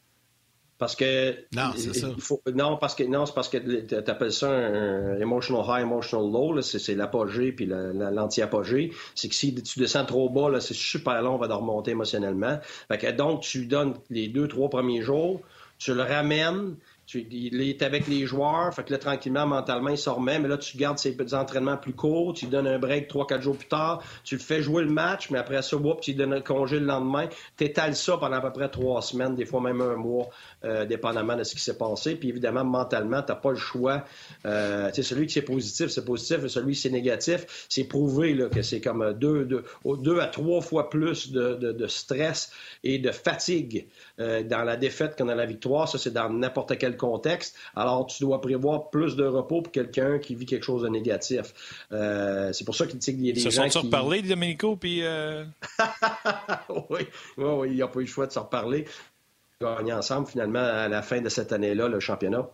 Parce 0.79 0.95
que. 0.95 1.35
Non, 1.53 1.73
c'est 1.75 1.93
ça. 1.93 2.07
non, 2.55 2.77
parce 2.77 2.95
que, 2.95 3.03
non, 3.03 3.25
c'est 3.25 3.35
parce 3.35 3.49
que 3.49 3.57
tu 3.57 3.95
appelles 3.95 4.31
ça 4.31 4.49
un, 4.49 5.19
emotional 5.19 5.63
high, 5.67 5.85
emotional 5.85 6.31
low. 6.31 6.61
C'est 6.61 6.95
l'apogée 6.95 7.51
puis 7.51 7.65
l'anti-apogée. 7.67 8.93
C'est 9.13 9.27
que 9.27 9.35
si 9.35 9.53
tu 9.53 9.79
descends 9.79 10.05
trop 10.05 10.29
bas, 10.29 10.59
c'est 10.61 10.73
super 10.73 11.21
long, 11.21 11.35
on 11.35 11.37
va 11.37 11.49
te 11.49 11.53
remonter 11.53 11.91
émotionnellement. 11.91 12.59
Fait 12.87 12.97
que, 12.97 13.11
donc, 13.11 13.41
tu 13.41 13.65
donnes 13.65 13.95
les 14.09 14.29
deux, 14.29 14.47
trois 14.47 14.69
premiers 14.69 15.01
jours, 15.01 15.41
tu 15.77 15.93
le 15.93 16.01
ramènes, 16.01 16.75
il 17.15 17.61
est 17.61 17.81
avec 17.81 18.07
les 18.07 18.25
joueurs, 18.25 18.73
fait 18.73 18.83
que 18.83 18.91
là, 18.91 18.99
tranquillement, 18.99 19.47
mentalement, 19.47 19.89
il 19.89 19.97
se 19.97 20.09
remet, 20.09 20.39
mais 20.39 20.47
là, 20.47 20.57
tu 20.57 20.77
gardes 20.77 20.99
ses 20.99 21.15
entraînements 21.33 21.77
plus 21.77 21.93
courts, 21.93 22.33
tu 22.33 22.45
lui 22.45 22.51
donnes 22.51 22.67
un 22.67 22.77
break 22.77 23.11
3-4 23.11 23.41
jours 23.41 23.57
plus 23.57 23.67
tard, 23.67 24.03
tu 24.23 24.35
le 24.35 24.41
fais 24.41 24.61
jouer 24.61 24.83
le 24.83 24.89
match, 24.89 25.29
mais 25.29 25.39
après 25.39 25.61
ça, 25.61 25.77
whoop, 25.77 26.01
tu 26.01 26.11
lui 26.11 26.17
donnes 26.17 26.33
un 26.33 26.41
congé 26.41 26.79
le 26.79 26.85
lendemain. 26.85 27.27
Tu 27.57 27.65
étales 27.65 27.95
ça 27.95 28.17
pendant 28.17 28.37
à 28.37 28.41
peu 28.41 28.51
près 28.51 28.69
trois 28.69 29.01
semaines, 29.01 29.35
des 29.35 29.45
fois 29.45 29.61
même 29.61 29.81
un 29.81 29.95
mois, 29.95 30.29
euh, 30.63 30.85
dépendamment 30.85 31.35
de 31.35 31.43
ce 31.43 31.55
qui 31.55 31.61
s'est 31.61 31.77
passé. 31.77 32.15
Puis 32.15 32.29
évidemment, 32.29 32.63
mentalement, 32.63 33.21
tu 33.21 33.31
n'as 33.31 33.37
pas 33.37 33.51
le 33.51 33.57
choix. 33.57 34.03
Euh, 34.45 34.91
celui 34.93 35.27
qui 35.27 35.33
c'est 35.33 35.41
positif, 35.41 35.87
c'est 35.87 36.05
positif, 36.05 36.43
et 36.43 36.49
celui 36.49 36.73
qui 36.73 36.81
c'est 36.81 36.89
négatif, 36.89 37.65
c'est 37.69 37.85
prouvé 37.85 38.33
là, 38.33 38.49
que 38.49 38.61
c'est 38.61 38.81
comme 38.81 39.13
deux, 39.13 39.45
deux, 39.45 40.19
à 40.19 40.27
trois 40.27 40.61
fois 40.61 40.89
plus 40.89 41.31
de, 41.31 41.87
stress 41.87 42.51
et 42.83 42.99
de 42.99 43.11
fatigue 43.11 43.87
euh, 44.19 44.43
dans 44.43 44.63
la 44.63 44.77
défaite 44.77 45.15
que 45.15 45.23
dans 45.23 45.33
la 45.33 45.45
victoire. 45.45 45.87
Ça, 45.89 45.97
c'est 45.97 46.13
dans 46.13 46.29
n'importe 46.29 46.77
quel 46.77 46.97
contexte. 46.99 47.55
Alors, 47.75 48.05
tu 48.05 48.23
dois 48.23 48.41
prévoir 48.41 48.89
plus 48.89 49.15
de 49.15 49.25
repos 49.25 49.61
pour 49.61 49.71
quelqu'un 49.71 50.19
qui 50.19 50.35
vit 50.35 50.45
quelque 50.45 50.65
chose 50.65 50.83
de 50.83 50.89
négatif. 50.89 51.53
Euh, 51.91 52.53
c'est 52.53 52.65
pour 52.65 52.75
ça 52.75 52.85
qu'il 52.85 53.25
y 53.25 53.29
a 53.29 53.33
des 53.33 53.39
se 53.39 53.49
gens 53.49 53.69
sont 53.69 53.81
qui... 53.81 53.87
reparlé, 53.87 54.21
Domenico, 54.21 54.75
puis... 54.75 55.03
Euh... 55.03 55.45
oui, 56.89 57.07
oui, 57.37 57.45
oui, 57.45 57.67
il 57.69 57.75
n'y 57.75 57.81
a 57.81 57.87
pas 57.87 57.99
eu 57.99 58.03
le 58.03 58.07
choix 58.07 58.27
de 58.27 58.31
se 58.31 58.39
reparler. 58.39 58.85
Gagner 59.61 59.93
ensemble, 59.93 60.27
finalement, 60.27 60.59
à 60.59 60.87
la 60.87 61.01
fin 61.01 61.21
de 61.21 61.29
cette 61.29 61.51
année-là, 61.51 61.87
le 61.87 61.99
championnat 61.99 62.47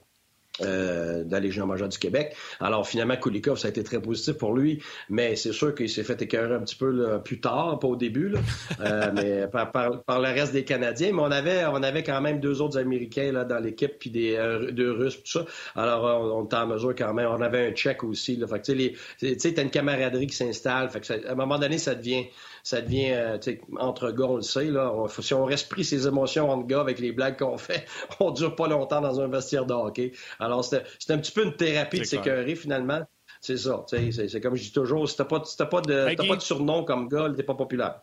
euh, 0.61 1.23
de 1.23 1.31
la 1.31 1.39
Légion 1.39 1.65
majeure 1.65 1.89
du 1.89 1.97
Québec. 1.97 2.35
Alors 2.59 2.87
finalement, 2.87 3.17
Kulikov, 3.17 3.57
ça 3.57 3.67
a 3.67 3.71
été 3.71 3.83
très 3.83 4.01
positif 4.01 4.37
pour 4.37 4.53
lui, 4.53 4.81
mais 5.09 5.35
c'est 5.35 5.51
sûr 5.51 5.75
qu'il 5.75 5.89
s'est 5.89 6.03
fait 6.03 6.21
écœurer 6.21 6.55
un 6.55 6.59
petit 6.59 6.77
peu 6.77 6.91
là, 6.91 7.19
plus 7.19 7.41
tard, 7.41 7.77
pas 7.79 7.87
au 7.87 7.95
début, 7.95 8.29
là, 8.29 8.39
euh, 8.79 9.11
mais 9.15 9.47
par, 9.47 9.71
par, 9.71 10.03
par, 10.03 10.21
le 10.21 10.29
reste 10.29 10.53
des 10.53 10.63
Canadiens. 10.63 11.11
Mais 11.13 11.21
on 11.21 11.31
avait, 11.31 11.65
on 11.65 11.83
avait 11.83 12.03
quand 12.03 12.21
même 12.21 12.39
deux 12.39 12.61
autres 12.61 12.79
Américains 12.79 13.31
là, 13.31 13.43
dans 13.43 13.59
l'équipe, 13.59 13.99
puis 13.99 14.09
des 14.09 14.35
euh, 14.35 14.71
deux 14.71 14.91
Russes, 14.91 15.21
tout 15.23 15.39
ça. 15.39 15.45
Alors 15.75 16.03
on, 16.03 16.39
on 16.39 16.45
était 16.45 16.55
en 16.55 16.67
mesure 16.67 16.95
quand 16.95 17.13
même. 17.13 17.27
On 17.29 17.41
avait 17.41 17.67
un 17.67 17.71
Tchèque 17.71 18.03
aussi. 18.03 18.37
Là. 18.37 18.47
Fait 18.47 18.59
que, 18.59 18.71
tu 18.71 19.39
sais, 19.39 19.53
t'as 19.53 19.61
une 19.61 19.69
camaraderie 19.69 20.27
qui 20.27 20.35
s'installe. 20.35 20.89
Fait 20.89 21.01
que 21.01 21.05
ça, 21.05 21.15
à 21.27 21.31
un 21.31 21.35
moment 21.35 21.59
donné, 21.59 21.77
ça 21.77 21.95
devient 21.95 22.25
ça 22.65 22.81
devient, 22.81 23.11
euh, 23.11 23.37
entre 23.79 24.09
gars, 24.09 24.25
on 24.25 24.37
le 24.37 24.41
sait, 24.41 24.65
là, 24.65 24.91
on, 24.91 25.07
si 25.07 25.35
on 25.35 25.45
reste 25.45 25.69
pris 25.69 25.85
ces 25.85 26.07
émotions 26.07 26.49
entre 26.49 26.65
gars 26.65 26.81
avec 26.81 26.97
les 26.97 27.11
blagues 27.11 27.37
qu'on 27.37 27.59
fait, 27.59 27.85
on 28.19 28.31
dure 28.31 28.55
pas 28.55 28.67
longtemps 28.67 29.01
dans 29.01 29.21
un 29.21 29.27
vestiaire 29.27 29.67
de 29.67 29.73
hockey. 29.73 30.13
Alors, 30.39 30.65
c'est 30.65 31.11
un 31.11 31.19
petit 31.19 31.31
peu 31.31 31.43
une 31.43 31.55
thérapie 31.55 31.99
de 31.99 32.05
s'écœurer, 32.05 32.55
finalement. 32.55 33.01
C'est 33.39 33.57
ça. 33.57 33.85
C'est 33.87 34.41
comme 34.41 34.55
je 34.55 34.63
dis 34.63 34.71
toujours, 34.71 35.07
si 35.07 35.15
t'as 35.15 35.25
pas, 35.25 35.41
pas, 35.41 35.81
de, 35.81 36.27
pas 36.27 36.35
de 36.35 36.41
surnom 36.41 36.83
comme 36.83 37.07
gars, 37.07 37.31
t'es 37.37 37.43
pas 37.43 37.53
populaire. 37.53 38.01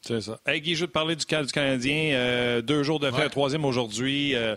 C'est 0.00 0.22
ça. 0.22 0.40
Hey 0.46 0.62
Guy, 0.62 0.74
je 0.74 0.82
veux 0.82 0.86
te 0.86 0.92
parler 0.92 1.16
du 1.16 1.26
cas 1.26 1.42
du 1.42 1.52
Canadien. 1.52 2.14
Euh, 2.14 2.62
deux 2.62 2.82
jours 2.82 2.98
de 2.98 3.10
ouais. 3.10 3.28
troisième 3.28 3.66
aujourd'hui. 3.66 4.34
Euh, 4.34 4.56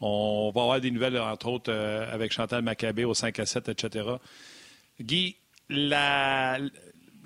on 0.00 0.52
va 0.54 0.62
avoir 0.62 0.80
des 0.80 0.92
nouvelles, 0.92 1.18
entre 1.18 1.48
autres, 1.48 1.72
euh, 1.72 2.06
avec 2.12 2.32
Chantal 2.32 2.62
Maccabé 2.62 3.04
au 3.04 3.14
5 3.14 3.36
à 3.40 3.46
7, 3.46 3.68
etc. 3.70 4.10
Guy, 5.00 5.36
la, 5.68 6.58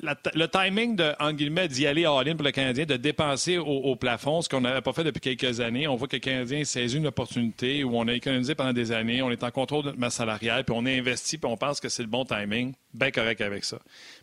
la, 0.03 0.17
le 0.35 0.47
timing 0.47 0.97
de, 0.97 1.13
en 1.21 1.33
guillemets, 1.33 1.69
d'y 1.69 1.87
aller 1.87 2.05
all-in 2.05 2.35
pour 2.35 2.45
le 2.45 2.53
Canadien, 2.53 2.85
de 2.85 2.97
dépenser 2.97 3.59
au, 3.59 3.65
au 3.65 3.97
plafond, 3.97 4.43
ce 4.43 4.49
qu'on 4.49 4.61
n'avait 4.61 4.81
pas 4.81 4.93
fait 4.93 5.05
depuis 5.05 5.21
quelques 5.21 5.61
années. 5.61 5.87
On 5.89 5.97
voit 5.97 6.09
que 6.09 6.17
le 6.17 6.21
Canadien 6.21 6.65
saisit 6.65 6.97
une 6.97 7.07
opportunité 7.07 7.85
où 7.85 7.97
on 7.97 8.07
a 8.09 8.15
économisé 8.15 8.55
pendant 8.55 8.73
des 8.73 8.93
années, 8.93 9.23
on 9.23 9.31
est 9.31 9.43
en 9.43 9.51
contrôle 9.51 9.83
de 9.83 9.89
notre 9.89 10.01
masse 10.01 10.15
salariale, 10.15 10.65
puis 10.65 10.75
on 10.77 10.87
a 10.87 10.91
investi, 10.91 11.39
puis 11.39 11.51
on 11.51 11.57
pense 11.57 11.81
que 11.81 11.89
c'est 11.89 12.03
le 12.03 12.09
bon 12.09 12.25
timing. 12.25 12.75
Bien 12.95 13.11
correct 13.11 13.41
avec 13.41 13.65
ça. 13.65 13.79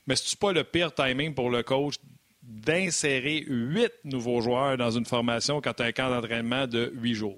Mais 0.07 0.15
c'est 0.15 0.39
pas 0.39 0.51
le 0.51 0.63
pire 0.63 0.93
timing 0.93 1.33
pour 1.33 1.49
le 1.49 1.63
coach 1.63 1.95
d'insérer 2.43 3.43
huit 3.47 3.91
nouveaux 4.03 4.41
joueurs 4.41 4.77
dans 4.77 4.91
une 4.91 5.05
formation 5.05 5.61
quand 5.61 5.73
tu 5.73 5.83
as 5.83 5.87
un 5.87 5.91
camp 5.91 6.09
d'entraînement 6.09 6.67
de 6.67 6.91
huit 6.95 7.15
jours? 7.15 7.37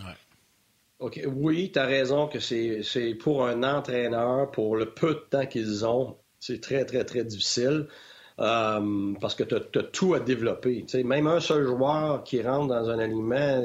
Ouais. 0.00 1.26
Oui, 1.26 1.70
tu 1.72 1.78
as 1.78 1.84
raison 1.84 2.28
que 2.28 2.38
c'est 2.38 3.14
pour 3.20 3.44
un 3.44 3.64
entraîneur, 3.64 4.50
pour 4.52 4.76
le 4.76 4.86
peu 4.86 5.14
de 5.14 5.26
temps 5.30 5.46
qu'ils 5.46 5.84
ont, 5.84 6.16
c'est 6.42 6.60
très, 6.60 6.84
très, 6.84 7.04
très 7.04 7.24
difficile. 7.24 7.86
Euh, 8.40 9.12
parce 9.20 9.34
que 9.34 9.44
tu 9.44 9.54
as, 9.54 9.82
tout 9.84 10.14
à 10.14 10.20
développer. 10.20 10.84
Même 11.04 11.26
un 11.28 11.38
seul 11.38 11.64
joueur 11.64 12.24
qui 12.24 12.42
rentre 12.42 12.68
dans 12.68 12.90
un 12.90 12.98
aliment, 12.98 13.62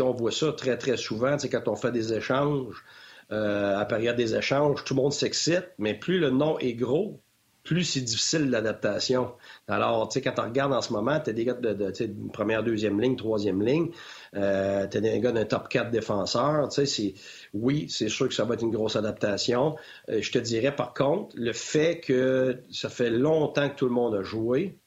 on 0.00 0.12
voit 0.12 0.32
ça 0.32 0.52
très, 0.52 0.76
très 0.76 0.96
souvent 0.96 1.36
quand 1.36 1.68
on 1.68 1.76
fait 1.76 1.92
des 1.92 2.12
échanges. 2.12 2.84
Euh, 3.30 3.78
à 3.78 3.84
période 3.84 4.16
des 4.16 4.34
échanges, 4.34 4.82
tout 4.84 4.94
le 4.94 5.02
monde 5.02 5.12
s'excite, 5.12 5.68
mais 5.78 5.92
plus 5.94 6.18
le 6.18 6.30
nom 6.30 6.58
est 6.58 6.72
gros, 6.72 7.20
plus 7.68 7.84
c'est 7.84 8.00
difficile 8.00 8.48
l'adaptation. 8.48 9.32
Alors, 9.68 10.08
tu 10.08 10.14
sais, 10.14 10.22
quand 10.22 10.32
tu 10.32 10.40
regardes 10.40 10.72
en 10.72 10.80
ce 10.80 10.90
moment, 10.90 11.20
tu 11.20 11.28
as 11.28 11.32
des 11.34 11.44
gars 11.44 11.52
de, 11.52 11.92
première, 12.32 12.64
deuxième 12.64 12.98
ligne, 12.98 13.14
troisième 13.14 13.62
ligne, 13.62 13.90
euh, 14.36 14.86
tu 14.86 14.96
as 14.96 15.00
des 15.02 15.20
gars 15.20 15.32
d'un 15.32 15.44
top 15.44 15.68
4 15.68 15.90
défenseur, 15.90 16.70
tu 16.70 16.86
sais, 16.86 17.14
oui, 17.52 17.86
c'est 17.90 18.08
sûr 18.08 18.26
que 18.26 18.32
ça 18.32 18.46
va 18.46 18.54
être 18.54 18.62
une 18.62 18.70
grosse 18.70 18.96
adaptation. 18.96 19.76
Euh, 20.08 20.22
je 20.22 20.32
te 20.32 20.38
dirais, 20.38 20.74
par 20.74 20.94
contre, 20.94 21.36
le 21.36 21.52
fait 21.52 22.00
que 22.00 22.62
ça 22.72 22.88
fait 22.88 23.10
longtemps 23.10 23.68
que 23.68 23.74
tout 23.76 23.86
le 23.86 23.94
monde 23.94 24.14
a 24.14 24.22
joué, 24.22 24.78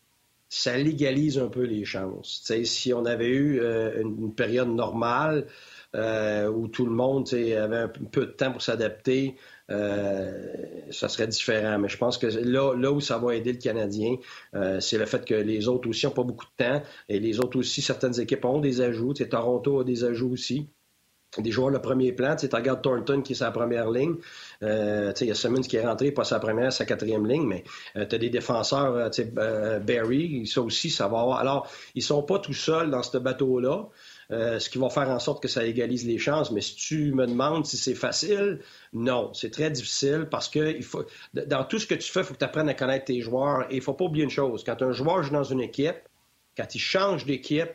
ça 0.50 0.76
légalise 0.76 1.38
un 1.38 1.50
peu 1.50 1.62
les 1.62 1.86
chances. 1.86 2.42
Tu 2.42 2.54
sais, 2.54 2.66
si 2.66 2.94
on 2.94 3.06
avait 3.06 3.30
eu 3.30 3.60
euh, 3.62 4.02
une, 4.02 4.18
une, 4.24 4.34
période 4.34 4.70
normale 4.70 5.46
euh, 5.96 6.50
où 6.50 6.68
tout 6.68 6.86
le 6.86 6.92
monde 6.92 7.32
avait 7.32 7.78
un 7.78 7.88
peu 7.88 8.26
de 8.26 8.32
temps 8.32 8.52
pour 8.52 8.62
s'adapter, 8.64 9.36
euh, 9.72 10.92
ça 10.92 11.10
serait 11.10 11.28
différent. 11.28 11.80
Mais 11.80 11.90
je 11.90 11.98
pense 11.98 12.18
que 12.18 12.28
là, 12.28 12.92
où 12.92 13.00
ça 13.00 13.18
va 13.18 13.36
aider 13.36 13.54
le 13.54 13.60
Canadien, 13.60 14.16
euh, 14.56 14.80
c'est 14.80 14.98
le 14.98 15.06
fait 15.06 15.26
que 15.26 15.34
les 15.34 15.68
autres 15.68 15.90
aussi 15.90 16.06
n'ont 16.06 16.12
pas 16.12 16.24
beaucoup 16.24 16.46
de 16.46 16.64
temps 16.64 16.82
et 17.10 17.20
les 17.20 17.40
autres 17.40 17.58
aussi, 17.58 17.82
certaines 17.82 18.20
équipes 18.20 18.46
ont 18.46 18.60
des 18.60 18.82
ajouts. 18.82 19.14
Toronto 19.14 19.80
a 19.80 19.84
des 19.84 20.04
ajouts 20.04 20.32
aussi. 20.32 20.70
Des 21.38 21.50
joueurs 21.50 21.70
le 21.70 21.80
premier 21.80 22.12
plan, 22.12 22.36
tu 22.36 22.50
regardes 22.52 22.82
Thornton 22.82 23.22
qui 23.22 23.32
est 23.32 23.38
sa 23.38 23.52
première 23.52 23.90
ligne, 23.90 24.16
euh, 24.64 25.14
il 25.22 25.28
y 25.28 25.32
a 25.32 25.36
Simmons 25.36 25.62
qui 25.62 25.78
est 25.78 25.86
rentré, 25.86 26.12
pas 26.12 26.26
sa 26.26 26.42
première, 26.42 26.74
sa 26.74 26.84
quatrième 26.84 27.26
ligne, 27.26 27.48
mais 27.48 27.64
tu 27.94 28.02
as 28.02 28.18
des 28.18 28.30
défenseurs, 28.30 29.10
euh, 29.38 29.80
Barry, 29.80 30.46
ça 30.46 30.62
aussi, 30.62 30.90
ça 30.90 31.08
va 31.08 31.22
avoir. 31.22 31.40
Alors, 31.40 31.72
ils 31.96 32.04
sont 32.04 32.22
pas 32.22 32.40
tout 32.40 32.52
seuls 32.52 32.92
dans 32.92 33.02
ce 33.02 33.18
bateau-là. 33.18 33.88
Euh, 34.32 34.60
ce 34.60 34.70
qui 34.70 34.78
va 34.78 34.90
faire 34.90 35.10
en 35.10 35.20
sorte 35.20 35.42
que 35.42 35.50
ça 35.50 35.66
égalise 35.66 36.06
les 36.06 36.18
chances. 36.18 36.52
Mais 36.52 36.62
si 36.62 36.76
tu 36.76 37.14
me 37.14 37.28
demandes 37.28 37.66
si 37.66 37.76
c'est 37.76 37.96
facile, 37.96 38.60
non, 38.94 39.34
c'est 39.34 39.52
très 39.52 39.70
difficile 39.70 40.28
parce 40.32 40.48
que 40.48 40.80
dans 41.34 41.66
tout 41.66 41.80
ce 41.80 41.86
que 41.86 41.96
tu 41.96 42.10
fais, 42.10 42.22
il 42.22 42.24
faut 42.24 42.34
que 42.34 42.40
tu 42.40 42.46
apprennes 42.46 42.70
à 42.70 42.74
connaître 42.74 43.06
tes 43.06 43.20
joueurs. 43.22 43.64
Et 43.70 43.76
il 43.76 43.78
ne 43.78 43.82
faut 43.82 43.94
pas 43.94 44.06
oublier 44.06 44.24
une 44.24 44.30
chose. 44.30 44.64
Quand 44.64 44.82
un 44.82 44.94
joueur 44.94 45.22
joue 45.24 45.34
dans 45.34 45.44
une 45.44 45.60
équipe, 45.60 45.98
quand 46.56 46.74
il 46.74 46.80
change 46.80 47.26
d'équipe, 47.26 47.72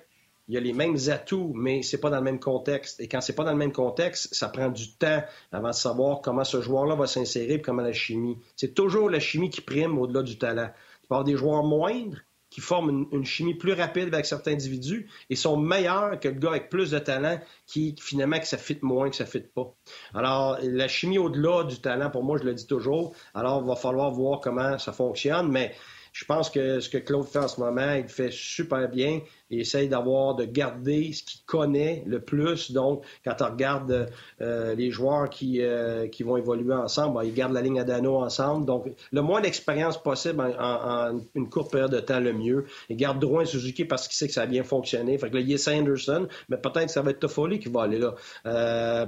il 0.49 0.57
a 0.57 0.61
les 0.61 0.73
mêmes 0.73 0.97
atouts, 1.09 1.53
mais 1.55 1.83
c'est 1.83 1.99
pas 1.99 2.09
dans 2.09 2.19
le 2.19 2.23
même 2.23 2.39
contexte. 2.39 3.01
Et 3.01 3.09
quand 3.09 3.21
c'est 3.21 3.35
pas 3.35 3.45
dans 3.45 3.51
le 3.51 3.59
même 3.59 3.73
contexte, 3.73 4.33
ça 4.33 4.49
prend 4.49 4.69
du 4.69 4.93
temps 4.93 5.23
avant 5.51 5.71
de 5.71 5.75
savoir 5.75 6.21
comment 6.21 6.45
ce 6.45 6.61
joueur-là 6.61 6.95
va 6.95 7.07
s'insérer 7.07 7.55
et 7.55 7.61
comment 7.61 7.83
la 7.83 7.93
chimie. 7.93 8.39
C'est 8.55 8.73
toujours 8.73 9.11
la 9.11 9.19
chimie 9.19 9.51
qui 9.51 9.61
prime 9.61 9.99
au-delà 9.99 10.23
du 10.23 10.39
talent. 10.39 10.71
Tu 11.03 11.09
peux 11.09 11.15
avoir 11.17 11.25
des 11.25 11.37
joueurs 11.37 11.65
moindres, 11.65 12.19
qui 12.57 12.63
forment 12.63 13.07
une, 13.13 13.27
chimie 13.27 13.53
plus 13.53 13.75
rapide 13.75 14.15
avec 14.15 14.25
certains 14.25 14.53
individus 14.53 15.11
et 15.29 15.37
sont 15.37 15.59
meilleurs 15.59 16.19
que 16.19 16.29
le 16.29 16.37
gars 16.37 16.49
avec 16.49 16.71
plus 16.71 16.93
de 16.93 16.99
talent 16.99 17.39
qui, 17.67 17.95
finalement, 18.01 18.39
que 18.39 18.47
ça 18.47 18.57
fit 18.57 18.79
moins, 18.81 19.11
que 19.11 19.17
ça 19.17 19.27
fit 19.27 19.41
pas. 19.41 19.75
Alors, 20.15 20.57
la 20.63 20.89
chimie 20.89 21.19
au-delà 21.19 21.65
du 21.65 21.79
talent, 21.83 22.09
pour 22.09 22.25
moi, 22.25 22.39
je 22.39 22.45
le 22.45 22.55
dis 22.55 22.67
toujours. 22.67 23.13
Alors, 23.35 23.61
il 23.63 23.69
va 23.69 23.77
falloir 23.77 24.11
voir 24.11 24.41
comment 24.41 24.79
ça 24.79 24.95
fonctionne, 24.95 25.53
mais 25.53 25.75
je 26.17 26.25
pense 26.25 26.49
que 26.49 26.81
ce 26.81 26.89
que 26.89 26.97
Claude 26.97 27.27
fait 27.27 27.41
en 27.41 27.49
ce 27.49 27.61
moment, 27.61 27.93
il 27.93 28.09
fait 28.09 28.33
super 28.33 28.89
bien. 28.89 29.21
Il 29.51 29.61
essaye 29.61 29.87
d'avoir, 29.87 30.35
de 30.35 30.47
garder 30.47 31.13
ce 31.13 31.23
qu'il 31.23 31.43
connaît 31.45 32.05
le 32.07 32.21
plus. 32.21 32.73
Donc, 32.73 33.05
quand 33.23 33.43
on 33.43 33.45
regarde 33.45 34.11
euh, 34.41 34.75
les 34.75 34.91
joueurs 34.91 35.29
qui, 35.29 35.61
euh, 35.61 36.09
qui 36.09 36.23
vont 36.23 36.39
évoluer 36.39 36.73
ensemble, 36.73 37.17
ben, 37.17 37.25
ils 37.25 37.35
gardent 37.35 37.53
la 37.53 37.61
ligne 37.61 37.81
à 37.81 37.85
Dano 37.85 38.17
ensemble. 38.17 38.65
Donc, 38.65 38.87
le 39.13 39.21
moins 39.21 39.43
d'expérience 39.43 40.03
possible 40.03 40.41
en, 40.59 41.21
une 41.35 41.51
courte 41.51 41.71
période 41.71 41.93
de 41.93 42.01
temps, 42.01 42.19
le 42.19 42.33
mieux. 42.33 42.65
Il 42.89 42.97
garde 42.97 43.19
Drouin 43.19 43.45
Suzuki 43.45 43.85
parce 43.85 44.09
qu'il 44.09 44.17
sait 44.17 44.27
que 44.27 44.33
ça 44.33 44.43
a 44.43 44.47
bien 44.47 44.65
fonctionné. 44.65 45.19
Fait 45.19 45.29
que 45.29 45.35
là, 45.35 45.41
il 45.41 45.51
y 45.51 45.55
a 45.55 45.59
Sanderson, 45.59 46.29
mais 46.49 46.57
peut-être 46.57 46.87
que 46.87 46.93
ça 46.93 47.03
va 47.03 47.11
être 47.11 47.21
Toffoli 47.21 47.59
qui 47.59 47.69
va 47.69 47.83
aller 47.83 47.99
là. 47.99 48.15
Euh, 48.47 49.05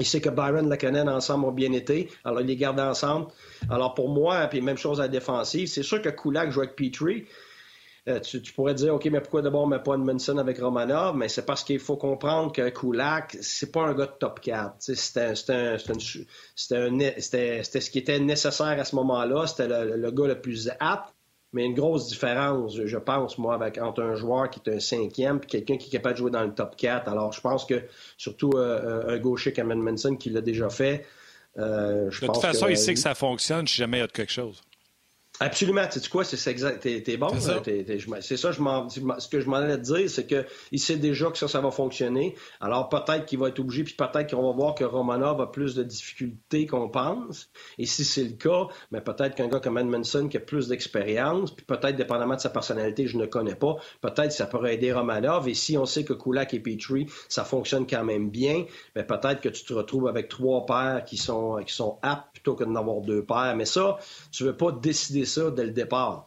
il 0.00 0.06
sait 0.06 0.20
que 0.20 0.30
Byron 0.30 0.68
Lacanen 0.68 1.08
ensemble 1.08 1.44
ont 1.44 1.52
bien 1.52 1.72
été. 1.72 2.08
Alors, 2.24 2.40
il 2.40 2.46
les 2.46 2.56
garde 2.56 2.80
ensemble. 2.80 3.26
Alors, 3.68 3.94
pour 3.94 4.08
moi, 4.08 4.46
puis 4.46 4.60
même 4.60 4.78
chose 4.78 4.98
à 4.98 5.04
la 5.04 5.08
défensive, 5.08 5.68
c'est 5.68 5.82
sûr 5.82 6.00
que 6.02 6.08
Kulak 6.08 6.50
joue 6.50 6.60
avec 6.60 6.74
Petrie. 6.74 7.26
Euh, 8.08 8.18
tu, 8.18 8.40
pourrais 8.54 8.72
dire, 8.74 8.94
OK, 8.94 9.04
mais 9.06 9.20
pourquoi 9.20 9.42
d'abord 9.42 9.62
on 9.62 9.66
met 9.66 9.78
pas 9.78 9.94
Edmondson 9.94 10.38
avec 10.38 10.58
Romanov? 10.58 11.16
Mais 11.16 11.28
c'est 11.28 11.44
parce 11.44 11.62
qu'il 11.62 11.78
faut 11.78 11.98
comprendre 11.98 12.50
que 12.50 12.66
Kulak, 12.70 13.36
c'est 13.42 13.70
pas 13.70 13.82
un 13.82 13.94
gars 13.94 14.06
de 14.06 14.16
top 14.18 14.40
4. 14.40 14.76
C'était 14.78 15.34
ce 15.34 16.30
qui 17.90 17.98
était 17.98 18.18
nécessaire 18.18 18.80
à 18.80 18.84
ce 18.84 18.96
moment-là. 18.96 19.46
C'était 19.46 19.68
le, 19.68 20.10
gars 20.10 20.26
le 20.28 20.40
plus 20.40 20.70
apte. 20.80 21.14
Mais 21.52 21.64
une 21.64 21.74
grosse 21.74 22.08
différence, 22.08 22.76
je 22.76 22.96
pense, 22.96 23.36
moi, 23.36 23.54
avec, 23.54 23.78
entre 23.78 24.02
un 24.02 24.14
joueur 24.14 24.50
qui 24.50 24.60
est 24.64 24.74
un 24.76 24.78
cinquième 24.78 25.40
et 25.42 25.46
quelqu'un 25.46 25.76
qui 25.76 25.88
est 25.88 25.90
capable 25.90 26.14
de 26.14 26.18
jouer 26.18 26.30
dans 26.30 26.44
le 26.44 26.54
top 26.54 26.76
4. 26.76 27.08
Alors, 27.08 27.32
je 27.32 27.40
pense 27.40 27.64
que, 27.64 27.82
surtout 28.16 28.52
euh, 28.54 29.08
un 29.08 29.18
gaucher 29.18 29.52
comme 29.52 29.72
Edmondson 29.72 30.14
qui 30.14 30.30
l'a 30.30 30.42
déjà 30.42 30.70
fait, 30.70 31.06
euh, 31.58 32.08
je 32.10 32.20
de 32.20 32.26
pense 32.26 32.36
toute 32.36 32.46
façon, 32.46 32.66
que, 32.66 32.70
il 32.70 32.78
sait 32.78 32.94
que 32.94 33.00
ça 33.00 33.14
fonctionne 33.14 33.66
si 33.66 33.74
jamais 33.74 33.98
il 33.98 34.00
y 34.00 34.04
a 34.04 34.06
de 34.06 34.12
quelque 34.12 34.32
chose. 34.32 34.62
Absolument. 35.42 35.86
Tu 35.90 36.00
sais 36.00 36.08
quoi, 36.10 36.22
c'est 36.22 36.50
exact. 36.50 36.82
T'es, 36.82 37.16
bon. 37.16 37.30
C'est 38.20 38.36
ça. 38.36 38.52
Je 38.52 38.60
m'en, 38.60 38.88
ce 38.90 39.28
que 39.28 39.40
je 39.40 39.48
m'en 39.48 39.56
allais 39.56 39.78
te 39.78 39.94
dire, 39.94 40.10
c'est 40.10 40.26
que 40.26 40.44
il 40.70 40.78
sait 40.78 40.96
déjà 40.96 41.30
que 41.30 41.38
ça, 41.38 41.48
ça 41.48 41.62
va 41.62 41.70
fonctionner. 41.70 42.34
Alors 42.60 42.90
peut-être 42.90 43.24
qu'il 43.24 43.38
va 43.38 43.48
être 43.48 43.58
obligé, 43.58 43.82
puis 43.82 43.94
peut-être 43.94 44.30
qu'on 44.30 44.42
va 44.42 44.52
voir 44.52 44.74
que 44.74 44.84
Romanov 44.84 45.40
a 45.40 45.50
plus 45.50 45.74
de 45.74 45.82
difficultés 45.82 46.66
qu'on 46.66 46.90
pense. 46.90 47.48
Et 47.78 47.86
si 47.86 48.04
c'est 48.04 48.24
le 48.24 48.34
cas, 48.34 48.66
mais 48.90 49.00
ben, 49.00 49.14
peut-être 49.14 49.34
qu'un 49.34 49.48
gars 49.48 49.60
comme 49.60 49.78
Edmondson 49.78 50.28
qui 50.28 50.36
a 50.36 50.40
plus 50.40 50.68
d'expérience, 50.68 51.52
puis 51.54 51.64
peut-être 51.64 51.96
dépendamment 51.96 52.36
de 52.36 52.40
sa 52.40 52.50
personnalité, 52.50 53.06
je 53.06 53.16
ne 53.16 53.24
connais 53.24 53.54
pas. 53.54 53.76
Peut-être 54.02 54.32
ça 54.32 54.44
pourrait 54.44 54.74
aider 54.74 54.92
Romanov. 54.92 55.48
Et 55.48 55.54
si 55.54 55.78
on 55.78 55.86
sait 55.86 56.04
que 56.04 56.12
Kulak 56.12 56.52
et 56.52 56.60
Petrie, 56.60 57.06
ça 57.30 57.44
fonctionne 57.44 57.86
quand 57.86 58.04
même 58.04 58.28
bien, 58.28 58.66
mais 58.94 59.04
ben, 59.04 59.18
peut-être 59.18 59.40
que 59.40 59.48
tu 59.48 59.64
te 59.64 59.72
retrouves 59.72 60.06
avec 60.06 60.28
trois 60.28 60.66
paires 60.66 61.02
qui 61.06 61.16
sont 61.16 61.62
qui 61.66 61.74
sont 61.74 61.98
aptes 62.02 62.34
plutôt 62.34 62.54
que 62.54 62.64
d'en 62.64 62.76
avoir 62.76 63.00
deux 63.00 63.24
paires. 63.24 63.54
Mais 63.56 63.64
ça, 63.64 63.96
tu 64.32 64.44
veux 64.44 64.56
pas 64.56 64.70
décider 64.72 65.24
ça 65.30 65.50
dès 65.50 65.64
le 65.64 65.70
départ. 65.70 66.26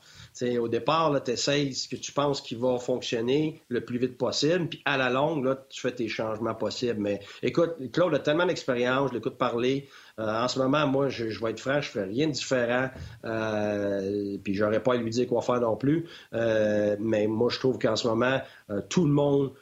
au 0.59 0.67
départ, 0.67 1.23
tu 1.23 1.31
essaies 1.31 1.71
ce 1.71 1.87
que 1.87 1.95
tu 1.95 2.11
penses 2.11 2.41
qui 2.41 2.55
va 2.55 2.77
fonctionner 2.79 3.61
le 3.69 3.81
plus 3.81 3.99
vite 3.99 4.17
possible, 4.17 4.69
puis 4.69 4.81
à 4.85 4.97
la 4.97 5.09
longue, 5.09 5.45
là, 5.45 5.65
tu 5.69 5.81
fais 5.81 5.91
tes 5.91 6.07
changements 6.07 6.55
possibles. 6.55 6.99
Mais 6.99 7.19
écoute, 7.41 7.75
Claude 7.91 8.13
a 8.15 8.19
tellement 8.19 8.45
d'expérience, 8.45 9.09
je 9.09 9.15
l'écoute 9.15 9.37
parler. 9.37 9.87
Euh, 10.19 10.43
en 10.43 10.47
ce 10.47 10.59
moment, 10.59 10.85
moi, 10.87 11.09
je, 11.09 11.25
vais 11.25 11.51
être 11.51 11.59
franc, 11.59 11.81
je 11.81 11.89
fais 11.89 12.03
rien 12.03 12.27
de 12.27 12.33
différent, 12.33 12.89
euh, 13.25 14.37
puis 14.43 14.53
j'aurais 14.53 14.81
pas 14.81 14.93
à 14.93 14.97
lui 14.97 15.09
dire 15.09 15.27
quoi 15.27 15.41
faire 15.41 15.61
non 15.61 15.75
plus. 15.75 16.07
Euh, 16.33 16.95
mais 16.99 17.27
moi, 17.27 17.49
je 17.49 17.59
trouve 17.59 17.79
qu'en 17.79 17.95
ce 17.95 18.07
moment, 18.07 18.39
euh, 18.69 18.81
tout 18.89 19.05
le 19.05 19.11
monde 19.11 19.53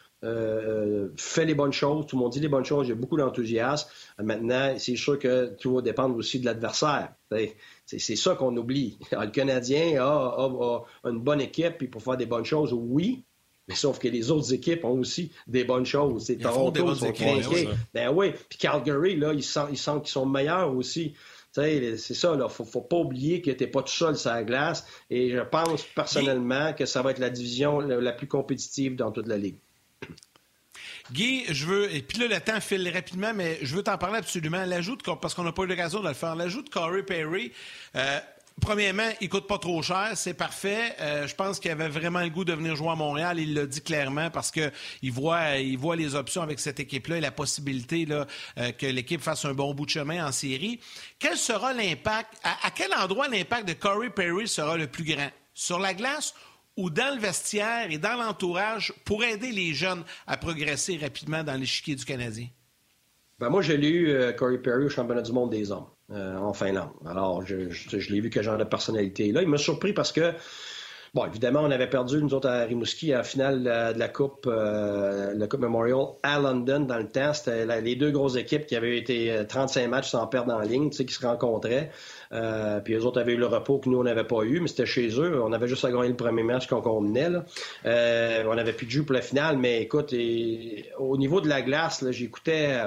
fait 1.18 1.46
les 1.46 1.56
bonnes 1.56 1.74
choses, 1.74 2.06
tout 2.06 2.16
le 2.16 2.22
monde 2.22 2.32
dit 2.32 2.40
les 2.40 2.48
bonnes 2.48 2.64
choses, 2.64 2.86
il 2.86 2.90
y 2.90 2.92
a 2.92 2.96
beaucoup 2.96 3.18
d'enthousiasme. 3.18 3.90
maintenant, 4.20 4.76
c'est 4.78 4.96
sûr 4.96 5.18
que 5.18 5.48
tout 5.60 5.74
va 5.74 5.82
dépendre 5.82 6.16
aussi 6.16 6.40
de 6.40 6.46
l'adversaire. 6.46 7.14
C'est 8.00 8.16
ça 8.16 8.36
qu'on 8.36 8.56
oublie. 8.58 8.98
le 9.12 9.28
Canadien 9.28 10.02
a, 10.02 10.84
une 11.06 11.20
bonne 11.20 11.42
équipe 11.42 11.78
puis 11.78 11.88
pour 11.88 12.02
faire 12.02 12.18
des 12.18 12.26
bonnes 12.26 12.46
choses, 12.46 12.74
oui. 12.74 13.24
Mais 13.68 13.76
sauf 13.76 14.00
que 14.00 14.08
les 14.08 14.32
autres 14.32 14.54
équipes 14.54 14.84
ont 14.84 15.00
aussi 15.00 15.32
des 15.48 15.64
bonnes 15.64 15.86
choses. 15.86 16.26
C'est 16.26 16.38
Toronto 16.38 16.96
sont 16.96 17.12
craqués. 17.12 17.70
Ben 17.94 18.10
oui. 18.10 18.34
Puis 18.50 18.58
Calgary, 18.58 19.16
là, 19.16 19.34
ils 19.34 19.44
sentent, 19.44 19.70
qu'ils 19.70 20.12
sont 20.12 20.26
meilleurs 20.26 20.76
aussi. 20.76 21.14
C'est 21.54 21.98
ça, 21.98 22.36
là. 22.36 22.50
Faut, 22.50 22.66
faut 22.66 22.82
pas 22.82 22.98
oublier 22.98 23.42
que 23.42 23.52
tu 23.52 23.64
n'es 23.64 23.70
pas 23.70 23.82
tout 23.84 23.92
seul 23.92 24.18
sur 24.18 24.32
la 24.32 24.44
glace. 24.44 24.86
Et 25.10 25.30
je 25.30 25.42
pense 25.42 25.84
personnellement 25.84 26.74
que 26.74 26.86
ça 26.86 27.02
va 27.02 27.12
être 27.12 27.20
la 27.20 27.30
division 27.30 27.80
la 27.80 28.14
plus 28.14 28.28
compétitive 28.28 28.96
dans 28.96 29.12
toute 29.12 29.28
la 29.28 29.38
Ligue. 29.38 29.58
Guy, 31.12 31.46
je 31.50 31.66
veux, 31.66 31.94
et 31.94 32.02
puis 32.02 32.20
là, 32.20 32.28
le 32.28 32.40
temps 32.40 32.60
file 32.60 32.90
rapidement, 32.94 33.34
mais 33.34 33.60
je 33.62 33.76
veux 33.76 33.84
t'en 33.84 33.98
parler 33.98 34.18
absolument. 34.18 34.64
L'ajout, 34.66 34.98
parce 35.22 35.34
qu'on 35.34 35.44
n'a 35.44 35.52
pas 35.52 35.64
eu 35.64 35.68
l'occasion 35.68 36.02
de 36.02 36.08
le 36.08 36.14
faire, 36.14 36.36
l'ajout 36.36 36.62
de 36.62 36.70
Corey 36.70 37.04
Perry, 37.04 37.52
euh, 37.96 38.20
Premièrement, 38.60 39.10
il 39.22 39.28
coûte 39.28 39.48
pas 39.48 39.58
trop 39.58 39.82
cher, 39.82 40.12
c'est 40.14 40.36
parfait. 40.36 40.96
Euh, 41.00 41.28
je 41.28 41.34
pense 41.34 41.60
qu'il 41.60 41.72
avait 41.72 41.88
vraiment 41.88 42.20
le 42.20 42.30
goût 42.30 42.44
de 42.44 42.54
venir 42.54 42.76
jouer 42.76 42.90
à 42.90 42.96
Montréal. 42.96 43.40
Il 43.40 43.56
l'a 43.56 43.66
dit 43.66 43.82
clairement 43.82 44.30
parce 44.30 44.52
que 44.52 44.72
il 45.02 45.12
voit, 45.12 45.58
il 45.58 45.78
voit 45.78 45.96
les 45.96 46.14
options 46.14 46.44
avec 46.44 46.60
cette 46.60 46.80
équipe-là 46.80 47.18
et 47.18 47.22
la 47.22 47.32
possibilité 47.32 48.06
là, 48.06 48.28
euh, 48.60 48.72
que 48.72 48.86
l'équipe 48.86 49.22
fasse 49.22 49.46
un 49.46 49.54
bon 49.54 49.74
bout 49.74 49.86
de 49.86 49.92
chemin 49.92 50.26
en 50.26 50.32
série. 50.32 50.80
Quel 51.18 51.38
sera 51.38 51.74
l'impact 51.74 52.36
à, 52.44 52.68
à, 52.68 52.72
quel 52.72 52.94
endroit 52.94 53.28
l'impact 53.28 53.68
de 53.68 53.74
Corey 53.74 54.12
Perry 54.12 54.48
sera 54.48 54.78
le 54.78 54.86
plus 54.86 55.06
grand? 55.06 55.32
Sur 55.56 55.80
la 55.80 55.94
glace 55.96 56.36
ou 56.78 56.90
dans 56.90 57.14
le 57.16 57.22
vestiaire 57.22 57.92
et 57.92 57.98
dans 57.98 58.16
l'entourage 58.16 58.94
pour 59.06 59.24
aider 59.24 59.52
les 59.52 59.74
jeunes 59.74 60.04
à 60.28 60.38
progresser 60.38 60.98
rapidement 60.98 61.44
dans 61.44 61.60
l'échiquier 61.60 61.96
du 61.96 62.06
Canadien? 62.06 62.48
Ben 63.40 63.50
moi, 63.50 63.62
j'ai 63.62 63.78
lu 63.78 64.10
euh, 64.10 64.32
Corey 64.34 64.60
Perry 64.60 64.86
au 64.86 64.90
championnat 64.90 65.24
du 65.24 65.32
monde 65.32 65.50
des 65.50 65.72
hommes 65.72 65.88
euh, 66.12 66.38
en 66.38 66.54
Finlande. 66.54 66.92
Alors, 67.06 67.44
je, 67.46 67.56
l'ai 68.12 68.22
vu 68.22 68.30
que 68.30 68.42
genre 68.42 68.58
de 68.58 68.64
personnalité 68.64 69.32
là. 69.32 69.42
Il 69.42 69.48
m'a 69.48 69.58
surpris 69.58 69.94
parce 69.94 70.12
que 70.12 70.34
Bon, 71.14 71.26
évidemment, 71.26 71.60
on 71.60 71.72
avait 71.72 71.90
perdu, 71.90 72.24
nous 72.24 72.34
autres, 72.34 72.48
à 72.48 72.64
Rimouski, 72.64 73.08
la 73.08 73.24
finale 73.24 73.64
de 73.64 74.00
la 74.00 74.08
Coupe, 74.08 74.46
euh, 74.48 75.34
la 75.36 75.48
Coupe 75.48 75.60
Memorial 75.60 76.06
à 76.24 76.40
London 76.40 76.80
dans 76.80 77.00
le 77.00 77.10
temps. 77.10 77.34
C'était 77.34 77.82
les 77.82 77.98
deux 77.98 78.12
grosses 78.12 78.38
équipes 78.38 78.66
qui 78.66 78.78
avaient 78.78 78.98
été 78.98 79.44
35 79.46 79.90
matchs 79.90 80.12
sans 80.12 80.26
perdre 80.28 80.54
en 80.54 80.62
ligne, 80.62 80.90
tu 80.90 80.96
sais, 80.96 81.06
qui 81.06 81.14
se 81.14 81.28
rencontraient. 81.28 81.92
Euh, 82.32 82.80
puis 82.80 82.94
les 82.94 83.04
autres 83.04 83.20
avaient 83.20 83.34
eu 83.34 83.38
le 83.38 83.48
repos 83.48 83.80
que 83.80 83.90
nous, 83.90 84.00
on 84.00 84.04
n'avait 84.04 84.24
pas 84.24 84.44
eu, 84.44 84.62
mais 84.62 84.70
c'était 84.70 84.86
chez 84.86 85.10
eux. 85.20 85.44
On 85.44 85.52
avait 85.52 85.68
juste 85.68 85.84
à 85.84 85.92
gagner 85.92 86.08
le 86.08 86.16
premier 86.16 86.44
match 86.44 86.68
qu'on 86.68 86.80
convenait. 86.80 87.28
Euh, 87.86 88.46
on 88.48 88.58
avait 88.58 88.72
plus 88.72 88.86
de 88.86 88.92
jus 88.92 89.04
pour 89.04 89.14
la 89.14 89.22
finale, 89.22 89.58
mais 89.58 89.82
écoute, 89.82 90.16
au 90.98 91.18
niveau 91.18 91.42
de 91.42 91.50
la 91.50 91.62
glace, 91.62 92.06
j'écoutais 92.12 92.86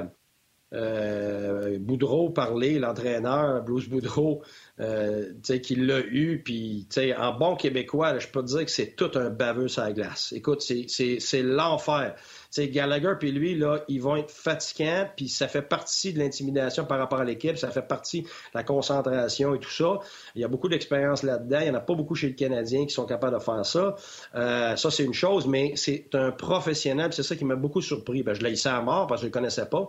euh, 0.75 1.79
Boudreau 1.79 2.31
parler, 2.31 2.79
l'entraîneur, 2.79 3.63
Bruce 3.63 3.89
Boudreau, 3.89 4.43
euh, 4.81 5.33
qui 5.63 5.77
l'a 5.77 6.01
eu, 6.01 6.43
puis 6.45 6.89
en 7.17 7.33
bon 7.39 7.57
québécois, 7.57 8.19
je 8.19 8.27
peux 8.29 8.43
te 8.43 8.49
dire 8.49 8.65
que 8.65 8.71
c'est 8.71 8.97
tout 8.97 9.11
un 9.15 9.31
baveux 9.31 9.69
sur 9.69 9.83
la 9.83 9.93
glace. 9.93 10.33
Écoute, 10.33 10.63
c'est 10.63 11.43
l'enfer. 11.43 12.17
Sais, 12.55 12.69
Gallagher 12.69 13.15
puis 13.19 13.33
lui, 13.33 13.55
là, 13.57 13.85
ils 13.89 14.01
vont 14.01 14.17
être 14.17 14.31
fatigants, 14.31 15.09
puis 15.17 15.29
ça 15.29 15.49
fait 15.49 15.63
partie 15.63 16.13
de 16.13 16.19
l'intimidation 16.19 16.85
par 16.85 16.99
rapport 16.99 17.21
à 17.21 17.25
l'équipe, 17.25 17.57
ça 17.57 17.71
fait 17.71 17.87
partie 17.87 18.23
de 18.23 18.29
la 18.55 18.63
concentration 18.63 19.55
et 19.55 19.59
tout 19.59 19.71
ça. 19.71 19.99
Il 20.35 20.41
y 20.41 20.45
a 20.45 20.49
beaucoup 20.49 20.69
d'expérience 20.69 21.23
là-dedans. 21.23 21.59
Il 21.61 21.65
n'y 21.65 21.71
en 21.71 21.75
a 21.75 21.81
pas 21.81 21.95
beaucoup 21.95 22.15
chez 22.15 22.29
le 22.29 22.35
Canadien 22.35 22.87
qui 22.87 22.95
sont 22.95 23.07
capables 23.07 23.35
de 23.35 23.43
faire 23.43 23.65
ça. 23.65 23.97
Euh, 24.35 24.77
ça, 24.77 24.91
c'est 24.91 25.05
une 25.05 25.15
chose, 25.15 25.47
mais 25.47 25.73
c'est 25.77 26.15
un 26.15 26.31
professionnel. 26.31 27.13
C'est 27.13 27.23
ça 27.23 27.37
qui 27.37 27.45
m'a 27.45 27.57
beaucoup 27.57 27.81
surpris. 27.81 28.23
Ben, 28.23 28.35
je 28.35 28.43
l'ai 28.43 28.67
à 28.67 28.81
mort 28.81 29.07
parce 29.07 29.21
que 29.21 29.27
je 29.27 29.29
ne 29.29 29.35
le 29.35 29.41
connaissais 29.41 29.67
pas. 29.67 29.87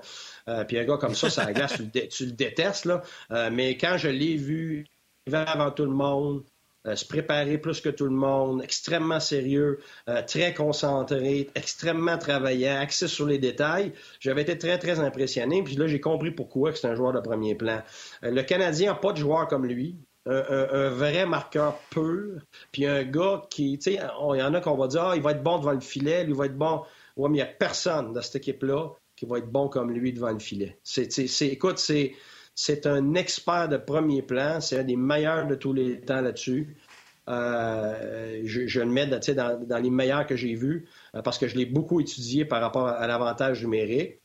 Euh, 0.48 0.64
puis 0.64 0.78
un 0.78 0.86
gars 0.86 0.98
comme 0.98 1.16
ça, 1.16 1.30
ça 1.30 1.52
glace, 1.54 1.74
tu, 2.10 2.26
le 2.26 2.32
détestes, 2.32 2.86
là. 2.86 3.02
Euh, 3.32 3.50
mais 3.52 3.78
quand 3.78 3.98
je 3.98 4.10
l'ai 4.10 4.36
vu, 4.36 4.86
avant 5.32 5.72
tout 5.72 5.86
le 5.86 5.92
monde, 5.92 6.44
euh, 6.86 6.96
se 6.96 7.06
préparer 7.06 7.58
plus 7.58 7.82
que 7.82 7.90
tout 7.90 8.06
le 8.06 8.12
monde, 8.12 8.62
extrêmement 8.64 9.20
sérieux, 9.20 9.80
très 10.28 10.54
concentré, 10.54 11.50
extrêmement 11.56 12.18
travaillant, 12.18 12.80
axé 12.80 13.08
sur 13.08 13.26
les 13.26 13.40
détails. 13.40 13.94
J'avais 14.20 14.44
été 14.44 14.58
très, 14.58 14.78
très 14.78 15.00
impressionné. 15.00 15.64
Puis 15.64 15.76
là, 15.76 15.88
j'ai 15.88 16.00
compris 16.00 16.32
pourquoi 16.32 16.74
c'est 16.76 16.88
un 16.88 16.96
joueur 16.96 17.14
de 17.14 17.20
premier 17.20 17.56
plan. 17.56 17.82
le 18.22 18.42
Canadien 18.42 18.92
n'a 18.92 18.98
pas 18.98 19.14
de 19.14 19.18
joueur 19.18 19.48
comme 19.48 19.66
lui. 19.66 19.98
Un, 20.28 20.90
vrai 20.90 21.26
marqueur 21.28 21.78
pur. 21.92 22.42
Puis 22.72 22.86
un 22.88 23.04
gars 23.04 23.44
qui, 23.50 23.78
tu 23.78 23.92
sais, 23.92 24.00
il 24.00 24.40
y 24.40 24.44
en 24.44 24.54
a 24.54 24.62
qu'on 24.62 24.76
va 24.76 24.88
dire, 24.88 25.04
ah, 25.04 25.16
il 25.16 25.22
va 25.22 25.32
être 25.32 25.44
bon 25.44 25.60
devant 25.60 25.74
le 25.74 25.82
filet, 25.82 26.24
lui 26.24 26.34
va 26.34 26.48
être 26.48 26.58
bon. 26.58 26.82
Ouais, 27.16 27.30
mais 27.30 27.38
il 27.38 27.42
n'y 27.44 27.48
a 27.48 27.52
personne 27.54 28.12
dans 28.12 28.22
cette 28.22 28.38
équipe-là 28.38 28.90
qui 29.16 29.26
va 29.26 29.38
être 29.38 29.50
bon 29.50 29.70
comme 29.70 29.92
lui 29.92 30.14
devant 30.14 30.32
le 30.32 30.40
filet. 30.40 30.78
C'est, 30.84 31.08
écoute, 31.42 31.78
c'est, 31.78 32.14
un 32.86 33.14
expert 33.16 33.70
de 33.70 33.78
premier 33.78 34.22
plan. 34.22 34.62
C'est 34.62 34.80
un 34.80 34.84
des 34.84 34.96
meilleurs 34.96 35.48
de 35.48 35.56
tous 35.56 35.74
les 35.74 36.02
temps 36.02 36.22
là-dessus. 36.22 36.78
Euh, 37.28 38.42
je, 38.46 38.80
le 38.80 38.86
mets 38.86 39.08
dans, 39.08 39.80
les 39.82 39.90
meilleurs 39.90 40.28
que 40.28 40.36
j'ai 40.36 40.54
vus 40.54 40.88
euh, 41.16 41.24
parce 41.24 41.40
que 41.40 41.48
je 41.48 41.56
l'ai 41.56 41.66
beaucoup 41.66 42.00
étudié 42.00 42.46
par 42.46 42.62
rapport 42.62 42.88
à, 42.88 43.08
l'avantage 43.08 43.64
numérique. 43.64 44.20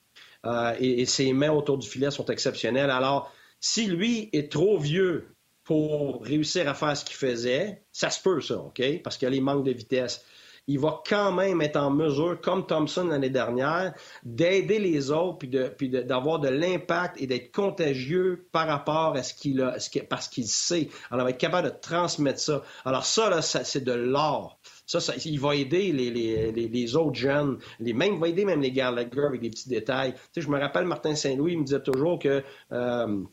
Euh, 0.46 0.74
et, 0.78 1.06
ses 1.06 1.32
mains 1.32 1.50
autour 1.50 1.78
du 1.78 1.88
filet 1.88 2.10
sont 2.10 2.26
exceptionnelles. 2.26 2.90
Alors, 2.90 3.32
si 3.58 3.86
lui 3.86 4.28
est 4.32 4.50
trop 4.50 4.78
vieux 4.78 5.28
pour 5.64 6.24
réussir 6.24 6.68
à 6.68 6.74
faire 6.74 6.96
ce 6.96 7.04
qu'il 7.04 7.16
faisait, 7.16 7.82
ça 7.92 8.10
se 8.10 8.20
peut, 8.22 8.40
ça, 8.40 8.58
OK? 8.58 8.82
Parce 9.02 9.16
qu'il 9.16 9.26
y 9.26 9.30
a 9.30 9.34
les 9.34 9.40
manques 9.40 9.64
de 9.64 9.72
vitesse 9.72 10.24
il 10.70 10.78
va 10.78 11.02
quand 11.04 11.32
même 11.32 11.60
être 11.62 11.76
en 11.76 11.90
mesure, 11.90 12.40
comme 12.40 12.64
Thompson 12.64 13.06
l'année 13.08 13.28
dernière, 13.28 13.92
d'aider 14.22 14.78
les 14.78 15.10
autres 15.10 15.38
puis 15.76 15.88
d'avoir 15.88 16.38
de, 16.38 16.48
l'impact 16.48 17.20
et 17.20 17.26
d'être 17.26 17.50
contagieux 17.50 18.46
par 18.52 18.68
rapport 18.68 19.16
à 19.16 19.24
ce 19.24 19.34
qu'il 19.34 19.60
a, 19.62 19.76
parce 20.08 20.28
qu'il 20.28 20.46
sait. 20.46 20.88
Alors, 21.10 21.22
il 21.22 21.24
va 21.24 21.30
être 21.30 21.38
capable 21.38 21.70
de 21.70 21.74
transmettre 21.74 22.38
ça. 22.38 22.62
Alors 22.84 23.04
ça, 23.04 23.30
là, 23.30 23.42
c'est 23.42 23.82
de 23.82 23.92
l'or. 23.92 24.60
Ça, 24.86 25.00
il 25.24 25.40
va 25.40 25.56
aider 25.56 25.90
les, 25.90 26.96
autres 26.96 27.16
jeunes, 27.16 27.58
les 27.80 27.92
mêmes, 27.92 28.14
il 28.14 28.20
va 28.20 28.28
aider 28.28 28.44
même 28.44 28.60
les 28.60 28.70
Gallagher 28.70 29.24
avec 29.26 29.40
des 29.40 29.50
petits 29.50 29.68
détails. 29.68 30.12
Tu 30.12 30.20
sais, 30.34 30.40
je 30.40 30.48
me 30.48 30.58
rappelle 30.58 30.84
Martin 30.84 31.16
Saint-Louis, 31.16 31.56
me 31.56 31.64
disait 31.64 31.82
toujours 31.82 32.20
que 32.20 32.44
euh, 32.70 33.24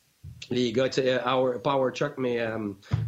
les 0.50 0.72
gars, 0.72 0.90
euh, 0.98 1.60
Power 1.60 1.92
Chuck, 1.94 2.14
mais 2.18 2.40
euh, 2.40 2.58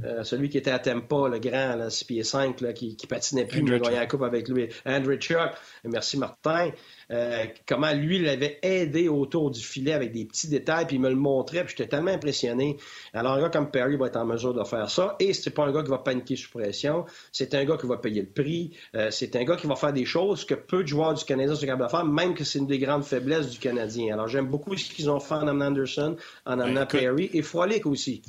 euh, 0.04 0.24
celui 0.24 0.50
qui 0.50 0.58
était 0.58 0.72
à 0.72 0.80
Tempa, 0.80 1.30
le 1.30 1.40
grand, 1.40 1.76
là, 1.76 1.90
6 1.90 2.06
pieds 2.06 2.24
5, 2.24 2.62
là, 2.62 2.74
qui, 2.74 2.96
qui 2.96 3.08
patinait 3.08 3.46
plus, 3.46 3.64
mais 3.64 3.78
il 3.78 3.92
la 3.92 4.06
coupe 4.06 4.24
avec 4.24 4.48
lui. 4.50 4.68
Andrew 4.86 5.16
Chuck, 5.16 5.52
merci 5.86 6.18
Martin. 6.18 6.72
Euh, 7.12 7.46
comment 7.68 7.92
lui 7.94 8.20
l'avait 8.20 8.60
aidé 8.62 9.08
autour 9.08 9.50
du 9.50 9.62
filet 9.62 9.94
avec 9.94 10.12
des 10.12 10.26
petits 10.26 10.48
détails, 10.48 10.86
puis 10.86 10.98
il 10.98 11.00
me 11.00 11.10
le 11.10 11.16
montrait, 11.16 11.64
puis 11.64 11.76
j'étais 11.76 11.90
tellement 11.90 12.12
impressionné. 12.12 12.78
Alors, 13.14 13.34
un 13.34 13.42
gars 13.42 13.50
comme 13.50 13.72
Perry 13.72 13.96
va 13.98 14.08
être 14.08 14.18
en 14.18 14.26
mesure 14.26 14.54
de 14.54 14.64
faire 14.64 14.90
ça, 14.90 15.16
et 15.20 15.34
c'est 15.34 15.50
pas 15.50 15.66
un 15.66 15.72
gars 15.72 15.82
qui 15.82 15.90
va 15.90 15.98
paniquer 15.98 16.36
sous 16.36 16.52
pression, 16.52 17.06
c'est 17.32 17.54
un 17.56 17.66
gars 17.66 17.78
qui 17.78 17.88
va 17.88 17.98
payer 17.98 18.22
le 18.22 18.30
prix, 18.30 18.78
euh, 18.96 19.10
c'est 19.12 19.36
un 19.36 19.44
gars 19.44 19.56
qui 19.56 19.68
va 19.68 19.76
faire 19.76 19.94
des 19.94 20.06
choses 20.06 20.46
que 20.46 20.54
peu 20.54 20.84
de 20.84 20.88
joueurs 20.88 21.14
du 21.14 21.26
Canadien 21.26 21.56
sont 21.56 21.66
capables 21.66 21.86
de 21.86 21.90
faire, 21.90 22.06
même 22.06 22.34
que 22.36 22.44
c'est 22.44 22.60
une 22.60 22.68
des 22.68 22.80
grandes 22.80 23.04
faiblesses 23.04 23.50
du 23.50 23.58
Canadien. 23.58 24.14
Alors, 24.14 24.28
j'aime 24.28 24.48
beaucoup 24.48 24.78
ce 24.78 24.90
qu'ils 24.90 25.10
ont 25.10 25.20
fait 25.20 25.36
en 25.36 25.48
amenant 25.48 25.68
Anderson, 25.68 26.16
en 26.46 26.60
amenant 26.60 26.86
Perry, 26.86 27.30
et 27.34 27.42
Frolic 27.42 27.86
aussi. 27.86 28.22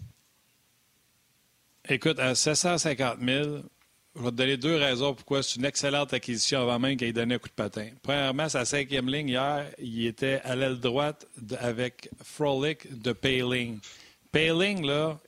Écoute, 1.88 2.18
à 2.18 2.34
750 2.34 3.18
000, 3.20 3.62
je 4.16 4.22
vais 4.22 4.30
te 4.30 4.34
donner 4.34 4.56
deux 4.56 4.76
raisons 4.76 5.14
pourquoi 5.14 5.42
c'est 5.42 5.56
une 5.56 5.64
excellente 5.64 6.12
acquisition 6.12 6.60
avant 6.62 6.78
même 6.78 6.96
qu'il 6.96 7.06
ait 7.06 7.12
donné 7.12 7.36
un 7.36 7.38
coup 7.38 7.48
de 7.48 7.54
patin. 7.54 7.88
Premièrement, 8.02 8.48
sa 8.48 8.64
cinquième 8.64 9.08
ligne 9.08 9.28
hier, 9.28 9.66
il 9.78 10.06
était 10.06 10.40
à 10.44 10.56
l'aile 10.56 10.80
droite 10.80 11.26
avec 11.60 12.10
Frolic 12.24 13.00
de 13.00 13.12
Payling. 13.12 13.78
Payling, 14.32 14.84
là, 14.84 15.18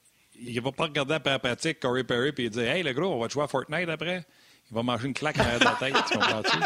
il 0.40 0.60
va 0.60 0.72
pas 0.72 0.84
regarder 0.84 1.14
après 1.14 1.30
la 1.30 1.38
pratique 1.38 1.78
Corey 1.80 2.04
Perry 2.04 2.32
et 2.36 2.50
dire 2.50 2.62
Hey, 2.62 2.82
le 2.82 2.92
gros, 2.92 3.06
on 3.14 3.20
va 3.20 3.28
jouer 3.28 3.44
à 3.44 3.48
Fortnite 3.48 3.88
après? 3.88 4.24
Il 4.70 4.74
va 4.74 4.82
manger 4.82 5.06
une 5.06 5.14
claque 5.14 5.38
en 5.38 5.58
de 5.58 5.64
la 5.64 5.76
tête, 5.78 5.94
tu 6.10 6.18
comprends-tu? 6.18 6.58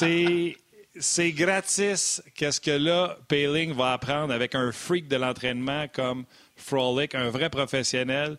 C'est. 0.00 0.56
C'est 0.96 1.32
gratis 1.32 2.22
qu'est-ce 2.36 2.60
que 2.60 2.70
là, 2.70 3.18
Paling 3.26 3.72
va 3.74 3.94
apprendre 3.94 4.32
avec 4.32 4.54
un 4.54 4.70
freak 4.70 5.08
de 5.08 5.16
l'entraînement 5.16 5.88
comme 5.92 6.24
Frolic, 6.54 7.16
un 7.16 7.30
vrai 7.30 7.50
professionnel, 7.50 8.36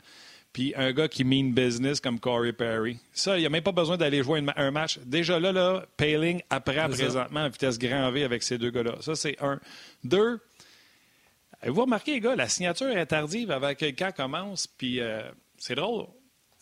puis 0.56 0.72
un 0.78 0.94
gars 0.94 1.10
qui 1.10 1.26
mean 1.26 1.52
business 1.52 2.00
comme 2.00 2.18
Corey 2.18 2.54
Perry. 2.54 2.98
Ça, 3.12 3.38
il 3.38 3.42
n'y 3.42 3.46
a 3.46 3.50
même 3.50 3.62
pas 3.62 3.74
besoin 3.74 3.98
d'aller 3.98 4.24
jouer 4.24 4.42
un 4.56 4.72
match. 4.72 5.00
Déjà 5.00 5.38
là, 5.38 5.52
là 5.52 5.86
Paling 5.98 6.42
apprend 6.50 6.88
présentement 6.88 7.42
à 7.42 7.50
vitesse 7.50 7.78
grand 7.78 8.10
V 8.10 8.24
avec 8.24 8.42
ces 8.42 8.58
deux 8.58 8.70
gars-là. 8.70 8.94
Ça, 9.02 9.16
c'est 9.16 9.36
un. 9.44 9.60
Deux, 10.06 10.40
vous 11.66 11.82
remarquez, 11.82 12.14
les 12.14 12.20
gars, 12.22 12.38
la 12.38 12.48
signature 12.48 12.88
est 12.88 13.06
tardive 13.08 13.52
avec 13.52 13.80
que 13.80 13.86
le 13.86 13.92
camp 13.92 14.16
commence, 14.16 14.66
puis 14.66 15.02
euh, 15.02 15.24
c'est 15.58 15.76
drôle 15.76 16.06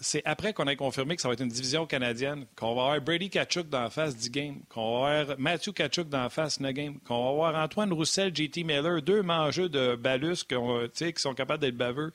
c'est 0.04 0.22
après 0.26 0.54
qu'on 0.54 0.68
ait 0.68 0.76
confirmé 0.76 1.16
que 1.16 1.22
ça 1.22 1.30
va 1.30 1.34
être 1.34 1.42
une 1.42 1.50
division 1.50 1.88
canadienne, 1.88 2.46
qu'on 2.58 2.76
va 2.76 2.82
avoir 2.84 3.02
Brady 3.02 3.30
Kachuk 3.30 3.70
dans 3.70 3.84
la 3.84 3.90
face 3.90 4.16
10 4.16 4.30
games, 4.30 4.60
qu'on 4.70 5.02
va 5.02 5.20
avoir 5.20 5.40
Matthew 5.40 5.72
Kachuk 5.72 6.10
dans 6.10 6.24
la 6.24 6.30
face 6.30 6.60
9 6.60 6.74
games, 6.74 7.00
qu'on 7.08 7.24
va 7.24 7.30
avoir 7.30 7.64
Antoine 7.64 7.94
Roussel, 7.94 8.36
JT 8.36 8.66
Miller, 8.66 9.02
deux 9.02 9.24
mangeux 9.24 9.70
de 9.70 9.96
balus 9.96 10.44
qui 10.44 11.14
sont 11.16 11.34
capables 11.34 11.62
d'être 11.62 11.78
baveux 11.78 12.12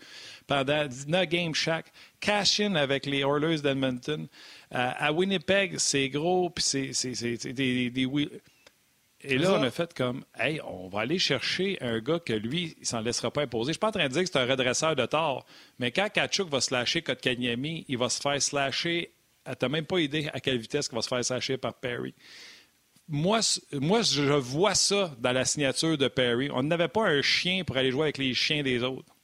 pendant 0.46 0.86
9 1.08 1.26
games 1.26 1.54
chaque. 1.54 1.86
Cash-in 2.20 2.74
avec 2.74 3.06
les 3.06 3.20
Oilers 3.20 3.60
d'Edmonton. 3.60 4.26
Euh, 4.74 4.90
à 4.96 5.12
Winnipeg, 5.12 5.78
c'est 5.78 6.08
gros, 6.08 6.50
puis 6.50 6.64
c'est 6.64 7.52
des, 7.52 7.90
des 7.90 8.06
et 9.20 9.36
là, 9.36 9.54
on 9.54 9.62
a 9.62 9.70
fait 9.70 9.92
comme, 9.94 10.24
hey, 10.38 10.60
on 10.64 10.88
va 10.88 11.00
aller 11.00 11.18
chercher 11.18 11.76
un 11.80 11.98
gars 11.98 12.20
que 12.20 12.32
lui, 12.32 12.76
il 12.78 12.86
s'en 12.86 13.00
laissera 13.00 13.32
pas 13.32 13.42
imposer. 13.42 13.70
Je 13.70 13.72
suis 13.72 13.80
pas 13.80 13.88
en 13.88 13.92
train 13.92 14.06
de 14.06 14.12
dire 14.12 14.22
que 14.22 14.28
c'est 14.28 14.38
un 14.38 14.46
redresseur 14.46 14.94
de 14.94 15.04
tort, 15.06 15.44
mais 15.78 15.90
quand 15.90 16.08
Kachuk 16.08 16.48
va 16.48 16.60
slasher 16.60 17.02
Kotkaniemi, 17.02 17.84
il 17.88 17.98
va 17.98 18.08
se 18.08 18.20
faire 18.20 18.40
slasher. 18.40 19.12
Tu 19.44 19.52
n'as 19.60 19.68
même 19.68 19.86
pas 19.86 19.98
idée 19.98 20.28
à 20.32 20.38
quelle 20.38 20.58
vitesse 20.58 20.88
il 20.92 20.94
va 20.94 21.02
se 21.02 21.08
faire 21.08 21.24
slasher 21.24 21.56
par 21.56 21.74
Perry. 21.74 22.14
Moi, 23.08 23.40
moi, 23.72 24.02
je 24.02 24.22
vois 24.22 24.74
ça 24.74 25.12
dans 25.18 25.32
la 25.32 25.44
signature 25.44 25.98
de 25.98 26.06
Perry. 26.08 26.50
On 26.52 26.62
n'avait 26.62 26.88
pas 26.88 27.08
un 27.08 27.22
chien 27.22 27.64
pour 27.64 27.76
aller 27.76 27.90
jouer 27.90 28.02
avec 28.02 28.18
les 28.18 28.34
chiens 28.34 28.62
des 28.62 28.82
autres. 28.82 29.16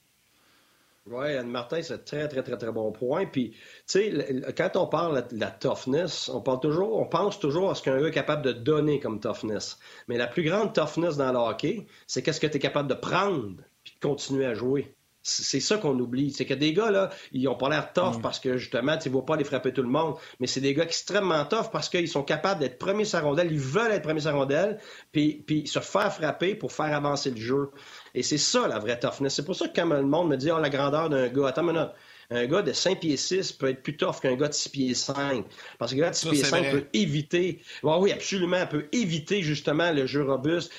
Oui, 1.07 1.35
Anne 1.35 1.49
Martin, 1.49 1.81
c'est 1.83 2.03
très, 2.03 2.27
très, 2.27 2.41
très, 2.41 2.57
très 2.57 2.71
bon 2.71 2.91
point. 2.91 3.27
Puis, 3.27 3.51
tu 3.51 3.59
sais, 3.85 4.53
quand 4.57 4.75
on 4.75 4.87
parle 4.87 5.27
de 5.27 5.39
la 5.39 5.51
toughness, 5.51 6.29
on 6.29 6.41
pense 6.41 7.39
toujours 7.39 7.69
à 7.69 7.75
ce 7.75 7.83
qu'un 7.83 7.99
gars 8.01 8.07
est 8.07 8.11
capable 8.11 8.41
de 8.41 8.51
donner 8.53 8.99
comme 8.99 9.19
toughness. 9.19 9.77
Mais 10.07 10.17
la 10.17 10.25
plus 10.27 10.43
grande 10.43 10.73
toughness 10.73 11.15
dans 11.17 11.31
le 11.31 11.37
hockey, 11.37 11.85
c'est 12.07 12.23
qu'est-ce 12.23 12.39
que 12.39 12.47
tu 12.47 12.57
es 12.57 12.59
capable 12.59 12.89
de 12.89 12.95
prendre 12.95 13.61
puis 13.83 13.93
de 13.93 13.99
continuer 14.07 14.45
à 14.47 14.55
jouer. 14.55 14.95
C'est 15.27 15.59
ça 15.59 15.77
qu'on 15.77 15.97
oublie. 15.99 16.31
C'est 16.31 16.45
que 16.45 16.53
des 16.53 16.71
gars, 16.71 16.91
là, 16.91 17.09
ils 17.31 17.47
ont 17.47 17.55
pas 17.55 17.67
l'air 17.67 17.91
tough 17.93 18.17
mm. 18.17 18.21
parce 18.21 18.39
que, 18.39 18.57
justement, 18.57 18.95
tu 18.95 19.09
ne 19.09 19.13
vois 19.13 19.25
pas 19.25 19.35
les 19.35 19.43
frapper 19.43 19.73
tout 19.73 19.81
le 19.81 19.89
monde. 19.89 20.15
Mais 20.39 20.45
c'est 20.45 20.61
des 20.61 20.75
gars 20.75 20.83
extrêmement 20.83 21.43
tough 21.45 21.71
parce 21.71 21.89
qu'ils 21.89 22.07
sont 22.07 22.21
capables 22.21 22.59
d'être 22.59 22.77
premiers 22.77 23.05
sa 23.05 23.21
rondelle. 23.21 23.51
Ils 23.51 23.59
veulent 23.59 23.91
être 23.91 24.03
premiers 24.03 24.21
sa 24.21 24.33
rondelle, 24.33 24.79
puis, 25.11 25.43
puis 25.47 25.65
se 25.65 25.79
faire 25.79 26.13
frapper 26.13 26.53
pour 26.53 26.71
faire 26.71 26.95
avancer 26.95 27.31
le 27.31 27.37
jeu. 27.37 27.71
Et 28.13 28.21
c'est 28.21 28.37
ça, 28.37 28.67
la 28.67 28.77
vraie 28.77 28.99
toughness. 28.99 29.33
C'est 29.33 29.45
pour 29.45 29.55
ça 29.55 29.67
que 29.67 29.75
quand 29.75 29.87
le 29.87 30.03
monde 30.03 30.29
me 30.29 30.37
dit, 30.37 30.51
oh, 30.51 30.59
la 30.59 30.69
grandeur 30.69 31.09
d'un 31.09 31.27
gars, 31.27 31.47
attends 31.47 31.67
une 31.67 31.73
minute 31.73 31.89
un 32.31 32.45
gars 32.45 32.61
de 32.61 32.73
5 32.73 32.99
pieds 32.99 33.17
6 33.17 33.53
peut 33.53 33.69
être 33.69 33.83
plus 33.83 33.97
tough 33.97 34.19
qu'un 34.21 34.35
gars 34.35 34.47
de 34.47 34.53
6 34.53 34.69
pieds 34.69 34.93
5. 34.93 35.45
Parce 35.77 35.91
que 35.91 35.97
un 35.97 36.01
gars 36.01 36.09
de 36.09 36.15
6 36.15 36.29
pieds 36.29 36.43
5 36.43 36.71
peut 36.71 36.85
éviter, 36.93 37.61
oui, 37.83 38.11
absolument, 38.11 38.65
peut 38.67 38.85
éviter 38.91 39.41
justement 39.41 39.91
le 39.91 40.05
jeu 40.05 40.23
robuste. 40.23 40.71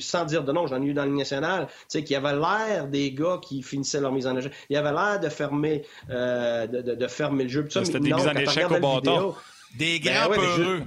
sans 0.00 0.24
dire 0.24 0.44
de 0.44 0.52
nom, 0.52 0.66
j'en 0.66 0.82
ai 0.82 0.86
eu 0.86 0.94
dans 0.94 1.04
le 1.04 1.12
national, 1.12 1.68
qui 1.88 2.14
avait 2.14 2.34
l'air 2.34 2.88
des 2.88 3.12
gars 3.12 3.38
qui 3.42 3.62
finissaient 3.62 4.00
leur 4.00 4.12
mise 4.12 4.26
en 4.26 4.36
échec. 4.36 4.52
Il 4.68 4.76
avait 4.76 4.92
l'air 4.92 5.20
de 5.20 5.28
fermer, 5.28 5.84
euh, 6.10 6.66
de, 6.66 6.94
de, 6.94 7.06
fermer 7.06 7.44
le 7.44 7.50
jeu. 7.50 7.66
C'était 7.68 8.00
des 8.00 8.12
mises 8.12 8.26
en 8.26 8.34
échec 8.34 8.70
au 8.70 8.80
bâton. 8.80 9.34
Des 9.76 10.00
ben 10.00 10.12
grands 10.12 10.34
peureux. 10.34 10.82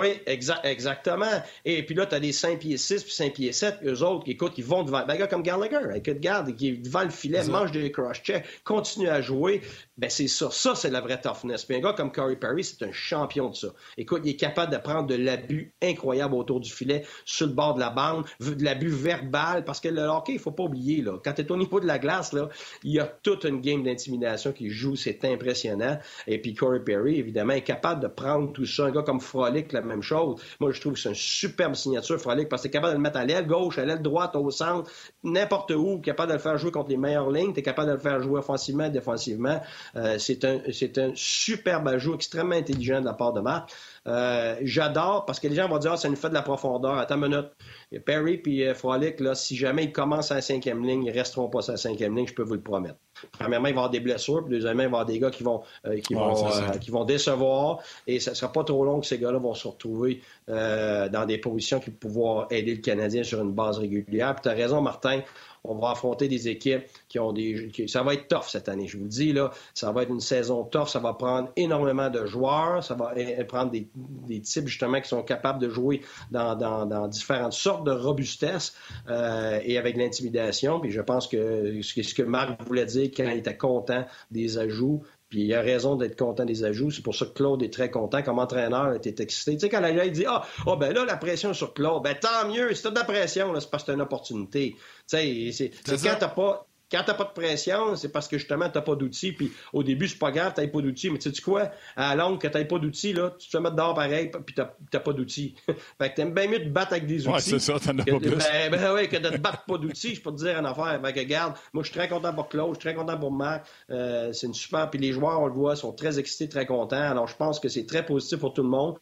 oui, 0.00 0.08
exactement. 0.26 1.26
Et 1.64 1.84
puis 1.84 1.94
là, 1.94 2.06
tu 2.06 2.14
as 2.14 2.20
des 2.20 2.32
5 2.32 2.58
pieds 2.58 2.76
6 2.76 3.02
puis 3.04 3.12
5 3.12 3.32
pieds 3.34 3.52
7, 3.52 3.78
eux 3.84 4.02
autres, 4.02 4.24
qui 4.24 4.32
écoute, 4.32 4.54
ils 4.56 4.64
vont 4.64 4.82
devant. 4.82 5.04
Ben, 5.06 5.14
un 5.14 5.18
gars 5.18 5.26
comme 5.26 5.42
Gallagher, 5.42 5.78
écoute, 5.94 6.20
garde, 6.20 6.54
qui 6.56 6.68
est 6.68 6.76
devant 6.76 7.02
le 7.02 7.10
filet, 7.10 7.44
mange 7.44 7.72
des 7.72 7.92
cross-checks, 7.92 8.44
continue 8.64 9.08
à 9.08 9.20
jouer. 9.20 9.60
Ben, 9.98 10.10
c'est 10.10 10.28
ça. 10.28 10.48
Ça, 10.50 10.74
c'est 10.74 10.90
la 10.90 11.00
vraie 11.00 11.20
toughness. 11.20 11.64
Puis 11.64 11.76
un 11.76 11.80
gars 11.80 11.92
comme 11.92 12.10
Corey 12.12 12.36
Perry, 12.36 12.64
c'est 12.64 12.82
un 12.84 12.92
champion 12.92 13.50
de 13.50 13.54
ça. 13.54 13.68
Écoute, 13.96 14.22
il 14.24 14.30
est 14.30 14.36
capable 14.36 14.72
de 14.72 14.78
prendre 14.78 15.06
de 15.06 15.14
l'abus 15.14 15.72
incroyable 15.82 16.34
autour 16.34 16.60
du 16.60 16.70
filet, 16.70 17.04
sur 17.24 17.46
le 17.46 17.52
bord 17.52 17.74
de 17.74 17.80
la 17.80 17.90
bande, 17.90 18.24
de 18.40 18.64
l'abus 18.64 18.88
verbal, 18.88 19.64
parce 19.64 19.80
que 19.80 19.88
le 19.88 20.02
hockey, 20.02 20.34
il 20.34 20.38
faut 20.38 20.50
pas 20.50 20.64
oublier, 20.64 21.02
là. 21.02 21.18
Quand 21.24 21.32
tu 21.34 21.42
es 21.42 21.52
au 21.52 21.56
niveau 21.56 21.78
de 21.80 21.86
la 21.86 21.98
glace, 21.98 22.32
là, 22.32 22.48
il 22.82 22.92
y 22.92 23.00
a 23.00 23.04
toute 23.04 23.44
une 23.44 23.60
game 23.60 23.82
d'intimidation 23.82 24.52
qui 24.52 24.70
joue, 24.70 24.96
c'est 24.96 25.24
impressionnant. 25.24 25.98
Et 26.26 26.40
puis 26.40 26.54
Corey 26.54 26.80
Perry, 26.80 27.18
évidemment, 27.18 27.52
est 27.52 27.62
capable 27.62 28.02
de 28.02 28.08
prendre 28.14 28.52
tout 28.52 28.66
ça. 28.66 28.84
Un 28.86 28.90
gars 28.90 29.02
comme 29.02 29.20
Frolic, 29.20 29.72
la 29.72 29.82
même 29.82 30.02
chose. 30.02 30.40
Moi, 30.60 30.72
je 30.72 30.80
trouve 30.80 30.94
que 30.94 30.98
c'est 30.98 31.08
une 31.08 31.14
superbe 31.14 31.74
signature, 31.74 32.18
Frolic, 32.18 32.48
parce 32.48 32.62
que 32.62 32.68
t'es 32.68 32.72
capable 32.72 32.92
de 32.92 32.98
le 32.98 33.02
mettre 33.02 33.18
à 33.18 33.24
l'aile 33.24 33.46
gauche, 33.46 33.78
à 33.78 33.84
l'aile 33.84 34.02
droite, 34.02 34.36
au 34.36 34.50
centre, 34.50 34.90
n'importe 35.22 35.70
où, 35.72 36.00
capable 36.00 36.30
de 36.30 36.34
le 36.34 36.40
faire 36.40 36.58
jouer 36.58 36.70
contre 36.70 36.90
les 36.90 36.96
meilleures 36.96 37.30
lignes, 37.30 37.52
t'es 37.52 37.62
capable 37.62 37.88
de 37.88 37.94
le 37.94 38.00
faire 38.00 38.20
jouer 38.20 38.38
offensivement, 38.38 38.88
défensivement. 38.88 39.60
Euh, 39.96 40.18
c'est 40.18 40.44
un, 40.44 40.60
un 40.96 41.12
superbe 41.14 41.88
ajout 41.88 42.14
extrêmement 42.14 42.54
intelligent 42.54 43.00
de 43.00 43.06
la 43.06 43.14
part 43.14 43.32
de 43.32 43.40
Marc. 43.40 43.72
Euh, 44.06 44.56
j'adore 44.62 45.24
parce 45.24 45.40
que 45.40 45.48
les 45.48 45.54
gens 45.54 45.68
vont 45.68 45.78
dire 45.78 45.92
ah, 45.92 45.96
ça 45.96 46.08
nous 46.08 46.16
fait 46.16 46.28
de 46.28 46.34
la 46.34 46.42
profondeur. 46.42 46.98
Attends 46.98 47.16
une 47.16 47.28
minute. 47.28 47.50
Perry 48.04 48.38
puis 48.38 48.66
euh, 48.66 48.74
Frolic, 48.74 49.20
là, 49.20 49.34
si 49.34 49.56
jamais 49.56 49.84
ils 49.84 49.92
commencent 49.92 50.30
à 50.30 50.36
la 50.36 50.42
cinquième 50.42 50.84
ligne, 50.84 51.04
ils 51.04 51.10
resteront 51.10 51.48
pas 51.48 51.68
à 51.68 51.72
la 51.72 51.76
cinquième 51.76 52.16
ligne, 52.16 52.26
je 52.26 52.34
peux 52.34 52.42
vous 52.42 52.54
le 52.54 52.60
promettre. 52.62 52.98
Premièrement, 53.38 53.68
il 53.68 53.74
va 53.74 53.76
y 53.76 53.78
avoir 53.78 53.90
des 53.90 54.00
blessures, 54.00 54.44
puis 54.44 54.54
deuxièmement, 54.54 54.82
il 54.82 54.88
va 54.88 54.98
y 54.98 55.00
avoir 55.00 55.06
des 55.06 55.18
gars 55.18 55.30
qui 55.30 55.42
vont, 55.42 55.62
euh, 55.86 55.98
qui, 56.00 56.14
vont, 56.14 56.34
qui 56.80 56.90
vont 56.90 57.04
décevoir, 57.04 57.78
et 58.06 58.20
ça 58.20 58.32
ne 58.32 58.36
sera 58.36 58.52
pas 58.52 58.64
trop 58.64 58.84
long 58.84 59.00
que 59.00 59.06
ces 59.06 59.18
gars-là 59.18 59.38
vont 59.38 59.54
se 59.54 59.68
retrouver 59.68 60.20
dans 60.46 61.24
des 61.26 61.38
positions 61.38 61.80
qui 61.80 61.90
vont 61.90 61.96
pouvoir 61.96 62.46
aider 62.50 62.74
le 62.74 62.80
Canadien 62.80 63.22
sur 63.22 63.40
une 63.40 63.52
base 63.52 63.78
régulière. 63.78 64.34
Puis 64.34 64.42
tu 64.42 64.48
as 64.48 64.52
raison, 64.52 64.80
Martin, 64.80 65.20
on 65.64 65.76
va 65.76 65.90
affronter 65.90 66.28
des 66.28 66.48
équipes 66.48 66.84
qui 67.08 67.18
ont 67.18 67.32
des. 67.32 67.72
ça 67.86 68.02
va 68.02 68.14
être 68.14 68.28
tough 68.28 68.44
cette 68.48 68.68
année, 68.68 68.86
je 68.86 68.98
vous 68.98 69.04
le 69.04 69.08
dis, 69.08 69.32
là. 69.32 69.50
Ça 69.72 69.90
va 69.92 70.02
être 70.02 70.10
une 70.10 70.20
saison 70.20 70.64
tough. 70.64 70.88
Ça 70.88 70.98
va 70.98 71.14
prendre 71.14 71.48
énormément 71.56 72.10
de 72.10 72.26
joueurs. 72.26 72.84
Ça 72.84 72.94
va 72.94 73.14
prendre 73.48 73.70
des, 73.70 73.88
types, 74.40 74.68
justement, 74.68 75.00
qui 75.00 75.08
sont 75.08 75.22
capables 75.22 75.58
de 75.58 75.70
jouer 75.70 76.02
dans, 76.30 77.08
différentes 77.08 77.54
sortes 77.54 77.84
de 77.84 77.92
robustesse 77.92 78.74
euh, 79.08 79.58
et 79.64 79.78
avec 79.78 79.96
l'intimidation. 79.96 80.80
Puis 80.80 80.90
je 80.90 81.00
pense 81.00 81.26
que 81.26 81.80
ce 81.82 82.14
que 82.14 82.22
Marc 82.22 82.62
voulait 82.64 82.86
dire 82.86 83.10
quand 83.16 83.24
il 83.24 83.38
était 83.38 83.56
content 83.56 84.04
des 84.30 84.58
ajouts, 84.58 85.02
puis 85.34 85.42
il 85.42 85.52
a 85.52 85.62
raison 85.62 85.96
d'être 85.96 86.16
content 86.16 86.44
des 86.44 86.62
ajouts. 86.62 86.92
C'est 86.92 87.02
pour 87.02 87.16
ça 87.16 87.26
que 87.26 87.32
Claude 87.32 87.60
est 87.64 87.72
très 87.72 87.90
content. 87.90 88.22
Comme 88.22 88.38
entraîneur, 88.38 88.92
il 88.92 88.96
était 88.98 89.20
excité. 89.20 89.54
Tu 89.54 89.62
sais, 89.62 89.68
quand 89.68 89.80
la 89.80 89.90
il 90.04 90.12
dit 90.12 90.26
Ah, 90.28 90.44
oh, 90.64 90.76
ben 90.76 90.94
là, 90.94 91.04
la 91.04 91.16
pression 91.16 91.52
sur 91.52 91.74
Claude, 91.74 92.04
ben 92.04 92.14
tant 92.14 92.48
mieux. 92.48 92.72
Si 92.72 92.84
t'as 92.84 92.90
de 92.90 92.94
la 92.94 93.02
pression, 93.02 93.52
c'est 93.58 93.68
parce 93.68 93.82
que 93.82 93.90
c'est 93.90 93.94
une 93.94 94.00
opportunité. 94.00 94.76
Tu 95.08 95.52
sais, 95.52 95.70
c'est 95.84 96.02
quand 96.04 96.14
t'as 96.20 96.28
pas 96.28 96.68
quand 96.94 97.02
t'as 97.04 97.14
pas 97.14 97.24
de 97.24 97.32
pression, 97.32 97.96
c'est 97.96 98.10
parce 98.10 98.28
que 98.28 98.38
justement, 98.38 98.68
t'as 98.68 98.80
pas 98.80 98.94
d'outils. 98.94 99.32
Puis 99.32 99.52
au 99.72 99.82
début, 99.82 100.06
c'est 100.06 100.18
pas 100.18 100.30
grave, 100.30 100.52
t'as 100.54 100.66
pas 100.68 100.80
d'outils. 100.80 101.10
Mais 101.10 101.18
tu 101.18 101.34
sais 101.34 101.42
quoi? 101.42 101.70
À 101.96 102.14
la 102.14 102.24
longue, 102.24 102.40
que 102.40 102.46
t'as 102.46 102.64
pas 102.64 102.78
d'outils, 102.78 103.12
là, 103.12 103.34
tu 103.36 103.48
te 103.48 103.56
mettre 103.56 103.74
dehors 103.74 103.94
pareil, 103.94 104.30
puis 104.46 104.54
t'as 104.54 105.00
pas 105.00 105.12
d'outils. 105.12 105.56
fait 105.66 106.10
que 106.10 106.14
t'aimes 106.14 106.32
bien 106.32 106.46
mieux 106.46 106.60
te 106.60 106.68
battre 106.68 106.92
avec 106.92 107.06
des 107.06 107.26
outils. 107.26 107.34
Ouais, 107.34 107.40
c'est 107.40 107.58
ça, 107.58 107.78
t'en 107.80 107.98
as 107.98 108.04
pas 108.04 108.18
plus. 108.18 108.30
Ben, 108.30 108.70
ben 108.70 108.92
ouais, 108.94 109.08
que 109.08 109.16
de 109.16 109.28
te 109.28 109.38
battre 109.38 109.64
pas 109.64 109.78
d'outils, 109.78 110.14
je 110.14 110.22
peux 110.22 110.30
te 110.30 110.36
dire 110.36 110.56
une 110.58 110.66
affaire. 110.66 111.00
Fait 111.04 111.12
que 111.12 111.20
regarde, 111.20 111.54
moi, 111.72 111.82
je 111.82 111.90
suis 111.90 111.98
très 111.98 112.08
content 112.08 112.32
pour 112.32 112.48
Claude, 112.48 112.74
je 112.74 112.80
suis 112.80 112.90
très 112.90 112.94
content 112.94 113.18
pour 113.18 113.32
Marc. 113.32 113.66
Euh, 113.90 114.32
c'est 114.32 114.46
une 114.46 114.54
super. 114.54 114.88
Puis 114.90 115.00
les 115.00 115.12
joueurs, 115.12 115.40
on 115.40 115.46
le 115.46 115.52
voit, 115.52 115.74
sont 115.74 115.92
très 115.92 116.18
excités, 116.18 116.48
très 116.48 116.66
contents. 116.66 116.96
Alors, 116.96 117.26
je 117.26 117.36
pense 117.36 117.58
que 117.58 117.68
c'est 117.68 117.86
très 117.86 118.06
positif 118.06 118.38
pour 118.38 118.54
tout 118.54 118.62
le 118.62 118.68
monde 118.68 118.98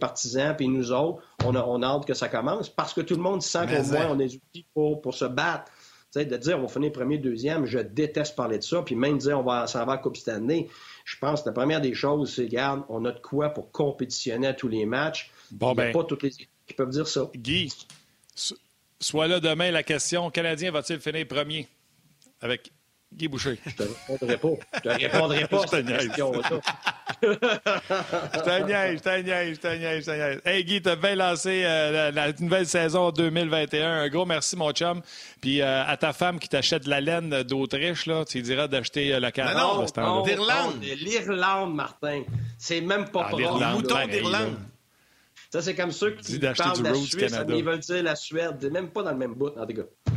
partisans, 0.00 0.54
puis 0.56 0.68
nous 0.68 0.92
autres, 0.92 1.22
on 1.44 1.54
a, 1.54 1.62
on 1.62 1.82
a 1.82 1.86
hâte 1.86 2.04
que 2.04 2.14
ça 2.14 2.28
commence 2.28 2.68
parce 2.68 2.92
que 2.92 3.00
tout 3.00 3.14
le 3.14 3.22
monde 3.22 3.42
sent 3.42 3.66
qu'au 3.66 3.82
moins 3.92 4.08
on 4.10 4.14
a 4.14 4.16
des 4.16 4.36
outils 4.36 4.66
pour, 4.74 5.00
pour 5.00 5.14
se 5.14 5.24
battre 5.24 5.70
de 6.14 6.36
dire 6.36 6.58
on 6.58 6.62
va 6.62 6.68
finir 6.68 6.92
premier, 6.92 7.18
deuxième, 7.18 7.66
je 7.66 7.78
déteste 7.78 8.36
parler 8.36 8.58
de 8.58 8.62
ça. 8.62 8.82
Puis 8.82 8.94
même 8.94 9.18
dire 9.18 9.38
on 9.38 9.42
va 9.42 9.66
s'en 9.66 9.84
va 9.84 9.94
à 9.94 9.98
Coupe 9.98 10.16
Stanley, 10.16 10.68
je 11.04 11.16
pense 11.18 11.42
que 11.42 11.48
la 11.48 11.52
première 11.52 11.80
des 11.80 11.94
choses, 11.94 12.34
c'est, 12.34 12.42
regarde, 12.42 12.82
on 12.88 13.04
a 13.04 13.12
de 13.12 13.20
quoi 13.20 13.50
pour 13.50 13.70
compétitionner 13.70 14.46
à 14.46 14.54
tous 14.54 14.68
les 14.68 14.86
matchs. 14.86 15.30
Bon, 15.50 15.72
Il 15.72 15.76
n'y 15.76 15.82
a 15.82 15.84
ben, 15.86 15.92
pas 15.92 16.04
toutes 16.04 16.22
les 16.22 16.34
équipes 16.34 16.48
qui 16.66 16.74
peuvent 16.74 16.90
dire 16.90 17.06
ça. 17.06 17.30
Guy, 17.34 17.72
soit 19.00 19.28
là 19.28 19.40
demain 19.40 19.70
la 19.70 19.82
question, 19.82 20.30
Canadien 20.30 20.70
va-t-il 20.70 21.00
finir 21.00 21.26
premier? 21.26 21.68
Avec 22.40 22.72
Guy 23.14 23.28
Boucher. 23.28 23.58
Je 23.64 23.74
te 23.74 23.82
répondrai 23.82 24.36
pas. 24.36 24.48
Je 24.74 24.80
te 24.80 24.88
répondrai 24.88 25.46
pas 25.46 25.62
à 25.62 25.66
cette 25.66 25.86
question-là. 25.86 26.40
je 27.22 27.28
je 27.28 27.38
t'en 28.40 28.66
je 28.66 29.60
t'en 29.60 29.70
je 29.72 30.04
t'en 30.04 30.50
Hey 30.50 30.64
Guy, 30.64 30.82
t'as 30.82 30.96
bien 30.96 31.14
lancé 31.14 31.62
euh, 31.64 32.10
la, 32.10 32.32
nouvelle 32.32 32.66
saison 32.66 33.10
2021. 33.10 34.02
Un 34.02 34.08
gros 34.08 34.26
merci, 34.26 34.56
mon 34.56 34.72
chum. 34.72 35.00
Puis 35.40 35.62
euh, 35.62 35.84
à 35.86 35.96
ta 35.96 36.12
femme 36.12 36.38
qui 36.38 36.48
t'achète 36.48 36.84
de 36.84 36.90
la 36.90 37.00
laine 37.00 37.42
d'Autriche, 37.42 38.06
là, 38.06 38.24
tu 38.24 38.42
diras 38.42 38.68
d'acheter 38.68 39.14
euh, 39.14 39.20
le 39.20 39.30
canard. 39.30 39.78
Non, 39.78 39.86
non, 39.96 40.22
d'Irlande. 40.22 40.82
L'Irlande, 40.82 41.74
Martin. 41.74 42.22
C'est 42.58 42.80
même 42.80 43.08
pas 43.08 43.28
ah, 43.30 43.36
l'Irlande. 43.36 43.74
Mouton 43.74 44.06
d'Irlande. 44.08 44.56
Ça, 45.50 45.62
c'est 45.62 45.74
comme 45.74 45.92
ceux 45.92 46.10
qui 46.10 46.38
parlent 46.38 46.78
de 46.78 46.84
la 46.84 46.94
Suisse, 46.94 47.34
ils 47.48 47.64
veulent 47.64 47.78
dire 47.78 48.02
la 48.02 48.16
Suède. 48.16 48.70
Même 48.70 48.90
pas 48.90 49.02
dans 49.02 49.12
le 49.12 49.16
même 49.16 49.34
bout, 49.34 49.56
en 49.56 49.66
tout 49.66 49.74
cas. 49.74 50.12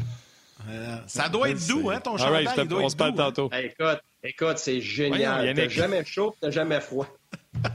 Euh, 0.67 0.97
ça 1.07 1.29
doit 1.29 1.49
être 1.49 1.67
doux, 1.67 1.89
hein, 1.89 2.01
ton 2.01 2.17
chandail, 2.17 2.45
right, 2.45 2.67
doit 2.67 2.83
on 2.83 2.89
se 2.89 2.95
parle 2.95 3.11
hein. 3.11 3.31
tantôt. 3.31 3.49
écoute, 3.53 4.01
écoute 4.23 4.57
c'est 4.57 4.81
génial. 4.81 5.53
T'as 5.55 5.69
jamais 5.69 6.03
chaud, 6.03 6.35
t'as 6.41 6.51
jamais 6.51 6.81
froid. 6.81 7.07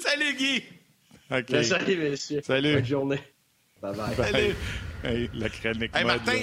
Salut, 0.00 0.34
Guy! 0.36 0.62
Ben, 1.30 1.62
salut, 1.62 1.96
messieurs. 1.96 2.42
Salut. 2.44 2.74
Bonne 2.74 2.84
journée. 2.84 3.20
Bye-bye. 3.82 4.16
Salut. 4.16 4.54
Hey, 5.02 5.30
la 5.32 5.48
chronique 5.48 5.96
hey, 5.96 6.04
mode, 6.04 6.26
Martin, 6.26 6.42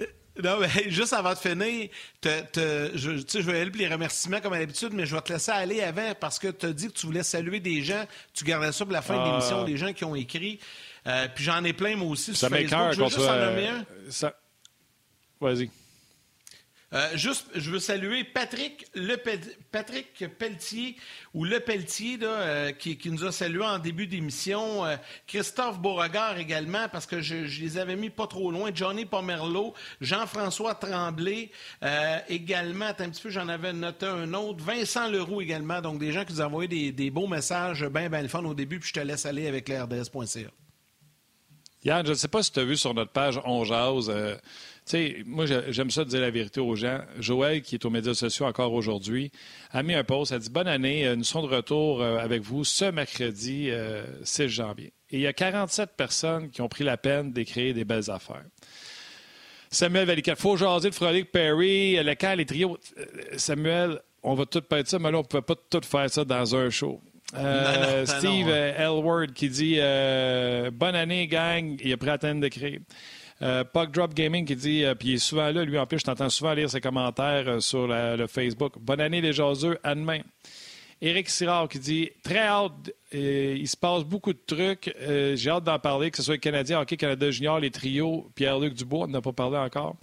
euh, 0.00 0.06
non, 0.42 0.58
mais 0.60 0.90
juste 0.90 1.12
avant 1.12 1.34
de 1.34 1.38
finir, 1.38 1.90
te, 2.22 2.40
te, 2.46 2.90
je, 2.96 3.18
je 3.18 3.50
vais 3.50 3.60
aller 3.60 3.70
les 3.70 3.88
remerciements 3.88 4.40
comme 4.40 4.54
à 4.54 4.58
l'habitude, 4.58 4.94
mais 4.94 5.04
je 5.04 5.14
vais 5.14 5.20
te 5.20 5.30
laisser 5.30 5.50
aller 5.50 5.82
avant 5.82 6.14
parce 6.18 6.38
que 6.38 6.48
tu 6.48 6.64
as 6.64 6.72
dit 6.72 6.86
que 6.88 6.94
tu 6.94 7.04
voulais 7.04 7.22
saluer 7.22 7.60
des 7.60 7.82
gens. 7.82 8.02
Tu 8.32 8.44
gardais 8.44 8.72
ça 8.72 8.86
pour 8.86 8.94
la 8.94 9.02
fin 9.02 9.14
de 9.14 9.20
ah. 9.20 9.30
l'émission, 9.30 9.64
des 9.64 9.76
gens 9.76 9.92
qui 9.92 10.06
ont 10.06 10.14
écrit. 10.14 10.58
Euh, 11.06 11.28
puis 11.34 11.44
j'en 11.44 11.62
ai 11.64 11.72
plein, 11.72 11.96
moi 11.96 12.08
aussi, 12.08 12.34
ça 12.34 12.48
sur 12.48 12.56
Facebook. 12.56 12.92
Je 12.92 13.00
veux 13.00 13.08
juste 13.08 13.18
en 13.20 13.38
nommer 13.38 13.68
un. 13.68 13.86
Ça... 14.10 14.34
Vas-y. 15.40 15.70
Euh, 16.92 17.08
juste, 17.16 17.46
je 17.54 17.70
veux 17.70 17.80
saluer 17.80 18.22
Patrick, 18.22 18.86
le, 18.94 19.16
Patrick 19.72 20.24
Pelletier, 20.38 20.96
ou 21.34 21.44
Le 21.44 21.58
Pelletier, 21.58 22.16
là, 22.16 22.28
euh, 22.28 22.72
qui, 22.72 22.96
qui, 22.96 23.10
nous 23.10 23.24
a 23.24 23.32
salué 23.32 23.64
en 23.64 23.78
début 23.78 24.06
d'émission. 24.06 24.84
Euh, 24.84 24.96
Christophe 25.26 25.80
Beauregard 25.80 26.38
également, 26.38 26.88
parce 26.90 27.04
que 27.04 27.20
je, 27.20 27.46
je, 27.46 27.60
les 27.60 27.76
avais 27.76 27.96
mis 27.96 28.08
pas 28.08 28.28
trop 28.28 28.52
loin. 28.52 28.70
Johnny 28.72 29.04
Pomerleau, 29.04 29.74
Jean-François 30.00 30.76
Tremblay, 30.76 31.50
également, 32.28 32.86
un 32.86 33.10
petit 33.10 33.22
peu, 33.22 33.30
j'en 33.30 33.48
avais 33.48 33.72
noté 33.72 34.06
un 34.06 34.32
autre. 34.32 34.64
Vincent 34.64 35.08
Leroux 35.08 35.40
également, 35.40 35.80
donc 35.80 35.98
des 35.98 36.12
gens 36.12 36.24
qui 36.24 36.34
nous 36.34 36.40
ont 36.40 36.46
envoyé 36.46 36.68
des, 36.68 36.92
des 36.92 37.10
beaux 37.10 37.26
messages, 37.26 37.84
bien, 37.84 38.08
bien 38.08 38.22
le 38.22 38.28
fun 38.28 38.44
au 38.44 38.54
début, 38.54 38.78
puis 38.78 38.90
je 38.90 39.00
te 39.00 39.04
laisse 39.04 39.26
aller 39.26 39.48
avec 39.48 39.68
l'RDS.ca. 39.68 40.50
Yann, 41.86 42.04
je 42.04 42.10
ne 42.10 42.16
sais 42.16 42.28
pas 42.28 42.42
si 42.42 42.52
tu 42.52 42.60
as 42.60 42.64
vu 42.64 42.76
sur 42.76 42.92
notre 42.94 43.12
page 43.12 43.40
On 43.44 43.64
Jase, 43.64 44.10
sais, 44.86 45.22
moi, 45.26 45.44
j'aime 45.46 45.90
ça 45.90 46.04
de 46.04 46.08
dire 46.08 46.20
la 46.20 46.30
vérité 46.30 46.60
aux 46.60 46.76
gens. 46.76 47.00
Joël, 47.18 47.60
qui 47.60 47.74
est 47.74 47.84
aux 47.84 47.90
médias 47.90 48.14
sociaux 48.14 48.46
encore 48.46 48.72
aujourd'hui, 48.72 49.30
a 49.72 49.82
mis 49.82 49.94
un 49.94 50.04
post, 50.04 50.32
a 50.32 50.38
dit 50.38 50.48
Bonne 50.48 50.68
année, 50.68 51.06
euh, 51.06 51.16
nous 51.16 51.24
sommes 51.24 51.48
de 51.48 51.54
retour 51.54 52.00
euh, 52.00 52.18
avec 52.18 52.42
vous 52.42 52.64
ce 52.64 52.86
mercredi 52.86 53.70
6 54.22 54.42
euh, 54.42 54.48
janvier. 54.48 54.92
Et 55.10 55.18
il 55.18 55.20
y 55.20 55.26
a 55.26 55.32
47 55.32 55.90
personnes 55.96 56.50
qui 56.50 56.62
ont 56.62 56.68
pris 56.68 56.84
la 56.84 56.96
peine 56.96 57.32
d'écrire 57.32 57.74
des 57.74 57.84
belles 57.84 58.10
affaires. 58.10 58.44
Samuel 59.70 60.06
Valica, 60.06 60.36
faut 60.36 60.56
jaser 60.56 60.90
de 60.90 60.94
Frolic 60.94 61.30
Perry, 61.30 62.02
le 62.02 62.14
camp, 62.14 62.36
les 62.36 62.46
trios. 62.46 62.78
Samuel, 63.36 64.00
on 64.22 64.34
va 64.34 64.46
tout 64.46 64.62
être 64.70 64.88
ça, 64.88 64.98
mais 64.98 65.10
là, 65.10 65.18
on 65.18 65.22
ne 65.22 65.26
peut 65.26 65.42
pas 65.42 65.54
tout 65.54 65.80
faire 65.84 66.08
ça 66.08 66.24
dans 66.24 66.56
un 66.56 66.70
show. 66.70 67.00
Steve 67.32 68.48
Elward 68.48 69.32
qui 69.32 69.48
dit 69.48 69.76
Bonne 69.76 70.94
année, 70.94 71.26
gang. 71.26 71.76
Il 71.82 71.92
a 71.92 71.96
pris 71.96 72.06
la 72.06 72.18
peine 72.18 72.40
d'écrire. 72.40 72.80
Euh, 73.42 73.64
Puck 73.64 73.90
Drop 73.90 74.14
Gaming 74.14 74.46
qui 74.46 74.56
dit, 74.56 74.84
euh, 74.84 74.94
puis 74.94 75.08
il 75.08 75.14
est 75.14 75.18
souvent 75.18 75.50
là, 75.50 75.64
lui 75.64 75.78
en 75.78 75.86
plus, 75.86 75.98
je 75.98 76.04
t'entends 76.04 76.30
souvent 76.30 76.54
lire 76.54 76.70
ses 76.70 76.80
commentaires 76.80 77.48
euh, 77.48 77.60
sur 77.60 77.86
le 77.86 78.26
Facebook. 78.26 78.74
Bonne 78.80 79.00
année 79.00 79.20
les 79.20 79.32
jaseux, 79.32 79.78
à 79.82 79.94
demain. 79.94 80.20
Éric 81.02 81.28
Sirard 81.28 81.68
qui 81.68 81.78
dit 81.78 82.10
très 82.22 82.46
hâte, 82.46 82.90
il 83.18 83.68
se 83.68 83.76
passe 83.76 84.04
beaucoup 84.04 84.32
de 84.32 84.40
trucs. 84.46 84.94
J'ai 85.00 85.50
hâte 85.50 85.64
d'en 85.64 85.78
parler, 85.78 86.10
que 86.10 86.16
ce 86.16 86.22
soit 86.22 86.34
le 86.34 86.40
Canadien, 86.40 86.80
Hockey 86.80 86.96
Canada 86.96 87.30
Junior, 87.30 87.60
les 87.60 87.70
trios, 87.70 88.28
Pierre-Luc 88.34 88.74
Dubois, 88.74 89.04
on 89.04 89.08
n'a 89.08 89.20
pas 89.20 89.32
parlé 89.32 89.58
encore. 89.58 89.96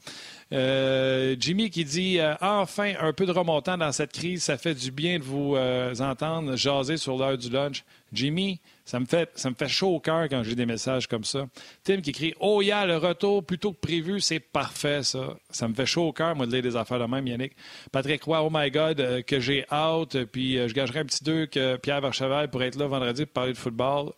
Jimmy 0.52 1.70
qui 1.70 1.84
dit 1.84 2.20
enfin 2.42 2.94
un 3.00 3.14
peu 3.14 3.26
de 3.26 3.32
remontant 3.32 3.78
dans 3.78 3.92
cette 3.92 4.12
crise, 4.12 4.44
ça 4.44 4.58
fait 4.58 4.76
du 4.76 4.92
bien 4.92 5.20
de 5.20 5.24
vous 5.24 5.56
entendre 6.00 6.56
jaser 6.56 6.98
sur 6.98 7.18
l'heure 7.18 7.38
du 7.38 7.50
lunch. 7.50 7.84
Jimmy, 8.14 8.60
ça 8.86 9.00
me 9.00 9.06
fait, 9.06 9.30
ça 9.36 9.50
me 9.50 9.56
fait 9.56 9.68
chaud 9.68 9.96
au 9.96 10.00
cœur 10.00 10.28
quand 10.30 10.44
j'ai 10.44 10.56
des 10.56 10.66
messages 10.66 11.08
comme 11.08 11.24
ça. 11.24 11.48
Tim 11.84 12.02
qui 12.02 12.12
écrit 12.12 12.34
Oh, 12.40 12.62
yeah, 12.62 12.86
le 12.86 12.98
retour 12.98 13.44
plutôt 13.44 13.72
que 13.72 13.80
prévu, 13.80 14.20
c'est 14.20 14.40
parfait, 14.40 15.04
ça. 15.04 15.38
Ça 15.50 15.68
me 15.68 15.74
fait 15.74 15.86
chaud 15.86 16.10
au 16.10 16.14
cœur, 16.14 16.36
moi, 16.36 16.46
de 16.46 16.52
lire 16.52 16.62
des 16.62 16.76
affaires 16.76 17.00
de 17.00 17.06
même, 17.06 17.26
Yannick. 17.26 17.54
Patrick 17.92 18.24
Roy, 18.24 18.42
oh 18.42 18.50
my 18.52 18.70
God, 18.70 19.00
euh, 19.00 19.22
que 19.22 19.40
j'ai 19.40 19.66
out, 19.72 20.18
puis 20.32 20.58
euh, 20.58 20.68
je 20.68 20.74
gagerai 20.74 21.00
un 21.00 21.06
petit 21.06 21.24
deux 21.24 21.46
que 21.46 21.78
Pierre 21.78 22.02
Verchevel 22.02 22.50
pourrait 22.50 22.68
être 22.68 22.78
là 22.78 22.88
vendredi 22.88 23.03
pour 23.26 23.34
parler 23.34 23.54
de 23.54 23.58
football. 23.58 24.12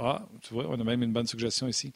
Ah, 0.00 0.22
tu 0.42 0.54
vois, 0.54 0.66
on 0.68 0.80
a 0.80 0.84
même 0.84 1.02
une 1.02 1.12
bonne 1.12 1.26
suggestion 1.26 1.66
ici. 1.66 1.92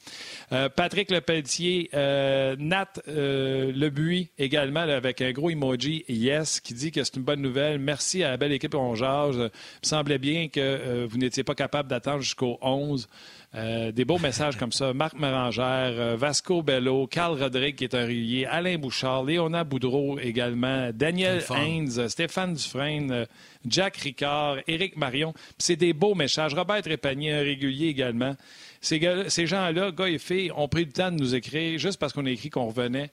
Euh, 0.51 0.69
Patrick 0.69 1.09
Lepelletier, 1.09 1.89
euh, 1.95 2.57
Nat 2.59 3.01
euh, 3.07 3.71
Lebuy 3.73 4.29
également, 4.39 4.81
avec 4.81 5.23
un 5.23 5.31
gros 5.31 5.51
emoji 5.51 6.05
Yes, 6.09 6.59
qui 6.59 6.75
dit 6.75 6.91
que 6.91 7.05
c'est 7.05 7.15
une 7.15 7.23
bonne 7.23 7.41
nouvelle. 7.41 7.79
Merci 7.79 8.25
à 8.25 8.31
la 8.31 8.37
belle 8.37 8.51
équipe 8.51 8.75
On 8.75 8.97
Il 8.97 9.51
semblait 9.83 10.19
bien 10.19 10.49
que 10.49 11.05
vous 11.05 11.17
n'étiez 11.17 11.45
pas 11.45 11.55
capable 11.55 11.89
d'attendre 11.89 12.23
jusqu'au 12.23 12.59
11. 12.61 13.07
Euh, 13.55 13.93
des 13.93 14.07
beaux 14.07 14.19
messages 14.19 14.57
comme 14.57 14.73
ça. 14.73 14.95
Marc 14.95 15.19
Marangère, 15.19 15.93
euh, 15.99 16.17
Vasco 16.17 16.63
Bello, 16.63 17.07
Carl 17.07 17.39
Rodrigue 17.39 17.77
qui 17.77 17.85
est 17.85 17.95
un 17.95 18.07
régulier, 18.07 18.47
Alain 18.47 18.79
Bouchard, 18.79 19.25
Léona 19.25 19.63
Boudreau 19.63 20.19
également, 20.19 20.91
Daniel 20.95 21.45
Haynes, 21.51 22.09
Stéphane 22.09 22.55
Dufresne, 22.55 23.13
euh, 23.13 23.27
Jack 23.67 23.99
Ricard, 23.99 24.57
Éric 24.67 24.97
Marion. 24.97 25.35
C'est 25.59 25.77
des 25.77 25.93
beaux 25.93 26.15
messages. 26.15 26.55
Robert 26.55 26.81
Trépanier, 26.81 27.33
un 27.33 27.43
régulier 27.43 27.89
également. 27.89 28.35
Ces, 28.81 29.01
ces 29.29 29.47
gens-là, 29.47 29.91
gars 29.93 30.09
et 30.09 30.19
filles, 30.19 30.51
ont 30.57 30.67
pris 30.67 30.87
le 30.87 30.93
temps 30.93 31.13
de 31.13 31.19
nous 31.19 31.35
écrire 31.35 31.79
juste 31.79 32.01
parce 32.01 32.15
qu'on 32.15 32.25
a 32.25 32.31
écrit 32.31 32.49
qu'on 32.49 32.67
revenait 32.67 33.11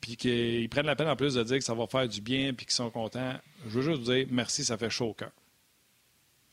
puis 0.00 0.16
qu'ils 0.16 0.68
prennent 0.68 0.86
la 0.86 0.96
peine 0.96 1.08
en 1.08 1.16
plus 1.16 1.34
de 1.34 1.42
dire 1.42 1.58
que 1.58 1.64
ça 1.64 1.74
va 1.74 1.86
faire 1.86 2.08
du 2.08 2.20
bien 2.20 2.54
puis 2.54 2.66
qu'ils 2.66 2.74
sont 2.74 2.90
contents. 2.90 3.34
Je 3.66 3.78
veux 3.78 3.82
juste 3.82 3.98
vous 3.98 4.12
dire 4.12 4.26
merci, 4.30 4.64
ça 4.64 4.76
fait 4.76 4.90
chaud 4.90 5.10
au 5.10 5.14
cœur. 5.14 5.30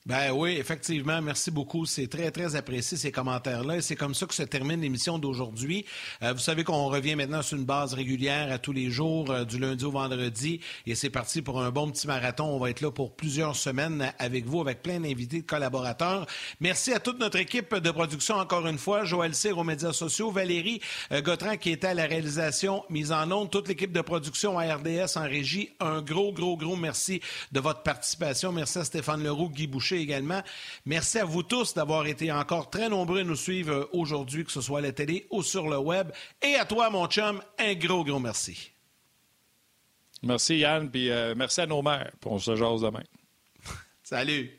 Ben 0.05 0.31
oui, 0.31 0.51
effectivement. 0.51 1.21
Merci 1.21 1.51
beaucoup. 1.51 1.85
C'est 1.85 2.07
très, 2.07 2.31
très 2.31 2.55
apprécié 2.55 2.97
ces 2.97 3.11
commentaires-là. 3.11 3.77
Et 3.77 3.81
c'est 3.81 3.97
comme 3.97 4.15
ça 4.15 4.25
que 4.25 4.33
se 4.33 4.43
termine 4.43 4.79
l'émission 4.79 5.19
d'aujourd'hui. 5.19 5.85
Euh, 6.23 6.31
vous 6.31 6.39
savez 6.39 6.63
qu'on 6.63 6.87
revient 6.87 7.15
maintenant 7.15 7.41
sur 7.41 7.57
une 7.57 7.65
base 7.65 7.93
régulière 7.93 8.49
à 8.49 8.59
tous 8.59 8.71
les 8.71 8.89
jours, 8.89 9.29
euh, 9.29 9.43
du 9.43 9.59
lundi 9.59 9.83
au 9.83 9.91
vendredi. 9.91 10.61
Et 10.87 10.95
c'est 10.95 11.09
parti 11.09 11.41
pour 11.41 11.61
un 11.61 11.69
bon 11.69 11.91
petit 11.91 12.07
marathon. 12.07 12.45
On 12.45 12.59
va 12.59 12.69
être 12.69 12.79
là 12.79 12.91
pour 12.91 13.13
plusieurs 13.13 13.57
semaines 13.57 14.13
avec 14.19 14.45
vous, 14.45 14.61
avec 14.61 14.81
plein 14.81 15.01
d'invités, 15.01 15.41
de 15.41 15.45
collaborateurs. 15.45 16.25
Merci 16.61 16.93
à 16.93 16.99
toute 16.99 17.19
notre 17.19 17.37
équipe 17.37 17.75
de 17.75 17.91
production, 17.91 18.35
encore 18.35 18.67
une 18.67 18.77
fois. 18.77 19.03
Joël 19.03 19.35
Cyr 19.35 19.57
aux 19.57 19.65
médias 19.65 19.93
sociaux. 19.93 20.31
Valérie 20.31 20.79
euh, 21.11 21.21
Gautran 21.21 21.57
qui 21.57 21.71
était 21.71 21.87
à 21.87 21.93
la 21.93 22.05
réalisation, 22.05 22.85
mise 22.89 23.11
en 23.11 23.29
onde. 23.31 23.51
Toute 23.51 23.67
l'équipe 23.67 23.91
de 23.91 24.01
production 24.01 24.57
à 24.57 24.75
RDS 24.75 25.17
en 25.17 25.23
régie. 25.23 25.71
Un 25.81 26.01
gros, 26.01 26.31
gros, 26.31 26.55
gros 26.55 26.77
merci 26.77 27.21
de 27.51 27.59
votre 27.59 27.83
participation. 27.83 28.53
Merci 28.53 28.79
à 28.79 28.85
Stéphane 28.85 29.21
Leroux, 29.21 29.49
Guy 29.49 29.67
Boucher 29.67 29.88
également. 29.97 30.41
Merci 30.85 31.19
à 31.19 31.25
vous 31.25 31.43
tous 31.43 31.73
d'avoir 31.73 32.05
été 32.07 32.31
encore 32.31 32.69
très 32.69 32.89
nombreux 32.89 33.21
à 33.21 33.23
nous 33.23 33.35
suivre 33.35 33.89
aujourd'hui, 33.93 34.45
que 34.45 34.51
ce 34.51 34.61
soit 34.61 34.79
à 34.79 34.81
la 34.81 34.91
télé 34.91 35.27
ou 35.31 35.43
sur 35.43 35.69
le 35.69 35.77
web. 35.77 36.11
Et 36.41 36.55
à 36.55 36.65
toi, 36.65 36.89
mon 36.89 37.07
chum, 37.07 37.41
un 37.57 37.73
gros, 37.75 38.03
gros 38.03 38.19
merci. 38.19 38.71
Merci, 40.21 40.57
Yann, 40.57 40.89
puis 40.89 41.09
euh, 41.09 41.33
merci 41.35 41.61
à 41.61 41.65
nos 41.65 41.81
mères 41.81 42.11
pour 42.19 42.41
ce 42.41 42.55
genre 42.55 42.79
demain. 42.79 43.03
Salut. 44.03 44.58